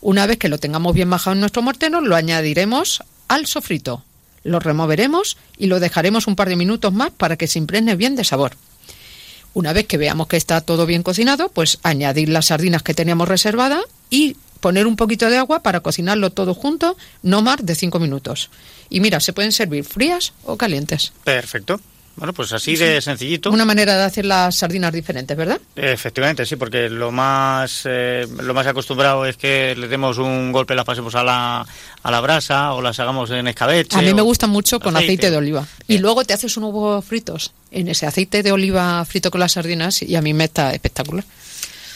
Una 0.00 0.26
vez 0.26 0.38
que 0.38 0.48
lo 0.48 0.58
tengamos 0.58 0.94
bien 0.94 1.08
majado 1.08 1.34
en 1.34 1.40
nuestro 1.40 1.62
mortero, 1.62 2.00
lo 2.00 2.16
añadiremos 2.16 3.02
al 3.28 3.46
sofrito. 3.46 4.04
Lo 4.44 4.60
removeremos 4.60 5.36
y 5.56 5.66
lo 5.66 5.80
dejaremos 5.80 6.26
un 6.26 6.36
par 6.36 6.48
de 6.48 6.56
minutos 6.56 6.92
más 6.92 7.10
para 7.10 7.36
que 7.36 7.46
se 7.46 7.58
impregne 7.58 7.96
bien 7.96 8.16
de 8.16 8.24
sabor. 8.24 8.56
Una 9.54 9.72
vez 9.72 9.86
que 9.86 9.96
veamos 9.96 10.28
que 10.28 10.36
está 10.36 10.60
todo 10.60 10.86
bien 10.86 11.02
cocinado, 11.02 11.48
pues 11.48 11.78
añadir 11.82 12.28
las 12.28 12.46
sardinas 12.46 12.82
que 12.82 12.94
teníamos 12.94 13.28
reservadas 13.28 13.82
y 14.10 14.36
poner 14.60 14.86
un 14.86 14.96
poquito 14.96 15.28
de 15.30 15.38
agua 15.38 15.62
para 15.62 15.80
cocinarlo 15.80 16.30
todo 16.30 16.54
junto, 16.54 16.96
no 17.22 17.42
más 17.42 17.64
de 17.64 17.74
5 17.74 17.98
minutos. 17.98 18.50
Y 18.90 19.00
mira, 19.00 19.20
se 19.20 19.32
pueden 19.32 19.52
servir 19.52 19.84
frías 19.84 20.32
o 20.44 20.56
calientes. 20.56 21.12
Perfecto. 21.24 21.80
Bueno, 22.18 22.32
pues 22.32 22.52
así 22.52 22.76
de 22.76 23.00
sencillito. 23.00 23.50
Una 23.50 23.64
manera 23.64 23.96
de 23.96 24.02
hacer 24.02 24.24
las 24.26 24.56
sardinas 24.56 24.92
diferentes, 24.92 25.36
¿verdad? 25.36 25.60
Efectivamente, 25.76 26.44
sí, 26.44 26.56
porque 26.56 26.90
lo 26.90 27.12
más 27.12 27.82
eh, 27.84 28.26
lo 28.42 28.54
más 28.54 28.66
acostumbrado 28.66 29.24
es 29.24 29.36
que 29.36 29.76
le 29.76 29.86
demos 29.86 30.18
un 30.18 30.50
golpe, 30.50 30.74
las 30.74 30.84
pasemos 30.84 31.14
a 31.14 31.22
la, 31.22 31.66
a 32.02 32.10
la 32.10 32.20
brasa 32.20 32.74
o 32.74 32.82
las 32.82 32.98
hagamos 32.98 33.30
en 33.30 33.46
escabeche. 33.46 33.96
A 33.96 34.02
mí 34.02 34.12
me 34.14 34.22
gusta 34.22 34.48
mucho 34.48 34.80
con 34.80 34.96
aceite. 34.96 35.12
aceite, 35.12 35.30
de 35.30 35.36
oliva. 35.36 35.66
Y 35.86 35.98
luego 35.98 36.24
te 36.24 36.34
haces 36.34 36.56
unos 36.56 36.72
huevos 36.72 37.04
fritos 37.04 37.52
en 37.70 37.88
ese 37.88 38.06
aceite 38.06 38.42
de 38.42 38.50
oliva 38.50 39.04
frito 39.04 39.30
con 39.30 39.40
las 39.40 39.52
sardinas 39.52 40.02
y 40.02 40.16
a 40.16 40.22
mí 40.22 40.34
me 40.34 40.44
está 40.44 40.72
espectacular. 40.72 41.24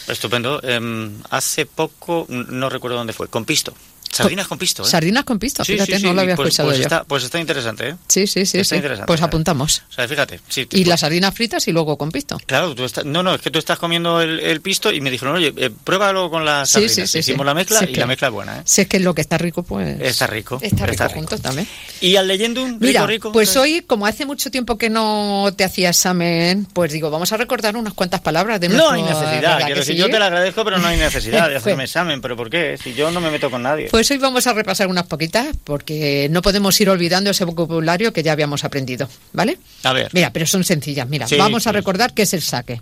Estupendo. 0.07 0.63
Em, 0.63 1.15
hace 1.31 1.67
poco, 1.67 2.27
no 2.29 2.69
recuerdo 2.69 2.97
dónde 2.97 3.13
fue, 3.13 3.29
con 3.29 3.45
pisto. 3.45 3.75
Sardinas 4.13 4.47
con 4.47 4.59
pisto, 4.59 4.83
¿eh? 4.83 4.87
Sardinas 4.87 5.25
con 5.25 5.39
pisto, 5.39 5.65
Sí, 5.65 5.73
fíjate, 5.73 5.93
sí, 5.93 5.99
sí, 6.01 6.05
no 6.07 6.13
lo 6.15 6.21
había 6.21 6.37
pues, 6.37 6.49
escuchado 6.49 6.69
pues 6.69 6.79
yo. 6.79 6.85
Está, 6.85 7.05
pues 7.05 7.25
está 7.25 7.41
interesante, 7.41 7.89
¿eh? 7.89 7.95
Sí, 8.09 8.27
sí, 8.27 8.45
sí, 8.47 8.59
está 8.61 8.77
interesante, 8.77 9.07
Pues 9.07 9.19
claro. 9.21 9.29
apuntamos. 9.29 9.83
O 9.91 9.93
sea, 9.95 10.07
fíjate. 10.07 10.41
Y 10.73 10.85
las 10.85 11.01
sardinas 11.01 11.35
fritas 11.35 11.67
y 11.69 11.73
luego 11.73 11.97
con 11.97 12.11
pisto. 12.13 12.39
Claro, 12.47 12.75
tú 12.75 12.85
estás, 12.85 13.05
no, 13.05 13.23
no, 13.23 13.35
es 13.35 13.41
que 13.41 13.51
tú 13.51 13.59
estás 13.59 13.79
comiendo 13.79 14.21
el, 14.21 14.39
el 14.41 14.61
pisto 14.61 14.93
y 14.93 15.01
me 15.01 15.11
dijeron, 15.11 15.37
oye, 15.37 15.53
eh, 15.57 15.71
pruébalo 15.85 16.31
con 16.31 16.45
las 16.45 16.69
Sí, 16.69 16.73
sardinas. 16.73 16.95
sí, 16.95 17.07
sí, 17.07 17.19
Hicimos 17.21 17.47
la 17.47 17.55
mezcla 17.55 17.83
y 17.85 17.93
que- 17.93 18.01
la 18.01 18.07
mezcla 18.07 18.29
es 18.29 18.35
buena, 18.35 18.59
¿eh? 18.59 18.63
Si 18.65 18.83
es 18.83 18.87
que 18.89 19.01
lo 19.01 19.15
que 19.15 19.23
está 19.23 19.39
rico, 19.39 19.63
pues... 19.63 20.01
Está 20.01 20.27
rico. 20.27 20.59
Está 20.61 20.87
rico 20.87 20.93
está 21.05 21.09
rico. 21.09 21.39
también. 21.39 21.67
¿Y 22.01 22.17
al 22.17 22.29
leyendum? 22.29 22.67
Rico, 22.73 22.79
Mira, 22.85 23.07
rico. 23.07 23.33
pues 23.33 23.57
hoy, 23.57 23.83
como 23.87 24.07
hace 24.07 24.27
mucho 24.27 24.51
tiempo 24.51 24.77
que 24.77 24.91
no 24.91 25.49
te 25.57 25.65
hacía 25.65 25.89
examen, 25.91 26.67
pues 26.73 26.93
digo, 26.93 27.11
vamos 27.11 27.33
a 27.33 27.37
recordar 27.37 27.77
unas 27.77 27.95
cuantas 27.95 28.21
palabras 28.21 28.61
de 28.61 28.69
No 28.69 28.75
nuestro- 28.75 28.93
hay 28.95 29.03
¿verdad 29.03 29.21
necesidad, 29.23 29.59
quiero 29.65 29.81
decir, 29.81 29.95
yo 29.97 30.11
te 30.11 30.19
lo 30.19 30.25
agradezco, 30.25 30.65
pero 30.65 30.79
no 30.79 30.89
hay 30.89 30.97
necesidad 30.99 31.45
de 31.47 31.53
Pues- 31.55 31.63
hacerme 31.63 31.85
examen. 31.85 32.21
¿Pero 32.21 32.37
por 32.37 32.51
qué? 32.51 32.77
Si 32.83 32.93
yo 32.95 33.11
no 33.11 33.21
me 33.21 33.31
meto 33.31 33.51
con 33.51 33.63
nadie. 33.63 33.89
Pues 33.91 34.02
hoy 34.11 34.19
vamos 34.19 34.47
a 34.47 34.53
repasar 34.53 34.89
unas 34.89 35.07
poquitas, 35.07 35.49
porque 35.65 36.29
no 36.31 36.43
podemos 36.43 36.81
ir 36.81 36.89
olvidando 36.91 37.31
ese 37.31 37.45
vocabulario 37.45 38.13
que 38.13 38.23
ya 38.23 38.33
habíamos 38.33 38.65
aprendido, 38.65 39.09
¿vale? 39.33 39.59
A 39.85 39.93
ver. 39.93 40.11
Mira, 40.13 40.31
pero 40.33 40.47
son 40.47 40.65
sencillas. 40.65 41.09
Mira, 41.09 41.27
Sí, 41.29 41.37
vamos 41.37 41.67
a 41.67 41.71
sí. 41.71 41.75
recordar 41.77 42.13
qué 42.15 42.23
es 42.23 42.35
el 42.35 42.43
saque. 42.43 42.81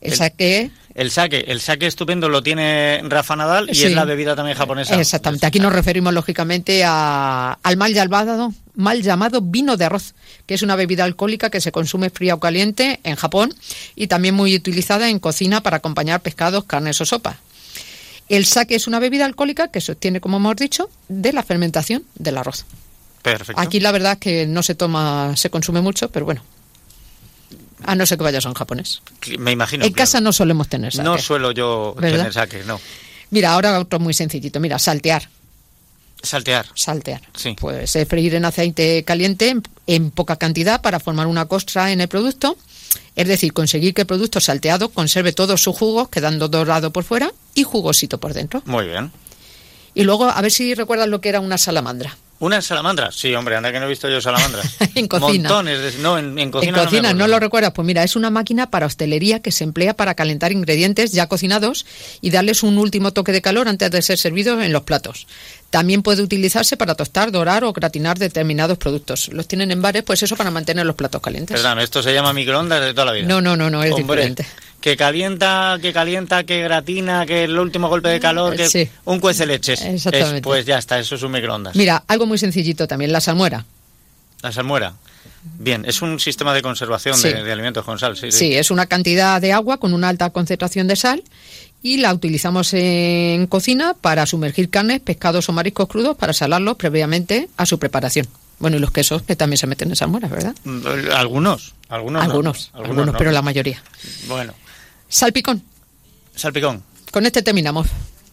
El, 0.00 0.12
El- 0.12 0.16
saque, 0.16 0.70
El 0.94 1.10
saque, 1.10 1.44
el 1.48 1.60
saque 1.60 1.86
estupendo 1.86 2.28
lo 2.28 2.40
tiene 2.42 3.00
Rafa 3.04 3.34
Nadal 3.34 3.68
y 3.70 3.74
Sí. 3.74 3.86
es 3.86 3.94
la 3.94 4.04
bebida 4.04 4.36
también 4.36 4.56
japonesa. 4.56 4.98
exactamente. 5.00 5.44
Aquí 5.46 5.58
nos 5.60 5.72
referimos 5.72 6.12
lógicamente 6.14 6.84
a- 6.84 7.58
al 7.62 7.76
mal 7.76 7.92
llamado, 7.92 8.52
mal 8.74 9.02
llamado 9.02 9.40
vino 9.42 9.76
de 9.76 9.84
arroz, 9.86 10.14
que 10.46 10.54
es 10.54 10.62
una 10.62 10.76
bebida 10.76 11.02
alcohólica 11.04 11.50
que 11.50 11.60
se 11.60 11.72
consume 11.72 12.10
fría 12.10 12.34
o 12.34 12.40
caliente 12.40 13.00
en 13.02 13.16
Japón 13.16 13.52
y 13.96 14.06
también 14.06 14.34
muy 14.36 14.54
utilizada 14.54 15.08
en 15.08 15.18
cocina 15.18 15.62
para 15.62 15.78
acompañar 15.78 16.20
pescados, 16.20 16.64
carnes 16.64 17.00
o 17.00 17.04
sopas. 17.04 17.36
El 18.28 18.44
sake 18.44 18.74
es 18.74 18.86
una 18.86 18.98
bebida 18.98 19.24
alcohólica 19.24 19.68
que 19.68 19.80
se 19.80 19.92
obtiene, 19.92 20.20
como 20.20 20.36
hemos 20.36 20.56
dicho, 20.56 20.90
de 21.08 21.32
la 21.32 21.42
fermentación 21.42 22.04
del 22.14 22.36
arroz. 22.36 22.66
Perfecto. 23.22 23.60
Aquí 23.60 23.80
la 23.80 23.90
verdad 23.90 24.12
es 24.12 24.18
que 24.18 24.46
no 24.46 24.62
se 24.62 24.74
toma, 24.74 25.36
se 25.36 25.50
consume 25.50 25.80
mucho, 25.80 26.10
pero 26.10 26.26
bueno. 26.26 26.42
A 27.84 27.94
no 27.94 28.04
ser 28.06 28.18
que 28.18 28.24
vayas 28.24 28.44
a 28.44 28.48
un 28.48 28.54
japonés. 28.54 29.02
Me 29.38 29.52
imagino. 29.52 29.84
en 29.84 29.92
claro. 29.92 30.04
casa 30.04 30.20
no 30.20 30.32
solemos 30.32 30.68
tener 30.68 30.92
sake. 30.92 31.04
No 31.04 31.16
suelo 31.18 31.52
yo 31.52 31.94
¿Verdad? 31.98 32.18
tener 32.18 32.32
saque, 32.32 32.64
no. 32.64 32.80
Mira, 33.30 33.52
ahora 33.52 33.78
otro 33.78 33.98
muy 33.98 34.14
sencillito. 34.14 34.60
Mira, 34.60 34.78
saltear. 34.78 35.28
Saltear. 36.22 36.66
Saltear. 36.74 37.22
Sí. 37.34 37.56
Pues 37.58 37.96
freír 38.08 38.34
en 38.34 38.44
aceite 38.44 39.04
caliente 39.04 39.50
en, 39.50 39.62
en 39.86 40.10
poca 40.10 40.36
cantidad 40.36 40.82
para 40.82 40.98
formar 40.98 41.28
una 41.28 41.46
costra 41.46 41.92
en 41.92 42.00
el 42.00 42.08
producto. 42.08 42.58
Es 43.14 43.28
decir, 43.28 43.52
conseguir 43.52 43.94
que 43.94 44.02
el 44.02 44.06
producto 44.06 44.40
salteado 44.40 44.88
conserve 44.88 45.32
todos 45.32 45.62
sus 45.62 45.76
jugos, 45.76 46.08
quedando 46.08 46.48
dorado 46.48 46.92
por 46.92 47.04
fuera 47.04 47.32
y 47.58 47.64
jugosito 47.64 48.18
por 48.18 48.34
dentro. 48.34 48.62
Muy 48.66 48.86
bien. 48.86 49.10
Y 49.94 50.04
luego, 50.04 50.26
a 50.30 50.40
ver 50.40 50.52
si 50.52 50.74
recuerdas 50.74 51.08
lo 51.08 51.20
que 51.20 51.28
era 51.28 51.40
una 51.40 51.58
salamandra. 51.58 52.16
¿Una 52.40 52.62
salamandra? 52.62 53.10
Sí, 53.10 53.34
hombre, 53.34 53.56
anda 53.56 53.72
que 53.72 53.80
no 53.80 53.86
he 53.86 53.88
visto 53.88 54.08
yo 54.08 54.20
salamandras. 54.20 54.76
En 54.94 55.08
cocina. 55.08 55.48
Montones. 55.48 55.96
de- 55.96 56.00
no, 56.02 56.18
en, 56.18 56.38
en 56.38 56.52
cocina. 56.52 56.78
en 56.78 56.84
cocina, 56.84 57.02
no, 57.02 57.08
me 57.08 57.18
¿no, 57.18 57.24
acuerdo. 57.24 57.26
lo 57.28 57.40
recuerdas? 57.40 57.72
Pues 57.74 57.84
mira, 57.86 58.04
es 58.04 58.14
una 58.14 58.30
máquina 58.30 58.70
para 58.70 58.86
hostelería 58.86 59.40
que 59.42 59.50
se 59.50 59.64
emplea 59.64 59.94
para 59.94 60.14
calentar 60.14 60.52
ingredientes 60.52 61.10
ya 61.10 61.26
cocinados 61.26 61.84
y 62.20 62.30
darles 62.30 62.62
un 62.62 62.78
último 62.78 63.12
toque 63.12 63.32
de 63.32 63.42
calor 63.42 63.66
antes 63.66 63.90
de 63.90 64.02
ser 64.02 64.18
servidos 64.18 64.62
en 64.62 64.72
los 64.72 64.82
platos. 64.82 65.26
También 65.70 66.02
puede 66.02 66.22
utilizarse 66.22 66.76
para 66.76 66.94
tostar, 66.94 67.32
dorar 67.32 67.64
o 67.64 67.72
gratinar 67.72 68.18
determinados 68.20 68.78
productos. 68.78 69.30
Los 69.32 69.48
tienen 69.48 69.72
en 69.72 69.82
bares, 69.82 70.04
pues 70.04 70.22
eso 70.22 70.36
para 70.36 70.52
mantener 70.52 70.86
los 70.86 70.94
platos 70.94 71.20
calientes. 71.20 71.60
Perdón, 71.60 71.80
esto 71.80 72.04
se 72.04 72.14
llama 72.14 72.32
microondas 72.32 72.80
de 72.82 72.92
toda 72.94 73.06
la 73.06 73.12
vida. 73.12 73.26
No, 73.26 73.40
no, 73.40 73.56
no, 73.56 73.68
no, 73.68 73.82
es 73.82 73.90
Hombre, 73.92 74.26
diferente. 74.26 74.46
Que 74.80 74.96
calienta, 74.96 75.76
que 75.82 75.92
calienta, 75.92 76.44
que 76.44 76.60
gratina, 76.62 77.26
que 77.26 77.44
el 77.44 77.58
último 77.58 77.88
golpe 77.88 78.08
de 78.10 78.20
calor, 78.20 78.54
que 78.56 78.68
Sí. 78.68 78.88
un 79.06 79.18
cuece 79.18 79.44
leches. 79.44 79.80
Exactamente. 79.82 80.36
Es- 80.36 80.42
pues 80.42 80.64
ya 80.66 80.78
está, 80.78 80.98
eso 80.98 81.16
es 81.16 81.22
un 81.22 81.32
microondas. 81.32 81.74
Mira, 81.74 82.04
algo 82.06 82.26
muy 82.26 82.38
sencillito 82.38 82.86
también, 82.86 83.12
la 83.12 83.20
salmuera. 83.20 83.64
La 84.42 84.52
salmuera. 84.52 84.94
Bien, 85.58 85.84
es 85.84 86.00
un 86.02 86.20
sistema 86.20 86.54
de 86.54 86.62
conservación 86.62 87.16
Sí. 87.16 87.28
de, 87.28 87.42
de 87.42 87.52
alimentos 87.52 87.84
con 87.84 87.98
sal, 87.98 88.16
sí, 88.16 88.30
sí. 88.30 88.38
Sí, 88.38 88.54
es 88.54 88.70
una 88.70 88.86
cantidad 88.86 89.40
de 89.40 89.52
agua 89.52 89.78
con 89.78 89.94
una 89.94 90.08
alta 90.08 90.30
concentración 90.30 90.86
de 90.86 90.94
sal 90.96 91.22
y 91.82 91.96
la 91.98 92.12
utilizamos 92.14 92.72
en 92.74 93.46
cocina 93.46 93.94
para 94.00 94.26
sumergir 94.26 94.68
carnes, 94.70 95.00
pescados 95.00 95.48
o 95.48 95.52
mariscos 95.52 95.88
crudos 95.88 96.16
para 96.16 96.32
salarlos 96.32 96.76
previamente 96.76 97.48
a 97.56 97.66
su 97.66 97.78
preparación. 97.78 98.26
Bueno, 98.60 98.76
y 98.76 98.80
los 98.80 98.90
quesos 98.90 99.22
que 99.22 99.36
también 99.36 99.58
se 99.58 99.66
meten 99.68 99.90
en 99.90 99.96
salmuera, 99.96 100.26
¿verdad? 100.28 100.54
Mm, 100.64 100.80
Algunos, 101.14 101.74
algunos. 101.88 102.20
no. 102.24 102.30
algunos, 102.30 102.70
algunos, 102.74 103.06
no. 103.06 103.12
pero 103.16 103.30
la 103.30 103.42
mayoría. 103.42 103.80
Bueno, 104.26 104.52
Salpicón. 105.08 105.62
salpicón. 106.34 106.82
Con 107.10 107.26
este 107.26 107.42
terminamos. 107.42 107.88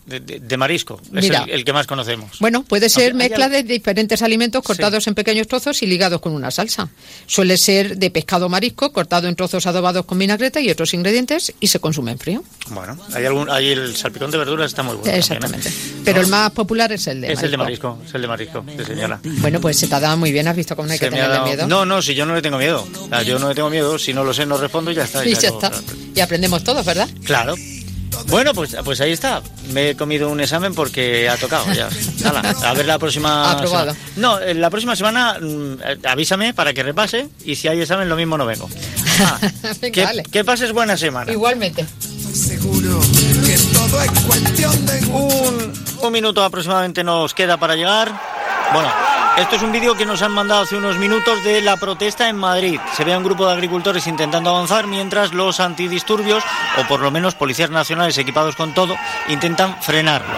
De, 0.05 0.19
de- 0.19 0.57
marisco. 0.57 1.01
Es 1.15 1.23
Mira. 1.23 1.43
el, 1.43 1.51
el 1.51 1.65
que 1.65 1.73
más 1.73 1.87
conocemos. 1.87 2.37
Bueno, 2.39 2.63
puede 2.63 2.89
ser 2.89 3.11
Aunque 3.11 3.29
mezcla 3.29 3.49
de 3.49 3.63
diferentes 3.63 4.21
alimentos 4.21 4.63
cortados 4.63 5.07
en 5.07 5.15
pequeños 5.15 5.47
trozos 5.47 5.81
y 5.83 5.87
ligados 5.87 6.21
con 6.21 6.33
una 6.33 6.51
salsa. 6.51 6.89
Suele 7.25 7.57
ser 7.57 7.97
de 7.97 8.09
pescado 8.11 8.47
marisco 8.49 8.91
cortado 8.91 9.27
en 9.27 9.35
trozos 9.35 9.65
adobados 9.67 10.05
con 10.05 10.17
vinagreta 10.19 10.59
y 10.61 10.69
otros 10.69 10.93
ingredientes 10.93 11.53
y 11.59 11.67
se 11.67 11.79
consume 11.79 12.11
en 12.11 12.19
frío. 12.19 12.43
Bueno, 12.69 12.97
hay 13.13 13.25
algún, 13.25 13.49
hay 13.49 13.69
el 13.71 13.95
salpicón 13.95 14.31
de 14.31 14.37
verduras 14.37 14.67
está 14.71 14.83
muy 14.83 14.95
bueno. 14.95 15.15
Exactamente. 15.15 15.69
también, 15.69 15.91
¿eh? 15.97 16.01
Pero 16.05 16.21
el 16.21 16.27
más 16.27 16.51
popular 16.51 16.91
es 16.91 17.07
el 17.07 17.21
de 17.21 17.33
es 17.33 17.41
el 17.43 17.51
de 17.51 17.57
marisco. 17.57 17.89
marisco, 17.95 18.07
es 18.09 18.15
el 18.15 18.21
de 18.21 18.27
marisco, 18.27 18.65
sí, 18.77 18.85
señora. 18.85 19.19
Bueno, 19.23 19.59
pues 19.59 19.77
se 19.79 19.87
te 19.87 19.95
ha 19.95 19.99
dado 19.99 20.17
muy 20.17 20.31
bien, 20.31 20.47
has 20.47 20.55
visto 20.55 20.75
cómo 20.75 20.87
no 20.87 20.93
hay 20.93 20.99
que 20.99 21.05
Se 21.05 21.11
tenerle 21.11 21.33
dado- 21.33 21.45
miedo. 21.47 21.67
No, 21.67 21.85
no, 21.85 22.01
si 22.01 22.13
yo 22.15 22.25
no 22.25 22.35
le 22.35 22.41
tengo 22.41 22.57
miedo. 22.57 22.87
O 23.01 23.07
sea, 23.09 23.23
yo 23.23 23.39
no 23.39 23.49
le 23.49 23.55
tengo 23.55 23.69
miedo, 23.69 23.97
si 23.99 24.13
no 24.13 24.23
lo 24.23 24.33
sé 24.33 24.45
no 24.45 24.57
respondo 24.57 24.91
y 24.91 24.95
ya 24.95 25.03
está. 25.03 25.25
y 25.25 25.33
ya 25.33 25.49
está. 25.49 25.71
Y 26.15 26.19
aprendemos 26.19 26.63
todos, 26.63 26.85
¿verdad? 26.85 27.09
Claro. 27.23 27.55
Bueno, 28.27 28.53
pues, 28.53 28.75
pues 28.83 29.01
ahí 29.01 29.11
está. 29.11 29.41
Me 29.71 29.91
he 29.91 29.95
comido 29.95 30.29
un 30.29 30.39
examen 30.41 30.73
porque 30.73 31.29
ha 31.29 31.37
tocado 31.37 31.71
ya. 31.73 31.89
Hala, 32.25 32.55
a 32.63 32.73
ver 32.73 32.85
la 32.85 32.97
próxima 32.99 33.51
Aprobado. 33.51 33.93
semana. 33.93 34.09
No, 34.15 34.39
eh, 34.39 34.53
la 34.53 34.69
próxima 34.69 34.95
semana 34.95 35.37
mm, 35.39 36.05
avísame 36.07 36.53
para 36.53 36.73
que 36.73 36.83
repase 36.83 37.29
y 37.43 37.55
si 37.55 37.67
hay 37.67 37.81
examen 37.81 38.09
lo 38.09 38.15
mismo 38.15 38.37
no 38.37 38.45
vengo. 38.45 38.69
Ah, 39.21 39.37
Venga, 39.81 39.91
que, 39.93 40.03
vale. 40.03 40.23
que 40.23 40.43
pases 40.43 40.71
buena 40.71 40.97
semana. 40.97 41.31
Igualmente. 41.31 41.85
Seguro 42.33 42.99
que 43.45 43.57
todo 43.73 44.01
es 44.01 44.11
cuestión 44.21 44.85
de 44.85 44.99
Un, 45.05 45.73
un 46.01 46.11
minuto 46.11 46.43
aproximadamente 46.43 47.03
nos 47.03 47.33
queda 47.33 47.57
para 47.57 47.75
llegar. 47.75 48.11
Bueno, 48.73 48.89
esto 49.37 49.55
es 49.57 49.61
un 49.63 49.71
vídeo 49.71 49.95
que 49.95 50.05
nos 50.05 50.21
han 50.21 50.31
mandado 50.31 50.61
hace 50.63 50.77
unos 50.77 50.97
minutos 50.97 51.43
de 51.43 51.61
la 51.61 51.77
protesta 51.77 52.29
en 52.29 52.37
Madrid. 52.37 52.79
Se 52.95 53.03
ve 53.03 53.13
a 53.13 53.17
un 53.17 53.23
grupo 53.23 53.45
de 53.45 53.53
agricultores 53.53 54.07
intentando 54.07 54.49
avanzar 54.49 54.87
mientras 54.87 55.33
los 55.33 55.59
antidisturbios, 55.59 56.43
o 56.79 56.87
por 56.87 57.01
lo 57.01 57.11
menos 57.11 57.35
policías 57.35 57.69
nacionales 57.69 58.17
equipados 58.17 58.55
con 58.55 58.73
todo, 58.73 58.95
intentan 59.27 59.81
frenarlo. 59.81 60.33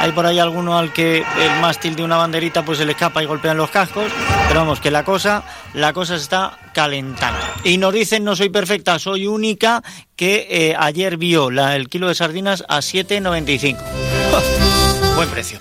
Hay 0.00 0.10
por 0.12 0.26
ahí 0.26 0.40
alguno 0.40 0.76
al 0.76 0.92
que 0.92 1.18
el 1.18 1.60
mástil 1.60 1.94
de 1.94 2.02
una 2.02 2.16
banderita 2.16 2.64
pues 2.64 2.78
se 2.78 2.84
le 2.84 2.92
escapa 2.92 3.22
y 3.22 3.26
golpean 3.26 3.56
los 3.56 3.70
cascos, 3.70 4.10
pero 4.48 4.60
vamos, 4.60 4.80
que 4.80 4.90
la 4.90 5.04
cosa, 5.04 5.44
la 5.74 5.92
cosa 5.92 6.16
está 6.16 6.58
calentando. 6.74 7.38
Y 7.62 7.78
nos 7.78 7.94
dicen, 7.94 8.24
no 8.24 8.34
soy 8.34 8.48
perfecta, 8.48 8.98
soy 8.98 9.26
única, 9.28 9.82
que 10.16 10.48
eh, 10.50 10.76
ayer 10.78 11.16
vio 11.16 11.50
la- 11.50 11.76
el 11.76 11.88
kilo 11.88 12.08
de 12.08 12.16
sardinas 12.16 12.64
a 12.68 12.78
7,95. 12.78 13.78
Buen 15.14 15.28
precio. 15.28 15.60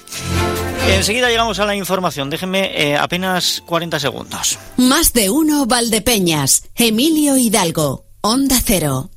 Enseguida 0.88 1.30
llegamos 1.30 1.60
a 1.60 1.66
la 1.66 1.76
información. 1.76 2.30
Déjenme 2.30 2.72
eh, 2.76 2.98
apenas 2.98 3.64
40 3.66 4.00
segundos. 4.00 4.58
Más 4.78 5.14
de 5.14 5.30
uno 5.30 5.66
Valdepeñas. 5.66 6.64
Emilio 6.76 7.38
Hidalgo. 7.38 8.06
Onda 8.22 8.58
Cero. 8.64 9.10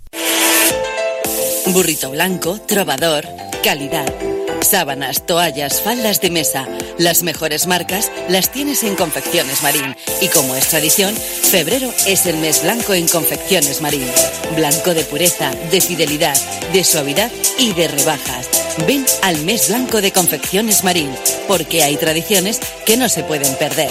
Burrito 1.66 2.10
blanco, 2.10 2.60
trovador, 2.66 3.26
calidad. 3.62 4.12
Sábanas, 4.60 5.26
toallas, 5.26 5.82
faldas 5.82 6.20
de 6.20 6.30
mesa. 6.30 6.66
Las 6.98 7.22
mejores 7.22 7.66
marcas 7.66 8.10
las 8.28 8.50
tienes 8.50 8.82
en 8.82 8.96
Confecciones 8.96 9.62
Marín. 9.62 9.94
Y 10.20 10.28
como 10.28 10.54
es 10.54 10.68
tradición, 10.68 11.14
febrero 11.14 11.90
es 12.06 12.24
el 12.26 12.38
mes 12.38 12.62
blanco 12.62 12.94
en 12.94 13.08
Confecciones 13.08 13.82
Marín. 13.82 14.06
Blanco 14.56 14.94
de 14.94 15.04
pureza, 15.04 15.50
de 15.70 15.80
fidelidad, 15.80 16.36
de 16.72 16.84
suavidad 16.84 17.30
y 17.58 17.72
de 17.74 17.88
rebajas. 17.88 18.63
Ven 18.86 19.06
al 19.22 19.40
mes 19.44 19.68
blanco 19.68 20.00
de 20.00 20.12
Confecciones 20.12 20.84
Marín, 20.84 21.10
porque 21.46 21.82
hay 21.82 21.96
tradiciones 21.96 22.60
que 22.84 22.96
no 22.96 23.08
se 23.08 23.22
pueden 23.22 23.54
perder. 23.56 23.90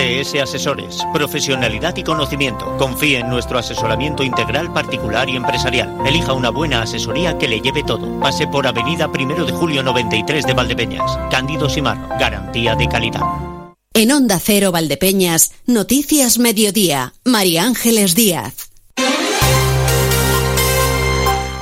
CS 0.00 0.40
Asesores. 0.40 0.98
Profesionalidad 1.12 1.94
y 1.96 2.02
conocimiento. 2.02 2.76
Confíe 2.78 3.18
en 3.18 3.28
nuestro 3.28 3.58
asesoramiento 3.58 4.22
integral 4.22 4.72
particular 4.72 5.28
y 5.28 5.36
empresarial. 5.36 5.94
Elija 6.06 6.32
una 6.32 6.50
buena 6.50 6.82
asesoría 6.82 7.36
que 7.36 7.48
le 7.48 7.60
lleve 7.60 7.82
todo. 7.82 8.18
Pase 8.20 8.46
por 8.46 8.66
Avenida 8.66 9.12
Primero 9.12 9.44
de 9.44 9.52
Julio 9.52 9.82
93 9.82 10.46
de 10.46 10.54
Valdepeñas. 10.54 11.18
Cándido 11.30 11.68
Simarro. 11.68 12.08
Garantía 12.18 12.76
de 12.76 12.88
calidad. 12.88 13.20
En 13.92 14.12
Onda 14.12 14.40
Cero 14.42 14.72
Valdepeñas, 14.72 15.52
Noticias 15.66 16.38
Mediodía. 16.38 17.12
María 17.24 17.64
Ángeles 17.64 18.14
Díaz. 18.14 18.69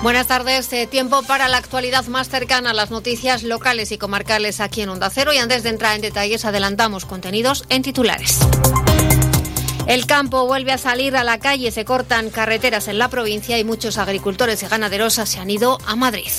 Buenas 0.02 0.28
tardes. 0.28 0.72
eh, 0.72 0.86
tiempo 0.86 1.22
para 1.24 1.48
la 1.48 1.56
actualidad 1.56 2.06
más 2.06 2.28
cercana 2.28 2.70
a 2.70 2.72
las 2.72 2.90
noticias 2.90 3.42
locales 3.42 3.90
y 3.90 3.98
comarcales 3.98 4.60
aquí 4.60 4.82
en 4.82 4.90
Onda 4.90 5.10
Cero. 5.10 5.32
Y 5.32 5.38
antes 5.38 5.64
de 5.64 5.70
entrar 5.70 5.96
en 5.96 6.02
detalles, 6.02 6.44
adelantamos 6.44 7.04
contenidos 7.04 7.64
en 7.68 7.82
titulares. 7.82 8.38
El 9.88 10.06
campo 10.06 10.46
vuelve 10.46 10.70
a 10.70 10.78
salir 10.78 11.16
a 11.16 11.24
la 11.24 11.38
calle, 11.38 11.70
se 11.72 11.84
cortan 11.84 12.30
carreteras 12.30 12.88
en 12.88 12.98
la 12.98 13.08
provincia 13.08 13.58
y 13.58 13.64
muchos 13.64 13.98
agricultores 13.98 14.62
y 14.62 14.66
ganaderos 14.66 15.14
se 15.14 15.38
han 15.40 15.50
ido 15.50 15.78
a 15.86 15.96
Madrid. 15.96 16.30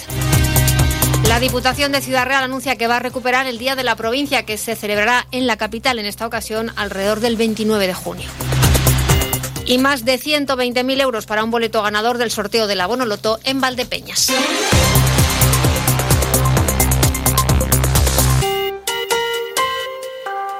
La 1.28 1.40
Diputación 1.40 1.92
de 1.92 2.02
Ciudad 2.02 2.26
Real 2.26 2.44
anuncia 2.44 2.76
que 2.76 2.88
va 2.88 2.98
a 2.98 3.00
recuperar 3.00 3.46
el 3.46 3.58
Día 3.58 3.76
de 3.76 3.84
la 3.84 3.96
Provincia 3.96 4.46
que 4.46 4.58
se 4.58 4.76
celebrará 4.76 5.28
en 5.32 5.48
la 5.48 5.58
capital 5.58 6.00
en 6.00 6.06
esta 6.06 6.26
ocasión 6.26 6.72
alrededor 6.76 7.20
del 7.20 7.36
29 7.36 7.88
de 7.88 7.94
junio. 7.94 8.30
Y 9.70 9.78
más 9.78 10.04
de 10.04 10.20
120.000 10.20 11.00
euros 11.00 11.28
para 11.28 11.44
un 11.44 11.52
boleto 11.52 11.84
ganador 11.84 12.18
del 12.18 12.32
sorteo 12.32 12.66
del 12.66 12.82
abono 12.82 13.06
loto 13.06 13.40
en 13.44 13.62
Valdepeñas. 13.62 14.32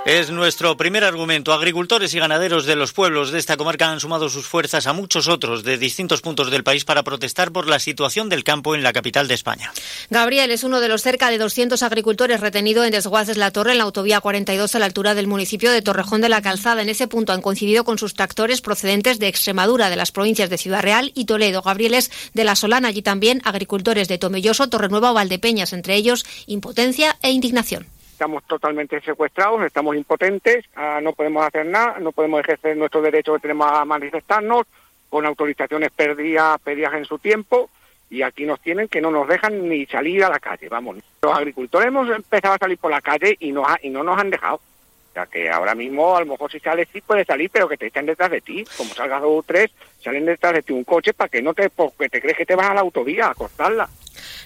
Es 0.10 0.32
nuestro 0.32 0.76
primer 0.76 1.04
argumento. 1.04 1.54
Agricultores 1.54 2.16
y 2.16 2.20
ganaderos 2.20 2.66
de 2.66 2.76
los 2.76 2.94
pueblos 2.94 3.30
de 3.30 3.38
esta 3.38 3.58
comarca 3.58 3.92
han 3.92 4.00
sumado 4.00 4.28
sus 4.28 4.48
fuerzas 4.48 4.88
a 4.88 4.94
muchos 4.94 5.28
otros 5.28 5.64
de 5.64 5.78
distintos 5.78 6.22
puntos 6.22 6.50
del 6.50 6.64
país 6.64 6.84
para 6.84 7.04
protestar 7.04 7.52
por 7.52 7.68
la 7.68 7.78
situación 7.78 8.28
del 8.28 8.44
campo 8.44 8.74
en 8.74 8.82
la 8.82 8.92
capital 8.92 9.28
de 9.28 9.36
España. 9.36 9.72
Gabriel 10.10 10.50
es 10.50 10.64
uno 10.64 10.80
de 10.80 10.88
los 10.88 11.04
cerca 11.04 11.30
de 11.30 11.38
200 11.38 11.84
agricultores 11.84 12.42
retenidos 12.42 12.88
en 12.88 12.92
Desguaces 12.92 13.38
La 13.38 13.52
Torre, 13.52 13.74
en 13.74 13.78
la 13.78 13.84
autovía 13.84 14.20
42, 14.20 14.74
a 14.74 14.80
la 14.80 14.86
altura 14.86 15.14
del 15.14 15.28
municipio 15.28 15.70
de 15.72 15.84
Torrejón 15.84 16.22
de 16.22 16.30
la 16.30 16.42
Calzada. 16.42 16.82
En 16.82 16.90
ese 16.90 17.08
punto 17.08 17.32
han 17.32 17.44
coincidido 17.44 17.84
con 17.84 18.00
sus 18.00 18.16
tractores 18.16 18.62
procedentes 18.62 19.20
de 19.20 19.28
Extremadura, 19.28 19.92
de 19.92 19.96
las 19.96 20.12
provincias 20.12 20.50
de 20.50 20.58
Ciudad 20.58 20.82
Real 20.82 21.12
y 21.14 21.26
Toledo. 21.26 21.62
Gabriel 21.62 21.94
es 21.94 22.10
de 22.34 22.46
La 22.46 22.56
Solana, 22.56 22.88
allí 22.88 23.04
también 23.04 23.44
agricultores 23.46 24.08
de 24.08 24.18
Tomelloso, 24.18 24.70
Torrenueva 24.70 25.12
o 25.12 25.14
Valdepeñas, 25.14 25.72
entre 25.72 25.94
ellos 25.94 26.26
impotencia 26.48 27.16
e 27.22 27.30
indignación. 27.30 27.99
Estamos 28.20 28.44
totalmente 28.48 29.00
secuestrados, 29.00 29.64
estamos 29.64 29.96
impotentes, 29.96 30.66
ah, 30.76 31.00
no 31.02 31.14
podemos 31.14 31.46
hacer 31.48 31.66
nada, 31.66 32.00
no 32.02 32.12
podemos 32.12 32.42
ejercer 32.42 32.76
nuestro 32.76 33.02
derecho 33.02 33.34
que 33.36 33.40
tenemos 33.40 33.72
a 33.72 33.86
manifestarnos, 33.86 34.66
con 35.08 35.26
autorizaciones 35.26 35.90
perdidas, 35.92 36.60
perdidas 36.60 36.96
en 36.96 37.06
su 37.06 37.18
tiempo, 37.18 37.70
y 38.10 38.22
aquí 38.24 38.44
nos 38.46 38.60
tienen 38.60 38.90
que 38.90 39.00
no 39.00 39.10
nos 39.10 39.26
dejan 39.26 39.70
ni 39.70 39.86
salir 39.86 40.22
a 40.26 40.30
la 40.30 40.40
calle, 40.42 40.68
vamos. 40.68 40.98
Los 41.22 41.34
agricultores 41.34 41.88
hemos 41.88 42.10
empezado 42.10 42.56
a 42.56 42.58
salir 42.58 42.78
por 42.78 42.92
la 42.92 43.00
calle 43.00 43.38
y, 43.40 43.54
nos 43.54 43.66
ha- 43.66 43.80
y 43.82 43.90
no 43.90 44.04
nos 44.04 44.20
han 44.20 44.30
dejado. 44.32 44.56
O 44.56 45.14
sea 45.14 45.26
que 45.26 45.50
ahora 45.50 45.74
mismo, 45.74 46.18
a 46.18 46.20
lo 46.20 46.26
mejor 46.26 46.52
si 46.52 46.60
sales 46.60 46.90
sí 46.92 47.00
puedes 47.00 47.26
salir, 47.26 47.50
pero 47.50 47.70
que 47.70 47.78
te 47.78 47.88
estén 47.88 48.06
detrás 48.06 48.30
de 48.32 48.42
ti. 48.42 48.66
Como 48.76 48.94
salgas 48.96 49.22
dos 49.22 49.32
o 49.40 49.44
tres, 49.44 49.72
salen 50.04 50.26
detrás 50.26 50.56
de 50.56 50.62
ti 50.64 50.74
un 50.74 50.84
coche 50.84 51.14
para 51.14 51.30
que 51.30 51.42
no 51.42 51.54
te, 51.54 51.70
porque 51.70 52.10
te 52.10 52.20
crees 52.20 52.36
que 52.36 52.46
te 52.46 52.56
vas 52.56 52.70
a 52.70 52.74
la 52.74 52.82
autovía 52.82 53.30
a 53.30 53.34
cortarla. 53.34 53.88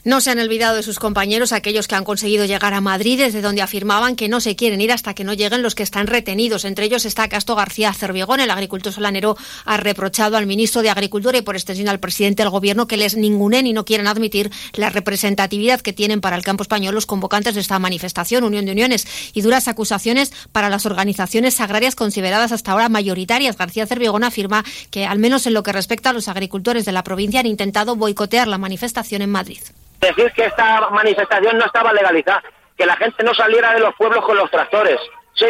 No 0.06 0.20
se 0.20 0.32
han 0.32 0.40
olvidado 0.40 0.76
de 0.76 0.84
sus 0.84 1.00
compañeros, 1.00 1.54
aquellos 1.54 1.88
que 1.88 1.96
han 1.96 2.04
conseguido 2.04 2.44
llegar 2.44 2.74
a 2.74 2.82
Madrid, 2.82 3.18
desde 3.18 3.42
donde 3.42 3.62
afirmaban 3.62 4.18
que 4.18 4.28
no 4.28 4.42
se 4.42 4.58
quieren 4.58 4.82
ir 4.82 4.92
hasta 4.92 5.14
que 5.14 5.24
no 5.24 5.34
lleguen 5.34 5.62
los 5.62 5.76
que 5.76 5.84
están 5.84 6.08
retenidos. 6.08 6.66
Entre 6.66 6.84
ellos 6.84 7.06
está 7.06 7.30
Casto 7.30 7.56
García 7.56 7.94
Cervigón. 7.94 8.42
El 8.42 8.52
agricultor 8.52 8.92
solanero 8.92 9.38
ha 9.64 9.78
reprochado 9.78 10.36
al 10.36 10.46
ministro 10.46 10.82
de 10.82 10.90
Agricultura 10.90 11.38
y 11.38 11.42
por 11.42 11.56
extensión 11.56 11.88
al 11.88 12.02
presidente 12.02 12.44
del 12.44 12.50
Gobierno 12.50 12.86
que 12.86 12.98
les 12.98 13.16
ningunen 13.16 13.66
y 13.66 13.72
no 13.72 13.86
quieren 13.86 14.08
admitir 14.08 14.52
la 14.74 14.90
representatividad 14.90 15.80
que 15.80 15.94
tienen 15.94 16.20
para 16.20 16.36
el 16.36 16.44
campo 16.44 16.64
español 16.64 16.96
los 16.96 17.06
convocantes 17.06 17.56
de 17.56 17.62
esta 17.62 17.80
manifestación, 17.80 18.44
Unión 18.44 18.66
de 18.66 18.74
Uniones, 18.74 19.08
y 19.34 19.40
duras 19.40 19.70
acusaciones 19.70 20.34
para 20.52 20.70
las 20.70 20.86
organizaciones 20.86 21.62
agrarias 21.62 21.96
consideradas 21.96 22.52
hasta 22.52 22.74
ahora 22.74 22.90
mayoritarias. 22.90 23.56
García 23.56 23.88
Cervigón 23.88 24.26
afirma 24.26 24.66
que, 24.92 25.06
al 25.06 25.20
menos 25.20 25.48
en 25.48 25.54
lo 25.54 25.64
que 25.64 25.72
respecta 25.72 26.10
a 26.10 26.14
los 26.14 26.28
agricultores 26.28 26.84
de 26.84 26.92
la 26.92 27.06
provincia, 27.06 27.40
han 27.40 27.46
intentado 27.46 27.96
boicotear 27.96 28.50
la 28.50 28.58
manifestación 28.58 29.22
en 29.22 29.30
Madrid. 29.30 29.60
Decir 30.08 30.32
que 30.34 30.46
esta 30.46 30.90
manifestación 30.90 31.58
no 31.58 31.66
estaba 31.66 31.94
legalizada, 31.94 32.44
que 32.78 32.86
la 32.86 32.96
gente 32.96 33.24
no 33.24 33.34
saliera 33.34 33.74
de 33.74 33.80
los 33.80 33.96
pueblos 33.96 34.24
con 34.26 34.38
los 34.38 34.50
tractores. 34.52 35.00
Sí, 35.34 35.48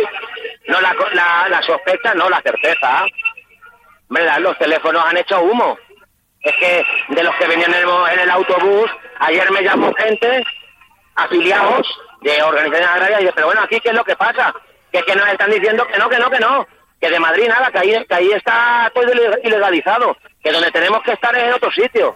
no 0.68 0.80
la, 0.80 0.96
la, 1.14 1.50
la 1.50 1.62
sospecha, 1.62 2.14
no 2.14 2.30
la 2.30 2.42
certeza. 2.42 3.06
Hombre, 4.10 4.40
los 4.40 4.58
teléfonos 4.58 5.04
han 5.06 5.18
hecho 5.18 5.42
humo. 5.42 5.78
Es 6.42 6.56
que 6.58 6.86
de 7.10 7.24
los 7.24 7.36
que 7.36 7.48
venían 7.48 7.74
en 7.74 7.84
el, 7.84 7.90
en 8.14 8.20
el 8.20 8.30
autobús, 8.30 8.90
ayer 9.20 9.50
me 9.52 9.64
llamó 9.64 9.94
gente, 9.94 10.44
afiliados 11.16 11.88
de 12.22 12.42
organizaciones 12.44 12.90
agrarias, 12.90 13.20
y 13.20 13.24
dice, 13.24 13.34
pero 13.36 13.48
bueno, 13.48 13.62
aquí 13.62 13.80
qué 13.80 13.90
es 13.90 13.96
lo 13.96 14.04
que 14.04 14.16
pasa, 14.16 14.54
que 14.92 15.00
es 15.00 15.06
que 15.06 15.16
nos 15.16 15.28
están 15.28 15.52
diciendo 15.52 15.86
que 15.88 15.98
no, 15.98 16.10
que 16.10 16.20
no, 16.20 16.30
que 16.30 16.40
no, 16.40 16.68
que 17.00 17.10
de 17.10 17.20
Madrid 17.20 17.48
nada, 17.48 17.72
que 17.72 17.80
ahí, 17.80 18.06
que 18.06 18.14
ahí 18.14 18.32
está 18.32 18.92
todo 18.94 19.06
ilegalizado, 19.44 20.18
que 20.42 20.52
donde 20.52 20.72
tenemos 20.72 21.02
que 21.04 21.14
estar 21.14 21.36
es 21.36 21.44
en 21.44 21.54
otro 21.54 21.72
sitio. 21.72 22.16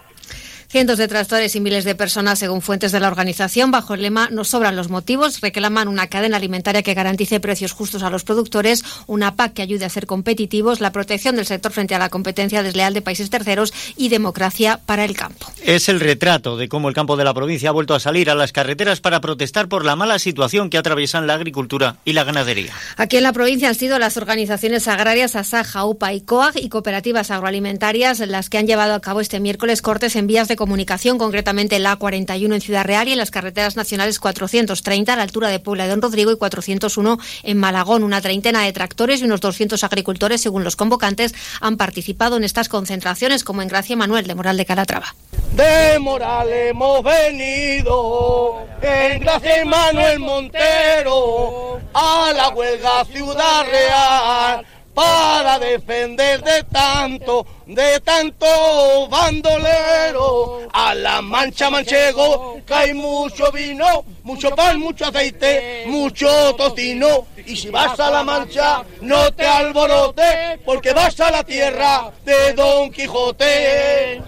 Cientos 0.70 0.98
de 0.98 1.08
tractores 1.08 1.56
y 1.56 1.60
miles 1.60 1.84
de 1.84 1.94
personas, 1.94 2.38
según 2.38 2.60
fuentes 2.60 2.92
de 2.92 3.00
la 3.00 3.08
organización, 3.08 3.70
bajo 3.70 3.94
el 3.94 4.02
lema 4.02 4.28
No 4.30 4.44
sobran 4.44 4.76
los 4.76 4.90
motivos, 4.90 5.40
reclaman 5.40 5.88
una 5.88 6.08
cadena 6.08 6.36
alimentaria 6.36 6.82
que 6.82 6.92
garantice 6.92 7.40
precios 7.40 7.72
justos 7.72 8.02
a 8.02 8.10
los 8.10 8.22
productores, 8.22 8.84
una 9.06 9.34
PAC 9.34 9.54
que 9.54 9.62
ayude 9.62 9.86
a 9.86 9.88
ser 9.88 10.04
competitivos, 10.04 10.82
la 10.82 10.92
protección 10.92 11.36
del 11.36 11.46
sector 11.46 11.72
frente 11.72 11.94
a 11.94 11.98
la 11.98 12.10
competencia 12.10 12.62
desleal 12.62 12.92
de 12.92 13.00
países 13.00 13.30
terceros 13.30 13.72
y 13.96 14.10
democracia 14.10 14.78
para 14.84 15.06
el 15.06 15.16
campo. 15.16 15.46
Es 15.64 15.88
el 15.88 16.00
retrato 16.00 16.58
de 16.58 16.68
cómo 16.68 16.90
el 16.90 16.94
campo 16.94 17.16
de 17.16 17.24
la 17.24 17.32
provincia 17.32 17.70
ha 17.70 17.72
vuelto 17.72 17.94
a 17.94 18.00
salir 18.00 18.28
a 18.28 18.34
las 18.34 18.52
carreteras 18.52 19.00
para 19.00 19.22
protestar 19.22 19.68
por 19.68 19.86
la 19.86 19.96
mala 19.96 20.18
situación 20.18 20.68
que 20.68 20.76
atraviesan 20.76 21.26
la 21.26 21.32
agricultura 21.32 21.96
y 22.04 22.12
la 22.12 22.24
ganadería. 22.24 22.74
Aquí 22.98 23.16
en 23.16 23.22
la 23.22 23.32
provincia 23.32 23.70
han 23.70 23.74
sido 23.74 23.98
las 23.98 24.18
organizaciones 24.18 24.86
agrarias 24.86 25.34
Asaja, 25.34 25.86
UPA 25.86 26.12
y 26.12 26.20
COAG 26.20 26.58
y 26.58 26.68
cooperativas 26.68 27.30
agroalimentarias 27.30 28.18
las 28.18 28.50
que 28.50 28.58
han 28.58 28.66
llevado 28.66 28.92
a 28.92 29.00
cabo 29.00 29.22
este 29.22 29.40
miércoles 29.40 29.80
cortes 29.80 30.14
en 30.14 30.26
vías 30.26 30.46
de 30.46 30.57
comunicación, 30.58 31.16
concretamente 31.16 31.78
la 31.78 31.98
A41 31.98 32.52
en 32.52 32.60
Ciudad 32.60 32.84
Real 32.84 33.08
y 33.08 33.12
en 33.12 33.18
las 33.18 33.30
carreteras 33.30 33.76
nacionales 33.76 34.18
430 34.18 35.12
a 35.12 35.16
la 35.16 35.22
altura 35.22 35.48
de 35.48 35.60
Puebla 35.60 35.84
de 35.84 35.90
Don 35.90 36.02
Rodrigo 36.02 36.32
y 36.32 36.36
401 36.36 37.18
en 37.44 37.56
Malagón. 37.56 38.02
Una 38.02 38.20
treintena 38.20 38.64
de 38.64 38.72
tractores 38.72 39.22
y 39.22 39.24
unos 39.24 39.40
200 39.40 39.82
agricultores, 39.84 40.42
según 40.42 40.64
los 40.64 40.76
convocantes, 40.76 41.34
han 41.60 41.78
participado 41.78 42.36
en 42.36 42.44
estas 42.44 42.68
concentraciones, 42.68 43.44
como 43.44 43.62
en 43.62 43.68
Gracia 43.68 43.96
Manuel 43.96 44.26
de 44.26 44.34
Moral 44.34 44.58
de 44.58 44.66
Calatrava. 44.66 45.14
De 45.52 45.98
Moral 46.00 46.52
hemos 46.52 47.02
venido, 47.02 48.66
en 48.82 49.20
Gracia 49.20 49.64
Manuel 49.64 50.18
Montero, 50.18 51.80
a 51.94 52.32
la 52.34 52.48
huelga 52.50 53.04
Ciudad 53.06 53.64
Real 53.70 54.66
para 54.98 55.60
defender 55.60 56.42
de 56.42 56.64
tanto, 56.64 57.46
de 57.66 58.00
tanto 58.00 59.08
bandolero. 59.08 60.66
A 60.72 60.92
la 60.92 61.22
mancha 61.22 61.70
manchego 61.70 62.60
hay 62.68 62.94
mucho 62.94 63.52
vino, 63.52 64.04
mucho 64.24 64.50
pan, 64.56 64.80
mucho 64.80 65.06
aceite, 65.06 65.84
mucho 65.86 66.28
tocino. 66.56 67.28
Y 67.46 67.54
si 67.54 67.70
vas 67.70 68.00
a 68.00 68.10
la 68.10 68.24
mancha, 68.24 68.82
no 69.00 69.32
te 69.34 69.46
alborotes, 69.46 70.58
porque 70.64 70.92
vas 70.92 71.20
a 71.20 71.30
la 71.30 71.44
tierra 71.44 72.10
de 72.24 72.52
Don 72.54 72.90
Quijote. 72.90 74.20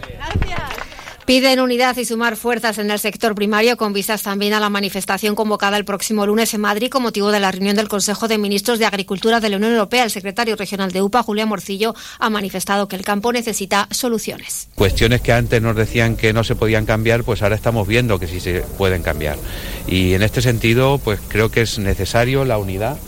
Piden 1.30 1.60
unidad 1.60 1.96
y 1.96 2.04
sumar 2.04 2.34
fuerzas 2.34 2.78
en 2.78 2.90
el 2.90 2.98
sector 2.98 3.36
primario 3.36 3.76
con 3.76 3.92
vistas 3.92 4.24
también 4.24 4.52
a 4.52 4.58
la 4.58 4.68
manifestación 4.68 5.36
convocada 5.36 5.76
el 5.76 5.84
próximo 5.84 6.26
lunes 6.26 6.52
en 6.54 6.60
Madrid 6.60 6.90
con 6.90 7.04
motivo 7.04 7.30
de 7.30 7.38
la 7.38 7.52
reunión 7.52 7.76
del 7.76 7.86
Consejo 7.86 8.26
de 8.26 8.36
Ministros 8.36 8.80
de 8.80 8.86
Agricultura 8.86 9.38
de 9.38 9.48
la 9.48 9.58
Unión 9.58 9.70
Europea. 9.70 10.02
El 10.02 10.10
secretario 10.10 10.56
regional 10.56 10.90
de 10.90 11.02
UPA, 11.02 11.22
Julián 11.22 11.48
Morcillo, 11.48 11.94
ha 12.18 12.30
manifestado 12.30 12.88
que 12.88 12.96
el 12.96 13.04
campo 13.04 13.32
necesita 13.32 13.86
soluciones. 13.92 14.66
Cuestiones 14.74 15.20
que 15.20 15.32
antes 15.32 15.62
nos 15.62 15.76
decían 15.76 16.16
que 16.16 16.32
no 16.32 16.42
se 16.42 16.56
podían 16.56 16.84
cambiar, 16.84 17.22
pues 17.22 17.42
ahora 17.42 17.54
estamos 17.54 17.86
viendo 17.86 18.18
que 18.18 18.26
sí 18.26 18.40
se 18.40 18.62
pueden 18.76 19.04
cambiar. 19.04 19.38
Y 19.86 20.14
en 20.14 20.22
este 20.22 20.42
sentido, 20.42 20.98
pues 20.98 21.20
creo 21.28 21.48
que 21.48 21.60
es 21.60 21.78
necesario 21.78 22.44
la 22.44 22.58
unidad 22.58 22.98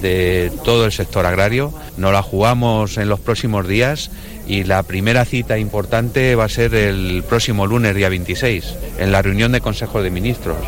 de 0.00 0.52
todo 0.64 0.86
el 0.86 0.92
sector 0.92 1.26
agrario. 1.26 1.72
Nos 1.96 2.12
la 2.12 2.22
jugamos 2.22 2.96
en 2.96 3.08
los 3.08 3.20
próximos 3.20 3.66
días 3.68 4.10
y 4.46 4.64
la 4.64 4.82
primera 4.82 5.24
cita 5.24 5.58
importante 5.58 6.34
va 6.34 6.44
a 6.44 6.48
ser 6.48 6.74
el 6.74 7.22
próximo 7.28 7.66
lunes, 7.66 7.94
día 7.94 8.08
26, 8.08 8.74
en 8.98 9.12
la 9.12 9.22
reunión 9.22 9.52
de 9.52 9.60
Consejo 9.60 10.02
de 10.02 10.10
Ministros. 10.10 10.58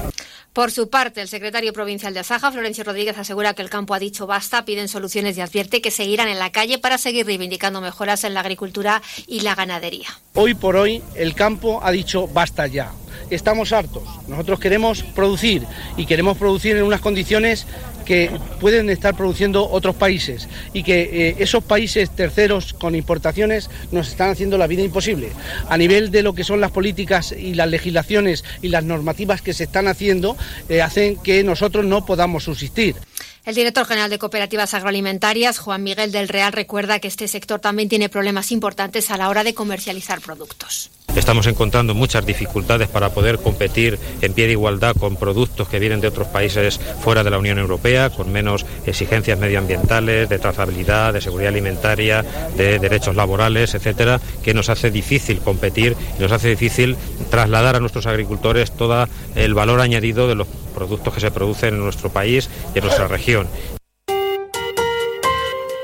Por 0.56 0.70
su 0.70 0.88
parte, 0.88 1.20
el 1.20 1.28
secretario 1.28 1.74
provincial 1.74 2.14
de 2.14 2.20
Asaja, 2.20 2.50
Florencio 2.50 2.82
Rodríguez, 2.82 3.18
asegura 3.18 3.52
que 3.52 3.60
el 3.60 3.68
campo 3.68 3.92
ha 3.92 3.98
dicho 3.98 4.26
basta, 4.26 4.64
piden 4.64 4.88
soluciones 4.88 5.36
y 5.36 5.42
advierte 5.42 5.82
que 5.82 5.90
seguirán 5.90 6.28
en 6.28 6.38
la 6.38 6.50
calle 6.50 6.78
para 6.78 6.96
seguir 6.96 7.26
reivindicando 7.26 7.82
mejoras 7.82 8.24
en 8.24 8.32
la 8.32 8.40
agricultura 8.40 9.02
y 9.26 9.40
la 9.40 9.54
ganadería. 9.54 10.08
Hoy 10.32 10.54
por 10.54 10.76
hoy 10.76 11.02
el 11.14 11.34
campo 11.34 11.80
ha 11.82 11.90
dicho 11.90 12.26
basta 12.26 12.66
ya. 12.68 12.92
Estamos 13.28 13.74
hartos. 13.74 14.04
Nosotros 14.28 14.58
queremos 14.58 15.02
producir 15.02 15.66
y 15.98 16.06
queremos 16.06 16.38
producir 16.38 16.74
en 16.74 16.84
unas 16.84 17.02
condiciones 17.02 17.66
que 18.06 18.30
pueden 18.58 18.88
estar 18.88 19.14
produciendo 19.14 19.68
otros 19.68 19.96
países 19.96 20.48
y 20.72 20.82
que 20.82 21.02
eh, 21.02 21.36
esos 21.38 21.62
países 21.62 22.08
terceros 22.10 22.72
con 22.72 22.94
importaciones 22.94 23.68
nos 23.92 24.08
están 24.08 24.30
haciendo 24.30 24.56
la 24.56 24.66
vida 24.66 24.82
imposible. 24.82 25.32
A 25.68 25.76
nivel 25.76 26.10
de 26.10 26.22
lo 26.22 26.34
que 26.34 26.44
son 26.44 26.62
las 26.62 26.70
políticas 26.70 27.32
y 27.32 27.52
las 27.52 27.68
legislaciones 27.68 28.44
y 28.62 28.68
las 28.68 28.84
normativas 28.84 29.42
que 29.42 29.52
se 29.52 29.64
están 29.64 29.88
haciendo, 29.88 30.38
eh, 30.70 30.80
hacen 30.80 31.16
que 31.16 31.44
nosotros 31.44 31.84
no 31.84 32.06
podamos 32.06 32.44
subsistir. 32.44 32.96
El 33.44 33.54
director 33.54 33.86
general 33.86 34.10
de 34.10 34.18
Cooperativas 34.18 34.74
Agroalimentarias, 34.74 35.58
Juan 35.58 35.82
Miguel 35.82 36.10
del 36.10 36.28
Real, 36.28 36.52
recuerda 36.52 36.98
que 36.98 37.08
este 37.08 37.28
sector 37.28 37.60
también 37.60 37.88
tiene 37.88 38.08
problemas 38.08 38.50
importantes 38.50 39.10
a 39.10 39.16
la 39.16 39.28
hora 39.28 39.44
de 39.44 39.54
comercializar 39.54 40.20
productos. 40.20 40.90
Estamos 41.16 41.46
encontrando 41.46 41.94
muchas 41.94 42.26
dificultades 42.26 42.88
para 42.88 43.08
poder 43.08 43.38
competir 43.38 43.98
en 44.20 44.34
pie 44.34 44.46
de 44.46 44.52
igualdad 44.52 44.94
con 44.94 45.16
productos 45.16 45.66
que 45.66 45.78
vienen 45.78 46.02
de 46.02 46.08
otros 46.08 46.28
países 46.28 46.78
fuera 47.00 47.24
de 47.24 47.30
la 47.30 47.38
Unión 47.38 47.58
Europea, 47.58 48.10
con 48.10 48.30
menos 48.30 48.66
exigencias 48.84 49.38
medioambientales, 49.38 50.28
de 50.28 50.38
trazabilidad, 50.38 51.14
de 51.14 51.22
seguridad 51.22 51.48
alimentaria, 51.48 52.22
de 52.56 52.78
derechos 52.78 53.16
laborales, 53.16 53.74
etcétera, 53.74 54.20
que 54.44 54.52
nos 54.52 54.68
hace 54.68 54.90
difícil 54.90 55.40
competir 55.40 55.96
y 56.18 56.22
nos 56.22 56.32
hace 56.32 56.50
difícil 56.50 56.96
trasladar 57.30 57.76
a 57.76 57.80
nuestros 57.80 58.06
agricultores 58.06 58.70
todo 58.72 59.08
el 59.34 59.54
valor 59.54 59.80
añadido 59.80 60.28
de 60.28 60.34
los 60.34 60.46
productos 60.74 61.14
que 61.14 61.20
se 61.20 61.30
producen 61.30 61.74
en 61.74 61.80
nuestro 61.80 62.10
país 62.10 62.50
y 62.74 62.78
en 62.78 62.84
nuestra 62.84 63.08
región. 63.08 63.48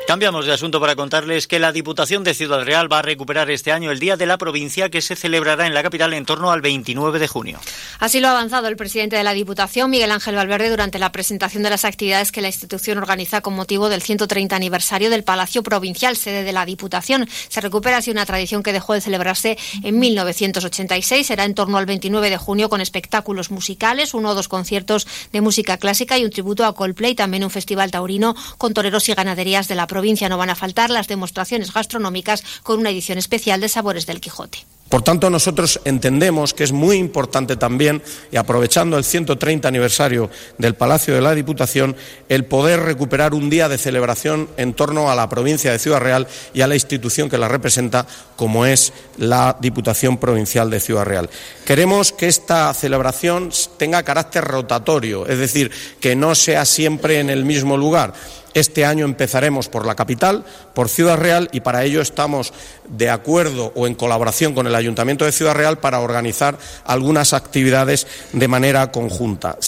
Cambiamos 0.07 0.45
de 0.47 0.53
asunto 0.53 0.81
para 0.81 0.97
contarles 0.97 1.47
que 1.47 1.61
la 1.61 1.73
Diputación 1.73 2.25
de 2.25 2.35
Ciudad 2.35 2.65
Real 2.65 2.93
va 2.93 2.99
a 2.99 3.03
recuperar 3.03 3.51
este 3.51 3.73
año 3.73 3.91
el 3.91 3.99
Día 3.99 4.17
de 4.17 4.27
la 4.27 4.37
Provincia 4.37 4.91
que 4.91 5.01
se 5.01 5.17
celebrará 5.17 5.67
en 5.67 5.75
la 5.75 5.83
capital 5.83 6.13
en 6.13 6.27
torno 6.27 6.51
al 6.51 6.61
29 6.61 7.19
de 7.19 7.29
junio. 7.29 7.61
Así 7.99 8.21
lo 8.21 8.29
ha 8.29 8.33
avanzado 8.33 8.69
el 8.69 8.77
presidente 8.77 9.17
de 9.17 9.25
la 9.25 9.33
Diputación, 9.33 9.91
Miguel 9.91 10.11
Ángel 10.11 10.35
Valverde, 10.35 10.69
durante 10.69 10.99
la 10.99 11.13
presentación 11.13 11.63
de 11.63 11.71
las 11.71 11.87
actividades 11.87 12.31
que 12.31 12.43
la 12.43 12.49
institución 12.49 12.99
organiza 12.99 13.41
con 13.41 13.55
motivo 13.55 13.89
del 13.89 14.03
130 14.03 14.55
aniversario 14.55 15.09
del 15.09 15.25
Palacio 15.25 15.63
Provincial, 15.63 16.17
sede 16.17 16.43
de 16.43 16.53
la 16.53 16.67
Diputación. 16.67 17.27
Se 17.49 17.61
recupera 17.61 17.99
así 17.99 18.11
una 18.11 18.27
tradición 18.27 18.63
que 18.63 18.73
dejó 18.73 18.93
de 18.93 19.01
celebrarse 19.01 19.57
en 19.83 19.99
1986. 19.99 21.27
Será 21.27 21.45
en 21.45 21.55
torno 21.55 21.79
al 21.79 21.87
29 21.87 22.29
de 22.29 22.37
junio 22.37 22.69
con 22.69 22.83
espectáculos 22.83 23.51
musicales, 23.51 24.13
uno 24.13 24.31
o 24.31 24.35
dos 24.35 24.49
conciertos 24.49 25.07
de 25.33 25.41
música 25.41 25.79
clásica 25.79 26.19
y 26.19 26.25
un 26.25 26.31
tributo 26.31 26.67
a 26.67 26.75
Coldplay, 26.75 27.15
también 27.15 27.45
un 27.45 27.51
festival 27.51 27.91
taurino 27.91 28.35
con 28.59 28.75
toreros 28.75 29.09
y 29.09 29.15
ganaderías 29.15 29.69
de 29.69 29.75
la 29.75 29.87
provincia 29.87 30.02
provincia 30.03 30.29
no 30.29 30.37
van 30.37 30.51
a 30.51 30.57
faltar 30.57 30.91
las 30.91 31.07
demostraciones 31.07 31.73
gastronómicas 31.73 32.43
con 32.65 32.81
una 32.81 32.91
edición 32.91 33.19
especial 33.19 33.61
de 33.61 33.69
Sabores 33.69 34.05
del 34.05 34.21
Quijote. 34.21 34.67
Por 34.89 35.01
tanto, 35.03 35.31
nosotros 35.31 35.81
entendemos 35.87 36.53
que 36.53 36.65
es 36.65 36.73
muy 36.73 36.97
importante 36.97 37.57
también, 37.57 38.03
y 38.31 38.37
aprovechando 38.37 38.99
el 38.99 39.05
130 39.05 39.67
aniversario 39.67 40.29
del 40.59 40.75
Palacio 40.75 41.15
de 41.15 41.23
la 41.23 41.35
Diputación, 41.35 41.97
el 42.29 42.45
poder 42.45 42.81
recuperar 42.81 43.33
un 43.33 43.49
día 43.49 43.71
de 43.71 43.79
celebración 43.79 44.51
en 44.59 44.75
torno 44.75 45.11
a 45.11 45.15
la 45.15 45.31
provincia 45.31 45.73
de 45.73 45.79
Ciudad 45.79 46.01
Real 46.01 46.27
y 46.53 46.61
a 46.61 46.67
la 46.67 46.75
institución 46.75 47.31
que 47.31 47.39
la 47.39 47.49
representa, 47.49 48.07
como 48.37 48.67
es 48.67 48.93
la 49.17 49.57
Diputación 49.61 50.19
Provincial 50.19 50.69
de 50.69 50.81
Ciudad 50.81 51.07
Real. 51.07 51.31
Queremos 51.65 52.13
que 52.13 52.27
esta 52.29 52.75
celebración 52.75 53.51
tenga 53.79 54.03
carácter 54.03 54.45
rotatorio, 54.45 55.27
es 55.27 55.39
decir, 55.39 55.71
que 56.01 56.17
no 56.17 56.35
sea 56.35 56.67
siempre 56.67 57.19
en 57.21 57.31
el 57.31 57.47
mismo 57.47 57.79
lugar. 57.79 58.13
Este 58.55 58.85
año 58.85 59.05
empezaremos 59.05 59.69
por 59.69 59.87
la 59.87 59.95
capital, 59.95 60.45
por 60.75 60.89
Ciudad 60.89 61.19
Real, 61.19 61.49
y 61.53 61.61
para 61.61 61.85
ello 61.85 62.01
estamos 62.01 62.53
de 62.89 63.11
acuerdo 63.11 63.73
o 63.75 63.87
en 63.87 63.95
colaboración 63.95 64.55
con 64.55 64.67
el 64.67 64.75
Ayuntamiento 64.75 65.25
de 65.25 65.33
Ciudad 65.33 65.55
Real 65.55 65.79
para 65.79 66.01
organizar 66.01 66.59
algunas 66.85 67.33
actividades 67.33 68.07
de 68.33 68.49
manera 68.49 68.93
conjunta. 68.93 69.59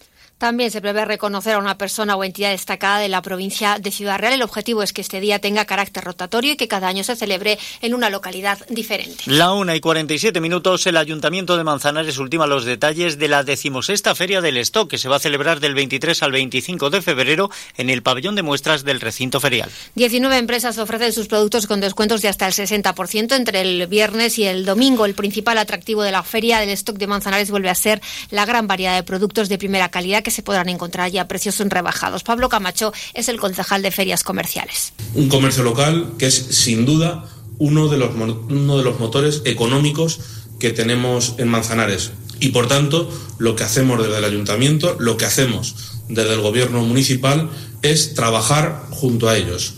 También 0.44 0.70
se 0.70 0.82
prevé 0.82 1.06
reconocer 1.06 1.54
a 1.54 1.58
una 1.58 1.78
persona 1.78 2.16
o 2.16 2.22
entidad 2.22 2.50
destacada 2.50 2.98
de 2.98 3.08
la 3.08 3.22
provincia 3.22 3.78
de 3.80 3.90
Ciudad 3.90 4.18
Real. 4.18 4.34
El 4.34 4.42
objetivo 4.42 4.82
es 4.82 4.92
que 4.92 5.00
este 5.00 5.18
día 5.18 5.38
tenga 5.38 5.64
carácter 5.64 6.04
rotatorio 6.04 6.52
y 6.52 6.56
que 6.56 6.68
cada 6.68 6.86
año 6.86 7.02
se 7.02 7.16
celebre 7.16 7.58
en 7.80 7.94
una 7.94 8.10
localidad 8.10 8.58
diferente. 8.68 9.24
La 9.24 9.54
una 9.54 9.74
y 9.74 9.80
47 9.80 10.42
minutos, 10.42 10.86
el 10.86 10.98
Ayuntamiento 10.98 11.56
de 11.56 11.64
Manzanares 11.64 12.18
ultima 12.18 12.46
los 12.46 12.66
detalles 12.66 13.18
de 13.18 13.28
la 13.28 13.42
decimosexta 13.42 14.14
Feria 14.14 14.42
del 14.42 14.58
Stock, 14.58 14.90
que 14.90 14.98
se 14.98 15.08
va 15.08 15.16
a 15.16 15.18
celebrar 15.18 15.60
del 15.60 15.72
23 15.72 16.22
al 16.22 16.32
25 16.32 16.90
de 16.90 17.00
febrero 17.00 17.50
en 17.78 17.88
el 17.88 18.02
pabellón 18.02 18.34
de 18.34 18.42
muestras 18.42 18.84
del 18.84 19.00
recinto 19.00 19.40
ferial. 19.40 19.70
19 19.94 20.36
empresas 20.36 20.76
ofrecen 20.76 21.14
sus 21.14 21.26
productos 21.26 21.66
con 21.66 21.80
descuentos 21.80 22.20
de 22.20 22.28
hasta 22.28 22.46
el 22.46 22.52
60% 22.52 23.34
entre 23.34 23.62
el 23.62 23.86
viernes 23.86 24.38
y 24.38 24.44
el 24.44 24.66
domingo. 24.66 25.06
El 25.06 25.14
principal 25.14 25.56
atractivo 25.56 26.02
de 26.02 26.12
la 26.12 26.22
Feria 26.22 26.60
del 26.60 26.68
Stock 26.68 26.98
de 26.98 27.06
Manzanares 27.06 27.50
vuelve 27.50 27.70
a 27.70 27.74
ser 27.74 28.02
la 28.28 28.44
gran 28.44 28.66
variedad 28.66 28.94
de 28.94 29.04
productos 29.04 29.48
de 29.48 29.56
primera 29.56 29.88
calidad 29.88 30.22
que 30.22 30.33
se 30.34 30.42
podrán 30.42 30.68
encontrar 30.68 31.10
ya 31.10 31.26
precios 31.26 31.58
rebajados. 31.58 32.22
Pablo 32.22 32.48
Camacho 32.48 32.92
es 33.14 33.28
el 33.28 33.38
concejal 33.38 33.82
de 33.82 33.90
ferias 33.90 34.22
comerciales. 34.22 34.92
Un 35.14 35.28
comercio 35.28 35.62
local 35.62 36.12
que 36.18 36.26
es 36.26 36.34
sin 36.34 36.84
duda 36.84 37.24
uno 37.58 37.88
de 37.88 37.98
los, 37.98 38.14
uno 38.14 38.76
de 38.76 38.84
los 38.84 38.98
motores 38.98 39.42
económicos 39.44 40.20
que 40.58 40.70
tenemos 40.70 41.34
en 41.38 41.48
Manzanares. 41.48 42.12
Y 42.40 42.48
por 42.48 42.68
tanto, 42.68 43.08
lo 43.38 43.56
que 43.56 43.64
hacemos 43.64 44.02
desde 44.02 44.18
el 44.18 44.24
ayuntamiento, 44.24 44.96
lo 44.98 45.16
que 45.16 45.24
hacemos 45.24 45.76
desde 46.08 46.34
el 46.34 46.40
gobierno 46.40 46.82
municipal 46.82 47.50
es 47.82 48.14
trabajar 48.14 48.86
junto 48.90 49.28
a 49.28 49.36
ellos. 49.36 49.74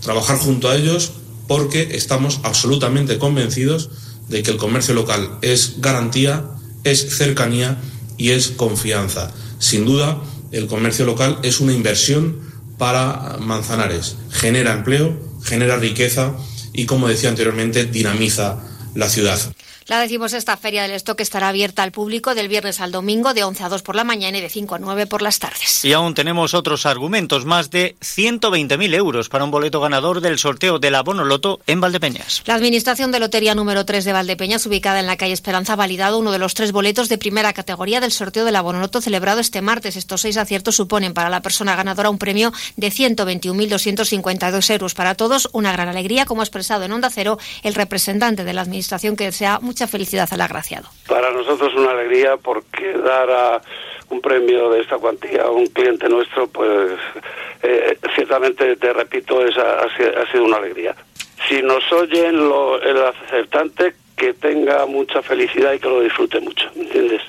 Trabajar 0.00 0.38
junto 0.38 0.68
a 0.68 0.76
ellos 0.76 1.12
porque 1.48 1.88
estamos 1.92 2.40
absolutamente 2.42 3.18
convencidos 3.18 3.90
de 4.28 4.42
que 4.42 4.50
el 4.50 4.56
comercio 4.56 4.94
local 4.94 5.38
es 5.42 5.76
garantía, 5.78 6.44
es 6.84 7.16
cercanía 7.16 7.78
y 8.16 8.30
es 8.30 8.48
confianza. 8.48 9.32
Sin 9.58 9.84
duda, 9.84 10.18
el 10.52 10.66
comercio 10.66 11.04
local 11.04 11.38
es 11.42 11.60
una 11.60 11.72
inversión 11.72 12.40
para 12.78 13.36
Manzanares. 13.40 14.16
Genera 14.30 14.72
empleo, 14.72 15.18
genera 15.42 15.76
riqueza 15.76 16.34
y, 16.72 16.86
como 16.86 17.08
decía 17.08 17.28
anteriormente, 17.28 17.84
dinamiza 17.84 18.58
la 18.94 19.08
ciudad. 19.08 19.38
La 19.88 20.02
esta 20.02 20.56
Feria 20.56 20.82
del 20.82 20.90
Stock 20.92 21.20
estará 21.20 21.48
abierta 21.48 21.84
al 21.84 21.92
público 21.92 22.34
del 22.34 22.48
viernes 22.48 22.80
al 22.80 22.90
domingo 22.90 23.34
de 23.34 23.44
11 23.44 23.62
a 23.62 23.68
2 23.68 23.82
por 23.82 23.94
la 23.94 24.02
mañana 24.02 24.38
y 24.38 24.40
de 24.40 24.48
5 24.48 24.74
a 24.74 24.78
9 24.80 25.06
por 25.06 25.22
las 25.22 25.38
tardes. 25.38 25.84
Y 25.84 25.92
aún 25.92 26.12
tenemos 26.14 26.54
otros 26.54 26.86
argumentos, 26.86 27.44
más 27.44 27.70
de 27.70 27.94
120.000 28.00 28.94
euros 28.94 29.28
para 29.28 29.44
un 29.44 29.52
boleto 29.52 29.80
ganador 29.80 30.20
del 30.20 30.40
sorteo 30.40 30.80
del 30.80 30.96
abono 30.96 31.24
loto 31.24 31.60
en 31.68 31.80
Valdepeñas. 31.80 32.42
La 32.46 32.54
Administración 32.54 33.12
de 33.12 33.20
Lotería 33.20 33.54
número 33.54 33.84
3 33.84 34.04
de 34.04 34.12
Valdepeñas, 34.12 34.66
ubicada 34.66 34.98
en 34.98 35.06
la 35.06 35.16
calle 35.16 35.34
Esperanza, 35.34 35.74
ha 35.74 35.76
validado 35.76 36.18
uno 36.18 36.32
de 36.32 36.40
los 36.40 36.54
tres 36.54 36.72
boletos 36.72 37.08
de 37.08 37.18
primera 37.18 37.52
categoría 37.52 38.00
del 38.00 38.10
sorteo 38.10 38.44
del 38.44 38.56
abono 38.56 38.80
loto 38.80 39.00
celebrado 39.00 39.38
este 39.38 39.62
martes. 39.62 39.94
Estos 39.94 40.22
seis 40.22 40.36
aciertos 40.36 40.74
suponen 40.74 41.14
para 41.14 41.30
la 41.30 41.42
persona 41.42 41.76
ganadora 41.76 42.10
un 42.10 42.18
premio 42.18 42.52
de 42.76 42.88
121.252 42.88 44.70
euros. 44.72 44.94
Para 44.94 45.14
todos, 45.14 45.48
una 45.52 45.70
gran 45.70 45.88
alegría, 45.88 46.24
como 46.24 46.40
ha 46.40 46.44
expresado 46.44 46.82
en 46.82 46.90
Onda 46.90 47.08
Cero 47.08 47.38
el 47.62 47.74
representante 47.74 48.42
de 48.42 48.52
la 48.52 48.62
Administración 48.62 49.14
que 49.14 49.26
desea 49.26 49.60
mucha 49.76 49.86
felicidad 49.86 50.26
al 50.32 50.40
agraciado. 50.40 50.88
Para 51.06 51.30
nosotros 51.32 51.74
una 51.74 51.90
alegría 51.90 52.38
porque 52.38 52.94
dar 52.94 53.30
a 53.30 53.60
un 54.08 54.22
premio 54.22 54.70
de 54.70 54.80
esta 54.80 54.96
cuantía 54.96 55.42
a 55.42 55.50
un 55.50 55.66
cliente 55.66 56.08
nuestro, 56.08 56.46
pues 56.46 56.92
eh, 57.62 57.98
ciertamente, 58.14 58.74
te 58.76 58.92
repito, 58.94 59.46
es, 59.46 59.54
ha, 59.58 59.86
sido 60.32 60.44
una 60.44 60.56
alegría. 60.56 60.96
Si 61.46 61.60
nos 61.60 61.92
oyen 61.92 62.48
lo, 62.48 62.80
el 62.80 62.96
acertante, 63.04 63.94
que 64.16 64.32
tenga 64.32 64.86
mucha 64.86 65.22
felicidad 65.22 65.74
y 65.74 65.78
que 65.78 65.88
lo 65.88 66.00
disfrute 66.00 66.40
mucho, 66.40 66.64
¿entiendes? 66.74 67.20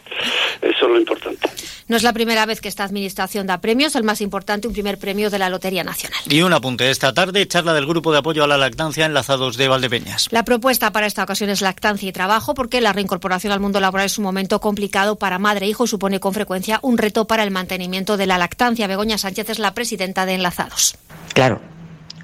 Eso 0.61 0.85
es 0.85 0.91
lo 0.91 0.97
importante. 0.97 1.49
No 1.87 1.97
es 1.97 2.03
la 2.03 2.13
primera 2.13 2.45
vez 2.45 2.61
que 2.61 2.67
esta 2.67 2.83
administración 2.83 3.47
da 3.47 3.59
premios, 3.59 3.95
el 3.95 4.03
más 4.03 4.21
importante, 4.21 4.67
un 4.67 4.73
primer 4.73 4.97
premio 4.97 5.29
de 5.29 5.37
la 5.37 5.49
Lotería 5.49 5.83
Nacional. 5.83 6.19
Y 6.29 6.41
un 6.41 6.53
apunte 6.53 6.89
esta 6.89 7.13
tarde, 7.13 7.47
charla 7.47 7.73
del 7.73 7.85
Grupo 7.85 8.11
de 8.11 8.19
Apoyo 8.19 8.43
a 8.43 8.47
la 8.47 8.57
Lactancia 8.57 9.05
enlazados 9.05 9.57
de 9.57 9.67
Valdepeñas. 9.67 10.27
La 10.31 10.43
propuesta 10.43 10.91
para 10.91 11.07
esta 11.07 11.23
ocasión 11.23 11.49
es 11.49 11.61
lactancia 11.61 12.09
y 12.09 12.11
trabajo, 12.11 12.53
porque 12.53 12.81
la 12.81 12.93
reincorporación 12.93 13.51
al 13.51 13.59
mundo 13.59 13.79
laboral 13.79 14.05
es 14.05 14.17
un 14.17 14.23
momento 14.23 14.59
complicado 14.59 15.17
para 15.17 15.39
madre 15.39 15.65
e 15.65 15.69
hijo 15.69 15.85
y 15.85 15.87
supone 15.87 16.19
con 16.19 16.33
frecuencia 16.33 16.79
un 16.81 16.97
reto 16.97 17.25
para 17.25 17.43
el 17.43 17.51
mantenimiento 17.51 18.17
de 18.17 18.27
la 18.27 18.37
lactancia. 18.37 18.87
Begoña 18.87 19.17
Sánchez 19.17 19.49
es 19.49 19.59
la 19.59 19.73
presidenta 19.73 20.25
de 20.25 20.35
Enlazados. 20.35 20.97
Claro, 21.33 21.61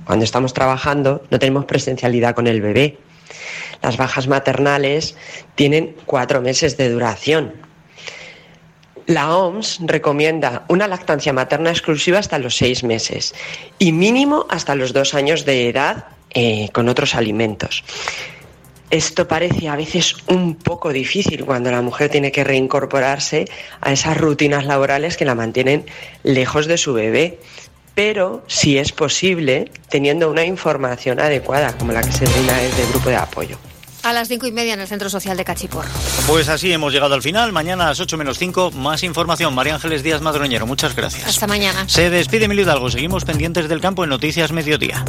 cuando 0.05 0.25
estamos 0.25 0.53
trabajando 0.53 1.23
no 1.29 1.39
tenemos 1.39 1.65
presencialidad 1.65 2.35
con 2.35 2.47
el 2.47 2.61
bebé. 2.61 2.97
Las 3.81 3.97
bajas 3.97 4.27
maternales 4.27 5.15
tienen 5.55 5.95
cuatro 6.05 6.41
meses 6.41 6.77
de 6.77 6.89
duración 6.89 7.53
la 9.07 9.35
OMS 9.35 9.79
recomienda 9.81 10.63
una 10.69 10.87
lactancia 10.87 11.33
materna 11.33 11.71
exclusiva 11.71 12.19
hasta 12.19 12.39
los 12.39 12.55
seis 12.55 12.83
meses 12.83 13.33
y 13.79 13.91
mínimo 13.91 14.45
hasta 14.49 14.75
los 14.75 14.93
dos 14.93 15.13
años 15.13 15.45
de 15.45 15.69
edad 15.69 16.05
eh, 16.31 16.69
con 16.71 16.89
otros 16.89 17.15
alimentos. 17.15 17.83
Esto 18.89 19.27
parece 19.27 19.67
a 19.69 19.75
veces 19.75 20.15
un 20.27 20.55
poco 20.55 20.93
difícil 20.93 21.45
cuando 21.45 21.71
la 21.71 21.81
mujer 21.81 22.09
tiene 22.09 22.31
que 22.31 22.43
reincorporarse 22.43 23.45
a 23.81 23.91
esas 23.91 24.17
rutinas 24.17 24.65
laborales 24.65 25.17
que 25.17 25.25
la 25.25 25.33
mantienen 25.33 25.85
lejos 26.21 26.67
de 26.67 26.77
su 26.77 26.93
bebé, 26.93 27.39
pero 27.95 28.43
si 28.47 28.77
es 28.77 28.91
posible 28.91 29.71
teniendo 29.89 30.29
una 30.29 30.45
información 30.45 31.19
adecuada 31.19 31.77
como 31.77 31.91
la 31.91 32.01
que 32.01 32.11
se 32.11 32.25
brinda 32.25 32.57
desde 32.57 32.83
el 32.83 32.89
grupo 32.89 33.09
de 33.09 33.15
apoyo. 33.15 33.57
A 34.03 34.11
las 34.11 34.27
cinco 34.27 34.47
y 34.47 34.51
media 34.51 34.73
en 34.73 34.81
el 34.81 34.87
Centro 34.87 35.09
Social 35.09 35.37
de 35.37 35.45
Cachipor. 35.45 35.85
Pues 36.27 36.49
así 36.49 36.73
hemos 36.73 36.91
llegado 36.91 37.13
al 37.15 37.21
final. 37.21 37.53
Mañana 37.53 37.85
a 37.85 37.89
las 37.89 38.01
ocho 38.01 38.17
menos 38.17 38.37
cinco, 38.37 38.69
más 38.71 39.01
información. 39.03 39.55
María 39.55 39.75
Ángeles 39.75 40.03
Díaz 40.03 40.21
Madroñero, 40.21 40.67
muchas 40.67 40.93
gracias. 40.93 41.25
Hasta 41.25 41.47
mañana. 41.47 41.87
Se 41.87 42.09
despide 42.09 42.45
Emilio 42.45 42.65
Hidalgo. 42.65 42.91
Seguimos 42.91 43.23
pendientes 43.23 43.69
del 43.69 43.79
campo 43.79 44.03
en 44.03 44.09
Noticias 44.09 44.51
Mediodía. 44.51 45.05